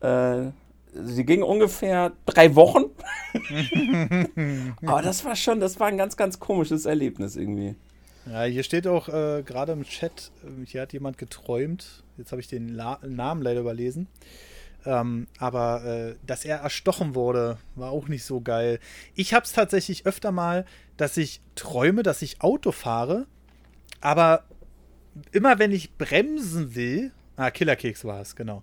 Äh, 0.00 0.52
sie 0.92 1.24
ging 1.24 1.42
ungefähr 1.42 2.12
drei 2.26 2.54
Wochen. 2.54 2.84
Aber 4.86 5.02
das 5.02 5.24
war 5.24 5.36
schon, 5.36 5.60
das 5.60 5.80
war 5.80 5.88
ein 5.88 5.98
ganz, 5.98 6.16
ganz 6.16 6.38
komisches 6.38 6.86
Erlebnis 6.86 7.36
irgendwie. 7.36 7.76
Ja, 8.26 8.42
hier 8.42 8.62
steht 8.62 8.86
auch 8.86 9.08
äh, 9.08 9.42
gerade 9.42 9.72
im 9.72 9.84
Chat, 9.84 10.30
äh, 10.44 10.66
hier 10.66 10.82
hat 10.82 10.92
jemand 10.92 11.18
geträumt. 11.18 12.04
Jetzt 12.18 12.32
habe 12.32 12.40
ich 12.40 12.48
den 12.48 12.68
La 12.68 12.98
Namen 13.06 13.42
leider 13.42 13.60
überlesen. 13.60 14.08
Ähm, 14.86 15.26
aber 15.38 15.84
äh, 15.84 16.14
dass 16.26 16.44
er 16.44 16.58
erstochen 16.58 17.14
wurde, 17.14 17.58
war 17.74 17.90
auch 17.90 18.08
nicht 18.08 18.24
so 18.24 18.40
geil. 18.40 18.78
Ich 19.14 19.34
habe 19.34 19.44
es 19.44 19.52
tatsächlich 19.52 20.06
öfter 20.06 20.32
mal, 20.32 20.64
dass 20.96 21.16
ich 21.16 21.40
träume, 21.54 22.02
dass 22.02 22.22
ich 22.22 22.40
Auto 22.40 22.72
fahre, 22.72 23.26
aber 24.00 24.44
immer 25.32 25.58
wenn 25.58 25.72
ich 25.72 25.94
bremsen 25.96 26.74
will, 26.74 27.12
ah, 27.36 27.50
Killerkeks 27.50 28.04
war 28.04 28.20
es, 28.20 28.36
genau 28.36 28.62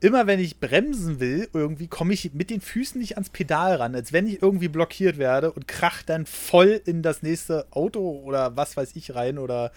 immer 0.00 0.26
wenn 0.26 0.40
ich 0.40 0.60
bremsen 0.60 1.20
will, 1.20 1.48
irgendwie 1.52 1.86
komme 1.86 2.14
ich 2.14 2.32
mit 2.32 2.50
den 2.50 2.60
Füßen 2.60 3.00
nicht 3.00 3.14
ans 3.14 3.30
Pedal 3.30 3.76
ran, 3.76 3.94
als 3.94 4.12
wenn 4.12 4.26
ich 4.26 4.42
irgendwie 4.42 4.68
blockiert 4.68 5.18
werde 5.18 5.52
und 5.52 5.68
krach 5.68 6.02
dann 6.02 6.26
voll 6.26 6.80
in 6.86 7.02
das 7.02 7.22
nächste 7.22 7.66
Auto 7.70 8.20
oder 8.24 8.56
was 8.56 8.76
weiß 8.76 8.96
ich 8.96 9.14
rein 9.14 9.38
oder 9.38 9.72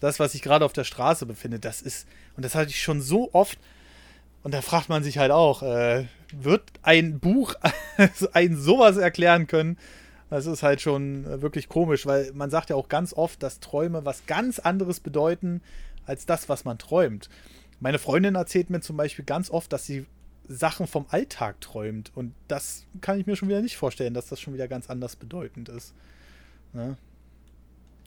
das, 0.00 0.20
was 0.20 0.32
sich 0.32 0.42
gerade 0.42 0.64
auf 0.64 0.72
der 0.72 0.84
Straße 0.84 1.26
befindet. 1.26 1.64
Das 1.64 1.82
ist, 1.82 2.06
und 2.36 2.44
das 2.44 2.54
hatte 2.54 2.70
ich 2.70 2.82
schon 2.82 3.00
so 3.00 3.30
oft. 3.32 3.58
Und 4.42 4.52
da 4.52 4.60
fragt 4.60 4.90
man 4.90 5.02
sich 5.02 5.18
halt 5.18 5.30
auch, 5.30 5.62
äh, 5.62 6.04
wird 6.32 6.62
ein 6.82 7.18
Buch 7.18 7.54
ein 8.32 8.56
sowas 8.56 8.96
erklären 8.96 9.46
können? 9.46 9.78
Das 10.30 10.46
ist 10.46 10.62
halt 10.62 10.80
schon 10.80 11.24
wirklich 11.42 11.68
komisch, 11.68 12.06
weil 12.06 12.32
man 12.34 12.50
sagt 12.50 12.70
ja 12.70 12.76
auch 12.76 12.88
ganz 12.88 13.12
oft, 13.12 13.42
dass 13.42 13.60
Träume 13.60 14.04
was 14.04 14.26
ganz 14.26 14.58
anderes 14.58 15.00
bedeuten 15.00 15.62
als 16.06 16.26
das, 16.26 16.48
was 16.48 16.64
man 16.64 16.78
träumt. 16.78 17.28
Meine 17.80 17.98
Freundin 17.98 18.34
erzählt 18.34 18.70
mir 18.70 18.80
zum 18.80 18.96
Beispiel 18.96 19.24
ganz 19.24 19.50
oft, 19.50 19.72
dass 19.72 19.84
sie 19.84 20.06
Sachen 20.48 20.86
vom 20.86 21.06
Alltag 21.08 21.60
träumt. 21.60 22.12
Und 22.14 22.34
das 22.48 22.84
kann 23.00 23.18
ich 23.18 23.26
mir 23.26 23.36
schon 23.36 23.48
wieder 23.48 23.62
nicht 23.62 23.76
vorstellen, 23.76 24.14
dass 24.14 24.28
das 24.28 24.40
schon 24.40 24.54
wieder 24.54 24.68
ganz 24.68 24.90
anders 24.90 25.16
bedeutend 25.16 25.68
ist. 25.68 25.94
Ne? 26.72 26.96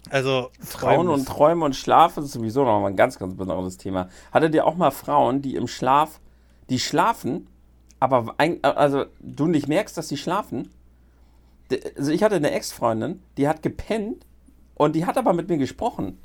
Also 0.10 0.52
Frauen 0.60 1.10
und 1.10 1.26
Träume 1.26 1.66
und 1.66 1.76
Schlaf 1.76 2.18
ist 2.18 2.32
sowieso 2.32 2.64
noch 2.64 2.80
mal 2.80 2.88
ein 2.88 2.96
ganz, 2.96 3.20
ganz 3.20 3.36
besonderes 3.36 3.78
Thema. 3.78 4.10
Hattet 4.32 4.56
ihr 4.56 4.66
auch 4.66 4.76
mal 4.76 4.92
Frauen, 4.92 5.42
die 5.42 5.56
im 5.56 5.68
Schlaf, 5.68 6.20
die 6.70 6.80
schlafen, 6.80 7.48
aber 8.00 8.36
ein, 8.38 8.64
also 8.64 9.06
du 9.20 9.48
nicht 9.48 9.68
merkst, 9.68 9.98
dass 9.98 10.08
sie 10.08 10.18
schlafen? 10.18 10.70
Also 11.98 12.12
ich 12.12 12.24
hatte 12.24 12.36
eine 12.36 12.52
Ex-Freundin, 12.52 13.22
die 13.36 13.48
hat 13.48 13.62
gepennt 13.62 14.26
und 14.76 14.96
die 14.96 15.06
hat 15.06 15.18
aber 15.18 15.34
mit 15.34 15.50
mir 15.50 15.58
gesprochen. 15.58 16.18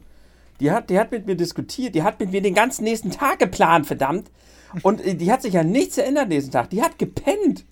Die 0.62 0.70
hat, 0.70 0.90
die 0.90 0.98
hat 0.98 1.10
mit 1.10 1.26
mir 1.26 1.34
diskutiert, 1.34 1.94
die 1.96 2.04
hat 2.04 2.20
mit 2.20 2.30
mir 2.30 2.40
den 2.40 2.54
ganzen 2.54 2.84
nächsten 2.84 3.10
Tag 3.10 3.40
geplant, 3.40 3.86
verdammt. 3.86 4.30
Und 4.82 5.04
äh, 5.04 5.16
die 5.16 5.30
hat 5.32 5.42
sich 5.42 5.54
ja 5.54 5.64
nichts 5.64 5.98
erinnert 5.98 6.28
nächsten 6.28 6.52
Tag. 6.52 6.70
Die 6.70 6.82
hat 6.82 6.98
gepennt. 6.98 7.64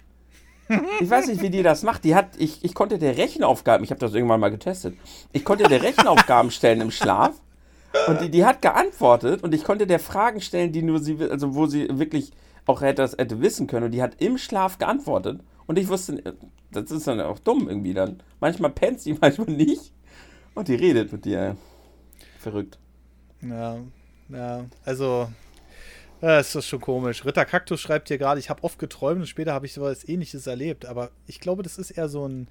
Ich 1.01 1.11
weiß 1.11 1.29
nicht, 1.29 1.43
wie 1.43 1.51
die 1.51 1.63
das 1.63 1.83
macht. 1.83 2.05
Die 2.05 2.15
hat, 2.15 2.31
ich, 2.39 2.65
ich 2.65 2.75
konnte 2.75 2.99
der 2.99 3.17
Rechenaufgaben, 3.17 3.83
ich 3.85 3.91
habe 3.91 4.01
das 4.01 4.15
irgendwann 4.15 4.41
mal 4.41 4.51
getestet, 4.51 4.97
ich 5.33 5.45
konnte 5.45 5.65
der 5.65 5.83
Rechenaufgaben 5.83 6.51
stellen 6.51 6.81
im 6.81 6.91
Schlaf 6.91 7.41
und 8.07 8.21
die, 8.21 8.31
die 8.31 8.45
hat 8.45 8.63
geantwortet 8.63 9.43
und 9.43 9.53
ich 9.53 9.65
konnte 9.65 9.87
der 9.89 9.99
Fragen 9.99 10.41
stellen, 10.41 10.71
die 10.71 10.83
nur 10.83 11.01
sie, 11.01 11.19
also 11.29 11.57
wo 11.57 11.67
sie 11.67 11.89
wirklich 11.99 12.31
auch 12.67 12.83
hätte, 12.83 13.11
hätte 13.19 13.41
wissen 13.41 13.67
können 13.67 13.87
und 13.87 13.91
die 13.91 14.03
hat 14.03 14.21
im 14.23 14.39
Schlaf 14.39 14.79
geantwortet 14.79 15.41
und 15.67 15.77
ich 15.77 15.89
wusste, 15.89 16.23
das 16.71 16.91
ist 16.93 17.07
dann 17.09 17.21
auch 17.21 17.41
dumm 17.41 17.69
irgendwie 17.69 17.95
dann. 17.95 18.23
Manchmal 18.39 18.71
pennt 18.71 19.01
sie, 19.01 19.15
manchmal 19.21 19.49
nicht 19.49 19.93
und 20.55 20.69
die 20.69 20.77
redet 20.77 21.11
mit 21.11 21.25
dir. 21.25 21.57
Verrückt. 22.41 22.79
Ja, 23.43 23.79
ja, 24.29 24.65
also 24.85 25.29
das 26.21 26.55
ist 26.55 26.67
schon 26.67 26.81
komisch. 26.81 27.25
Ritter 27.25 27.45
Kaktus 27.45 27.81
schreibt 27.81 28.09
hier 28.09 28.19
gerade, 28.19 28.41
ich 28.41 28.51
habe 28.51 28.63
oft 28.63 28.79
geträumt 28.79 29.21
und 29.21 29.27
später 29.27 29.55
habe 29.55 29.67
ich 29.67 29.73
sowas 29.73 30.07
ähnliches 30.07 30.47
erlebt. 30.47 30.85
Aber 30.87 31.11
ich 31.27 31.41
glaube, 31.41 31.63
das 31.63 31.79
ist 31.79 31.91
eher 31.93 32.09
so 32.09 32.27
ein, 32.27 32.49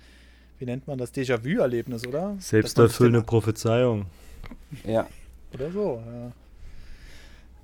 wie 0.57 0.65
nennt 0.65 0.87
man 0.87 0.97
das, 0.97 1.13
Déjà-vu-Erlebnis, 1.13 2.07
oder? 2.07 2.35
Selbsterfüllende 2.39 3.21
Prophezeiung. 3.21 4.07
Ja. 4.85 5.07
Oder 5.53 5.71
so, 5.71 6.03
ja. 6.05 6.31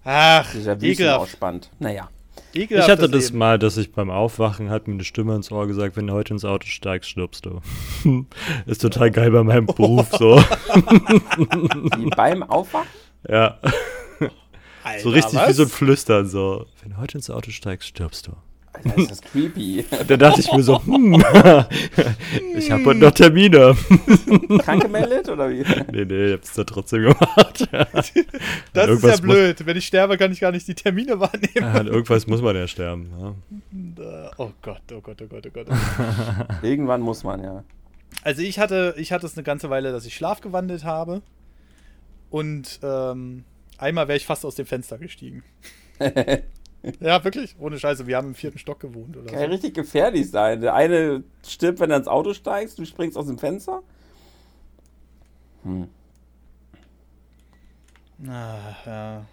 Ach, 0.04 0.54
Déjà-vu 0.54 0.78
ist 0.78 0.84
ekelhaft. 0.84 1.20
auch 1.22 1.28
spannend. 1.28 1.72
Naja. 1.80 2.10
Ich 2.58 2.90
hatte 2.90 3.10
das 3.10 3.34
mal, 3.34 3.60
dass 3.60 3.76
ich 3.76 3.92
beim 3.92 4.10
Aufwachen 4.10 4.70
hat 4.70 4.88
mir 4.88 4.94
eine 4.94 5.04
Stimme 5.04 5.36
ins 5.36 5.52
Ohr 5.52 5.68
gesagt, 5.68 5.98
wenn 5.98 6.08
du 6.08 6.14
heute 6.14 6.34
ins 6.34 6.46
Auto 6.46 6.68
steigst, 6.68 7.10
stirbst 7.10 7.46
du. 7.46 7.62
ist 8.66 8.82
total 8.82 9.12
geil 9.12 9.30
bei 9.32 9.44
meinem 9.44 9.66
Beruf 9.66 10.10
so. 10.18 10.38
Die 11.98 12.10
beim 12.16 12.44
Aufwachen? 12.44 12.88
ja. 13.28 13.60
Alter, 14.84 15.02
So 15.04 15.10
richtig 15.10 15.40
was? 15.40 15.50
wie 15.50 15.54
so 15.54 15.64
ein 15.64 15.70
Flüstern 15.70 16.28
so. 16.28 16.66
Wenn 16.82 16.92
du 16.92 16.98
heute 16.98 17.18
ins 17.18 17.30
Auto 17.30 17.52
steigst, 17.52 17.90
stirbst 17.90 18.28
du. 18.28 18.34
Alter, 18.76 18.98
ist 18.98 19.12
das 19.12 19.22
creepy. 19.22 19.86
Da 20.08 20.18
dachte 20.18 20.42
ich 20.42 20.52
mir 20.52 20.64
so, 20.64 20.84
hm, 20.86 21.14
ich 22.58 22.72
habe 22.72 22.86
heute 22.86 23.00
noch 23.00 23.12
Termine. 23.12 23.76
Krank 24.60 24.84
gemeldet 24.84 25.30
oder 25.30 25.50
wie? 25.50 25.64
Nee, 25.92 26.06
nee, 26.06 26.26
ich 26.28 26.34
hab's 26.34 26.54
da 26.54 26.64
trotzdem 26.64 27.04
gemacht. 27.04 27.68
Das 28.74 28.90
ist 28.90 29.04
ja 29.04 29.18
blöd. 29.18 29.66
Wenn 29.66 29.78
ich 29.78 29.86
sterbe, 29.86 30.18
kann 30.18 30.32
ich 30.32 30.40
gar 30.40 30.52
nicht 30.52 30.68
die 30.68 30.76
Termine 30.76 31.20
wahrnehmen. 31.20 31.76
An 31.76 31.88
irgendwas 31.88 32.28
muss 32.28 32.42
man 32.42 32.56
ja 32.56 32.68
sterben. 32.68 33.10
Ja. 33.20 34.32
Oh 34.38 34.52
Gott, 34.62 34.82
oh 34.94 35.02
Gott, 35.02 35.22
oh 35.22 35.28
Gott, 35.28 35.48
oh 35.48 35.50
Gott. 35.52 35.68
Irgendwann 36.62 37.02
muss 37.02 37.24
man, 37.24 37.44
ja. 37.44 37.64
Also 38.24 38.42
ich 38.42 38.60
hatte, 38.60 38.96
ich 38.98 39.12
hatte 39.12 39.26
es 39.26 39.36
eine 39.38 39.44
ganze 39.44 39.70
Weile, 39.70 39.92
dass 39.92 40.06
ich 40.06 40.16
Schlaf 40.16 40.42
gewandelt 40.42 40.84
habe. 40.84 41.22
Und 42.30 42.80
ähm, 42.84 43.44
einmal 43.78 44.08
wäre 44.08 44.18
ich 44.18 44.26
fast 44.26 44.46
aus 44.46 44.56
dem 44.56 44.66
Fenster 44.66 44.98
gestiegen. 44.98 45.44
Ja, 47.00 47.24
wirklich, 47.24 47.56
ohne 47.60 47.80
Scheiße. 47.80 48.08
Wir 48.08 48.18
haben 48.18 48.30
im 48.30 48.36
vierten 48.36 48.60
Stock 48.60 48.80
gewohnt 48.80 49.16
oder 49.18 49.28
Kann 49.28 49.40
ja 49.40 49.46
so. 49.46 49.52
richtig 49.52 49.74
gefährlich 49.74 50.30
sein. 50.30 50.62
Der 50.62 50.74
eine 50.74 51.24
stirbt, 51.46 51.80
wenn 51.80 51.92
er 51.92 51.98
ins 51.98 52.08
Auto 52.08 52.34
steigst, 52.34 52.78
du 52.80 52.86
springst 52.86 53.18
aus 53.18 53.28
dem 53.28 53.38
Fenster. 53.38 53.82
Hm. 55.64 55.88
Ah, 58.28 58.76
ja. 58.86 59.26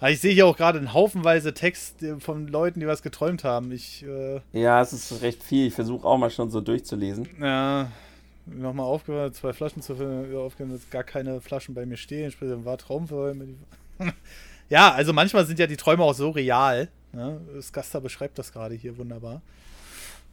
Aber 0.00 0.10
ich 0.10 0.20
sehe 0.20 0.32
hier 0.32 0.46
auch 0.46 0.56
gerade 0.56 0.78
einen 0.78 0.92
Haufenweise 0.92 1.54
Text 1.54 2.02
äh, 2.02 2.20
von 2.20 2.46
Leuten, 2.46 2.78
die 2.80 2.86
was 2.86 3.02
geträumt 3.02 3.42
haben. 3.42 3.72
Ich, 3.72 4.04
äh, 4.04 4.40
Ja, 4.52 4.80
es 4.80 4.92
ist 4.92 5.22
recht 5.22 5.42
viel. 5.42 5.66
Ich 5.66 5.74
versuche 5.74 6.06
auch 6.06 6.18
mal 6.18 6.30
schon 6.30 6.50
so 6.50 6.60
durchzulesen. 6.60 7.28
ja, 7.40 7.90
nochmal 8.46 8.86
aufgehört, 8.86 9.34
zwei 9.34 9.52
Flaschen 9.52 9.82
zu 9.82 9.96
finden, 9.96 10.36
aufgehört, 10.36 10.74
dass 10.74 10.90
gar 10.90 11.02
keine 11.02 11.40
Flaschen 11.40 11.74
bei 11.74 11.84
mir 11.84 11.96
stehen. 11.96 12.30
Sprich, 12.30 12.50
war 12.64 12.78
Traumfall. 12.78 13.36
ja, 14.68 14.92
also 14.92 15.12
manchmal 15.12 15.46
sind 15.46 15.58
ja 15.58 15.66
die 15.66 15.76
Träume 15.76 16.04
auch 16.04 16.14
so 16.14 16.30
real. 16.30 16.88
Ne? 17.12 17.40
Skasta 17.60 18.00
beschreibt 18.00 18.38
das 18.38 18.52
gerade 18.52 18.74
hier 18.74 18.96
wunderbar. 18.98 19.42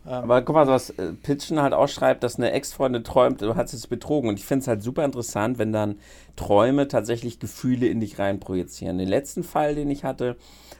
Ähm, 0.06 0.12
Aber 0.12 0.42
guck 0.42 0.56
mal, 0.56 0.68
was 0.68 0.92
äh, 0.92 1.14
Pitchen 1.14 1.62
halt 1.62 1.74
auch 1.74 1.88
schreibt, 1.88 2.24
dass 2.24 2.36
eine 2.36 2.52
Ex-Freundin 2.52 3.04
träumt, 3.04 3.42
du 3.42 3.56
hast 3.56 3.74
es 3.74 3.88
betrogen. 3.88 4.30
Und 4.30 4.40
ich 4.40 4.46
finde 4.46 4.64
es 4.64 4.68
halt 4.68 4.84
super 4.84 5.04
interessant, 5.04 5.58
wenn 5.58 5.72
dann 5.74 5.96
Träume 6.36 6.88
tatsächlich 6.88 7.40
Gefühle 7.40 7.88
in 7.88 8.00
dich 8.00 8.20
rein 8.20 8.40
projizieren. 8.40 8.98
Den 8.98 9.08
letzten 9.08 9.44
Fall, 9.44 9.76
den 9.76 9.90
ich 9.90 10.04
hatte, 10.04 10.36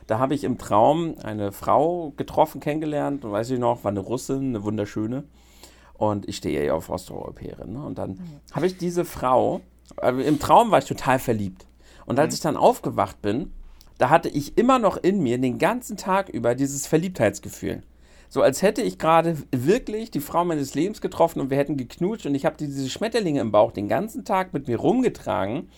da 0.08 0.20
habe 0.20 0.36
ich 0.36 0.44
im 0.44 0.58
Traum 0.58 1.16
eine 1.24 1.52
Frau 1.52 2.14
getroffen, 2.18 2.62
kennengelernt, 2.62 3.26
und 3.26 3.32
weiß 3.32 3.50
ich 3.50 3.60
noch, 3.60 3.84
war 3.84 3.92
eine 3.92 4.02
Russin, 4.02 4.50
eine 4.50 4.64
wunderschöne. 4.64 5.24
Und 5.94 6.28
ich 6.28 6.38
stehe 6.38 6.64
ja 6.64 6.74
auf 6.74 6.90
Osteuropäerin. 6.90 7.74
Ne? 7.74 7.84
Und 7.84 7.98
dann 7.98 8.20
habe 8.52 8.68
ich 8.68 8.78
diese 8.78 9.06
Frau, 9.06 9.62
äh, 10.02 10.12
im 10.12 10.40
Traum 10.40 10.70
war 10.70 10.80
ich 10.80 10.86
total 10.86 11.18
verliebt. 11.20 11.66
Und 12.06 12.20
als 12.20 12.34
ich 12.34 12.42
dann 12.42 12.58
aufgewacht 12.58 13.22
bin, 13.22 13.52
da 13.98 14.10
hatte 14.10 14.30
ich 14.30 14.58
immer 14.58 14.80
noch 14.80 14.98
in 14.98 15.22
mir 15.22 15.38
den 15.38 15.58
ganzen 15.58 15.98
Tag 15.98 16.30
über 16.30 16.56
dieses 16.56 16.86
Verliebtheitsgefühl. 16.88 17.82
So 18.28 18.42
als 18.42 18.62
hätte 18.62 18.82
ich 18.82 18.98
gerade 18.98 19.38
wirklich 19.52 20.12
die 20.12 20.20
Frau 20.20 20.44
meines 20.44 20.76
Lebens 20.76 21.00
getroffen 21.00 21.40
und 21.40 21.50
wir 21.50 21.58
hätten 21.58 21.78
geknutscht 21.78 22.26
und 22.26 22.36
ich 22.36 22.46
habe 22.46 22.58
diese 22.58 22.90
Schmetterlinge 22.90 23.40
im 23.40 23.52
Bauch 23.52 23.72
den 23.72 23.88
ganzen 23.88 24.26
Tag 24.26 24.54
mit 24.54 24.68
mir 24.68 24.78
rumgetragen 24.78 25.70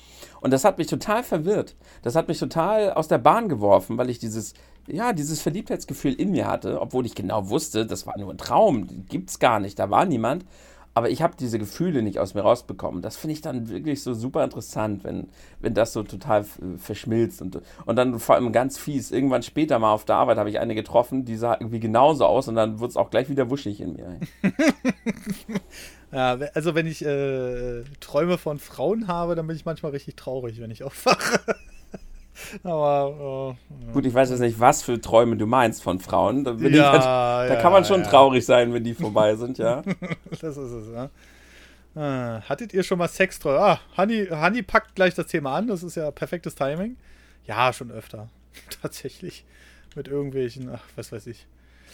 und 0.41 0.51
das 0.51 0.63
hat 0.63 0.77
mich 0.77 0.87
total 0.87 1.23
verwirrt. 1.23 1.75
Das 2.01 2.15
hat 2.15 2.27
mich 2.27 2.39
total 2.39 2.93
aus 2.93 3.07
der 3.07 3.19
Bahn 3.19 3.49
geworfen, 3.49 3.97
weil 3.97 4.09
ich 4.09 4.17
dieses, 4.17 4.53
ja, 4.87 5.13
dieses 5.13 5.41
Verliebtheitsgefühl 5.41 6.13
in 6.13 6.31
mir 6.31 6.47
hatte, 6.47 6.81
obwohl 6.81 7.05
ich 7.05 7.15
genau 7.15 7.49
wusste, 7.49 7.85
das 7.85 8.07
war 8.07 8.17
nur 8.17 8.31
ein 8.31 8.37
Traum, 8.37 9.05
gibt's 9.07 9.39
gar 9.39 9.59
nicht, 9.59 9.77
da 9.77 9.89
war 9.89 10.05
niemand. 10.05 10.45
Aber 10.97 11.11
ich 11.11 11.21
habe 11.21 11.35
diese 11.39 11.59
Gefühle 11.59 12.01
nicht 12.01 12.17
aus 12.17 12.33
mir 12.33 12.41
rausbekommen. 12.41 13.03
Das 13.03 13.15
finde 13.17 13.33
ich 13.33 13.41
dann 13.41 13.69
wirklich 13.69 14.01
so 14.01 14.15
super 14.15 14.43
interessant, 14.43 15.03
wenn, 15.03 15.27
wenn 15.59 15.75
das 15.75 15.93
so 15.93 16.01
total 16.01 16.41
f- 16.41 16.57
verschmilzt. 16.79 17.39
Und, 17.43 17.61
und 17.85 17.95
dann 17.95 18.17
vor 18.19 18.33
allem 18.33 18.51
ganz 18.51 18.79
fies. 18.79 19.11
Irgendwann 19.11 19.43
später 19.43 19.77
mal 19.77 19.91
auf 19.93 20.05
der 20.05 20.15
Arbeit 20.15 20.39
habe 20.39 20.49
ich 20.49 20.57
eine 20.59 20.73
getroffen, 20.73 21.23
die 21.23 21.35
sah 21.35 21.53
irgendwie 21.53 21.79
genauso 21.79 22.25
aus 22.25 22.47
und 22.47 22.55
dann 22.55 22.79
wurde 22.79 22.89
es 22.89 22.97
auch 22.97 23.11
gleich 23.11 23.29
wieder 23.29 23.51
wuschig 23.51 23.79
in 23.79 23.93
mir. 23.93 24.19
ja, 26.11 26.33
also 26.55 26.73
wenn 26.73 26.87
ich 26.87 27.05
äh, 27.05 27.83
Träume 27.99 28.39
von 28.39 28.57
Frauen 28.57 29.07
habe, 29.07 29.35
dann 29.35 29.45
bin 29.45 29.55
ich 29.55 29.65
manchmal 29.65 29.91
richtig 29.91 30.15
traurig, 30.15 30.59
wenn 30.59 30.71
ich 30.71 30.83
aufwache. 30.83 31.39
Aber 32.63 33.55
äh, 33.89 33.91
Gut, 33.91 34.05
ich 34.05 34.13
weiß 34.13 34.29
jetzt 34.29 34.39
nicht, 34.39 34.59
was 34.59 34.83
für 34.83 34.99
Träume 35.01 35.37
du 35.37 35.45
meinst 35.45 35.83
von 35.83 35.99
Frauen. 35.99 36.43
Da, 36.43 36.51
Ja, 36.53 36.95
ich, 36.95 37.03
da 37.03 37.47
ja, 37.47 37.55
kann 37.61 37.71
man 37.71 37.85
schon 37.85 38.01
ja. 38.01 38.07
traurig 38.07 38.45
sein, 38.45 38.73
wenn 38.73 38.83
die 38.83 38.93
vorbei 38.93 39.35
sind, 39.35 39.57
ja. 39.57 39.83
das 40.29 40.57
ist 40.57 40.57
es, 40.57 40.87
ja. 40.93 41.09
Äh, 41.95 42.41
hattet 42.41 42.73
ihr 42.73 42.83
schon 42.83 42.99
mal 42.99 43.07
Sexträume? 43.07 43.59
Ah, 43.59 43.79
Hanni, 43.95 44.27
Hanni 44.27 44.61
packt 44.61 44.95
gleich 44.95 45.15
das 45.15 45.27
Thema 45.27 45.55
an, 45.55 45.67
das 45.67 45.81
ist 45.83 45.95
ja 45.95 46.11
perfektes 46.11 46.53
Timing. 46.55 46.95
Ja, 47.45 47.73
schon 47.73 47.91
öfter. 47.91 48.29
Tatsächlich. 48.81 49.45
Mit 49.95 50.07
irgendwelchen, 50.07 50.69
ach, 50.69 50.83
was 50.95 51.11
weiß 51.11 51.25
ich. 51.27 51.47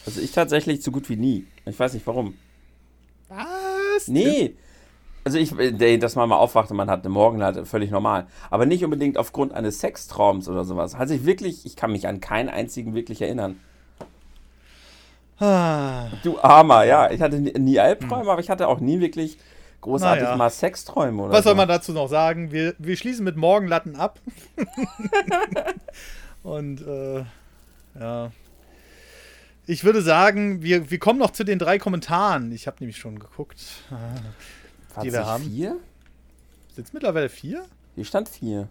Also 0.04 0.20
ich 0.20 0.32
tatsächlich 0.32 0.82
so 0.82 0.90
gut 0.90 1.08
wie 1.08 1.16
nie. 1.16 1.46
Ich 1.64 1.78
weiß 1.78 1.94
nicht 1.94 2.06
warum. 2.06 2.36
Was? 3.28 4.08
Nee. 4.08 4.54
Also 5.24 5.38
ich, 5.38 5.58
äh, 5.58 5.96
dass 5.98 6.16
man 6.16 6.28
mal 6.28 6.36
aufwacht 6.36 6.70
und 6.70 6.76
man 6.76 6.90
hat 6.90 7.00
eine 7.04 7.08
Morgenlatte, 7.12 7.64
völlig 7.64 7.90
normal. 7.90 8.26
Aber 8.50 8.66
nicht 8.66 8.84
unbedingt 8.84 9.16
aufgrund 9.16 9.54
eines 9.54 9.80
Sextraums 9.80 10.48
oder 10.48 10.64
sowas. 10.64 10.94
Also 10.94 11.14
ich 11.14 11.24
wirklich, 11.24 11.64
ich 11.64 11.76
kann 11.76 11.92
mich 11.92 12.06
an 12.06 12.20
keinen 12.20 12.48
einzigen 12.50 12.94
wirklich 12.94 13.22
erinnern. 13.22 13.58
Ah, 15.40 16.08
Du 16.22 16.38
Armer, 16.40 16.84
ja. 16.84 17.10
Ich 17.10 17.20
hatte 17.20 17.40
nie, 17.40 17.78
Albträume, 17.80 18.30
aber 18.30 18.40
ich 18.40 18.50
hatte 18.50 18.68
auch 18.68 18.80
nie 18.80 19.00
wirklich 19.00 19.38
großartig 19.80 20.24
Naja. 20.24 20.36
mal 20.36 20.50
Sexträume 20.50 21.22
oder 21.22 21.32
was 21.32 21.38
so. 21.44 21.50
soll 21.50 21.56
man 21.56 21.68
dazu 21.68 21.92
noch 21.92 22.08
sagen? 22.08 22.52
Wir, 22.52 22.74
wir 22.78 22.96
schließen 22.96 23.24
mit 23.24 23.36
Morgenlatten 23.36 23.96
ab. 23.96 24.20
Und 26.42 26.86
äh, 26.86 27.24
ja. 27.98 28.30
Ich 29.66 29.82
würde 29.84 30.02
sagen, 30.02 30.62
wir, 30.62 30.90
wir 30.90 30.98
kommen 30.98 31.18
noch 31.18 31.30
zu 31.30 31.42
den 31.44 31.58
drei 31.58 31.78
Kommentaren. 31.78 32.52
Ich 32.52 32.66
habe 32.66 32.76
nämlich 32.80 32.98
schon 32.98 33.18
geguckt. 33.18 33.60
Die 35.02 35.12
wir 35.12 35.26
haben? 35.26 35.44
Vier? 35.44 35.76
Sind 36.74 36.86
es 36.86 36.92
mittlerweile 36.92 37.28
vier? 37.28 37.64
Hier 37.94 38.04
stand 38.04 38.28
vier. 38.28 38.68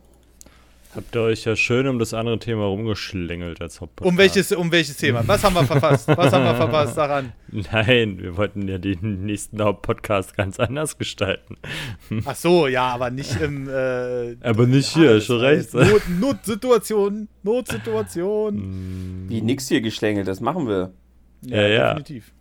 Habt 0.95 1.15
ihr 1.15 1.21
euch 1.21 1.43
ja 1.45 1.55
schön 1.55 1.87
um 1.87 1.97
das 1.97 2.13
andere 2.13 2.37
Thema 2.37 2.65
rumgeschlängelt 2.65 3.59
als 3.61 3.81
Hauptpodcast. 3.81 4.11
Um 4.11 4.17
welches, 4.17 4.51
um 4.51 4.71
welches 4.71 4.97
Thema? 4.97 5.27
Was 5.27 5.43
haben 5.43 5.55
wir 5.55 5.63
verpasst? 5.63 6.07
Was 6.07 6.31
haben 6.31 6.43
wir 6.43 6.53
verpasst 6.53 6.95
daran? 6.95 7.33
Nein, 7.71 8.19
wir 8.21 8.37
wollten 8.37 8.67
ja 8.67 8.77
den 8.77 9.25
nächsten 9.25 9.59
Hauptpodcast 9.59 10.37
ganz 10.37 10.59
anders 10.59 10.99
gestalten. 10.99 11.57
Ach 12.25 12.35
so, 12.35 12.67
ja, 12.67 12.89
aber 12.89 13.09
nicht 13.09 13.41
im. 13.41 13.67
Äh, 13.67 14.35
Aber 14.41 14.67
nicht 14.67 14.95
ja, 14.95 15.01
hier, 15.01 15.13
das 15.15 15.25
schon 15.25 15.39
recht. 15.39 15.73
Not, 15.73 16.03
Notsituation, 16.19 17.27
Notsituation. 17.41 19.25
Wie 19.29 19.41
nix 19.41 19.67
hier 19.69 19.81
geschlängelt, 19.81 20.27
das 20.27 20.41
machen 20.41 20.67
wir. 20.67 20.93
Ja, 21.41 21.67
ja. 21.67 21.93
definitiv. 21.95 22.31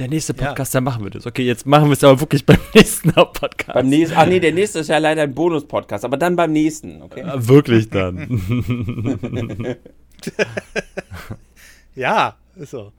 Der 0.00 0.08
nächste 0.08 0.34
Ja. 0.34 0.46
Podcast, 0.48 0.74
da 0.74 0.80
machen 0.80 1.04
wir 1.04 1.10
das. 1.10 1.26
Okay, 1.26 1.42
jetzt 1.42 1.66
machen 1.66 1.88
wir 1.88 1.92
es 1.92 2.02
aber 2.02 2.18
wirklich 2.20 2.44
beim 2.46 2.56
nächsten 2.74 3.14
Hauptpodcast. 3.14 3.74
Beim 3.74 3.88
nächsten, 3.88 4.16
ach 4.16 4.26
nee, 4.26 4.40
der 4.40 4.52
nächste 4.52 4.78
ist 4.78 4.88
ja 4.88 4.96
leider 4.96 5.22
ein 5.22 5.34
Bonus-Podcast, 5.34 6.06
aber 6.06 6.16
dann 6.16 6.36
beim 6.36 6.52
nächsten, 6.52 7.02
okay? 7.02 7.22
Ah, 7.22 7.34
Wirklich 7.36 7.88
dann. 7.90 8.40
Ja, 11.94 12.36
ist 12.56 12.70
so. 12.70 12.92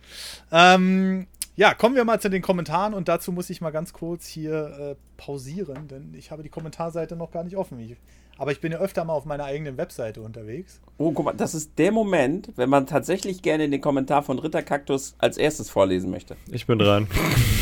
Ähm, 0.51 1.27
Ja, 1.55 1.73
kommen 1.73 1.95
wir 1.95 2.05
mal 2.05 2.19
zu 2.21 2.29
den 2.29 2.41
Kommentaren 2.41 2.93
und 2.93 3.07
dazu 3.07 3.31
muss 3.31 3.49
ich 3.49 3.61
mal 3.61 3.71
ganz 3.71 3.93
kurz 3.93 4.27
hier 4.27 4.95
äh, 4.95 4.95
pausieren, 5.17 5.87
denn 5.87 6.13
ich 6.15 6.29
habe 6.31 6.43
die 6.43 6.49
Kommentarseite 6.49 7.15
noch 7.15 7.31
gar 7.31 7.43
nicht 7.43 7.57
offen. 7.57 7.79
Ich, 7.79 7.95
aber 8.37 8.51
ich 8.51 8.61
bin 8.61 8.71
ja 8.71 8.79
öfter 8.79 9.03
mal 9.03 9.13
auf 9.13 9.25
meiner 9.25 9.45
eigenen 9.45 9.77
Webseite 9.77 10.21
unterwegs. 10.21 10.81
Oh, 10.97 11.11
guck 11.11 11.25
mal, 11.25 11.33
das 11.33 11.53
ist 11.53 11.77
der 11.77 11.91
Moment, 11.91 12.49
wenn 12.55 12.69
man 12.69 12.87
tatsächlich 12.87 13.41
gerne 13.41 13.69
den 13.69 13.81
Kommentar 13.81 14.23
von 14.23 14.39
Ritter 14.39 14.63
Kaktus 14.63 15.15
als 15.19 15.37
erstes 15.37 15.69
vorlesen 15.69 16.11
möchte. 16.11 16.35
Ich 16.51 16.65
bin 16.65 16.79
dran. 16.79 17.07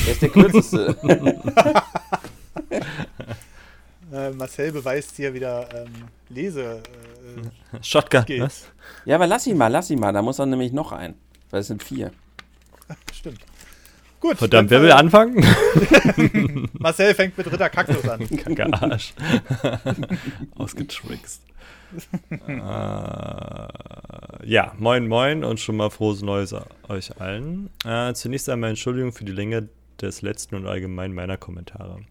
Der 0.05 0.13
ist 0.13 0.21
der 0.21 0.29
kürzeste. 0.29 0.95
äh, 4.13 4.31
Marcel 4.31 4.71
beweist 4.71 5.15
hier 5.15 5.33
wieder 5.33 5.67
ähm, 5.73 5.93
Lese. 6.29 6.81
Äh, 7.73 7.83
Shotgun. 7.83 8.23
Skills. 8.23 8.65
ja, 9.05 9.15
aber 9.15 9.27
lass 9.27 9.47
ihn 9.47 9.57
mal, 9.57 9.67
lass 9.67 9.89
ihn 9.89 9.99
mal. 9.99 10.13
Da 10.13 10.21
muss 10.21 10.39
er 10.39 10.45
nämlich 10.45 10.71
noch 10.71 10.91
ein. 10.91 11.15
Weil 11.49 11.61
es 11.61 11.67
sind 11.67 11.83
vier. 11.83 12.11
Stimmt. 13.13 13.39
Gut. 14.19 14.37
Verdammt, 14.37 14.69
wer 14.69 14.81
will 14.81 14.91
anfangen? 14.91 15.45
Marcel 16.73 17.13
fängt 17.13 17.37
mit 17.37 17.49
Ritter 17.51 17.69
Kaktus 17.69 18.07
an. 18.07 18.27
Kacke 18.37 18.73
Arsch. 18.73 19.13
Ausgetrickst. 20.55 21.41
äh, 22.29 22.49
ja, 24.45 24.73
moin 24.77 25.07
moin 25.07 25.43
und 25.43 25.59
schon 25.59 25.77
mal 25.77 25.89
frohes 25.89 26.21
Neues 26.21 26.53
euch 26.89 27.19
allen. 27.19 27.69
Äh, 27.85 28.13
zunächst 28.13 28.49
einmal 28.49 28.71
Entschuldigung 28.71 29.13
für 29.13 29.23
die 29.23 29.31
Länge 29.31 29.69
des 30.01 30.21
letzten 30.21 30.55
und 30.55 30.67
allgemein 30.67 31.13
meiner 31.13 31.37
Kommentare. 31.37 32.01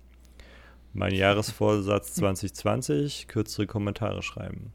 Mein 0.94 1.14
Jahresvorsatz 1.14 2.14
2020, 2.14 3.28
kürzere 3.28 3.66
Kommentare 3.66 4.22
schreiben. 4.22 4.72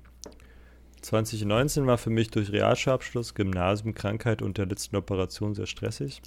2019 1.01 1.85
war 1.87 1.97
für 1.97 2.11
mich 2.11 2.29
durch 2.29 2.51
Realschulabschluss, 2.51 3.33
Gymnasium, 3.33 3.93
Krankheit 3.93 4.41
und 4.41 4.57
der 4.57 4.67
letzten 4.67 4.95
Operation 4.95 5.53
sehr 5.55 5.65
stressig. 5.65 6.21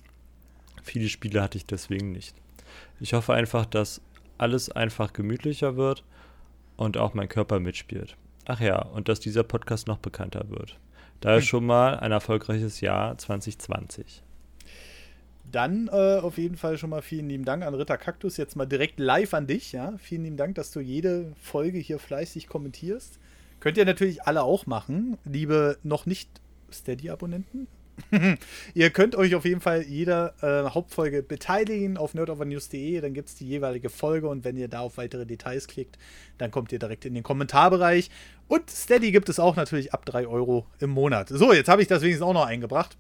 Viele 0.87 1.09
Spiele 1.09 1.43
hatte 1.43 1.59
ich 1.59 1.67
deswegen 1.67 2.13
nicht. 2.13 2.35
Ich 3.01 3.13
hoffe 3.13 3.35
einfach, 3.35 3.67
dass 3.67 4.01
alles 4.39 4.71
einfach 4.71 5.13
gemütlicher 5.13 5.77
wird 5.77 6.05
und 6.77 6.97
auch 6.97 7.13
mein 7.13 7.29
Körper 7.29 7.59
mitspielt. 7.59 8.17
Ach 8.45 8.61
ja, 8.61 8.81
und 8.81 9.09
dass 9.09 9.19
dieser 9.19 9.43
Podcast 9.43 9.89
noch 9.89 9.99
bekannter 9.99 10.49
wird. 10.49 10.79
Daher 11.21 11.43
schon 11.43 11.67
mal 11.67 11.99
ein 11.99 12.13
erfolgreiches 12.13 12.81
Jahr 12.81 13.19
2020. 13.19 14.23
Dann 15.51 15.89
äh, 15.89 16.19
auf 16.21 16.39
jeden 16.39 16.57
Fall 16.57 16.79
schon 16.79 16.91
mal 16.91 17.03
vielen 17.03 17.29
lieben 17.29 17.45
Dank 17.45 17.65
an 17.65 17.75
Ritter 17.75 17.97
Kaktus. 17.97 18.37
Jetzt 18.37 18.55
mal 18.55 18.67
direkt 18.67 19.01
live 19.01 19.35
an 19.35 19.49
dich. 19.49 19.73
Ja? 19.73 19.95
Vielen 19.99 20.23
lieben 20.23 20.37
Dank, 20.37 20.55
dass 20.55 20.71
du 20.71 20.81
jede 20.81 21.33
Folge 21.41 21.79
hier 21.79 21.99
fleißig 21.99 22.47
kommentierst. 22.47 23.19
Könnt 23.59 23.77
ihr 23.77 23.85
natürlich 23.85 24.23
alle 24.23 24.43
auch 24.43 24.67
machen, 24.67 25.19
liebe 25.25 25.79
noch 25.83 26.07
nicht 26.07 26.29
Steady-Abonnenten. 26.71 27.67
ihr 28.75 28.91
könnt 28.91 29.17
euch 29.17 29.35
auf 29.35 29.45
jeden 29.45 29.61
Fall 29.61 29.83
jeder 29.83 30.35
äh, 30.43 30.71
Hauptfolge 30.71 31.23
beteiligen 31.23 31.97
auf 31.97 32.15
nerdovernews.de, 32.15 33.01
dann 33.01 33.15
gibt 33.15 33.29
es 33.29 33.35
die 33.35 33.47
jeweilige 33.47 33.89
Folge 33.91 34.29
und 34.29 34.45
wenn 34.45 34.57
ihr 34.57 34.69
da 34.69 34.81
auf 34.81 34.97
weitere 34.99 35.27
Details 35.27 35.67
klickt, 35.67 35.99
dann 36.39 36.51
kommt 36.51 36.73
ihr 36.73 36.79
direkt 36.79 37.05
in 37.05 37.15
den 37.15 37.23
Kommentarbereich. 37.23 38.11
Und 38.49 38.71
Steady 38.71 39.11
gibt 39.11 39.29
es 39.29 39.41
auch 39.41 39.57
natürlich 39.57 39.93
ab 39.93 40.05
3 40.05 40.27
Euro 40.27 40.67
im 40.79 40.91
Monat. 40.91 41.29
So, 41.29 41.53
jetzt 41.53 41.69
habe 41.69 41.83
ich 41.83 41.89
das 41.89 42.03
wenigstens 42.03 42.27
auch 42.27 42.35
noch 42.35 42.47
eingebracht. 42.47 42.97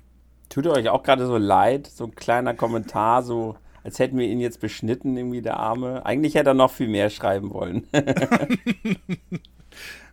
Tut 0.48 0.66
euch 0.66 0.88
auch 0.88 1.02
gerade 1.02 1.26
so 1.26 1.36
leid, 1.36 1.86
so 1.86 2.04
ein 2.04 2.14
kleiner 2.14 2.54
Kommentar, 2.54 3.22
so 3.22 3.56
als 3.84 3.98
hätten 3.98 4.18
wir 4.18 4.26
ihn 4.26 4.40
jetzt 4.40 4.60
beschnitten, 4.60 5.16
irgendwie 5.16 5.42
der 5.42 5.58
Arme. 5.58 6.04
Eigentlich 6.04 6.34
hätte 6.34 6.50
er 6.50 6.54
noch 6.54 6.72
viel 6.72 6.88
mehr 6.88 7.10
schreiben 7.10 7.52
wollen. 7.52 7.86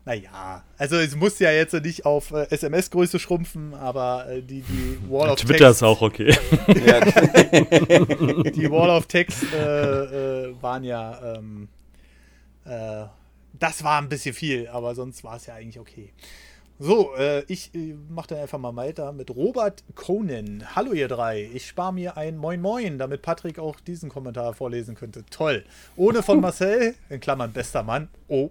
Naja, 0.06 0.66
also 0.78 0.98
es 0.98 1.16
muss 1.16 1.40
ja 1.40 1.50
jetzt 1.52 1.74
nicht 1.74 2.06
auf 2.06 2.32
äh, 2.32 2.46
SMS-Größe 2.50 3.20
schrumpfen, 3.20 3.74
aber 3.74 4.28
äh, 4.30 4.42
die, 4.42 4.62
die 4.62 5.00
Wall 5.10 5.30
of 5.30 5.40
Twitter 5.40 5.68
Text, 5.68 5.78
ist 5.78 5.84
auch 5.84 6.02
okay. 6.02 6.36
die 8.54 8.70
Wall 8.70 8.90
of 8.90 9.06
Text 9.08 9.46
äh, 9.54 10.48
äh, 10.48 10.56
waren 10.62 10.84
ja, 10.84 11.38
ähm, 11.38 11.70
äh, 12.66 13.06
das 13.58 13.82
war 13.86 14.02
ein 14.02 14.10
bisschen 14.10 14.36
viel, 14.36 14.68
aber 14.68 14.94
sonst 14.94 15.24
war 15.24 15.38
es 15.38 15.46
ja 15.46 15.54
eigentlich 15.54 15.80
okay. 15.80 16.12
So, 16.80 17.16
äh, 17.16 17.44
ich 17.48 17.72
mache 18.10 18.28
dann 18.30 18.40
einfach 18.40 18.60
mal 18.60 18.76
weiter 18.76 19.14
mit 19.14 19.34
Robert 19.34 19.86
Conan. 19.96 20.66
Hallo 20.76 20.92
ihr 20.92 21.08
drei, 21.08 21.50
ich 21.54 21.66
spare 21.66 21.94
mir 21.94 22.18
ein 22.18 22.36
Moin 22.36 22.60
Moin, 22.60 22.98
damit 22.98 23.22
Patrick 23.22 23.58
auch 23.58 23.80
diesen 23.80 24.10
Kommentar 24.10 24.54
vorlesen 24.54 24.96
könnte. 24.96 25.24
Toll. 25.30 25.64
Ohne 25.96 26.24
von 26.24 26.42
Marcel, 26.42 26.96
in 27.10 27.22
Klammern 27.22 27.54
bester 27.54 27.84
Mann, 27.84 28.10
oh, 28.28 28.50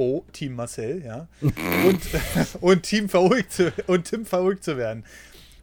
oh, 0.00 0.24
Team 0.32 0.54
Marcel, 0.54 1.04
ja. 1.04 1.28
Und, 1.42 2.00
und 2.62 2.82
Team 2.84 3.10
verrückt 3.10 3.52
zu, 3.52 3.70
und 3.86 4.04
Tim 4.04 4.24
verrückt 4.24 4.64
zu 4.64 4.78
werden. 4.78 5.04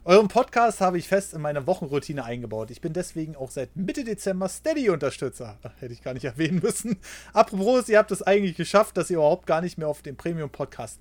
Euren 0.04 0.28
Podcast 0.28 0.80
habe 0.80 0.96
ich 0.96 1.08
fest 1.08 1.34
in 1.34 1.42
meine 1.42 1.66
Wochenroutine 1.66 2.24
eingebaut. 2.24 2.70
Ich 2.70 2.80
bin 2.80 2.92
deswegen 2.92 3.34
auch 3.34 3.50
seit 3.50 3.74
Mitte 3.76 4.04
Dezember 4.04 4.48
Steady-Unterstützer. 4.48 5.58
Hätte 5.80 5.92
ich 5.92 6.02
gar 6.02 6.14
nicht 6.14 6.24
erwähnen 6.24 6.60
müssen. 6.62 6.98
Apropos, 7.32 7.88
ihr 7.88 7.98
habt 7.98 8.12
es 8.12 8.22
eigentlich 8.22 8.56
geschafft, 8.56 8.96
dass 8.96 9.10
ihr 9.10 9.16
überhaupt 9.16 9.46
gar 9.46 9.60
nicht 9.60 9.76
mehr 9.76 9.88
auf 9.88 10.02
den 10.02 10.16
Premium-Podcast 10.16 11.00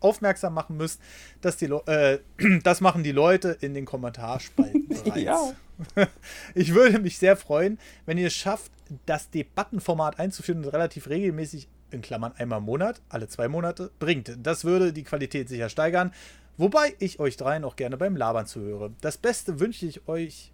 aufmerksam 0.00 0.54
machen 0.54 0.76
müsst. 0.76 1.00
Dass 1.40 1.56
die 1.56 1.66
äh, 1.66 2.20
das 2.62 2.80
machen 2.80 3.02
die 3.02 3.12
Leute 3.12 3.58
in 3.60 3.74
den 3.74 3.84
Kommentarspalten 3.86 4.88
bereits. 5.04 5.20
ja. 5.20 5.52
Ich 6.54 6.74
würde 6.74 7.00
mich 7.00 7.18
sehr 7.18 7.36
freuen, 7.36 7.78
wenn 8.06 8.18
ihr 8.18 8.28
es 8.28 8.34
schafft, 8.34 8.72
das 9.04 9.30
Debattenformat 9.30 10.18
einzuführen 10.18 10.64
und 10.64 10.72
relativ 10.72 11.08
regelmäßig 11.08 11.68
in 11.90 12.02
Klammern 12.02 12.32
einmal 12.36 12.58
im 12.58 12.64
Monat, 12.64 13.00
alle 13.08 13.28
zwei 13.28 13.48
Monate, 13.48 13.90
bringt. 13.98 14.36
Das 14.42 14.64
würde 14.64 14.92
die 14.92 15.04
Qualität 15.04 15.48
sicher 15.48 15.68
steigern. 15.68 16.12
Wobei 16.56 16.94
ich 16.98 17.20
euch 17.20 17.36
dreien 17.36 17.64
auch 17.64 17.76
gerne 17.76 17.96
beim 17.96 18.16
Labern 18.16 18.46
zuhöre. 18.46 18.92
Das 19.00 19.16
Beste 19.16 19.60
wünsche 19.60 19.86
ich 19.86 20.08
euch, 20.08 20.52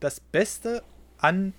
das 0.00 0.18
Beste 0.18 0.82
an, 1.18 1.52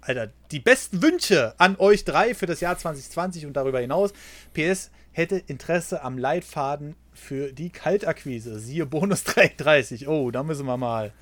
Alter, 0.00 0.30
die 0.50 0.58
besten 0.58 1.00
Wünsche 1.02 1.54
an 1.58 1.76
euch 1.78 2.04
drei 2.04 2.34
für 2.34 2.46
das 2.46 2.60
Jahr 2.60 2.76
2020 2.76 3.46
und 3.46 3.52
darüber 3.54 3.80
hinaus. 3.80 4.12
PS 4.52 4.90
hätte 5.12 5.36
Interesse 5.36 6.02
am 6.02 6.18
Leitfaden 6.18 6.96
für 7.12 7.52
die 7.52 7.70
Kaltakquise. 7.70 8.58
Siehe 8.58 8.86
Bonus 8.86 9.24
33. 9.24 10.08
Oh, 10.08 10.30
da 10.30 10.42
müssen 10.42 10.66
wir 10.66 10.76
mal. 10.76 11.12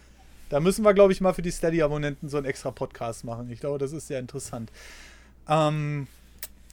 Da 0.48 0.60
müssen 0.60 0.84
wir, 0.84 0.94
glaube 0.94 1.12
ich, 1.12 1.20
mal 1.20 1.34
für 1.34 1.42
die 1.42 1.50
Steady-Abonnenten 1.50 2.28
so 2.28 2.38
einen 2.38 2.46
extra 2.46 2.70
Podcast 2.70 3.24
machen. 3.24 3.50
Ich 3.50 3.60
glaube, 3.60 3.78
das 3.78 3.92
ist 3.92 4.06
sehr 4.06 4.18
interessant. 4.18 4.72
Ähm, 5.46 6.06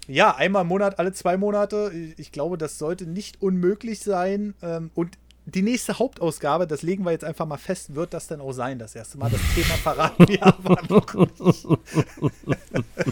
ja, 0.08 0.36
einmal 0.36 0.64
im 0.64 0.68
Monat, 0.68 1.00
alle 1.00 1.14
zwei 1.14 1.38
Monate. 1.38 1.92
Ich 2.18 2.32
glaube, 2.32 2.58
das 2.58 2.78
sollte 2.78 3.06
nicht 3.06 3.42
unmöglich 3.42 4.00
sein. 4.00 4.54
Ähm, 4.62 4.92
und 4.94 5.18
die 5.48 5.62
nächste 5.62 6.00
Hauptausgabe, 6.00 6.66
das 6.66 6.82
legen 6.82 7.06
wir 7.06 7.12
jetzt 7.12 7.24
einfach 7.24 7.46
mal 7.46 7.58
fest, 7.58 7.94
wird 7.94 8.14
das 8.16 8.28
denn 8.28 8.42
auch 8.42 8.52
sein, 8.52 8.80
das 8.80 8.96
erste 8.96 9.20
Mal. 9.20 9.30
Das 9.30 9.42
Thema 9.54 9.76
verraten 9.76 10.28
wir 10.28 10.44
aber 10.46 10.82
noch 10.90 11.14
nicht. 11.14 11.68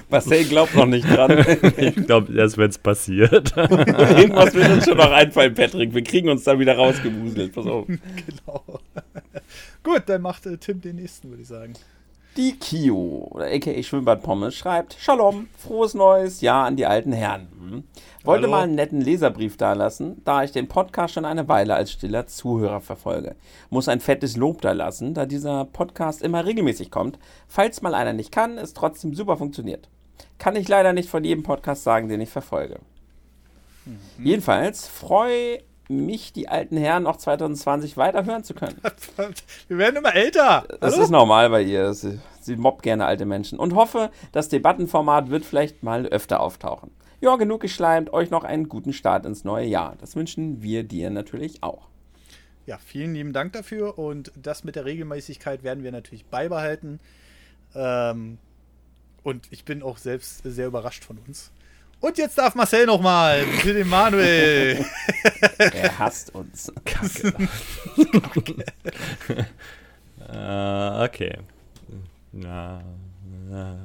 Marcel 0.09 0.45
glaubt 0.45 0.73
noch 0.75 0.87
nicht 0.87 1.07
dran. 1.07 1.31
Ich 1.77 1.95
glaube 1.95 2.33
erst, 2.33 2.57
wenn 2.57 2.69
es 2.69 2.77
passiert. 2.77 3.55
Irgendwas 3.57 4.53
wird 4.53 4.71
uns 4.71 4.85
schon 4.85 4.97
noch 4.97 5.11
einfallen, 5.11 5.53
Patrick. 5.53 5.93
Wir 5.93 6.03
kriegen 6.03 6.29
uns 6.29 6.43
da 6.43 6.57
wieder 6.57 6.75
rausgewuselt. 6.75 7.53
Pass 7.53 7.67
auf. 7.67 7.85
Genau. 7.87 8.79
Gut, 9.83 10.03
dann 10.07 10.21
macht 10.21 10.45
äh, 10.45 10.57
Tim 10.57 10.81
den 10.81 10.95
nächsten, 10.95 11.29
würde 11.29 11.43
ich 11.43 11.47
sagen. 11.47 11.73
Die 12.35 12.57
Kio, 12.57 13.27
oder 13.29 13.45
aka 13.45 13.83
Schwimmbad 13.83 14.23
Pommes, 14.23 14.55
schreibt: 14.55 14.95
Shalom, 14.99 15.49
frohes 15.55 15.93
neues 15.93 16.41
Jahr 16.41 16.65
an 16.65 16.75
die 16.75 16.87
alten 16.87 17.11
Herren. 17.11 17.47
Hm. 17.59 17.83
Wollte 18.23 18.43
Hallo. 18.43 18.51
mal 18.51 18.63
einen 18.63 18.73
netten 18.73 19.01
Leserbrief 19.01 19.55
dalassen, 19.55 20.19
da 20.25 20.43
ich 20.43 20.51
den 20.51 20.67
Podcast 20.67 21.13
schon 21.13 21.25
eine 21.25 21.47
Weile 21.47 21.75
als 21.75 21.91
stiller 21.91 22.25
Zuhörer 22.25 22.81
verfolge. 22.81 23.35
Muss 23.69 23.87
ein 23.87 23.99
fettes 23.99 24.35
Lob 24.35 24.61
dalassen, 24.61 25.13
da 25.13 25.27
dieser 25.27 25.65
Podcast 25.65 26.23
immer 26.23 26.43
regelmäßig 26.43 26.89
kommt. 26.89 27.19
Falls 27.47 27.83
mal 27.83 27.93
einer 27.93 28.13
nicht 28.13 28.31
kann, 28.31 28.57
es 28.57 28.73
trotzdem 28.73 29.13
super 29.13 29.37
funktioniert. 29.37 29.87
Kann 30.39 30.55
ich 30.55 30.67
leider 30.67 30.91
nicht 30.91 31.09
von 31.09 31.23
jedem 31.23 31.43
Podcast 31.43 31.83
sagen, 31.83 32.07
den 32.07 32.21
ich 32.21 32.29
verfolge. 32.29 32.79
Mhm. 33.85 34.25
Jedenfalls 34.25 34.87
freue 34.87 35.59
mich, 35.97 36.33
die 36.33 36.47
alten 36.49 36.77
Herren, 36.77 37.07
auch 37.07 37.17
2020 37.17 37.97
weiterhören 37.97 38.43
zu 38.43 38.53
können. 38.53 38.79
Wir 39.67 39.77
werden 39.77 39.97
immer 39.97 40.13
älter. 40.13 40.65
Das 40.79 40.93
Hallo? 40.93 41.03
ist 41.03 41.09
normal 41.09 41.49
bei 41.49 41.61
ihr. 41.61 41.93
Sie, 41.93 42.19
sie 42.41 42.55
mobbt 42.55 42.83
gerne 42.83 43.05
alte 43.05 43.25
Menschen. 43.25 43.59
Und 43.59 43.75
hoffe, 43.75 44.11
das 44.31 44.49
Debattenformat 44.49 45.29
wird 45.29 45.45
vielleicht 45.45 45.83
mal 45.83 46.05
öfter 46.05 46.39
auftauchen. 46.39 46.91
Ja, 47.21 47.35
genug 47.37 47.61
geschleimt. 47.61 48.11
Euch 48.11 48.29
noch 48.31 48.43
einen 48.43 48.67
guten 48.67 48.93
Start 48.93 49.25
ins 49.25 49.43
neue 49.43 49.65
Jahr. 49.65 49.95
Das 50.01 50.15
wünschen 50.15 50.61
wir 50.61 50.83
dir 50.83 51.09
natürlich 51.09 51.63
auch. 51.63 51.87
Ja, 52.65 52.77
vielen 52.77 53.13
lieben 53.13 53.33
Dank 53.33 53.53
dafür. 53.53 53.97
Und 53.97 54.31
das 54.35 54.63
mit 54.63 54.75
der 54.75 54.85
Regelmäßigkeit 54.85 55.63
werden 55.63 55.83
wir 55.83 55.91
natürlich 55.91 56.25
beibehalten. 56.25 56.99
Ähm, 57.75 58.37
und 59.23 59.47
ich 59.51 59.65
bin 59.65 59.83
auch 59.83 59.97
selbst 59.97 60.43
sehr 60.43 60.67
überrascht 60.67 61.03
von 61.03 61.17
uns. 61.27 61.51
Und 62.03 62.17
jetzt 62.17 62.37
darf 62.37 62.53
Marcel 62.53 62.85
nochmal 62.85 63.45
für 63.61 63.73
den 63.73 63.87
Manuel. 63.87 64.83
er 65.57 65.99
hasst 65.99 66.35
uns. 66.35 66.69
Kacke. 66.83 67.33
uh, 70.19 71.05
okay. 71.05 71.37
Na, 72.33 72.83
na. 73.49 73.77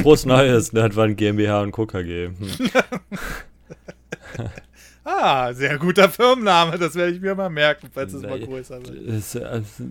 Frohes 0.00 0.24
Neues, 0.24 0.72
Nerdwand 0.72 1.18
GmbH 1.18 1.60
und 1.60 1.72
KKG. 1.72 2.28
Hm. 2.28 2.34
Ah, 5.06 5.52
sehr 5.52 5.76
guter 5.76 6.08
Firmenname. 6.08 6.78
Das 6.78 6.94
werde 6.94 7.12
ich 7.12 7.20
mir 7.20 7.34
mal 7.34 7.50
merken, 7.50 7.90
falls 7.92 8.14
es 8.14 8.22
mal 8.22 8.40
größer 8.40 8.82
wird. 8.86 9.02
Ist, 9.02 9.36
also, 9.36 9.84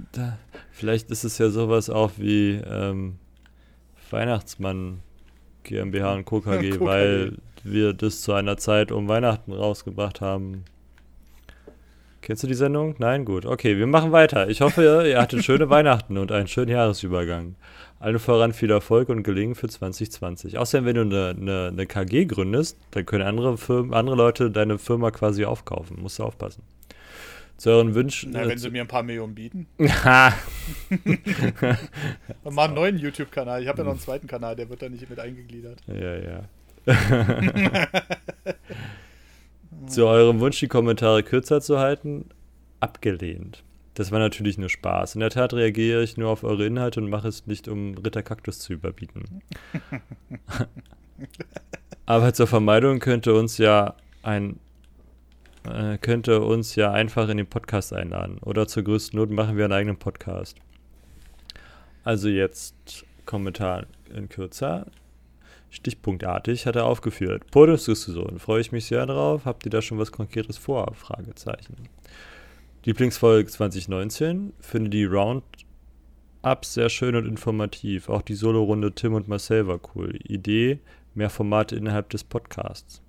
vielleicht 0.71 1.11
ist 1.11 1.23
es 1.23 1.37
ja 1.37 1.51
sowas 1.51 1.91
auch 1.91 2.13
wie 2.17 2.59
ähm, 2.65 3.19
Weihnachtsmann 4.09 5.03
GmbH 5.63 6.13
und 6.13 6.25
Co. 6.25 6.41
KG, 6.41 6.79
weil 6.79 7.37
wir 7.63 7.93
das 7.93 8.21
zu 8.21 8.33
einer 8.33 8.57
Zeit 8.57 8.91
um 8.91 9.07
Weihnachten 9.07 9.51
rausgebracht 9.51 10.21
haben. 10.21 10.65
Kennst 12.21 12.41
du 12.41 12.47
die 12.47 12.53
Sendung? 12.53 12.95
Nein? 12.99 13.25
Gut. 13.25 13.45
Okay, 13.45 13.77
wir 13.77 13.87
machen 13.87 14.13
weiter. 14.13 14.47
Ich 14.49 14.61
hoffe, 14.61 15.03
ihr 15.07 15.19
hattet 15.19 15.43
schöne 15.43 15.69
Weihnachten 15.69 16.17
und 16.17 16.31
einen 16.31 16.47
schönen 16.47 16.71
Jahresübergang. 16.71 17.55
Allen 17.99 18.19
voran 18.19 18.53
viel 18.53 18.71
Erfolg 18.71 19.09
und 19.09 19.23
Gelingen 19.23 19.55
für 19.55 19.67
2020. 19.67 20.57
Außerdem, 20.57 20.85
wenn 20.85 20.95
du 20.95 21.01
eine, 21.01 21.35
eine, 21.37 21.67
eine 21.67 21.85
KG 21.85 22.25
gründest, 22.25 22.77
dann 22.91 23.05
können 23.05 23.23
andere, 23.23 23.57
Firmen, 23.57 23.93
andere 23.93 24.15
Leute 24.15 24.51
deine 24.51 24.77
Firma 24.77 25.11
quasi 25.11 25.45
aufkaufen. 25.45 26.01
Musst 26.01 26.19
du 26.19 26.23
aufpassen. 26.23 26.63
Zu 27.57 27.69
euren 27.69 27.95
Wünschen. 27.95 28.31
Na, 28.31 28.47
wenn 28.47 28.57
sie 28.57 28.69
mir 28.69 28.81
ein 28.81 28.87
paar 28.87 29.03
Millionen 29.03 29.35
bieten. 29.35 29.67
Ha! 29.79 30.33
Dann 30.89 31.77
mach 32.51 32.65
einen 32.65 32.73
neuen 32.73 32.97
YouTube-Kanal. 32.97 33.61
Ich 33.61 33.67
habe 33.67 33.77
ja 33.79 33.83
noch 33.83 33.91
einen 33.91 33.99
zweiten 33.99 34.27
Kanal, 34.27 34.55
der 34.55 34.69
wird 34.69 34.81
da 34.81 34.89
nicht 34.89 35.09
mit 35.09 35.19
eingegliedert. 35.19 35.79
Ja, 35.87 36.15
ja. 36.15 36.43
Zu 39.87 40.05
eurem 40.05 40.39
Wunsch, 40.39 40.59
die 40.59 40.67
Kommentare 40.67 41.23
kürzer 41.23 41.61
zu 41.61 41.79
halten, 41.79 42.25
abgelehnt. 42.79 43.63
Das 43.93 44.11
war 44.11 44.19
natürlich 44.19 44.57
nur 44.57 44.69
Spaß. 44.69 45.15
In 45.15 45.21
der 45.21 45.29
Tat 45.29 45.53
reagiere 45.53 46.03
ich 46.03 46.17
nur 46.17 46.29
auf 46.29 46.43
eure 46.43 46.65
Inhalte 46.65 46.99
und 46.99 47.09
mache 47.09 47.27
es 47.27 47.45
nicht, 47.45 47.67
um 47.67 47.95
Ritter 47.97 48.23
Kaktus 48.23 48.59
zu 48.59 48.73
überbieten. 48.73 49.41
Aber 52.05 52.33
zur 52.33 52.47
Vermeidung 52.47 52.99
könnte 52.99 53.33
uns 53.33 53.57
ja 53.57 53.95
ein 54.23 54.59
äh, 55.69 55.97
könnte 55.97 56.41
uns 56.41 56.75
ja 56.75 56.91
einfach 56.91 57.29
in 57.29 57.37
den 57.37 57.47
Podcast 57.47 57.93
einladen. 57.93 58.37
Oder 58.39 58.67
zur 58.67 58.83
größten 58.83 59.17
Not 59.17 59.29
machen 59.29 59.57
wir 59.57 59.65
einen 59.65 59.73
eigenen 59.73 59.97
Podcast. 59.97 60.57
Also 62.03 62.27
jetzt 62.27 63.05
Kommentar 63.25 63.85
in 64.13 64.29
kürzer. 64.29 64.87
Stichpunktartig 65.69 66.67
hat 66.67 66.75
er 66.75 66.85
aufgeführt. 66.85 67.49
Podiumsdiskussion. 67.49 68.39
Freue 68.39 68.61
ich 68.61 68.71
mich 68.71 68.85
sehr 68.85 69.05
drauf. 69.05 69.45
Habt 69.45 69.65
ihr 69.65 69.71
da 69.71 69.81
schon 69.81 69.97
was 69.97 70.11
Konkretes 70.11 70.57
vor? 70.57 70.93
Fragezeichen. 70.93 71.89
Lieblingsfolge 72.85 73.49
2019. 73.49 74.53
Finde 74.59 74.89
die 74.89 75.05
Roundups 75.05 76.73
sehr 76.73 76.89
schön 76.89 77.15
und 77.15 77.25
informativ. 77.25 78.09
Auch 78.09 78.21
die 78.21 78.35
Solo-Runde 78.35 78.93
Tim 78.93 79.13
und 79.13 79.27
Marcel 79.27 79.67
war 79.67 79.79
cool. 79.95 80.19
Idee, 80.23 80.79
mehr 81.15 81.29
Formate 81.29 81.75
innerhalb 81.75 82.09
des 82.09 82.23
Podcasts. 82.23 83.02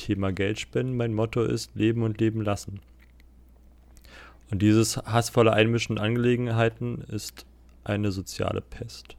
Thema 0.00 0.32
Geldspenden. 0.32 0.96
Mein 0.96 1.12
Motto 1.12 1.44
ist 1.44 1.70
Leben 1.74 2.02
und 2.02 2.18
Leben 2.20 2.40
lassen. 2.40 2.80
Und 4.50 4.62
dieses 4.62 4.96
hassvolle 4.96 5.52
Einmischen 5.52 5.96
in 5.96 6.02
Angelegenheiten 6.02 7.02
ist 7.08 7.44
eine 7.84 8.10
soziale 8.10 8.62
Pest. 8.62 9.16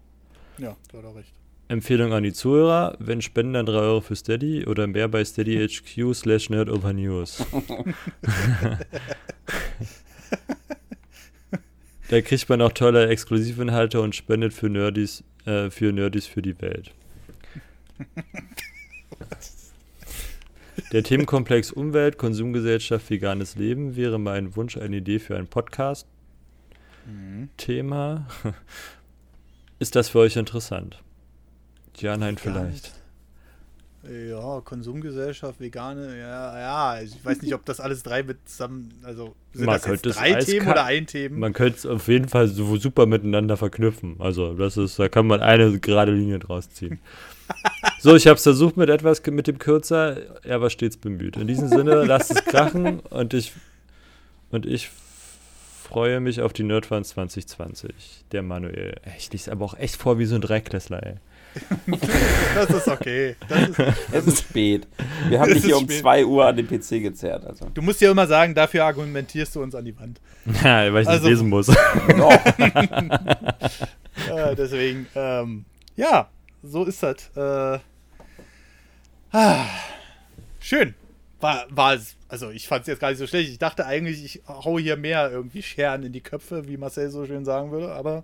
Ja, 0.58 0.76
du 0.92 0.98
hast 0.98 1.06
auch 1.06 1.16
recht. 1.16 1.34
Empfehlung 1.68 2.12
an 2.12 2.24
die 2.24 2.34
Zuhörer, 2.34 2.98
wenn 3.00 3.22
Spenden 3.22 3.54
dann 3.54 3.68
3 3.68 3.74
Euro 3.74 4.02
für 4.02 4.18
Steady 4.18 4.66
oder 4.66 4.88
mehr 4.88 5.08
bei 5.08 5.24
steadyhq 5.24 6.14
slash 6.14 6.50
nerdovernews. 6.50 7.46
da 12.10 12.22
kriegt 12.22 12.50
man 12.50 12.62
auch 12.62 12.74
tolle 12.74 13.08
Exklusivinhalte 13.08 14.02
und 14.02 14.16
spendet 14.16 14.52
für 14.52 14.68
Nerdys, 14.68 15.24
äh, 15.46 15.70
für 15.70 15.94
Nerdys 15.94 16.26
für 16.28 16.42
die 16.42 16.60
Welt. 16.60 16.92
Der 20.92 21.04
Themenkomplex 21.04 21.72
Umwelt, 21.72 22.18
Konsumgesellschaft, 22.18 23.10
veganes 23.10 23.56
Leben 23.56 23.96
wäre 23.96 24.20
mein 24.20 24.58
Wunsch, 24.58 24.76
eine 24.76 24.98
Idee 24.98 25.20
für 25.20 25.38
ein 25.38 25.48
Podcast. 25.48 26.06
Thema. 27.56 28.28
Ist 29.80 29.96
das 29.96 30.10
für 30.10 30.20
euch 30.20 30.36
interessant? 30.36 31.02
Ja, 31.98 32.18
nein, 32.18 32.38
vielleicht. 32.38 32.92
Ja, 34.04 34.62
Konsumgesellschaft, 34.62 35.62
vegane, 35.62 36.18
ja, 36.18 36.60
ja. 36.60 36.90
also 36.90 37.16
Ich 37.16 37.24
weiß 37.24 37.42
nicht, 37.42 37.54
ob 37.54 37.64
das 37.66 37.80
alles 37.80 38.04
drei 38.04 38.24
mit 38.24 38.50
zusammen, 38.50 38.94
also 39.04 39.36
sind 39.54 39.68
Man 39.68 39.76
das 39.76 39.86
jetzt 39.86 40.04
drei 40.04 40.34
Themen 40.34 40.68
eiskalt- 40.68 40.72
oder 40.72 40.86
ein 40.86 41.06
Thema? 41.08 41.38
Man 41.38 41.54
könnte 41.54 41.78
es 41.78 41.86
auf 41.86 42.08
jeden 42.08 42.28
Fall 42.28 42.48
so 42.48 42.76
super 42.78 43.06
miteinander 43.06 43.58
verknüpfen. 43.58 44.16
Also, 44.20 44.56
das 44.56 44.76
ist, 44.76 45.00
da 45.00 45.08
kann 45.08 45.28
man 45.28 45.40
eine 45.42 45.80
gerade 45.80 46.12
Linie 46.12 46.40
draus 46.40 46.70
ziehen. 46.70 47.00
so, 48.02 48.16
ich 48.16 48.26
habe 48.28 48.36
es 48.38 48.44
versucht 48.44 48.78
mit 48.78 48.90
etwas 48.90 49.22
mit 49.26 49.48
dem 49.48 49.60
Kürzer. 49.60 50.18
Er 50.44 50.62
war 50.62 50.70
stets 50.70 50.98
bemüht. 50.98 51.38
In 51.38 51.48
diesem 51.48 51.68
Sinne, 51.68 52.04
lasst 52.06 52.32
es 52.32 52.44
krachen 52.46 53.00
und 53.00 53.34
ich 53.34 53.54
und 54.50 54.66
ich 54.66 54.90
freue 55.84 56.20
mich 56.20 56.42
auf 56.42 56.54
die 56.54 56.64
Nerdfans 56.64 57.10
2020. 57.10 58.26
Der 58.32 58.42
Manuel. 58.44 58.96
Ich 59.18 59.32
lese 59.32 59.52
aber 59.52 59.66
auch 59.66 59.78
echt 59.78 59.96
vor 59.98 60.18
wie 60.20 60.26
so 60.26 60.36
ein 60.36 60.42
Dreiklässler, 60.42 61.04
ey. 61.06 61.16
Das 62.56 62.70
ist 62.70 62.88
okay. 62.88 63.36
Das 63.50 63.70
ist, 63.70 63.80
Es 64.14 64.28
ist 64.28 64.40
spät. 64.40 64.88
Wir 65.28 65.40
haben 65.42 65.54
dich 65.54 65.66
hier 65.66 65.78
um 65.78 65.84
spät. 65.84 66.00
2 66.00 66.26
Uhr 66.26 66.46
an 66.46 66.56
den 66.56 66.66
PC 66.68 67.02
gezerrt. 67.02 67.46
Also. 67.46 67.68
du 67.74 67.82
musst 67.82 68.00
ja 68.00 68.10
immer 68.10 68.26
sagen, 68.26 68.56
dafür 68.56 68.86
argumentierst 68.86 69.56
du 69.56 69.62
uns 69.62 69.76
an 69.76 69.84
die 69.86 69.98
Wand. 70.00 70.20
Ja, 70.64 70.92
weil 70.94 71.04
ich 71.04 71.08
Also- 71.10 71.24
nicht 71.24 71.32
lesen 71.32 71.50
muss. 71.50 71.68
Doch. 71.68 72.32
Äh, 74.30 74.56
deswegen, 74.56 75.08
ähm, 75.16 75.66
ja, 75.96 76.30
so 76.64 76.86
ist 76.86 77.04
das. 77.04 77.30
Äh, 77.36 77.80
ah, 79.32 79.66
schön. 80.60 80.94
War, 81.40 81.66
war 81.70 81.96
es, 81.96 82.16
also 82.28 82.52
ich 82.52 82.68
fand 82.68 82.82
es 82.82 82.88
jetzt 82.88 83.00
gar 83.00 83.10
nicht 83.10 83.18
so 83.18 83.28
schlecht. 83.28 83.50
Ich 83.50 83.58
dachte 83.58 83.86
eigentlich, 83.86 84.24
ich 84.24 84.42
hau 84.48 84.78
hier 84.78 84.96
mehr 84.96 85.32
irgendwie 85.32 85.64
Scheren 85.64 86.04
in 86.04 86.14
die 86.14 86.22
Köpfe, 86.22 86.68
wie 86.68 86.78
Marcel 86.78 87.10
so 87.10 87.26
schön 87.26 87.46
sagen 87.46 87.72
würde, 87.72 87.92
aber 87.92 88.24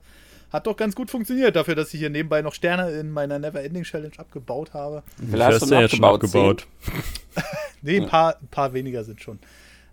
hat 0.52 0.68
doch 0.68 0.78
ganz 0.78 0.96
gut 0.96 1.10
funktioniert 1.10 1.56
dafür, 1.56 1.76
dass 1.76 1.94
ich 1.94 2.00
hier 2.00 2.10
nebenbei 2.10 2.42
noch 2.42 2.54
Sterne 2.54 2.92
in 2.92 3.12
meiner 3.12 3.38
Neverending 3.40 3.84
Challenge 3.84 4.18
abgebaut 4.18 4.74
habe. 4.74 5.04
Wie 5.18 5.32
viel 5.32 5.44
hast 5.44 5.70
du 5.70 5.76
jetzt 5.76 5.96
schon 5.96 6.06
abgebaut? 6.06 6.68
Nee, 7.84 8.02
ein 8.02 8.08
paar, 8.08 8.38
ein 8.42 8.48
paar 8.48 8.74
weniger 8.74 9.04
sind 9.04 9.22
schon. 9.22 9.38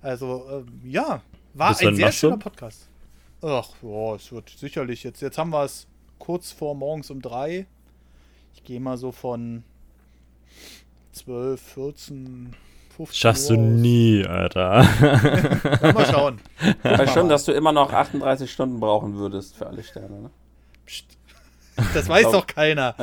Also, 0.01 0.47
ähm, 0.51 0.81
ja, 0.85 1.21
war 1.53 1.69
Bis 1.69 1.87
ein 1.87 1.95
sehr 1.95 2.07
machst 2.07 2.19
schöner 2.19 2.39
Podcast. 2.39 2.89
Ach, 3.43 3.69
ja, 3.83 4.15
es 4.15 4.33
wird 4.33 4.49
sicherlich 4.49 5.05
jetzt. 5.05 5.21
Jetzt 5.21 5.37
haben 5.37 5.51
wir 5.51 5.65
es 5.65 5.87
kurz 6.19 6.51
vor 6.51 6.75
morgens 6.75 7.11
um 7.11 7.21
drei. 7.21 7.67
Ich 8.55 8.65
gehe 8.65 8.81
mal 8.81 8.97
so 8.97 9.13
von 9.13 9.65
12, 11.15 11.61
14, 11.61 12.57
15 12.97 13.15
Schaffst 13.17 13.51
du 13.51 13.55
Uhr 13.55 13.61
nie, 13.61 14.25
Alter. 14.27 14.87
Ja, 15.83 15.93
mal 15.93 16.07
schauen. 16.07 16.41
Ich 16.61 16.99
weiß 16.99 17.13
schon, 17.13 17.29
dass 17.29 17.45
du 17.45 17.53
immer 17.53 17.73
noch 17.73 17.93
38 17.93 18.51
Stunden 18.51 18.81
brauchen 18.81 19.15
würdest 19.17 19.57
für 19.57 19.67
alle 19.67 19.83
Sterne. 19.83 20.23
Ne? 20.23 20.31
Psst. 20.87 21.07
Das 21.93 22.09
weiß 22.09 22.31
doch 22.31 22.47
keiner. 22.47 22.95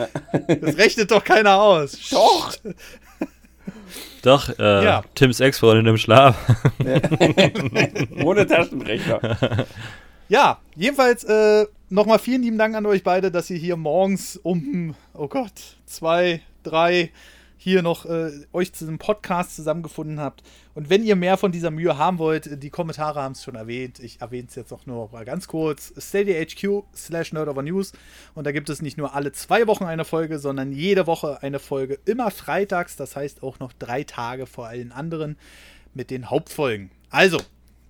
Das 0.62 0.78
rechnet 0.78 1.12
doch 1.12 1.24
keiner 1.24 1.62
aus. 1.62 1.98
Doch. 2.10 2.54
Doch, 4.22 4.50
äh, 4.60 4.84
Ja. 4.86 5.04
Tims 5.16 5.40
Ex-Freundin 5.40 5.88
im 5.88 5.98
Schlaf. 5.98 6.38
Ohne 8.24 8.48
Taschenrechner. 8.48 9.66
Ja, 10.30 10.60
jedenfalls 10.76 11.24
äh, 11.26 11.66
nochmal 11.90 12.20
vielen 12.20 12.44
lieben 12.44 12.58
Dank 12.58 12.76
an 12.76 12.86
euch 12.86 13.04
beide, 13.04 13.32
dass 13.32 13.50
ihr 13.50 13.58
hier 13.58 13.76
morgens 13.76 14.38
um, 14.38 14.96
oh 15.14 15.28
Gott, 15.28 15.52
zwei, 15.86 16.42
drei 16.64 17.12
hier 17.64 17.84
noch 17.84 18.08
äh, 18.08 18.32
euch 18.54 18.74
zu 18.74 18.86
diesem 18.86 18.98
Podcast 18.98 19.56
zusammengefunden 19.56 20.20
habt. 20.20 20.42
Und 20.74 20.90
wenn 20.90 21.04
ihr 21.04 21.16
mehr 21.16 21.38
von 21.38 21.52
dieser 21.52 21.70
Mühe 21.70 21.96
haben 21.96 22.18
wollt, 22.18 22.48
äh, 22.48 22.58
die 22.58 22.72
Kommentare 22.72 23.22
haben 23.22 23.34
es 23.34 23.44
schon 23.44 23.54
erwähnt. 23.54 24.00
Ich 24.00 24.20
erwähne 24.20 24.48
es 24.50 24.56
jetzt 24.56 24.72
noch 24.72 24.88
nur 24.88 25.12
mal 25.12 25.26
ganz 25.26 25.48
kurz. 25.48 25.94
SteadyHQ 25.96 26.86
slash 26.96 27.34
News. 27.34 27.94
Und 28.34 28.48
da 28.48 28.52
gibt 28.52 28.72
es 28.72 28.82
nicht 28.82 28.98
nur 28.98 29.14
alle 29.14 29.32
zwei 29.32 29.68
Wochen 29.68 29.84
eine 29.84 30.06
Folge, 30.06 30.40
sondern 30.40 30.72
jede 30.72 31.06
Woche 31.06 31.44
eine 31.44 31.60
Folge. 31.60 32.00
Immer 32.06 32.32
freitags, 32.32 32.96
das 32.96 33.16
heißt 33.16 33.44
auch 33.44 33.60
noch 33.60 33.74
drei 33.74 34.06
Tage 34.06 34.48
vor 34.48 34.66
allen 34.66 34.92
anderen 34.92 35.38
mit 35.94 36.10
den 36.10 36.32
Hauptfolgen. 36.32 36.90
Also, 37.12 37.38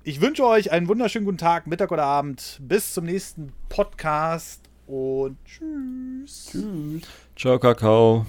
ich 0.04 0.20
wünsche 0.20 0.46
euch 0.46 0.74
einen 0.74 0.90
wunderschönen 0.90 1.24
guten 1.24 1.38
Tag, 1.38 1.66
Mittag 1.68 1.94
oder 1.94 2.04
Abend. 2.04 2.60
Bis 2.62 2.94
zum 2.94 3.06
nächsten 3.06 3.54
Podcast 3.70 4.60
und 4.86 5.38
tschüss. 5.46 6.50
Tschüss. 6.52 7.04
Ciao, 7.38 7.58
Kakao. 7.58 8.26